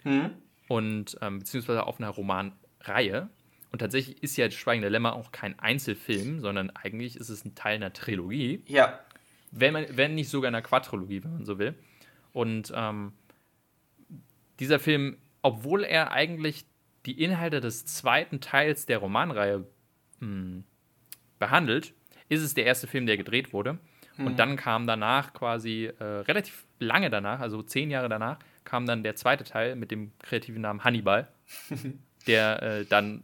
Hm? 0.04 0.32
Und 0.68 1.18
ähm, 1.22 1.40
beziehungsweise 1.40 1.88
auf 1.88 2.02
einer 2.02 2.10
Romanreihe. 2.10 3.30
Und 3.72 3.80
tatsächlich 3.80 4.22
ist 4.22 4.36
ja 4.36 4.52
Schweigende 4.52 4.90
Lämmer 4.90 5.14
auch 5.14 5.32
kein 5.32 5.58
Einzelfilm, 5.58 6.42
sondern 6.42 6.70
eigentlich 6.72 7.16
ist 7.16 7.30
es 7.30 7.46
ein 7.46 7.56
Teil 7.56 7.76
einer 7.76 7.94
Trilogie. 7.94 8.62
Ja. 8.68 9.00
Wenn, 9.52 9.72
man, 9.72 9.86
wenn 9.92 10.16
nicht 10.16 10.28
sogar 10.28 10.50
einer 10.50 10.62
Quadrilogie, 10.62 11.24
wenn 11.24 11.32
man 11.32 11.46
so 11.46 11.60
will. 11.60 11.76
Und 12.34 12.74
ähm, 12.76 13.14
dieser 14.60 14.80
Film, 14.80 15.16
obwohl 15.46 15.84
er 15.84 16.12
eigentlich 16.12 16.66
die 17.06 17.22
Inhalte 17.22 17.62
des 17.62 17.86
zweiten 17.86 18.42
Teils 18.42 18.88
der 18.88 18.98
Romanreihe 18.98 19.60
mh, 20.20 20.28
hm, 20.28 20.64
behandelt, 21.38 21.94
ist 22.30 22.42
es 22.42 22.56
der 22.56 22.66
erste 22.66 22.88
Film, 22.88 23.06
der 23.06 23.16
gedreht 23.16 23.54
wurde. 23.54 23.78
Mhm. 24.18 24.26
Und 24.26 24.40
dann 24.40 24.56
kam 24.56 24.88
danach 24.88 25.34
quasi 25.34 25.92
äh, 26.00 26.04
relativ 26.04 26.66
lange 26.80 27.12
danach, 27.12 27.42
also 27.42 27.62
zehn 27.62 27.92
Jahre 27.92 28.10
danach, 28.10 28.40
kam 28.64 28.88
dann 28.88 29.04
der 29.04 29.16
zweite 29.16 29.44
Teil 29.44 29.76
mit 29.76 29.92
dem 29.92 30.14
kreativen 30.18 30.64
Namen 30.64 30.84
Hannibal, 30.84 31.28
der 32.28 32.64
äh, 32.64 32.86
dann 32.86 33.24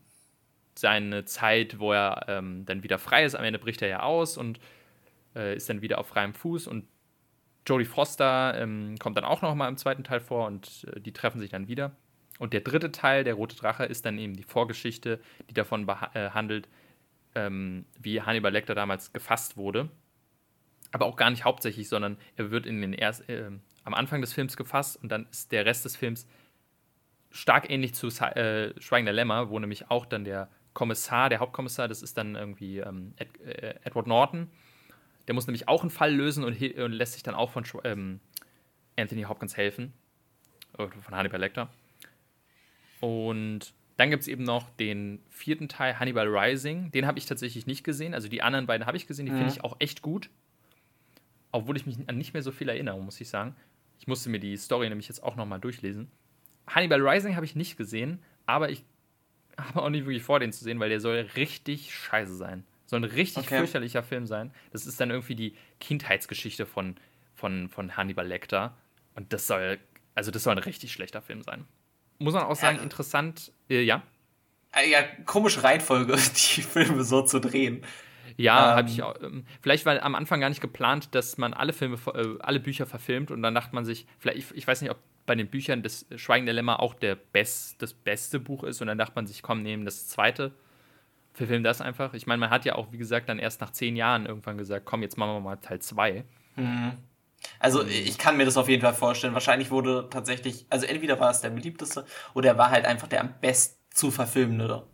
seine 0.76 1.26
Zeit, 1.26 1.80
wo 1.80 1.92
er 1.92 2.26
ähm, 2.28 2.68
dann 2.68 2.84
wieder 2.84 3.00
frei 3.00 3.26
ist. 3.26 3.34
Am 3.34 3.44
Ende 3.44 3.58
bricht 3.58 3.82
er 3.82 3.88
ja 3.88 4.04
aus 4.04 4.38
und 4.38 4.60
äh, 5.36 5.56
ist 5.56 5.70
dann 5.70 5.82
wieder 5.82 5.98
auf 5.98 6.08
freiem 6.08 6.36
Fuß. 6.36 6.68
Und 6.68 6.86
Jodie 7.66 7.86
Foster 7.86 8.54
ähm, 8.62 8.96
kommt 9.00 9.18
dann 9.18 9.26
auch 9.26 9.42
noch 9.42 9.56
mal 9.56 9.68
im 9.68 9.78
zweiten 9.78 10.04
Teil 10.04 10.20
vor 10.20 10.46
und 10.46 10.86
äh, 10.96 11.00
die 11.02 11.14
treffen 11.14 11.40
sich 11.40 11.50
dann 11.50 11.68
wieder. 11.68 11.96
Und 12.42 12.54
der 12.54 12.62
dritte 12.62 12.92
Teil, 12.92 13.24
der 13.24 13.36
Rote 13.36 13.56
Drache, 13.56 13.86
ist 13.86 14.04
dann 14.04 14.18
eben 14.18 14.36
die 14.36 14.42
Vorgeschichte, 14.42 15.20
die 15.48 15.54
davon 15.54 15.88
äh, 15.88 16.32
handelt, 16.32 16.68
ähm, 17.36 17.86
wie 18.00 18.20
Hannibal 18.20 18.52
Lecter 18.52 18.74
damals 18.74 19.14
gefasst 19.14 19.58
wurde. 19.58 19.90
Aber 20.92 21.06
auch 21.06 21.18
gar 21.18 21.30
nicht 21.30 21.46
hauptsächlich, 21.46 21.88
sondern 21.88 22.18
er 22.38 22.50
wird 22.50 22.66
in 22.66 22.82
den 22.82 22.94
erst, 22.94 23.30
äh, 23.30 23.52
am 23.84 23.94
Anfang 23.94 24.22
des 24.22 24.34
Films 24.34 24.58
gefasst 24.58 24.98
und 25.04 25.10
dann 25.10 25.28
ist 25.30 25.52
der 25.52 25.68
Rest 25.68 25.86
des 25.86 25.96
Films 25.96 26.26
stark 27.30 27.70
ähnlich 27.70 27.94
zu 27.94 28.08
äh, 28.08 28.74
Schweigender 28.82 29.14
Lämmer, 29.14 29.52
wo 29.52 29.60
nämlich 29.60 29.92
auch 29.92 30.08
dann 30.08 30.24
der 30.24 30.50
Kommissar, 30.74 31.30
der 31.30 31.42
Hauptkommissar, 31.42 31.88
das 31.88 32.02
ist 32.02 32.18
dann 32.18 32.34
irgendwie 32.34 32.80
ähm, 32.80 33.14
Ed, 33.18 33.40
äh, 33.42 33.76
Edward 33.84 34.08
Norton. 34.08 34.50
Der 35.28 35.36
muss 35.36 35.46
nämlich 35.46 35.68
auch 35.68 35.82
einen 35.82 35.92
Fall 35.92 36.12
lösen 36.12 36.44
und, 36.44 36.60
und 36.60 36.92
lässt 36.92 37.14
sich 37.14 37.22
dann 37.22 37.36
auch 37.36 37.52
von 37.52 37.66
ähm, 37.84 38.20
Anthony 38.98 39.26
Hopkins 39.26 39.56
helfen. 39.56 39.94
Von 40.76 41.16
Hannibal 41.16 41.40
Lecter. 41.40 41.70
Und 43.02 43.74
dann 43.98 44.10
gibt 44.10 44.22
es 44.22 44.28
eben 44.28 44.44
noch 44.44 44.70
den 44.70 45.20
vierten 45.30 45.68
Teil, 45.68 46.00
Hannibal 46.00 46.28
Rising. 46.28 46.92
Den 46.92 47.06
habe 47.06 47.20
ich 47.20 47.26
tatsächlich 47.26 47.68
nicht 47.68 47.84
gesehen. 47.84 48.14
Also 48.14 48.30
die 48.30 48.42
anderen 48.42 48.66
beiden 48.66 48.88
habe 48.88 48.96
ich 48.96 49.06
gesehen, 49.06 49.26
die 49.26 49.32
mhm. 49.32 49.38
finde 49.38 49.54
ich 49.54 49.64
auch 49.64 49.76
echt 49.80 50.02
gut. 50.02 50.30
Obwohl 51.52 51.76
ich 51.76 51.86
mich 51.86 51.98
an 52.08 52.18
nicht 52.18 52.34
mehr 52.34 52.44
so 52.44 52.52
viel 52.52 52.70
erinnere, 52.70 53.00
muss 53.02 53.20
ich 53.20 53.28
sagen. 53.28 53.56
Ich 54.00 54.08
musste 54.08 54.30
mir 54.30 54.40
die 54.40 54.56
Story 54.56 54.88
nämlich 54.88 55.10
jetzt 55.10 55.22
auch 55.22 55.36
nochmal 55.36 55.60
durchlesen. 55.60 56.10
Hannibal 56.68 57.06
Rising 57.06 57.36
habe 57.36 57.46
ich 57.46 57.56
nicht 57.56 57.78
gesehen, 57.78 58.20
aber 58.46 58.70
ich 58.70 58.84
habe 59.58 59.82
auch 59.82 59.90
nicht 59.90 60.06
wirklich 60.06 60.24
vor, 60.24 60.40
den 60.40 60.54
zu 60.54 60.64
sehen, 60.64 60.80
weil 60.80 60.90
der 60.90 61.00
soll 61.00 61.28
richtig 61.36 61.94
scheiße 61.94 62.36
sein. 62.36 62.64
Soll 62.86 63.02
ein 63.02 63.06
richtig 63.06 63.46
okay. 63.46 63.58
fürchterlicher 63.60 64.04
Film 64.04 64.26
sein. 64.26 64.52
Das 64.72 64.86
ist 64.86 65.00
dann 65.00 65.12
irgendwie 65.12 65.36
die 65.36 65.56
Kindheitsgeschichte 65.80 66.66
von, 66.66 66.96
von, 67.36 67.70
von 67.70 67.96
Hannibal 67.98 68.28
Lecter. 68.28 68.76
Und 69.16 69.32
das 69.34 69.48
soll, 69.48 69.80
also 70.16 70.32
das 70.32 70.44
soll 70.44 70.54
ein 70.54 70.64
richtig 70.64 70.92
schlechter 70.92 71.22
Film 71.22 71.42
sein. 71.42 71.66
Muss 72.22 72.34
man 72.34 72.44
auch 72.44 72.56
sagen, 72.56 72.78
ja. 72.78 72.84
interessant, 72.84 73.52
äh, 73.70 73.82
ja. 73.82 74.04
Äh, 74.74 74.90
ja, 74.90 75.04
komische 75.26 75.64
Reihenfolge, 75.64 76.14
die 76.56 76.62
Filme 76.62 77.04
so 77.04 77.24
zu 77.24 77.40
drehen. 77.40 77.84
Ja, 78.38 78.72
ähm, 78.72 78.78
habe 78.78 78.90
ich 78.90 79.04
auch. 79.04 79.16
Ähm, 79.22 79.46
vielleicht 79.62 79.86
war 79.86 80.02
am 80.04 80.16
Anfang 80.16 80.40
gar 80.40 80.50
nicht 80.50 80.62
geplant, 80.62 81.14
dass 81.16 81.38
man 81.38 81.54
alle 81.54 81.74
Filme, 81.74 81.98
äh, 82.14 82.38
alle 82.40 82.60
Bücher 82.60 82.86
verfilmt 82.86 83.32
und 83.32 83.42
dann 83.42 83.54
dachte 83.54 83.76
man 83.76 83.86
sich, 83.86 84.06
vielleicht, 84.20 84.38
ich, 84.38 84.46
ich 84.56 84.68
weiß 84.68 84.82
nicht, 84.82 84.92
ob 84.92 84.98
bei 85.26 85.36
den 85.36 85.48
Büchern 85.48 85.84
das 85.84 86.06
Schweigen 86.16 86.46
der 86.46 86.56
Lämmer 86.56 86.80
auch 86.80 86.94
der 86.94 87.16
Best, 87.16 87.82
das 87.82 87.94
beste 87.94 88.40
Buch 88.40 88.64
ist 88.64 88.82
und 88.82 88.88
dann 88.88 88.98
dachte 88.98 89.14
man 89.16 89.28
sich, 89.28 89.42
komm, 89.42 89.62
nehmen 89.62 89.86
das 89.86 90.08
zweite, 90.08 90.52
verfilmen 91.34 91.64
das 91.64 91.82
einfach. 91.82 92.14
Ich 92.14 92.28
meine, 92.28 92.40
man 92.40 92.50
hat 92.50 92.66
ja 92.66 92.76
auch, 92.76 92.92
wie 92.92 92.98
gesagt, 92.98 93.30
dann 93.30 93.40
erst 93.40 93.62
nach 93.62 93.72
zehn 93.72 93.96
Jahren 93.96 94.26
irgendwann 94.26 94.58
gesagt, 94.58 94.86
komm, 94.86 95.02
jetzt 95.04 95.18
machen 95.18 95.34
wir 95.34 95.40
mal 95.40 95.58
Teil 95.58 95.80
zwei. 95.80 96.24
Mhm. 96.56 96.94
Also 97.60 97.86
ich 97.86 98.18
kann 98.18 98.38
mir 98.38 98.46
das 98.46 98.58
auf 98.58 98.70
jeden 98.70 98.82
Fall 98.82 98.94
vorstellen. 98.94 99.34
Wahrscheinlich 99.34 99.72
wurde 99.72 100.08
tatsächlich, 100.10 100.66
also 100.70 100.86
entweder 100.86 101.20
war 101.20 101.32
es 101.32 101.42
der 101.42 101.50
beliebteste 101.50 102.06
oder 102.34 102.50
er 102.50 102.58
war 102.58 102.70
halt 102.70 102.86
einfach 102.86 103.08
der 103.08 103.22
am 103.22 103.34
best 103.40 103.80
zu 103.94 104.12
verfilmende 104.12 104.88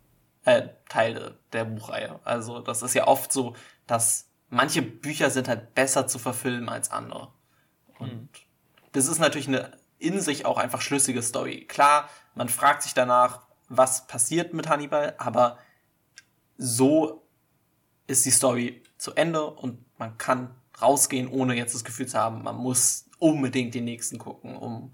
äh, 0.44 0.68
Teil 0.88 1.36
der 1.52 1.64
Buchreihe. 1.64 2.20
Also 2.24 2.60
das 2.60 2.82
ist 2.82 2.94
ja 2.94 3.06
oft 3.06 3.32
so, 3.32 3.54
dass 3.86 4.30
manche 4.48 4.82
Bücher 4.82 5.30
sind 5.30 5.48
halt 5.48 5.74
besser 5.74 6.06
zu 6.06 6.18
verfilmen 6.18 6.68
als 6.68 6.90
andere. 6.90 7.28
Und 7.98 8.12
mhm. 8.12 8.28
das 8.92 9.08
ist 9.08 9.18
natürlich 9.18 9.48
eine 9.48 9.72
in 9.98 10.20
sich 10.20 10.46
auch 10.46 10.58
einfach 10.58 10.80
schlüssige 10.80 11.22
Story. 11.22 11.64
Klar, 11.66 12.08
man 12.34 12.48
fragt 12.48 12.82
sich 12.82 12.94
danach, 12.94 13.42
was 13.68 14.06
passiert 14.06 14.54
mit 14.54 14.68
Hannibal, 14.68 15.14
aber 15.18 15.58
so 16.56 17.26
ist 18.06 18.24
die 18.24 18.30
Story 18.30 18.82
zu 18.96 19.14
Ende 19.14 19.44
und 19.44 19.84
man 19.98 20.16
kann 20.18 20.54
rausgehen, 20.80 21.28
ohne 21.28 21.54
jetzt 21.54 21.74
das 21.74 21.84
Gefühl 21.84 22.06
zu 22.06 22.18
haben, 22.18 22.42
man 22.42 22.56
muss 22.56 23.08
unbedingt 23.18 23.74
den 23.74 23.84
nächsten 23.84 24.18
gucken, 24.18 24.56
um 24.56 24.92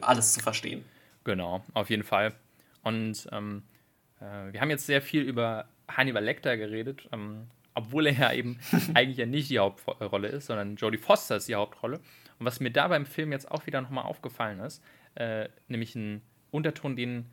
alles 0.00 0.32
zu 0.32 0.40
verstehen. 0.40 0.84
Genau, 1.24 1.62
auf 1.72 1.90
jeden 1.90 2.02
Fall. 2.02 2.34
Und 2.82 3.28
ähm, 3.32 3.62
äh, 4.20 4.52
wir 4.52 4.60
haben 4.60 4.70
jetzt 4.70 4.86
sehr 4.86 5.02
viel 5.02 5.22
über 5.22 5.68
Hannibal 5.88 6.24
Lecter 6.24 6.56
geredet, 6.56 7.08
ähm, 7.12 7.46
obwohl 7.74 8.06
er 8.06 8.12
ja 8.12 8.32
eben 8.32 8.58
eigentlich 8.94 9.18
ja 9.18 9.26
nicht 9.26 9.50
die 9.50 9.58
Hauptrolle 9.58 10.28
ist, 10.28 10.46
sondern 10.46 10.76
Jodie 10.76 10.98
Foster 10.98 11.36
ist 11.36 11.48
die 11.48 11.54
Hauptrolle. 11.54 12.00
Und 12.38 12.46
was 12.46 12.60
mir 12.60 12.70
da 12.70 12.88
beim 12.88 13.06
Film 13.06 13.32
jetzt 13.32 13.50
auch 13.50 13.66
wieder 13.66 13.80
nochmal 13.80 14.04
aufgefallen 14.04 14.60
ist, 14.60 14.82
äh, 15.14 15.48
nämlich 15.68 15.94
ein 15.94 16.22
Unterton, 16.50 16.96
den 16.96 17.26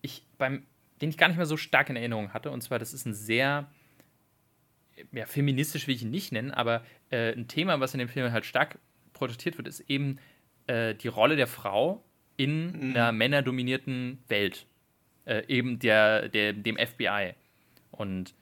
ich 0.00 0.26
beim, 0.38 0.66
den 1.00 1.10
ich 1.10 1.18
gar 1.18 1.28
nicht 1.28 1.36
mehr 1.36 1.46
so 1.46 1.56
stark 1.56 1.90
in 1.90 1.96
Erinnerung 1.96 2.32
hatte. 2.32 2.50
Und 2.50 2.62
zwar, 2.62 2.78
das 2.78 2.92
ist 2.92 3.06
ein 3.06 3.14
sehr, 3.14 3.70
ja, 5.12 5.26
feministisch 5.26 5.86
will 5.86 5.94
ich 5.94 6.02
ihn 6.02 6.10
nicht 6.10 6.32
nennen, 6.32 6.50
aber 6.50 6.84
äh, 7.10 7.32
ein 7.32 7.48
Thema, 7.48 7.80
was 7.80 7.94
in 7.94 7.98
dem 7.98 8.08
Film 8.08 8.30
halt 8.32 8.44
stark 8.44 8.78
porträtiert 9.12 9.56
wird, 9.56 9.68
ist 9.68 9.80
eben 9.88 10.18
äh, 10.66 10.94
die 10.94 11.08
Rolle 11.08 11.36
der 11.36 11.46
Frau 11.46 12.04
in 12.36 12.72
mhm. 12.72 12.90
einer 12.90 13.12
männerdominierten 13.12 14.18
Welt. 14.28 14.66
Äh, 15.24 15.44
eben 15.48 15.78
der, 15.78 16.28
der, 16.28 16.52
dem 16.52 16.76
FBI. 16.76 17.34
Und 17.90 18.34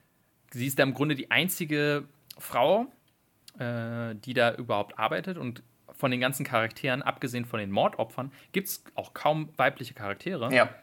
sie 0.51 0.67
ist 0.67 0.79
da 0.79 0.83
im 0.83 0.95
Grunde 0.95 1.15
die 1.15 1.31
einzige 1.31 2.09
Frau, 2.39 2.87
äh, 3.59 4.15
die 4.17 4.35
da 4.35 4.55
überhaupt 4.55 4.99
arbeitet 4.99 5.39
und 5.39 5.63
von 5.93 6.11
den 6.11 6.21
ganzen 6.21 6.45
Charakteren, 6.45 7.03
abgesehen 7.03 7.45
von 7.45 7.61
den 7.61 7.71
Mordopfern, 7.71 8.33
gibt 8.51 8.67
es 8.67 8.85
auch 8.95 9.15
kaum 9.15 9.51
weibliche 9.57 9.95
Charaktere. 9.95 10.53
Ja. 10.53 10.75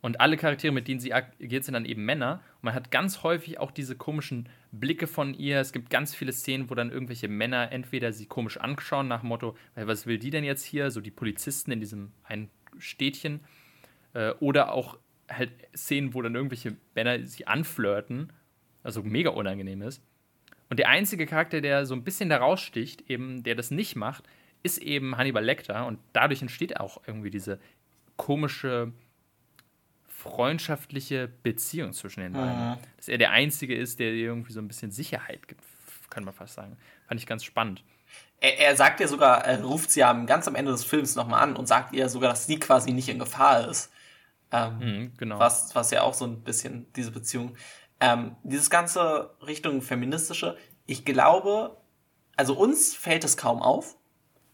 Und 0.00 0.20
alle 0.20 0.38
Charaktere, 0.38 0.72
mit 0.72 0.88
denen 0.88 1.00
sie 1.00 1.12
agiert, 1.12 1.64
sind 1.64 1.74
dann 1.74 1.84
eben 1.84 2.04
Männer. 2.04 2.40
Und 2.56 2.64
man 2.64 2.74
hat 2.74 2.90
ganz 2.90 3.22
häufig 3.22 3.58
auch 3.58 3.70
diese 3.70 3.96
komischen 3.96 4.48
Blicke 4.72 5.06
von 5.06 5.34
ihr. 5.34 5.60
Es 5.60 5.72
gibt 5.72 5.90
ganz 5.90 6.14
viele 6.14 6.32
Szenen, 6.32 6.70
wo 6.70 6.74
dann 6.74 6.90
irgendwelche 6.90 7.28
Männer 7.28 7.72
entweder 7.72 8.12
sie 8.12 8.26
komisch 8.26 8.56
anschauen, 8.56 9.08
nach 9.08 9.20
dem 9.20 9.28
Motto, 9.28 9.56
was 9.74 10.06
will 10.06 10.18
die 10.18 10.30
denn 10.30 10.44
jetzt 10.44 10.64
hier? 10.64 10.90
So 10.90 11.00
die 11.00 11.10
Polizisten 11.10 11.72
in 11.72 11.80
diesem 11.80 12.12
einen 12.22 12.50
Städtchen. 12.78 13.40
Äh, 14.14 14.32
oder 14.40 14.72
auch 14.72 14.98
halt 15.28 15.52
Szenen, 15.76 16.14
wo 16.14 16.22
dann 16.22 16.34
irgendwelche 16.34 16.76
Männer 16.94 17.26
sie 17.26 17.46
anflirten. 17.46 18.32
Also 18.82 19.02
mega 19.02 19.30
unangenehm 19.30 19.82
ist. 19.82 20.02
Und 20.68 20.78
der 20.78 20.88
einzige 20.88 21.26
Charakter, 21.26 21.60
der 21.60 21.84
so 21.84 21.94
ein 21.94 22.04
bisschen 22.04 22.28
da 22.28 22.38
raussticht, 22.38 23.10
eben, 23.10 23.42
der 23.42 23.56
das 23.56 23.70
nicht 23.70 23.96
macht, 23.96 24.24
ist 24.62 24.78
eben 24.78 25.16
Hannibal 25.16 25.44
Lecter. 25.44 25.86
Und 25.86 25.98
dadurch 26.12 26.42
entsteht 26.42 26.78
auch 26.78 27.02
irgendwie 27.06 27.30
diese 27.30 27.58
komische 28.16 28.92
freundschaftliche 30.22 31.28
Beziehung 31.42 31.92
zwischen 31.92 32.20
den 32.20 32.32
beiden. 32.32 32.70
Mhm. 32.70 32.76
Dass 32.96 33.08
er 33.08 33.18
der 33.18 33.30
Einzige 33.30 33.74
ist, 33.74 33.98
der 33.98 34.12
irgendwie 34.12 34.52
so 34.52 34.60
ein 34.60 34.68
bisschen 34.68 34.90
Sicherheit 34.90 35.48
gibt, 35.48 35.62
können 36.10 36.26
wir 36.26 36.32
fast 36.32 36.54
sagen. 36.54 36.76
Fand 37.06 37.20
ich 37.20 37.26
ganz 37.26 37.44
spannend. 37.44 37.82
Er, 38.40 38.58
er 38.58 38.76
sagt 38.76 39.00
ja 39.00 39.08
sogar, 39.08 39.44
er 39.44 39.62
ruft 39.62 39.90
sie 39.90 40.00
ja 40.00 40.12
ganz 40.24 40.48
am 40.48 40.54
Ende 40.54 40.72
des 40.72 40.84
Films 40.84 41.14
nochmal 41.14 41.42
an 41.42 41.56
und 41.56 41.66
sagt 41.66 41.94
ihr 41.94 42.08
sogar, 42.08 42.30
dass 42.30 42.46
sie 42.46 42.58
quasi 42.58 42.92
nicht 42.92 43.08
in 43.08 43.18
Gefahr 43.18 43.68
ist. 43.68 43.92
Ähm, 44.52 44.78
mhm, 44.78 45.12
genau. 45.16 45.38
was, 45.38 45.74
was 45.74 45.92
ja 45.92 46.02
auch 46.02 46.14
so 46.14 46.24
ein 46.24 46.42
bisschen 46.42 46.92
diese 46.94 47.12
Beziehung 47.12 47.56
ähm, 48.00 48.36
dieses 48.42 48.70
ganze 48.70 49.36
Richtung 49.46 49.82
feministische, 49.82 50.56
ich 50.86 51.04
glaube, 51.04 51.76
also 52.36 52.54
uns 52.54 52.94
fällt 52.94 53.24
es 53.24 53.36
kaum 53.36 53.62
auf, 53.62 53.96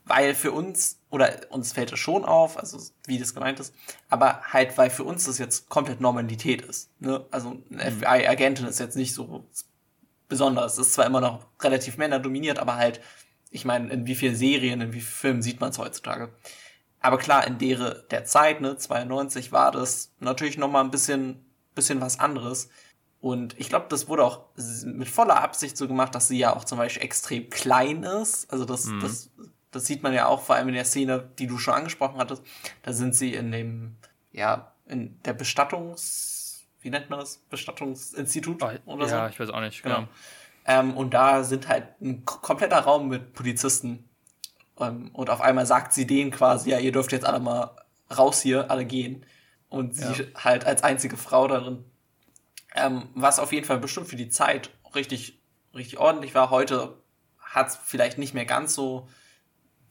weil 0.06 0.34
für 0.34 0.52
uns, 0.52 1.00
oder 1.10 1.40
uns 1.50 1.72
fällt 1.72 1.92
es 1.92 1.98
schon 1.98 2.24
auf, 2.24 2.58
also 2.58 2.80
wie 3.06 3.18
das 3.18 3.34
gemeint 3.34 3.60
ist, 3.60 3.74
aber 4.08 4.40
halt, 4.52 4.78
weil 4.78 4.88
für 4.88 5.04
uns 5.04 5.24
das 5.24 5.38
jetzt 5.38 5.68
komplett 5.68 6.00
Normalität 6.00 6.62
ist. 6.62 6.90
Ne? 7.00 7.26
Also 7.30 7.60
eine 7.70 7.90
mhm. 7.90 7.98
FBI-Agentin 7.98 8.66
ist 8.66 8.78
jetzt 8.78 8.96
nicht 8.96 9.12
so 9.12 9.44
besonders. 10.28 10.74
Es 10.74 10.86
ist 10.86 10.94
zwar 10.94 11.06
immer 11.06 11.20
noch 11.20 11.44
relativ 11.60 11.96
männerdominiert, 11.96 12.60
aber 12.60 12.76
halt, 12.76 13.00
ich 13.50 13.64
meine, 13.64 13.92
in 13.92 14.06
wie 14.06 14.14
vielen 14.14 14.36
Serien, 14.36 14.80
in 14.80 14.92
wie 14.92 15.00
vielen 15.00 15.16
Filmen 15.16 15.42
sieht 15.42 15.60
man 15.60 15.70
es 15.70 15.78
heutzutage? 15.78 16.32
Aber 17.00 17.18
klar, 17.18 17.46
in 17.46 17.58
der, 17.58 17.94
der 17.94 18.24
Zeit, 18.24 18.60
ne, 18.60 18.76
92 18.76 19.50
war 19.50 19.72
das 19.72 20.12
natürlich 20.20 20.56
noch 20.56 20.70
mal 20.70 20.82
ein 20.82 20.90
bisschen, 20.90 21.44
bisschen 21.74 22.00
was 22.00 22.20
anderes. 22.20 22.68
Und 23.20 23.58
ich 23.58 23.68
glaube, 23.68 23.86
das 23.88 24.06
wurde 24.08 24.24
auch 24.24 24.44
mit 24.84 25.08
voller 25.08 25.40
Absicht 25.42 25.76
so 25.76 25.88
gemacht, 25.88 26.14
dass 26.14 26.28
sie 26.28 26.38
ja 26.38 26.54
auch 26.54 26.64
zum 26.64 26.78
Beispiel 26.78 27.02
extrem 27.02 27.50
klein 27.50 28.04
ist. 28.04 28.50
Also 28.52 28.64
das, 28.64 28.86
mhm. 28.86 29.00
das, 29.00 29.30
das 29.70 29.86
sieht 29.86 30.02
man 30.02 30.12
ja 30.12 30.26
auch 30.26 30.42
vor 30.42 30.56
allem 30.56 30.68
in 30.68 30.74
der 30.74 30.84
Szene, 30.84 31.30
die 31.38 31.46
du 31.46 31.58
schon 31.58 31.74
angesprochen 31.74 32.18
hattest. 32.18 32.42
Da 32.82 32.92
sind 32.92 33.14
sie 33.14 33.34
in 33.34 33.52
dem, 33.52 33.96
ja, 34.32 34.72
in 34.86 35.20
der 35.24 35.32
Bestattungs, 35.32 36.64
wie 36.80 36.90
nennt 36.90 37.10
man 37.10 37.18
das? 37.18 37.38
Bestattungsinstitut 37.50 38.62
oh, 38.62 38.92
oder 38.92 39.04
ja, 39.04 39.08
so? 39.08 39.16
Ja, 39.16 39.28
ich 39.28 39.40
weiß 39.40 39.50
auch 39.50 39.60
nicht, 39.60 39.82
genau. 39.82 39.96
genau. 39.96 40.08
Ähm, 40.66 40.96
und 40.96 41.14
da 41.14 41.44
sind 41.44 41.68
halt 41.68 42.00
ein 42.00 42.24
kompletter 42.24 42.78
Raum 42.78 43.08
mit 43.08 43.34
Polizisten. 43.34 44.08
Ähm, 44.78 45.10
und 45.12 45.30
auf 45.30 45.40
einmal 45.40 45.66
sagt 45.66 45.92
sie 45.92 46.06
denen 46.06 46.30
quasi, 46.30 46.70
ja, 46.70 46.78
ihr 46.78 46.92
dürft 46.92 47.12
jetzt 47.12 47.24
alle 47.24 47.40
mal 47.40 47.76
raus 48.16 48.42
hier, 48.42 48.70
alle 48.70 48.84
gehen. 48.84 49.24
Und 49.68 49.94
sie 49.94 50.22
ja. 50.22 50.44
halt 50.44 50.64
als 50.64 50.82
einzige 50.82 51.16
Frau 51.16 51.48
darin 51.48 51.84
ähm, 52.76 53.08
was 53.14 53.38
auf 53.38 53.52
jeden 53.52 53.66
Fall 53.66 53.78
bestimmt 53.78 54.06
für 54.06 54.16
die 54.16 54.28
Zeit 54.28 54.70
richtig, 54.94 55.40
richtig 55.74 55.98
ordentlich 55.98 56.34
war. 56.34 56.50
Heute 56.50 56.96
hat 57.40 57.68
es 57.68 57.76
vielleicht 57.76 58.18
nicht 58.18 58.34
mehr 58.34 58.44
ganz 58.44 58.74
so 58.74 59.08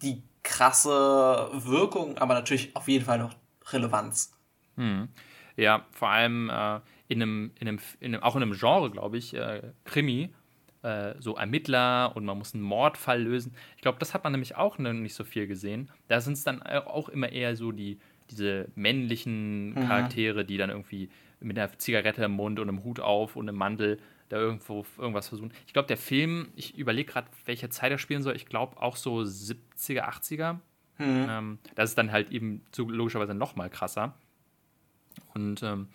die 0.06 0.24
krasse 0.44 1.50
Wirkung, 1.54 2.18
aber 2.18 2.36
natürlich 2.36 2.76
auf 2.76 2.88
jeden 2.88 3.04
Fall 3.04 3.20
noch 3.20 3.36
Relevanz. 3.72 4.32
Hm. 4.76 5.10
Ja, 5.58 5.86
vor 5.92 6.10
allem 6.10 6.50
äh, 6.50 6.80
in, 7.08 7.22
einem, 7.22 7.52
in, 7.60 7.68
einem, 7.68 7.80
in 8.00 8.14
einem, 8.14 8.24
auch 8.24 8.36
in 8.36 8.44
einem 8.44 8.54
Genre, 8.54 8.92
glaube 8.92 9.18
ich, 9.18 9.34
äh, 9.34 9.62
Krimi, 9.86 10.34
äh, 10.84 11.16
so 11.20 11.36
Ermittler 11.36 12.16
und 12.16 12.26
man 12.26 12.38
muss 12.38 12.54
einen 12.54 12.64
Mordfall 12.64 13.22
lösen. 13.22 13.56
Ich 13.76 13.82
glaube, 13.82 13.98
das 14.00 14.14
hat 14.14 14.24
man 14.24 14.34
nämlich 14.34 14.56
auch 14.56 14.78
nicht 14.78 15.16
so 15.16 15.24
viel 15.24 15.48
gesehen. 15.48 15.90
Da 16.08 16.22
sind 16.22 16.34
es 16.34 16.44
dann 16.44 16.62
auch 16.62 17.10
immer 17.10 17.32
eher 17.32 17.56
so 17.56 17.72
die, 17.72 18.00
diese 18.30 18.68
männlichen 18.76 19.70
mhm. 19.70 19.88
Charaktere, 19.88 20.44
mhm. 20.44 20.48
die 20.48 20.58
dann 20.58 20.70
irgendwie 20.70 21.10
mit 21.40 21.58
einer 21.58 21.78
Zigarette 21.78 22.24
im 22.24 22.32
Mund 22.32 22.60
und 22.60 22.70
einem 22.70 22.84
Hut 22.84 23.00
auf 23.00 23.36
und 23.36 23.50
einem 23.50 23.58
Mantel 23.58 24.00
da 24.30 24.38
irgendwo 24.38 24.86
irgendwas 24.98 25.30
versuchen. 25.30 25.54
Ich 25.68 25.74
glaube, 25.74 25.88
der 25.88 25.98
Film, 25.98 26.52
ich 26.56 26.78
überlege 26.78 27.12
gerade, 27.12 27.28
welche 27.46 27.70
Zeit 27.70 27.92
er 27.92 27.98
spielen 27.98 28.24
soll. 28.24 28.36
Ich 28.36 28.48
glaube 28.48 28.82
auch 28.82 28.96
so 28.96 29.20
70er, 29.20 30.10
80er. 30.10 30.54
Mhm. 30.98 31.28
Ähm, 31.30 31.60
das 31.76 31.92
ist 31.92 31.98
dann 31.98 32.12
halt 32.12 32.32
eben 32.32 32.64
so 32.72 32.90
logischerweise 32.90 33.34
noch 33.34 33.56
mal 33.56 33.70
krasser. 33.70 34.16
Und 35.34 35.62
ähm, 35.64 35.88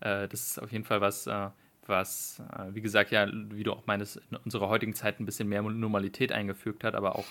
äh, 0.00 0.28
das 0.28 0.50
ist 0.50 0.62
auf 0.62 0.72
jeden 0.72 0.84
Fall 0.84 1.00
was, 1.00 1.26
äh, 1.26 1.48
was, 1.86 2.42
äh, 2.52 2.74
wie 2.74 2.80
gesagt, 2.80 3.10
ja, 3.10 3.28
wie 3.32 3.62
du 3.62 3.72
auch 3.72 3.86
meinst, 3.86 4.20
in 4.30 4.36
unserer 4.36 4.68
heutigen 4.68 4.94
Zeit 4.94 5.20
ein 5.20 5.26
bisschen 5.26 5.48
mehr 5.48 5.62
Normalität 5.62 6.32
eingefügt 6.32 6.84
hat, 6.84 6.94
aber 6.94 7.16
auch 7.16 7.26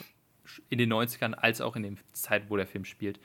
in 0.70 0.80
den 0.80 0.92
90ern 0.92 1.34
als 1.34 1.62
auch 1.62 1.76
in 1.76 1.84
der 1.84 1.94
Zeit, 2.14 2.50
wo 2.50 2.58
der 2.58 2.68
Film 2.68 2.86
spielt, 2.86 3.20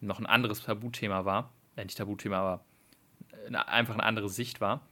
noch 0.00 0.18
ein 0.18 0.26
anderes 0.26 0.62
Tabuthema 0.62 1.24
war. 1.24 1.52
Äh, 1.76 1.84
nicht 1.84 1.96
Tabuthema, 1.96 2.38
aber 2.38 2.64
einfach 3.66 3.94
eine 3.94 4.02
andere 4.02 4.28
Sicht 4.28 4.60
war. 4.60 4.86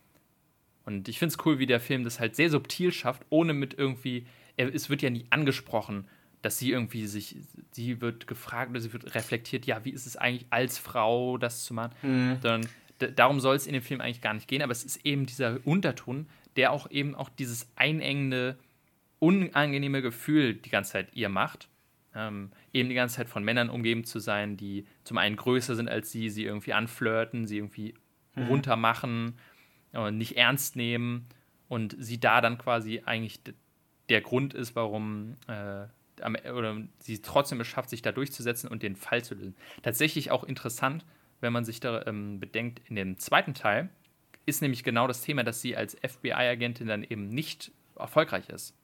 Und 0.87 1.09
ich 1.09 1.19
finde 1.19 1.35
es 1.35 1.45
cool, 1.45 1.59
wie 1.59 1.67
der 1.67 1.81
Film 1.81 2.05
das 2.05 2.21
halt 2.21 2.37
sehr 2.37 2.49
subtil 2.49 2.93
schafft, 2.93 3.27
ohne 3.29 3.53
mit 3.53 3.75
irgendwie, 3.75 4.25
es 4.57 4.89
wird 4.89 5.03
ja 5.03 5.11
nie 5.11 5.27
angesprochen, 5.31 6.07
dass 6.43 6.59
sie 6.59 6.71
irgendwie 6.71 7.07
sich, 7.07 7.37
sie 7.73 8.01
wird 8.01 8.29
gefragt 8.29 8.71
oder 8.71 8.81
sie 8.81 8.93
wird 8.93 9.15
reflektiert, 9.17 9.67
ja, 9.67 9.85
wie 9.85 9.91
ist 9.91 10.07
es 10.07 10.17
eigentlich 10.17 10.47
als 10.51 10.79
Frau, 10.79 11.39
das 11.39 11.65
zu 11.65 11.75
machen? 11.75 11.93
Mhm. 12.03 12.39
Sondern 12.41 12.69
darum 13.17 13.41
soll 13.41 13.57
es 13.57 13.67
in 13.67 13.73
dem 13.73 13.83
Film 13.83 14.01
eigentlich 14.01 14.21
gar 14.21 14.33
nicht 14.33 14.47
gehen, 14.47 14.63
aber 14.63 14.71
es 14.71 14.85
ist 14.85 15.05
eben 15.05 15.27
dieser 15.27 15.59
Unterton, 15.67 16.29
der 16.55 16.71
auch 16.71 16.89
eben 16.89 17.17
auch 17.17 17.31
dieses 17.31 17.69
einengende, 17.75 18.57
unangenehme 19.19 20.03
Gefühl 20.03 20.55
die 20.55 20.71
ganze 20.71 20.93
Zeit 20.93 21.09
ihr 21.15 21.29
macht. 21.29 21.69
Ähm, 22.15 22.53
eben 22.73 22.89
die 22.89 22.95
ganze 22.95 23.17
Zeit 23.17 23.29
von 23.29 23.43
Männern 23.43 23.69
umgeben 23.69 24.05
zu 24.05 24.21
sein, 24.21 24.57
die 24.57 24.87
zum 25.03 25.19
einen 25.19 25.37
größer 25.37 25.75
sind 25.75 25.89
als 25.89 26.13
sie, 26.13 26.31
sie 26.31 26.45
irgendwie 26.45 26.73
anflirten, 26.73 27.47
sie 27.47 27.59
irgendwie 27.59 27.95
mhm. 28.37 28.47
runtermachen 28.47 29.35
und 29.97 30.19
nicht 30.19 30.37
ernst 30.37 30.77
nehmen 30.77 31.27
und 31.69 31.97
sie 31.99 32.19
da 32.19 32.41
dann 32.41 32.59
quasi 32.59 33.03
eigentlich 33.05 33.41
der 34.09 34.21
Grund 34.21 34.55
ist, 34.55 34.77
warum 34.77 35.37
äh, 35.49 35.87
oder 36.51 36.77
sie 36.99 37.21
trotzdem 37.21 37.61
es 37.61 37.67
schafft, 37.67 37.91
sich 37.91 38.03
da 38.03 38.13
durchzusetzen 38.13 38.71
und 38.71 38.83
den 38.83 38.97
Fall 38.97 39.23
zu 39.23 39.35
lösen. 39.35 39.55
Tatsächlich 39.83 40.31
auch 40.31 40.45
interessant, 40.45 41.05
wenn 41.41 41.53
man 41.53 41.65
sich 41.65 41.81
da 41.81 42.07
ähm, 42.07 42.41
bedenkt, 42.41 42.81
in 42.89 42.97
dem 42.97 43.19
zweiten 43.19 43.55
Teil 43.55 43.91
ist 44.47 44.63
nämlich 44.63 44.85
genau 44.85 45.07
das 45.07 45.23
Thema, 45.23 45.43
dass 45.43 45.61
sie 45.61 45.77
als 45.77 45.97
FBI-Agentin 45.97 46.87
dann 46.87 47.03
eben 47.03 47.29
nicht 47.29 47.73
erfolgreich 47.97 48.49
ist. 48.49 48.75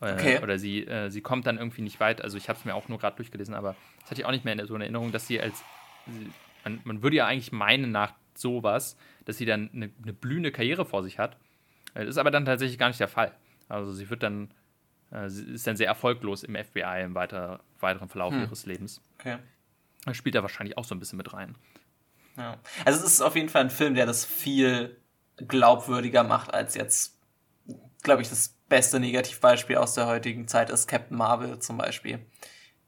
Äh, 0.00 0.12
okay. 0.14 0.38
Oder 0.42 0.58
sie, 0.58 0.86
äh, 0.86 1.10
sie 1.10 1.20
kommt 1.20 1.46
dann 1.46 1.58
irgendwie 1.58 1.82
nicht 1.82 2.00
weit. 2.00 2.22
Also 2.22 2.38
ich 2.38 2.48
habe 2.48 2.58
es 2.58 2.64
mir 2.64 2.74
auch 2.74 2.88
nur 2.88 2.98
gerade 2.98 3.16
durchgelesen, 3.16 3.54
aber 3.54 3.76
das 4.00 4.10
hatte 4.10 4.22
ich 4.22 4.26
auch 4.26 4.30
nicht 4.30 4.44
mehr 4.44 4.54
in 4.58 4.66
so 4.66 4.74
in 4.74 4.80
Erinnerung, 4.80 5.12
dass 5.12 5.26
sie 5.26 5.40
als, 5.40 5.62
sie, 6.06 6.30
man, 6.64 6.80
man, 6.84 7.02
würde 7.02 7.16
ja 7.16 7.26
eigentlich 7.26 7.52
meinen 7.52 7.90
nach 7.90 8.14
sowas, 8.40 8.96
dass 9.24 9.36
sie 9.36 9.46
dann 9.46 9.70
eine, 9.72 9.90
eine 10.02 10.12
blühende 10.12 10.52
Karriere 10.52 10.84
vor 10.84 11.02
sich 11.02 11.18
hat. 11.18 11.36
Das 11.94 12.08
ist 12.08 12.18
aber 12.18 12.30
dann 12.30 12.44
tatsächlich 12.44 12.78
gar 12.78 12.88
nicht 12.88 13.00
der 13.00 13.08
Fall. 13.08 13.32
Also 13.68 13.92
sie 13.92 14.08
wird 14.08 14.22
dann, 14.22 14.52
äh, 15.10 15.28
sie 15.28 15.52
ist 15.52 15.66
dann 15.66 15.76
sehr 15.76 15.86
erfolglos 15.86 16.42
im 16.42 16.54
FBI 16.54 17.02
im 17.02 17.14
weiter, 17.14 17.60
weiteren 17.80 18.08
Verlauf 18.08 18.32
hm. 18.32 18.42
ihres 18.42 18.66
Lebens. 18.66 19.02
Okay. 19.18 19.38
Das 20.04 20.16
spielt 20.16 20.34
da 20.34 20.42
wahrscheinlich 20.42 20.78
auch 20.78 20.84
so 20.84 20.94
ein 20.94 20.98
bisschen 20.98 21.18
mit 21.18 21.32
rein. 21.32 21.56
Ja. 22.36 22.56
Also 22.84 23.00
es 23.00 23.12
ist 23.14 23.20
auf 23.20 23.34
jeden 23.34 23.48
Fall 23.48 23.62
ein 23.62 23.70
Film, 23.70 23.94
der 23.94 24.06
das 24.06 24.24
viel 24.24 24.96
glaubwürdiger 25.36 26.22
macht 26.22 26.54
als 26.54 26.74
jetzt, 26.74 27.18
glaube 28.02 28.22
ich, 28.22 28.28
das 28.28 28.54
beste 28.68 29.00
Negativbeispiel 29.00 29.76
aus 29.76 29.94
der 29.94 30.06
heutigen 30.06 30.46
Zeit 30.46 30.70
ist 30.70 30.86
Captain 30.86 31.16
Marvel 31.16 31.58
zum 31.58 31.78
Beispiel, 31.78 32.24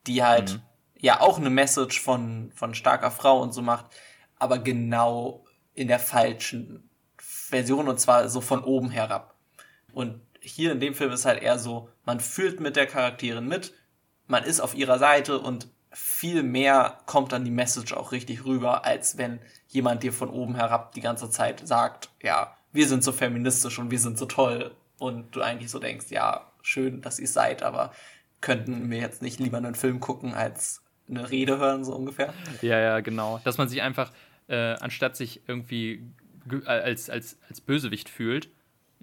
die 0.07 0.22
halt 0.22 0.55
mhm. 0.55 0.62
ja 0.98 1.20
auch 1.20 1.38
eine 1.38 1.51
Message 1.51 2.01
von, 2.01 2.53
von 2.55 2.74
starker 2.74 3.11
Frau 3.11 3.40
und 3.40 3.53
so 3.53 3.62
macht, 3.62 3.86
aber 4.41 4.59
genau 4.59 5.45
in 5.74 5.86
der 5.86 6.01
falschen 6.01 6.91
Version 7.18 7.88
und 7.88 8.01
zwar 8.01 8.28
so 8.28 8.41
von 8.41 8.64
oben 8.64 8.91
herab. 8.91 9.34
Und 9.93 10.20
hier 10.41 10.72
in 10.72 10.80
dem 10.80 10.95
Film 10.95 11.12
ist 11.12 11.24
halt 11.24 11.43
eher 11.43 11.59
so, 11.59 11.88
man 12.05 12.18
fühlt 12.18 12.61
mit 12.61 12.76
der 12.76 12.86
Charakterin 12.86 13.47
mit, 13.47 13.72
man 14.26 14.43
ist 14.45 14.61
auf 14.61 14.74
ihrer 14.74 14.99
Seite 14.99 15.38
und 15.38 15.68
viel 15.93 16.43
mehr 16.43 16.99
kommt 17.07 17.32
dann 17.32 17.45
die 17.45 17.51
Message 17.51 17.93
auch 17.93 18.12
richtig 18.12 18.45
rüber, 18.45 18.84
als 18.84 19.18
wenn 19.18 19.41
jemand 19.68 20.03
dir 20.03 20.12
von 20.12 20.30
oben 20.30 20.55
herab 20.55 20.93
die 20.93 21.01
ganze 21.01 21.30
Zeit 21.30 21.66
sagt, 21.66 22.11
ja, 22.22 22.57
wir 22.72 22.86
sind 22.86 23.03
so 23.03 23.12
feministisch 23.12 23.78
und 23.78 23.91
wir 23.91 23.99
sind 23.99 24.16
so 24.16 24.26
toll 24.26 24.74
und 24.99 25.34
du 25.34 25.43
eigentlich 25.43 25.70
so 25.70 25.78
denkst, 25.78 26.07
ja, 26.11 26.47
schön, 26.62 27.01
dass 27.03 27.18
ihr 27.18 27.26
seid, 27.26 27.62
aber 27.62 27.93
könnten 28.41 28.91
wir 28.91 28.99
jetzt 28.99 29.22
nicht 29.22 29.41
lieber 29.41 29.59
einen 29.59 29.74
Film 29.74 30.01
gucken 30.01 30.34
als 30.34 30.82
eine 31.09 31.30
Rede 31.30 31.59
hören, 31.59 31.84
so 31.84 31.95
ungefähr. 31.95 32.32
Ja, 32.62 32.78
ja, 32.78 33.01
genau. 33.01 33.41
Dass 33.45 33.59
man 33.59 33.68
sich 33.68 33.82
einfach, 33.82 34.12
äh, 34.51 34.74
anstatt 34.80 35.16
sich 35.16 35.42
irgendwie 35.46 36.03
als, 36.66 37.09
als, 37.09 37.38
als 37.48 37.61
Bösewicht 37.61 38.09
fühlt, 38.09 38.51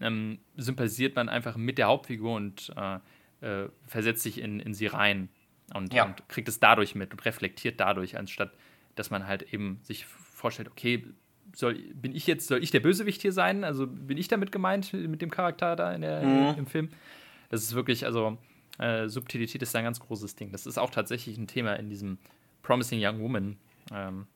ähm, 0.01 0.39
sympathisiert 0.55 1.15
man 1.15 1.29
einfach 1.29 1.55
mit 1.55 1.77
der 1.77 1.87
Hauptfigur 1.87 2.35
und 2.35 2.73
äh, 2.75 2.99
äh, 3.45 3.69
versetzt 3.85 4.23
sich 4.23 4.39
in, 4.39 4.59
in 4.59 4.73
sie 4.73 4.87
rein 4.87 5.29
und, 5.73 5.93
ja. 5.93 6.05
und 6.05 6.27
kriegt 6.29 6.49
es 6.49 6.59
dadurch 6.59 6.95
mit 6.95 7.11
und 7.11 7.25
reflektiert 7.25 7.79
dadurch, 7.79 8.17
anstatt 8.17 8.51
dass 8.95 9.09
man 9.11 9.27
halt 9.27 9.53
eben 9.53 9.79
sich 9.83 10.05
vorstellt, 10.05 10.69
okay, 10.69 11.05
soll, 11.55 11.75
bin 11.93 12.15
ich 12.15 12.27
jetzt, 12.27 12.47
soll 12.47 12.63
ich 12.63 12.71
der 12.71 12.79
Bösewicht 12.79 13.21
hier 13.21 13.31
sein? 13.31 13.63
Also 13.63 13.87
bin 13.87 14.17
ich 14.17 14.27
damit 14.27 14.51
gemeint, 14.51 14.91
mit 14.91 15.21
dem 15.21 15.31
Charakter 15.31 15.75
da 15.75 15.93
in 15.93 16.01
der, 16.01 16.21
mhm. 16.23 16.57
im 16.57 16.65
Film? 16.65 16.89
Das 17.49 17.61
ist 17.61 17.73
wirklich, 17.75 18.05
also 18.05 18.37
äh, 18.79 19.07
Subtilität 19.07 19.61
ist 19.61 19.75
ein 19.75 19.83
ganz 19.83 19.99
großes 19.99 20.35
Ding. 20.35 20.51
Das 20.51 20.65
ist 20.65 20.77
auch 20.77 20.89
tatsächlich 20.89 21.37
ein 21.37 21.47
Thema 21.47 21.73
in 21.75 21.89
diesem 21.89 22.17
Promising 22.63 22.99
Young 23.01 23.21
Woman, 23.21 23.57
ähm, 23.93 24.27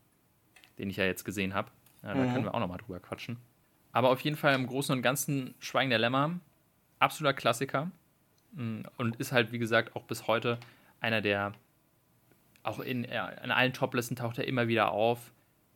den 0.82 0.90
ich 0.90 0.98
ja 0.98 1.06
jetzt 1.06 1.24
gesehen 1.24 1.54
habe. 1.54 1.72
Ja, 2.02 2.16
da 2.16 2.24
mhm. 2.24 2.34
können 2.34 2.46
wir 2.46 2.56
auch 2.56 2.60
nochmal 2.60 2.80
drüber 2.80 3.00
quatschen. 3.00 3.38
Aber 3.92 4.10
auf 4.10 4.20
jeden 4.22 4.36
Fall 4.36 4.56
im 4.56 4.66
Großen 4.66 4.96
und 4.96 5.04
Ganzen 5.04 5.54
Schweigen 5.60 5.92
der 5.92 6.00
Lämmer, 6.00 6.40
absoluter 7.00 7.36
Klassiker. 7.36 7.92
Mm, 8.54 8.82
und 8.98 9.18
ist 9.18 9.32
halt, 9.32 9.52
wie 9.52 9.60
gesagt, 9.60 9.96
auch 9.96 10.04
bis 10.04 10.26
heute 10.28 10.58
einer 11.00 11.22
der, 11.22 11.54
auch 12.64 12.80
in, 12.80 13.04
in 13.04 13.52
allen 13.52 13.74
Toplisten 13.74 14.16
taucht 14.16 14.40
er 14.40 14.48
immer 14.48 14.68
wieder 14.68 14.92
auf 14.92 15.32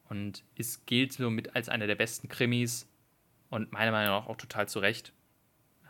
und 0.10 0.43
ist, 0.56 0.88
gilt 0.88 1.14
somit 1.14 1.56
als 1.56 1.70
einer 1.70 1.88
der 1.88 1.95
besten 1.95 2.28
Krimis 2.28 2.88
und 3.49 3.72
meiner 3.72 3.91
Meinung 3.91 4.16
nach 4.16 4.28
auch 4.28 4.38
total 4.38 4.68
zu 4.68 4.80
Recht. 4.80 5.14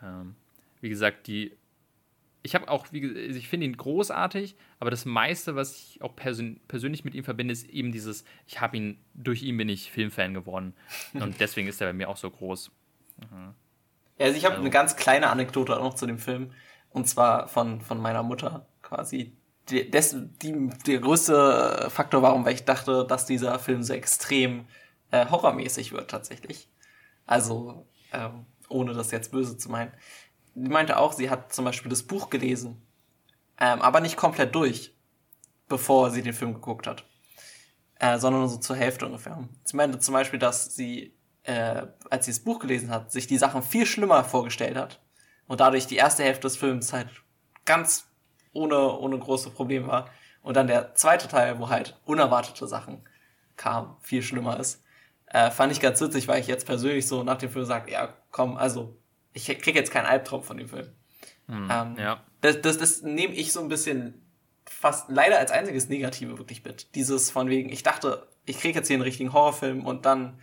Ähm, 0.02 0.36
wie 0.82 0.90
gesagt, 0.90 1.26
die 1.26 1.56
ich 2.46 2.54
habe 2.54 2.68
auch, 2.68 2.86
wie, 2.92 3.04
ich 3.04 3.48
finde 3.48 3.66
ihn 3.66 3.76
großartig, 3.76 4.56
aber 4.78 4.90
das 4.90 5.04
meiste, 5.04 5.56
was 5.56 5.76
ich 5.76 6.00
auch 6.00 6.14
persön 6.14 6.60
persönlich 6.68 7.04
mit 7.04 7.14
ihm 7.14 7.24
verbinde, 7.24 7.52
ist 7.52 7.68
eben 7.68 7.90
dieses, 7.90 8.24
ich 8.46 8.60
habe 8.60 8.76
ihn, 8.76 9.04
durch 9.14 9.42
ihn 9.42 9.56
bin 9.56 9.68
ich 9.68 9.90
Filmfan 9.90 10.32
geworden. 10.32 10.72
Und 11.12 11.38
deswegen 11.40 11.66
ist 11.66 11.80
er 11.80 11.88
bei 11.88 11.92
mir 11.92 12.08
auch 12.08 12.16
so 12.16 12.30
groß. 12.30 12.70
Mhm. 13.18 13.54
Ja, 14.18 14.26
also 14.26 14.38
ich 14.38 14.44
habe 14.44 14.54
also. 14.54 14.62
eine 14.62 14.70
ganz 14.70 14.94
kleine 14.94 15.28
Anekdote 15.28 15.76
auch 15.76 15.82
noch 15.82 15.94
zu 15.94 16.06
dem 16.06 16.18
Film. 16.18 16.52
Und 16.90 17.08
zwar 17.08 17.48
von, 17.48 17.80
von 17.80 18.00
meiner 18.00 18.22
Mutter 18.22 18.66
quasi. 18.80 19.36
Die, 19.68 19.90
des, 19.90 20.16
die, 20.40 20.70
der 20.86 21.00
größte 21.00 21.88
Faktor, 21.90 22.22
warum, 22.22 22.44
weil 22.44 22.54
ich 22.54 22.64
dachte, 22.64 23.04
dass 23.04 23.26
dieser 23.26 23.58
Film 23.58 23.82
so 23.82 23.92
extrem 23.92 24.66
äh, 25.10 25.26
horrormäßig 25.26 25.90
wird 25.90 26.08
tatsächlich. 26.08 26.70
Also, 27.26 27.88
ähm, 28.12 28.46
ohne 28.68 28.94
das 28.94 29.10
jetzt 29.10 29.32
böse 29.32 29.58
zu 29.58 29.68
meinen 29.68 29.92
die 30.56 30.70
meinte 30.70 30.96
auch, 30.98 31.12
sie 31.12 31.28
hat 31.28 31.52
zum 31.52 31.66
Beispiel 31.66 31.90
das 31.90 32.02
Buch 32.02 32.30
gelesen, 32.30 32.82
ähm, 33.60 33.82
aber 33.82 34.00
nicht 34.00 34.16
komplett 34.16 34.54
durch, 34.54 34.96
bevor 35.68 36.10
sie 36.10 36.22
den 36.22 36.32
Film 36.32 36.54
geguckt 36.54 36.86
hat, 36.86 37.04
äh, 37.98 38.18
sondern 38.18 38.40
nur 38.40 38.48
so 38.48 38.56
zur 38.56 38.76
Hälfte 38.76 39.06
ungefähr. 39.06 39.46
Sie 39.64 39.76
meinte 39.76 39.98
zum 39.98 40.14
Beispiel, 40.14 40.38
dass 40.38 40.74
sie, 40.74 41.14
äh, 41.42 41.86
als 42.08 42.24
sie 42.24 42.32
das 42.32 42.40
Buch 42.40 42.58
gelesen 42.58 42.90
hat, 42.90 43.12
sich 43.12 43.26
die 43.26 43.36
Sachen 43.36 43.62
viel 43.62 43.84
schlimmer 43.84 44.24
vorgestellt 44.24 44.76
hat 44.76 45.02
und 45.46 45.60
dadurch 45.60 45.86
die 45.86 45.96
erste 45.96 46.24
Hälfte 46.24 46.42
des 46.42 46.56
Films 46.56 46.92
halt 46.92 47.10
ganz 47.66 48.08
ohne, 48.52 48.98
ohne 48.98 49.18
große 49.18 49.50
Probleme 49.50 49.88
war. 49.88 50.10
Und 50.40 50.56
dann 50.56 50.68
der 50.68 50.94
zweite 50.94 51.28
Teil, 51.28 51.58
wo 51.58 51.68
halt 51.68 52.00
unerwartete 52.06 52.66
Sachen 52.66 53.06
kamen, 53.56 53.96
viel 54.00 54.22
schlimmer 54.22 54.58
ist. 54.58 54.82
Äh, 55.26 55.50
fand 55.50 55.72
ich 55.72 55.80
ganz 55.80 56.00
witzig, 56.00 56.28
weil 56.28 56.40
ich 56.40 56.46
jetzt 56.46 56.66
persönlich 56.66 57.06
so 57.06 57.24
nach 57.24 57.36
dem 57.36 57.50
Film 57.50 57.64
sage, 57.66 57.92
ja, 57.92 58.14
komm, 58.30 58.56
also 58.56 58.96
ich 59.36 59.46
kriege 59.58 59.78
jetzt 59.78 59.90
keinen 59.90 60.06
Albtraum 60.06 60.42
von 60.42 60.56
dem 60.56 60.68
Film. 60.68 60.88
Hm, 61.46 61.68
ähm, 61.70 61.96
ja. 61.98 62.22
Das, 62.40 62.60
das, 62.62 62.78
das 62.78 63.02
nehme 63.02 63.34
ich 63.34 63.52
so 63.52 63.60
ein 63.60 63.68
bisschen 63.68 64.22
fast 64.64 65.10
leider 65.10 65.38
als 65.38 65.50
einziges 65.50 65.88
Negative 65.88 66.38
wirklich 66.38 66.64
mit. 66.64 66.94
Dieses 66.94 67.30
von 67.30 67.48
wegen, 67.48 67.70
ich 67.70 67.82
dachte, 67.82 68.26
ich 68.46 68.58
kriege 68.58 68.78
jetzt 68.78 68.88
hier 68.88 68.94
einen 68.94 69.02
richtigen 69.02 69.32
Horrorfilm 69.32 69.84
und 69.84 70.06
dann 70.06 70.40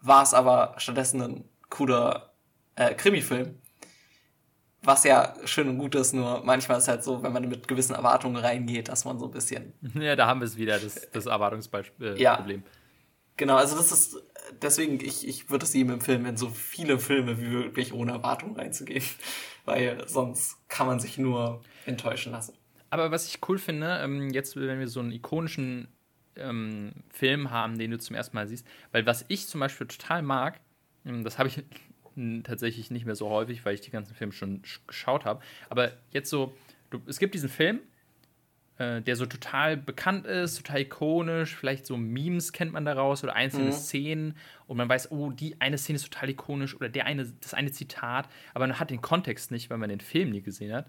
war 0.00 0.22
es 0.22 0.34
aber 0.34 0.74
stattdessen 0.78 1.20
ein 1.20 1.44
cooler 1.68 2.32
äh, 2.76 2.94
Krimi-Film. 2.94 3.58
Was 4.82 5.02
ja 5.02 5.34
schön 5.44 5.68
und 5.68 5.78
gut 5.78 5.96
ist, 5.96 6.12
nur 6.12 6.44
manchmal 6.44 6.78
ist 6.78 6.84
es 6.84 6.88
halt 6.88 7.02
so, 7.02 7.22
wenn 7.24 7.32
man 7.32 7.48
mit 7.48 7.66
gewissen 7.66 7.96
Erwartungen 7.96 8.36
reingeht, 8.36 8.88
dass 8.88 9.04
man 9.04 9.18
so 9.18 9.26
ein 9.26 9.32
bisschen. 9.32 9.74
Ja, 9.94 10.14
da 10.14 10.28
haben 10.28 10.40
wir 10.40 10.46
es 10.46 10.56
wieder, 10.56 10.78
das, 10.78 11.10
das 11.12 11.26
Erwartungsproblem. 11.26 12.16
Äh, 12.16 12.22
ja. 12.22 12.46
Genau, 13.36 13.56
also 13.56 13.76
das 13.76 13.92
ist 13.92 14.22
deswegen, 14.62 15.00
ich, 15.04 15.26
ich 15.26 15.50
würde 15.50 15.64
es 15.64 15.74
ihm 15.74 15.90
empfehlen, 15.90 16.24
in 16.26 16.36
so 16.36 16.48
viele 16.48 16.98
Filme 16.98 17.40
wie 17.40 17.48
möglich 17.48 17.92
ohne 17.92 18.12
Erwartung 18.12 18.56
reinzugehen. 18.56 19.04
Weil 19.64 20.08
sonst 20.08 20.56
kann 20.68 20.86
man 20.86 20.98
sich 20.98 21.18
nur 21.18 21.62
enttäuschen 21.84 22.32
lassen. 22.32 22.54
Aber 22.90 23.10
was 23.10 23.28
ich 23.28 23.40
cool 23.48 23.58
finde, 23.58 24.00
ähm, 24.02 24.30
jetzt, 24.30 24.56
wenn 24.56 24.78
wir 24.78 24.88
so 24.88 25.00
einen 25.00 25.12
ikonischen 25.12 25.88
ähm, 26.36 26.92
Film 27.10 27.50
haben, 27.50 27.78
den 27.78 27.90
du 27.90 27.98
zum 27.98 28.16
ersten 28.16 28.36
Mal 28.36 28.48
siehst, 28.48 28.66
weil 28.92 29.04
was 29.04 29.24
ich 29.28 29.46
zum 29.46 29.60
Beispiel 29.60 29.86
total 29.86 30.22
mag, 30.22 30.60
ähm, 31.04 31.24
das 31.24 31.38
habe 31.38 31.48
ich 31.48 31.62
tatsächlich 32.44 32.90
nicht 32.90 33.04
mehr 33.04 33.14
so 33.14 33.28
häufig, 33.28 33.64
weil 33.64 33.74
ich 33.74 33.80
die 33.80 33.90
ganzen 33.90 34.14
Filme 34.14 34.32
schon 34.32 34.62
geschaut 34.86 35.24
habe, 35.24 35.42
aber 35.68 35.92
jetzt 36.10 36.30
so, 36.30 36.56
du, 36.90 37.00
es 37.06 37.18
gibt 37.18 37.34
diesen 37.34 37.48
Film, 37.48 37.80
äh, 38.78 39.02
der 39.02 39.16
so 39.16 39.26
total 39.26 39.76
bekannt 39.76 40.26
ist, 40.26 40.56
total 40.56 40.82
ikonisch, 40.82 41.56
vielleicht 41.56 41.84
so 41.84 41.96
Memes 41.96 42.52
kennt 42.52 42.72
man 42.72 42.84
daraus 42.84 43.24
oder 43.24 43.34
einzelne 43.34 43.66
mhm. 43.66 43.72
Szenen 43.72 44.36
und 44.66 44.76
man 44.76 44.88
weiß, 44.88 45.10
oh, 45.10 45.30
die 45.30 45.60
eine 45.60 45.78
Szene 45.78 45.96
ist 45.96 46.12
total 46.12 46.30
ikonisch 46.30 46.76
oder 46.76 46.88
der 46.88 47.06
eine, 47.06 47.26
das 47.40 47.54
eine 47.54 47.72
Zitat, 47.72 48.28
aber 48.54 48.66
man 48.66 48.78
hat 48.78 48.90
den 48.90 49.02
Kontext 49.02 49.50
nicht, 49.50 49.68
weil 49.68 49.78
man 49.78 49.90
den 49.90 50.00
Film 50.00 50.30
nie 50.30 50.42
gesehen 50.42 50.72
hat. 50.72 50.86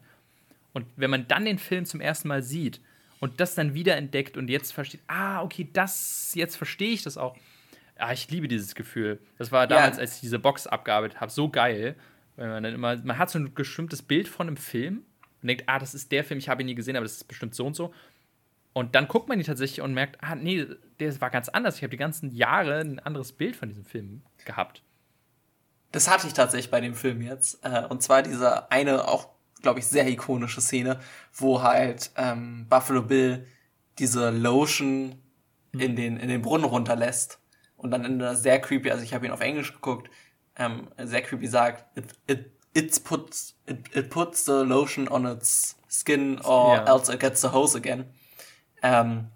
Und 0.72 0.86
wenn 0.98 1.10
man 1.10 1.28
dann 1.28 1.46
den 1.46 1.58
Film 1.58 1.86
zum 1.86 2.00
ersten 2.00 2.28
Mal 2.28 2.44
sieht 2.44 2.80
und 3.20 3.40
das 3.40 3.56
dann 3.56 3.74
wieder 3.74 3.98
entdeckt 3.98 4.38
und 4.38 4.50
jetzt 4.50 4.72
versteht, 4.72 5.02
ah, 5.08 5.42
okay, 5.42 5.68
das, 5.74 6.32
jetzt 6.36 6.58
verstehe 6.58 6.92
ich 6.92 7.02
das 7.02 7.18
auch. 7.18 7.36
Ja, 7.98 8.12
ich 8.14 8.30
liebe 8.30 8.48
dieses 8.48 8.76
Gefühl. 8.76 9.20
Das 9.40 9.52
war 9.52 9.66
damals, 9.66 9.98
ja. 9.98 10.02
als 10.02 10.16
ich 10.16 10.22
diese 10.22 10.38
Box 10.40 10.68
abgearbeitet 10.68 11.20
habe, 11.20 11.32
so 11.32 11.50
geil. 11.50 11.96
Weil 12.36 12.50
man 12.50 12.64
dann 12.64 12.74
immer, 12.74 12.96
man 13.04 13.18
hat 13.18 13.30
so 13.30 13.40
ein 13.40 13.54
bestimmtes 13.54 14.02
Bild 14.04 14.28
von 14.28 14.48
einem 14.48 14.58
Film 14.58 15.04
und 15.42 15.48
denkt, 15.48 15.64
ah, 15.68 15.80
das 15.80 15.94
ist 15.94 16.12
der 16.12 16.24
Film, 16.24 16.38
ich 16.38 16.50
habe 16.50 16.62
ihn 16.64 16.68
nie 16.68 16.76
gesehen, 16.76 16.96
aber 16.96 17.06
das 17.06 17.14
ist 17.14 17.28
bestimmt 17.28 17.56
so 17.56 17.66
und 17.66 17.76
so. 17.76 17.94
Und 18.74 18.96
dann 18.96 19.08
guckt 19.08 19.28
man 19.28 19.40
ihn 19.40 19.46
tatsächlich 19.46 19.82
und 19.82 19.94
merkt, 19.94 20.24
ah, 20.24 20.36
nee, 20.36 20.66
der 21.00 21.22
war 21.22 21.30
ganz 21.30 21.50
anders. 21.50 21.78
Ich 21.78 21.84
habe 21.84 21.92
die 21.92 21.98
ganzen 21.98 22.32
Jahre 22.32 22.80
ein 22.80 23.00
anderes 23.00 23.32
Bild 23.32 23.56
von 23.56 23.70
diesem 23.70 23.86
Film 23.86 24.22
gehabt. 24.46 24.84
Das 25.92 26.10
hatte 26.10 26.28
ich 26.28 26.34
tatsächlich 26.34 26.70
bei 26.70 26.82
dem 26.82 26.94
Film 26.94 27.22
jetzt. 27.22 27.66
Äh, 27.66 27.86
und 27.90 28.04
zwar 28.04 28.22
diese 28.22 28.72
eine 28.72 29.08
auch, 29.08 29.30
glaube 29.62 29.80
ich, 29.80 29.88
sehr 29.88 30.08
ikonische 30.08 30.62
Szene, 30.62 31.00
wo 31.34 31.64
halt 31.64 32.12
ähm, 32.16 32.68
Buffalo 32.70 33.02
Bill 33.02 33.48
diese 33.98 34.30
Lotion 34.30 35.16
hm. 35.74 35.80
in, 35.80 35.96
den, 35.96 36.18
in 36.18 36.30
den 36.30 36.42
Brunnen 36.42 36.66
runterlässt. 36.66 37.40
Und 37.76 37.92
dann 37.92 38.06
in 38.06 38.22
einer 38.22 38.36
sehr 38.36 38.60
creepy, 38.60 38.92
also 38.92 39.04
ich 39.04 39.14
habe 39.14 39.26
ihn 39.26 39.32
auf 39.32 39.42
Englisch 39.42 39.74
geguckt, 39.74 40.10
ähm, 40.58 40.90
sehr 40.98 41.22
creepy 41.22 41.48
sagt, 41.48 41.98
it, 41.98 42.14
it 42.28 42.52
it 42.74 43.04
puts 43.04 43.56
it, 43.66 43.96
it 43.96 44.10
puts 44.10 44.46
the 44.46 44.64
lotion 44.64 45.08
on 45.08 45.26
its 45.26 45.76
skin 45.88 46.40
or 46.42 46.76
ja. 46.76 46.86
else 46.86 47.12
it 47.12 47.20
gets 47.20 47.42
the 47.42 47.52
hose 47.52 47.76
again. 47.76 48.06
Ähm, 48.82 49.28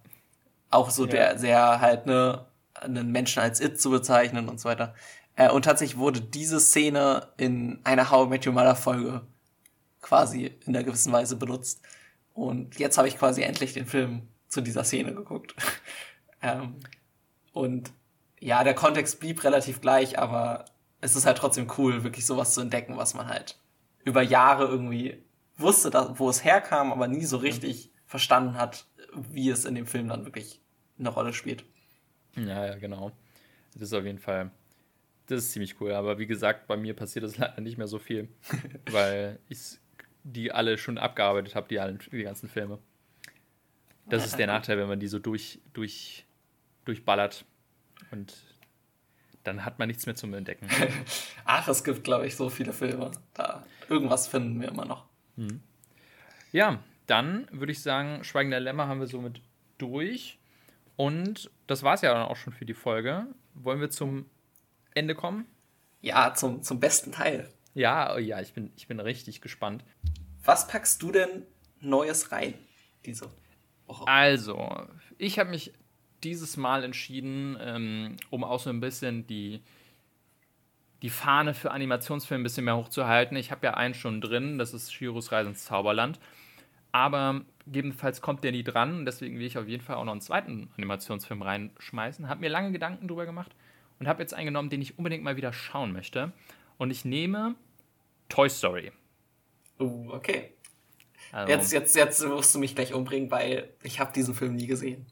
auch 0.70 0.90
so 0.90 1.06
ja. 1.06 1.12
der 1.12 1.40
sehr 1.40 1.82
halt 1.82 2.06
ne 2.06 2.46
einen 2.76 3.12
Menschen 3.12 3.42
als 3.42 3.60
it 3.62 3.80
zu 3.80 3.90
bezeichnen 3.90 4.50
und 4.50 4.60
so 4.60 4.70
weiter. 4.70 4.94
Äh, 5.36 5.50
und 5.50 5.66
tatsächlich 5.66 5.98
wurde 5.98 6.22
diese 6.22 6.60
Szene 6.60 7.28
in 7.38 7.80
einer 7.84 8.12
How 8.12 8.28
I 8.28 8.30
Met 8.30 8.48
Your 8.48 8.54
Mother 8.54 8.76
Folge 8.76 9.22
quasi 10.02 10.46
in 10.66 10.76
einer 10.76 10.84
gewissen 10.84 11.12
Weise 11.12 11.36
benutzt. 11.36 11.82
Und 12.34 12.78
jetzt 12.80 12.98
habe 12.98 13.08
ich 13.08 13.18
quasi 13.18 13.42
endlich 13.42 13.74
den 13.74 13.86
Film 13.86 14.28
zu 14.48 14.62
dieser 14.62 14.84
Szene 14.84 15.14
geguckt. 15.14 15.56
ähm, 16.42 16.80
und 17.54 17.92
ja, 18.40 18.64
der 18.64 18.74
Kontext 18.74 19.20
blieb 19.20 19.44
relativ 19.44 19.82
gleich, 19.82 20.20
aber 20.20 20.66
es 21.04 21.18
ist 21.18 21.26
halt 21.26 21.38
trotzdem 21.38 21.68
cool, 21.78 22.04
wirklich 22.04 22.26
sowas 22.26 22.54
zu 22.54 22.62
entdecken, 22.62 22.96
was 22.96 23.14
man 23.14 23.28
halt 23.28 23.60
über 24.06 24.22
Jahre 24.22 24.66
irgendwie 24.66 25.22
wusste, 25.58 25.90
dass, 25.90 26.18
wo 26.18 26.30
es 26.30 26.44
herkam, 26.46 26.94
aber 26.94 27.08
nie 27.08 27.26
so 27.26 27.38
richtig 27.38 27.92
verstanden 28.06 28.58
hat, 28.58 28.88
wie 29.14 29.50
es 29.50 29.66
in 29.66 29.76
dem 29.76 29.86
Film 29.86 30.08
dann 30.08 30.24
wirklich 30.26 30.62
eine 30.98 31.10
Rolle 31.10 31.34
spielt. 31.34 31.66
Ja, 32.36 32.66
ja, 32.66 32.76
genau. 32.76 33.12
Das 33.74 33.84
ist 33.84 33.94
auf 33.94 34.06
jeden 34.06 34.20
Fall, 34.20 34.52
das 35.28 35.44
ist 35.44 35.52
ziemlich 35.52 35.80
cool. 35.82 35.92
Aber 35.92 36.20
wie 36.20 36.26
gesagt, 36.26 36.68
bei 36.68 36.78
mir 36.78 36.96
passiert 36.96 37.26
das 37.26 37.38
leider 37.38 37.60
nicht 37.60 37.78
mehr 37.78 37.88
so 37.88 38.00
viel, 38.00 38.30
weil 38.92 39.40
ich 39.50 39.80
die 40.24 40.54
alle 40.54 40.78
schon 40.78 40.98
abgearbeitet 40.98 41.54
habe, 41.54 41.68
die, 41.68 41.80
allen, 41.80 42.00
die 42.14 42.24
ganzen 42.24 42.48
Filme. 42.48 42.80
Das 44.06 44.26
ist 44.26 44.38
der 44.38 44.48
Nachteil, 44.48 44.78
wenn 44.78 44.88
man 44.88 45.00
die 45.00 45.08
so 45.08 45.20
durch, 45.20 45.60
durch, 45.74 46.26
durchballert 46.86 47.46
und 48.12 48.34
dann 49.44 49.66
hat 49.66 49.80
man 49.80 49.88
nichts 49.88 50.06
mehr 50.06 50.16
zum 50.16 50.34
Entdecken. 50.34 50.68
Ach, 51.46 51.68
es 51.68 51.84
gibt, 51.84 52.04
glaube 52.04 52.28
ich, 52.28 52.36
so 52.36 52.50
viele 52.50 52.74
Filme. 52.74 53.12
Da 53.34 53.66
irgendwas 53.90 54.28
finden 54.28 54.62
wir 54.62 54.70
immer 54.70 54.86
noch. 54.86 55.06
Mhm. 55.36 55.62
Ja, 56.52 56.80
dann 57.08 57.48
würde 57.52 57.72
ich 57.72 57.82
sagen, 57.82 58.24
Schweigender 58.24 58.60
Lämmer 58.60 58.88
haben 58.88 59.00
wir 59.00 59.08
somit 59.08 59.42
durch. 59.78 60.40
Und 60.96 61.52
das 61.68 61.84
war 61.84 61.96
es 61.96 62.02
ja 62.02 62.14
dann 62.14 62.28
auch 62.28 62.36
schon 62.36 62.54
für 62.54 62.66
die 62.66 62.74
Folge. 62.74 63.28
Wollen 63.56 63.82
wir 63.82 63.90
zum 63.90 64.26
Ende 64.94 65.16
kommen? 65.16 65.46
Ja, 66.02 66.34
zum, 66.34 66.64
zum 66.64 66.80
besten 66.80 67.12
Teil. 67.12 67.50
Ja, 67.74 68.14
oh 68.14 68.20
ja, 68.20 68.40
ich 68.40 68.54
bin, 68.54 68.72
ich 68.76 68.88
bin 68.88 69.00
richtig 69.00 69.42
gespannt. 69.42 69.84
Was 70.44 70.68
packst 70.68 71.02
du 71.02 71.12
denn 71.12 71.44
Neues 71.80 72.32
rein 72.32 72.54
diese 73.06 73.30
Woche? 73.88 74.08
Also, 74.08 74.88
ich 75.18 75.40
habe 75.40 75.50
mich 75.50 75.74
dieses 76.24 76.58
Mal 76.58 76.84
entschieden, 76.84 77.58
ähm, 77.62 78.18
um 78.30 78.44
auch 78.44 78.60
so 78.60 78.70
ein 78.70 78.80
bisschen 78.80 79.28
die, 79.28 79.62
die 81.02 81.10
Fahne 81.10 81.54
für 81.54 81.72
Animationsfilme 81.72 82.42
ein 82.42 82.44
bisschen 82.44 82.66
mehr 82.66 82.78
hochzuhalten. 82.78 83.38
Ich 83.38 83.52
habe 83.52 83.66
ja 83.66 83.74
einen 83.74 83.94
schon 83.94 84.22
drin, 84.22 84.58
das 84.58 84.74
ist 84.74 84.94
Shiros 84.94 85.32
Reise 85.32 85.50
ins 85.50 85.66
Zauberland. 85.66 86.20
Aber 86.92 87.42
gegebenenfalls 87.66 88.22
kommt 88.22 88.44
der 88.44 88.52
nie 88.52 88.64
dran. 88.64 89.06
Deswegen 89.06 89.40
will 89.40 89.46
ich 89.46 89.58
auf 89.58 89.68
jeden 89.68 89.84
Fall 89.84 89.96
auch 89.96 90.06
noch 90.06 90.12
einen 90.12 90.22
zweiten 90.22 90.70
Animationsfilm 90.78 91.42
reinschmeißen. 91.42 92.30
Habe 92.30 92.42
mir 92.42 92.50
lange 92.50 92.72
Gedanken 92.72 93.08
drüber 93.08 93.26
gemacht 93.26 93.56
und 94.00 94.08
habe 94.08 94.22
jetzt 94.22 94.34
einen 94.34 94.46
genommen, 94.46 94.70
den 94.70 94.82
ich 94.82 94.98
unbedingt 94.98 95.24
mal 95.24 95.36
wieder 95.36 95.52
schauen 95.52 95.92
möchte. 95.92 96.32
Und 96.78 96.92
ich 96.92 97.04
nehme 97.04 97.56
Toy 98.30 98.50
Story. 98.50 98.92
Uh, 99.80 100.12
okay. 100.12 100.54
Also, 101.32 101.52
jetzt, 101.52 101.74
jetzt, 101.74 101.96
jetzt 101.96 102.26
musst 102.28 102.54
du 102.54 102.60
mich 102.60 102.76
gleich 102.76 102.94
umbringen, 102.94 103.32
weil 103.32 103.70
ich 103.82 104.00
habe 104.00 104.14
diesen 104.14 104.36
Film 104.36 104.56
nie 104.56 104.68
gesehen. 104.68 105.06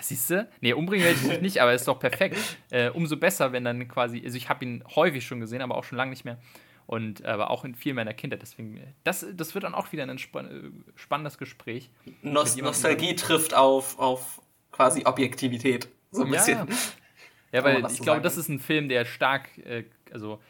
Siehst 0.00 0.30
du? 0.30 0.48
Nee, 0.60 0.72
umbringen 0.72 1.04
werde 1.04 1.18
ich 1.20 1.28
dich 1.28 1.40
nicht, 1.40 1.62
aber 1.62 1.74
ist 1.74 1.86
doch 1.86 1.98
perfekt. 1.98 2.36
Äh, 2.72 2.90
umso 2.90 3.16
besser, 3.16 3.50
wenn 3.50 3.64
dann 3.64 3.88
quasi, 3.88 4.22
also 4.24 4.36
ich 4.36 4.48
habe 4.48 4.64
ihn 4.64 4.84
häufig 4.94 5.26
schon 5.26 5.40
gesehen, 5.40 5.60
aber 5.60 5.74
auch 5.74 5.82
schon 5.82 5.98
lange 5.98 6.10
nicht 6.10 6.24
mehr. 6.24 6.38
Und 6.86 7.24
aber 7.24 7.50
auch 7.50 7.64
in 7.64 7.74
viel 7.74 7.94
meiner 7.94 8.14
Kindheit. 8.14 8.42
Deswegen, 8.42 8.80
das, 9.02 9.26
das 9.34 9.54
wird 9.54 9.64
dann 9.64 9.74
auch 9.74 9.90
wieder 9.90 10.04
ein 10.04 10.18
spann 10.18 10.84
spannendes 10.94 11.36
Gespräch. 11.36 11.90
Nost 12.22 12.60
Nostalgie 12.62 13.16
trifft 13.16 13.54
auf, 13.54 13.98
auf 13.98 14.40
quasi 14.70 15.04
Objektivität. 15.04 15.88
So 16.12 16.24
ein 16.24 16.30
bisschen. 16.30 16.58
Ja, 16.58 17.58
ja 17.58 17.64
weil 17.64 17.84
ich 17.86 17.98
so 17.98 18.04
glaube, 18.04 18.20
das 18.20 18.36
ist 18.36 18.48
ein 18.48 18.60
Film, 18.60 18.88
der 18.88 19.04
stark, 19.04 19.58
äh, 19.58 19.84
also 20.12 20.40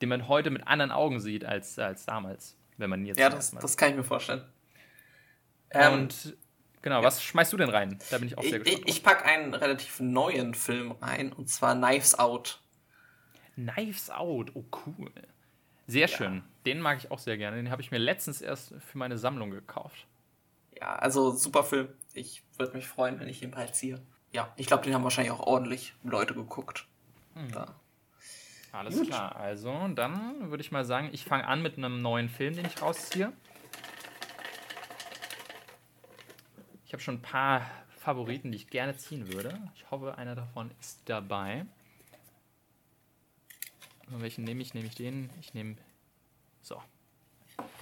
den 0.00 0.08
man 0.10 0.28
heute 0.28 0.50
mit 0.50 0.66
anderen 0.66 0.92
Augen 0.92 1.18
sieht 1.18 1.44
als, 1.44 1.78
als 1.78 2.06
damals, 2.06 2.56
wenn 2.76 2.90
man 2.90 3.04
jetzt. 3.04 3.18
Ja, 3.18 3.30
das, 3.30 3.50
das 3.50 3.76
kann 3.76 3.90
ich 3.90 3.96
mir 3.96 4.04
vorstellen. 4.04 4.44
Und 5.74 6.26
ähm, 6.26 6.34
Genau, 6.84 6.98
ja. 6.98 7.02
was 7.02 7.22
schmeißt 7.22 7.50
du 7.50 7.56
denn 7.56 7.70
rein? 7.70 7.98
Da 8.10 8.18
bin 8.18 8.28
ich 8.28 8.36
auch 8.36 8.42
sehr 8.42 8.58
gespannt. 8.58 8.84
Ich, 8.86 8.96
ich 8.96 9.02
packe 9.02 9.24
einen 9.24 9.54
relativ 9.54 10.00
neuen 10.00 10.52
Film 10.52 10.92
rein, 10.92 11.32
und 11.32 11.48
zwar 11.48 11.74
Knives 11.74 12.18
Out. 12.18 12.60
Knives 13.54 14.10
Out, 14.10 14.50
oh 14.52 14.64
cool. 14.84 15.10
Sehr 15.86 16.08
ja. 16.08 16.08
schön. 16.08 16.42
Den 16.66 16.82
mag 16.82 16.98
ich 16.98 17.10
auch 17.10 17.18
sehr 17.18 17.38
gerne. 17.38 17.56
Den 17.56 17.70
habe 17.70 17.80
ich 17.80 17.90
mir 17.90 17.96
letztens 17.96 18.42
erst 18.42 18.74
für 18.80 18.98
meine 18.98 19.16
Sammlung 19.16 19.50
gekauft. 19.50 20.06
Ja, 20.78 20.96
also 20.96 21.30
super 21.30 21.64
Film. 21.64 21.88
Ich 22.12 22.42
würde 22.58 22.76
mich 22.76 22.86
freuen, 22.86 23.18
wenn 23.18 23.30
ich 23.30 23.42
ihn 23.42 23.52
bald 23.52 23.74
ziehe. 23.74 24.02
Ja, 24.32 24.52
ich 24.56 24.66
glaube, 24.66 24.82
den 24.82 24.92
haben 24.92 25.04
wahrscheinlich 25.04 25.32
auch 25.32 25.46
ordentlich 25.46 25.94
Leute 26.02 26.34
geguckt. 26.34 26.86
Hm. 27.32 27.50
Alles 28.72 28.98
Gut. 28.98 29.08
klar. 29.08 29.36
Also, 29.36 29.88
dann 29.94 30.50
würde 30.50 30.60
ich 30.60 30.70
mal 30.70 30.84
sagen, 30.84 31.08
ich 31.12 31.24
fange 31.24 31.46
an 31.46 31.62
mit 31.62 31.78
einem 31.78 32.02
neuen 32.02 32.28
Film, 32.28 32.54
den 32.54 32.66
ich 32.66 32.82
rausziehe. 32.82 33.32
Habe 36.94 37.02
schon 37.02 37.16
ein 37.16 37.22
paar 37.22 37.68
Favoriten, 37.98 38.52
die 38.52 38.56
ich 38.56 38.68
gerne 38.68 38.96
ziehen 38.96 39.32
würde. 39.32 39.58
Ich 39.74 39.90
hoffe, 39.90 40.16
einer 40.16 40.34
davon 40.34 40.70
ist 40.80 41.00
dabei. 41.06 41.66
Und 44.10 44.22
welchen 44.22 44.44
nehme 44.44 44.62
ich? 44.62 44.74
Nehme 44.74 44.86
ich 44.86 44.94
den? 44.94 45.28
Ich 45.40 45.54
nehme. 45.54 45.76
So. 46.62 46.80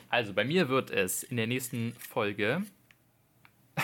Also, 0.08 0.32
bei 0.32 0.44
mir 0.44 0.68
wird 0.68 0.90
es 0.90 1.22
in 1.22 1.36
der 1.36 1.46
nächsten 1.46 1.92
Folge. 1.94 2.62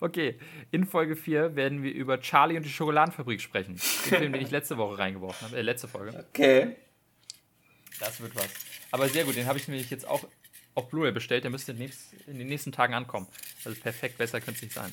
okay, 0.00 0.38
in 0.70 0.84
Folge 0.84 1.16
4 1.16 1.56
werden 1.56 1.82
wir 1.82 1.92
über 1.92 2.20
Charlie 2.20 2.56
und 2.56 2.62
die 2.62 2.70
Schokoladenfabrik 2.70 3.40
sprechen. 3.40 3.74
Den 3.74 3.78
Film, 3.80 4.32
den 4.32 4.42
ich 4.42 4.50
letzte 4.50 4.76
Woche 4.76 4.98
reingeworfen 4.98 5.48
habe. 5.48 5.58
Äh, 5.58 5.62
letzte 5.62 5.88
Folge. 5.88 6.24
Okay. 6.30 6.76
Das 7.98 8.20
wird 8.20 8.36
was. 8.36 8.48
Aber 8.92 9.08
sehr 9.08 9.24
gut, 9.24 9.34
den 9.34 9.46
habe 9.46 9.58
ich 9.58 9.66
nämlich 9.66 9.90
jetzt 9.90 10.06
auch 10.06 10.24
auf 10.74 10.88
Blu-ray 10.88 11.12
bestellt, 11.12 11.44
der 11.44 11.50
müsste 11.50 11.72
in 11.72 12.38
den 12.38 12.46
nächsten 12.48 12.72
Tagen 12.72 12.94
ankommen. 12.94 13.26
Also 13.64 13.80
perfekt, 13.80 14.18
besser 14.18 14.40
könnte 14.40 14.58
es 14.58 14.62
nicht 14.62 14.74
sein. 14.74 14.92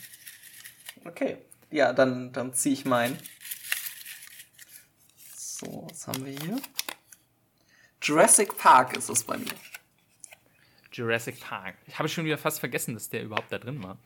Okay. 1.05 1.37
Ja, 1.69 1.93
dann, 1.93 2.33
dann 2.33 2.53
ziehe 2.53 2.73
ich 2.73 2.85
meinen. 2.85 3.17
So, 5.35 5.87
was 5.89 6.07
haben 6.07 6.25
wir 6.25 6.33
hier? 6.33 6.61
Jurassic 8.01 8.57
Park 8.57 8.97
ist 8.97 9.09
es 9.09 9.23
bei 9.23 9.37
mir. 9.37 9.53
Jurassic 10.91 11.39
Park. 11.39 11.75
Ich 11.87 11.97
habe 11.97 12.09
schon 12.09 12.25
wieder 12.25 12.37
fast 12.37 12.59
vergessen, 12.59 12.93
dass 12.93 13.09
der 13.09 13.23
überhaupt 13.23 13.51
da 13.51 13.57
drin 13.57 13.81
war. 13.81 13.97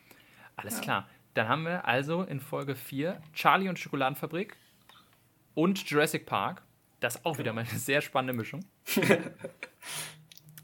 Alles 0.55 0.75
ja. 0.75 0.81
klar. 0.81 1.09
Dann 1.33 1.47
haben 1.47 1.63
wir 1.63 1.85
also 1.85 2.23
in 2.23 2.39
Folge 2.39 2.75
4 2.75 3.21
Charlie 3.33 3.67
und 3.67 3.79
Schokoladenfabrik 3.79 4.55
und 5.53 5.89
Jurassic 5.89 6.25
Park. 6.25 6.61
Das 6.99 7.15
ist 7.15 7.25
auch 7.25 7.37
wieder 7.37 7.51
mal 7.53 7.65
eine 7.69 7.79
sehr 7.79 8.01
spannende 8.01 8.33
Mischung. 8.33 8.63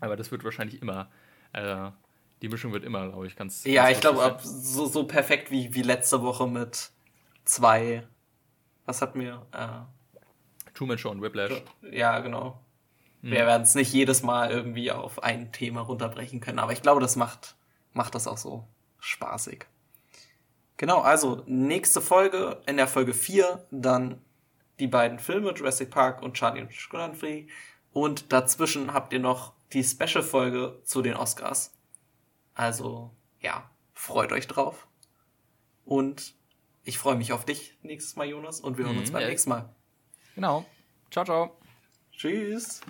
Aber 0.02 0.18
das 0.18 0.32
wird 0.32 0.44
wahrscheinlich 0.44 0.82
immer, 0.82 1.10
äh, 1.54 1.90
die 2.42 2.50
Mischung 2.50 2.74
wird 2.74 2.84
immer, 2.84 3.08
glaube 3.08 3.28
ich, 3.28 3.36
ganz. 3.36 3.64
Ja, 3.64 3.84
ganz 3.84 3.96
ich 3.96 4.02
glaube, 4.02 4.38
so, 4.42 4.88
so 4.88 5.06
perfekt 5.06 5.52
wie, 5.52 5.74
wie 5.74 5.84
letzte 5.84 6.22
Woche 6.22 6.48
mit 6.48 6.92
zwei. 7.46 8.06
Was 8.86 9.02
hatten 9.02 9.20
wir? 9.20 9.46
Äh, 9.54 10.72
Truman 10.74 10.98
Show 10.98 11.12
und 11.12 11.22
Whiplash. 11.22 11.62
Ja, 11.92 12.20
genau. 12.20 12.60
Hm. 13.22 13.32
Wir 13.32 13.46
werden 13.46 13.64
es 13.64 13.76
nicht 13.76 13.94
jedes 13.94 14.24
Mal 14.24 14.52
irgendwie 14.52 14.92
auf 14.92 15.24
ein 15.24 15.52
Thema 15.52 15.82
runterbrechen 15.82 16.42
können, 16.42 16.60
aber 16.60 16.74
ich 16.74 16.82
glaube, 16.82 17.00
das 17.00 17.16
macht, 17.16 17.56
macht 17.94 18.16
das 18.16 18.28
auch 18.28 18.38
so 18.38 18.68
spaßig. 19.00 19.66
Genau, 20.78 21.02
also 21.02 21.44
nächste 21.46 22.02
Folge, 22.02 22.60
in 22.66 22.78
der 22.78 22.88
Folge 22.88 23.14
4, 23.14 23.68
dann 23.70 24.20
die 24.80 24.88
beiden 24.88 25.20
Filme, 25.20 25.54
Jurassic 25.54 25.92
Park 25.92 26.24
und 26.24 26.34
Charlie 26.34 26.62
und 26.62 26.74
Schokoladenfree. 26.74 27.46
Und 27.94 28.34
dazwischen 28.34 28.92
habt 28.92 29.14
ihr 29.14 29.20
noch 29.20 29.54
die 29.74 29.84
Special-Folge 29.84 30.82
zu 30.84 31.02
den 31.02 31.16
Oscars. 31.16 31.74
Also, 32.54 33.16
ja, 33.40 33.70
freut 33.94 34.32
euch 34.32 34.48
drauf. 34.48 34.88
Und 35.86 36.36
ich 36.84 36.98
freue 36.98 37.16
mich 37.16 37.34
auf 37.34 37.46
dich 37.46 37.78
nächstes 37.82 38.16
Mal, 38.16 38.28
Jonas. 38.28 38.60
Und 38.60 38.78
wir 38.78 38.86
hören 38.86 38.98
uns 38.98 39.10
mhm, 39.10 39.14
beim 39.14 39.22
ja. 39.24 39.30
nächsten 39.30 39.50
Mal. 39.50 39.76
Genau. 40.36 40.66
Ciao, 41.10 41.26
ciao. 41.26 41.60
Tschüss. 42.12 42.82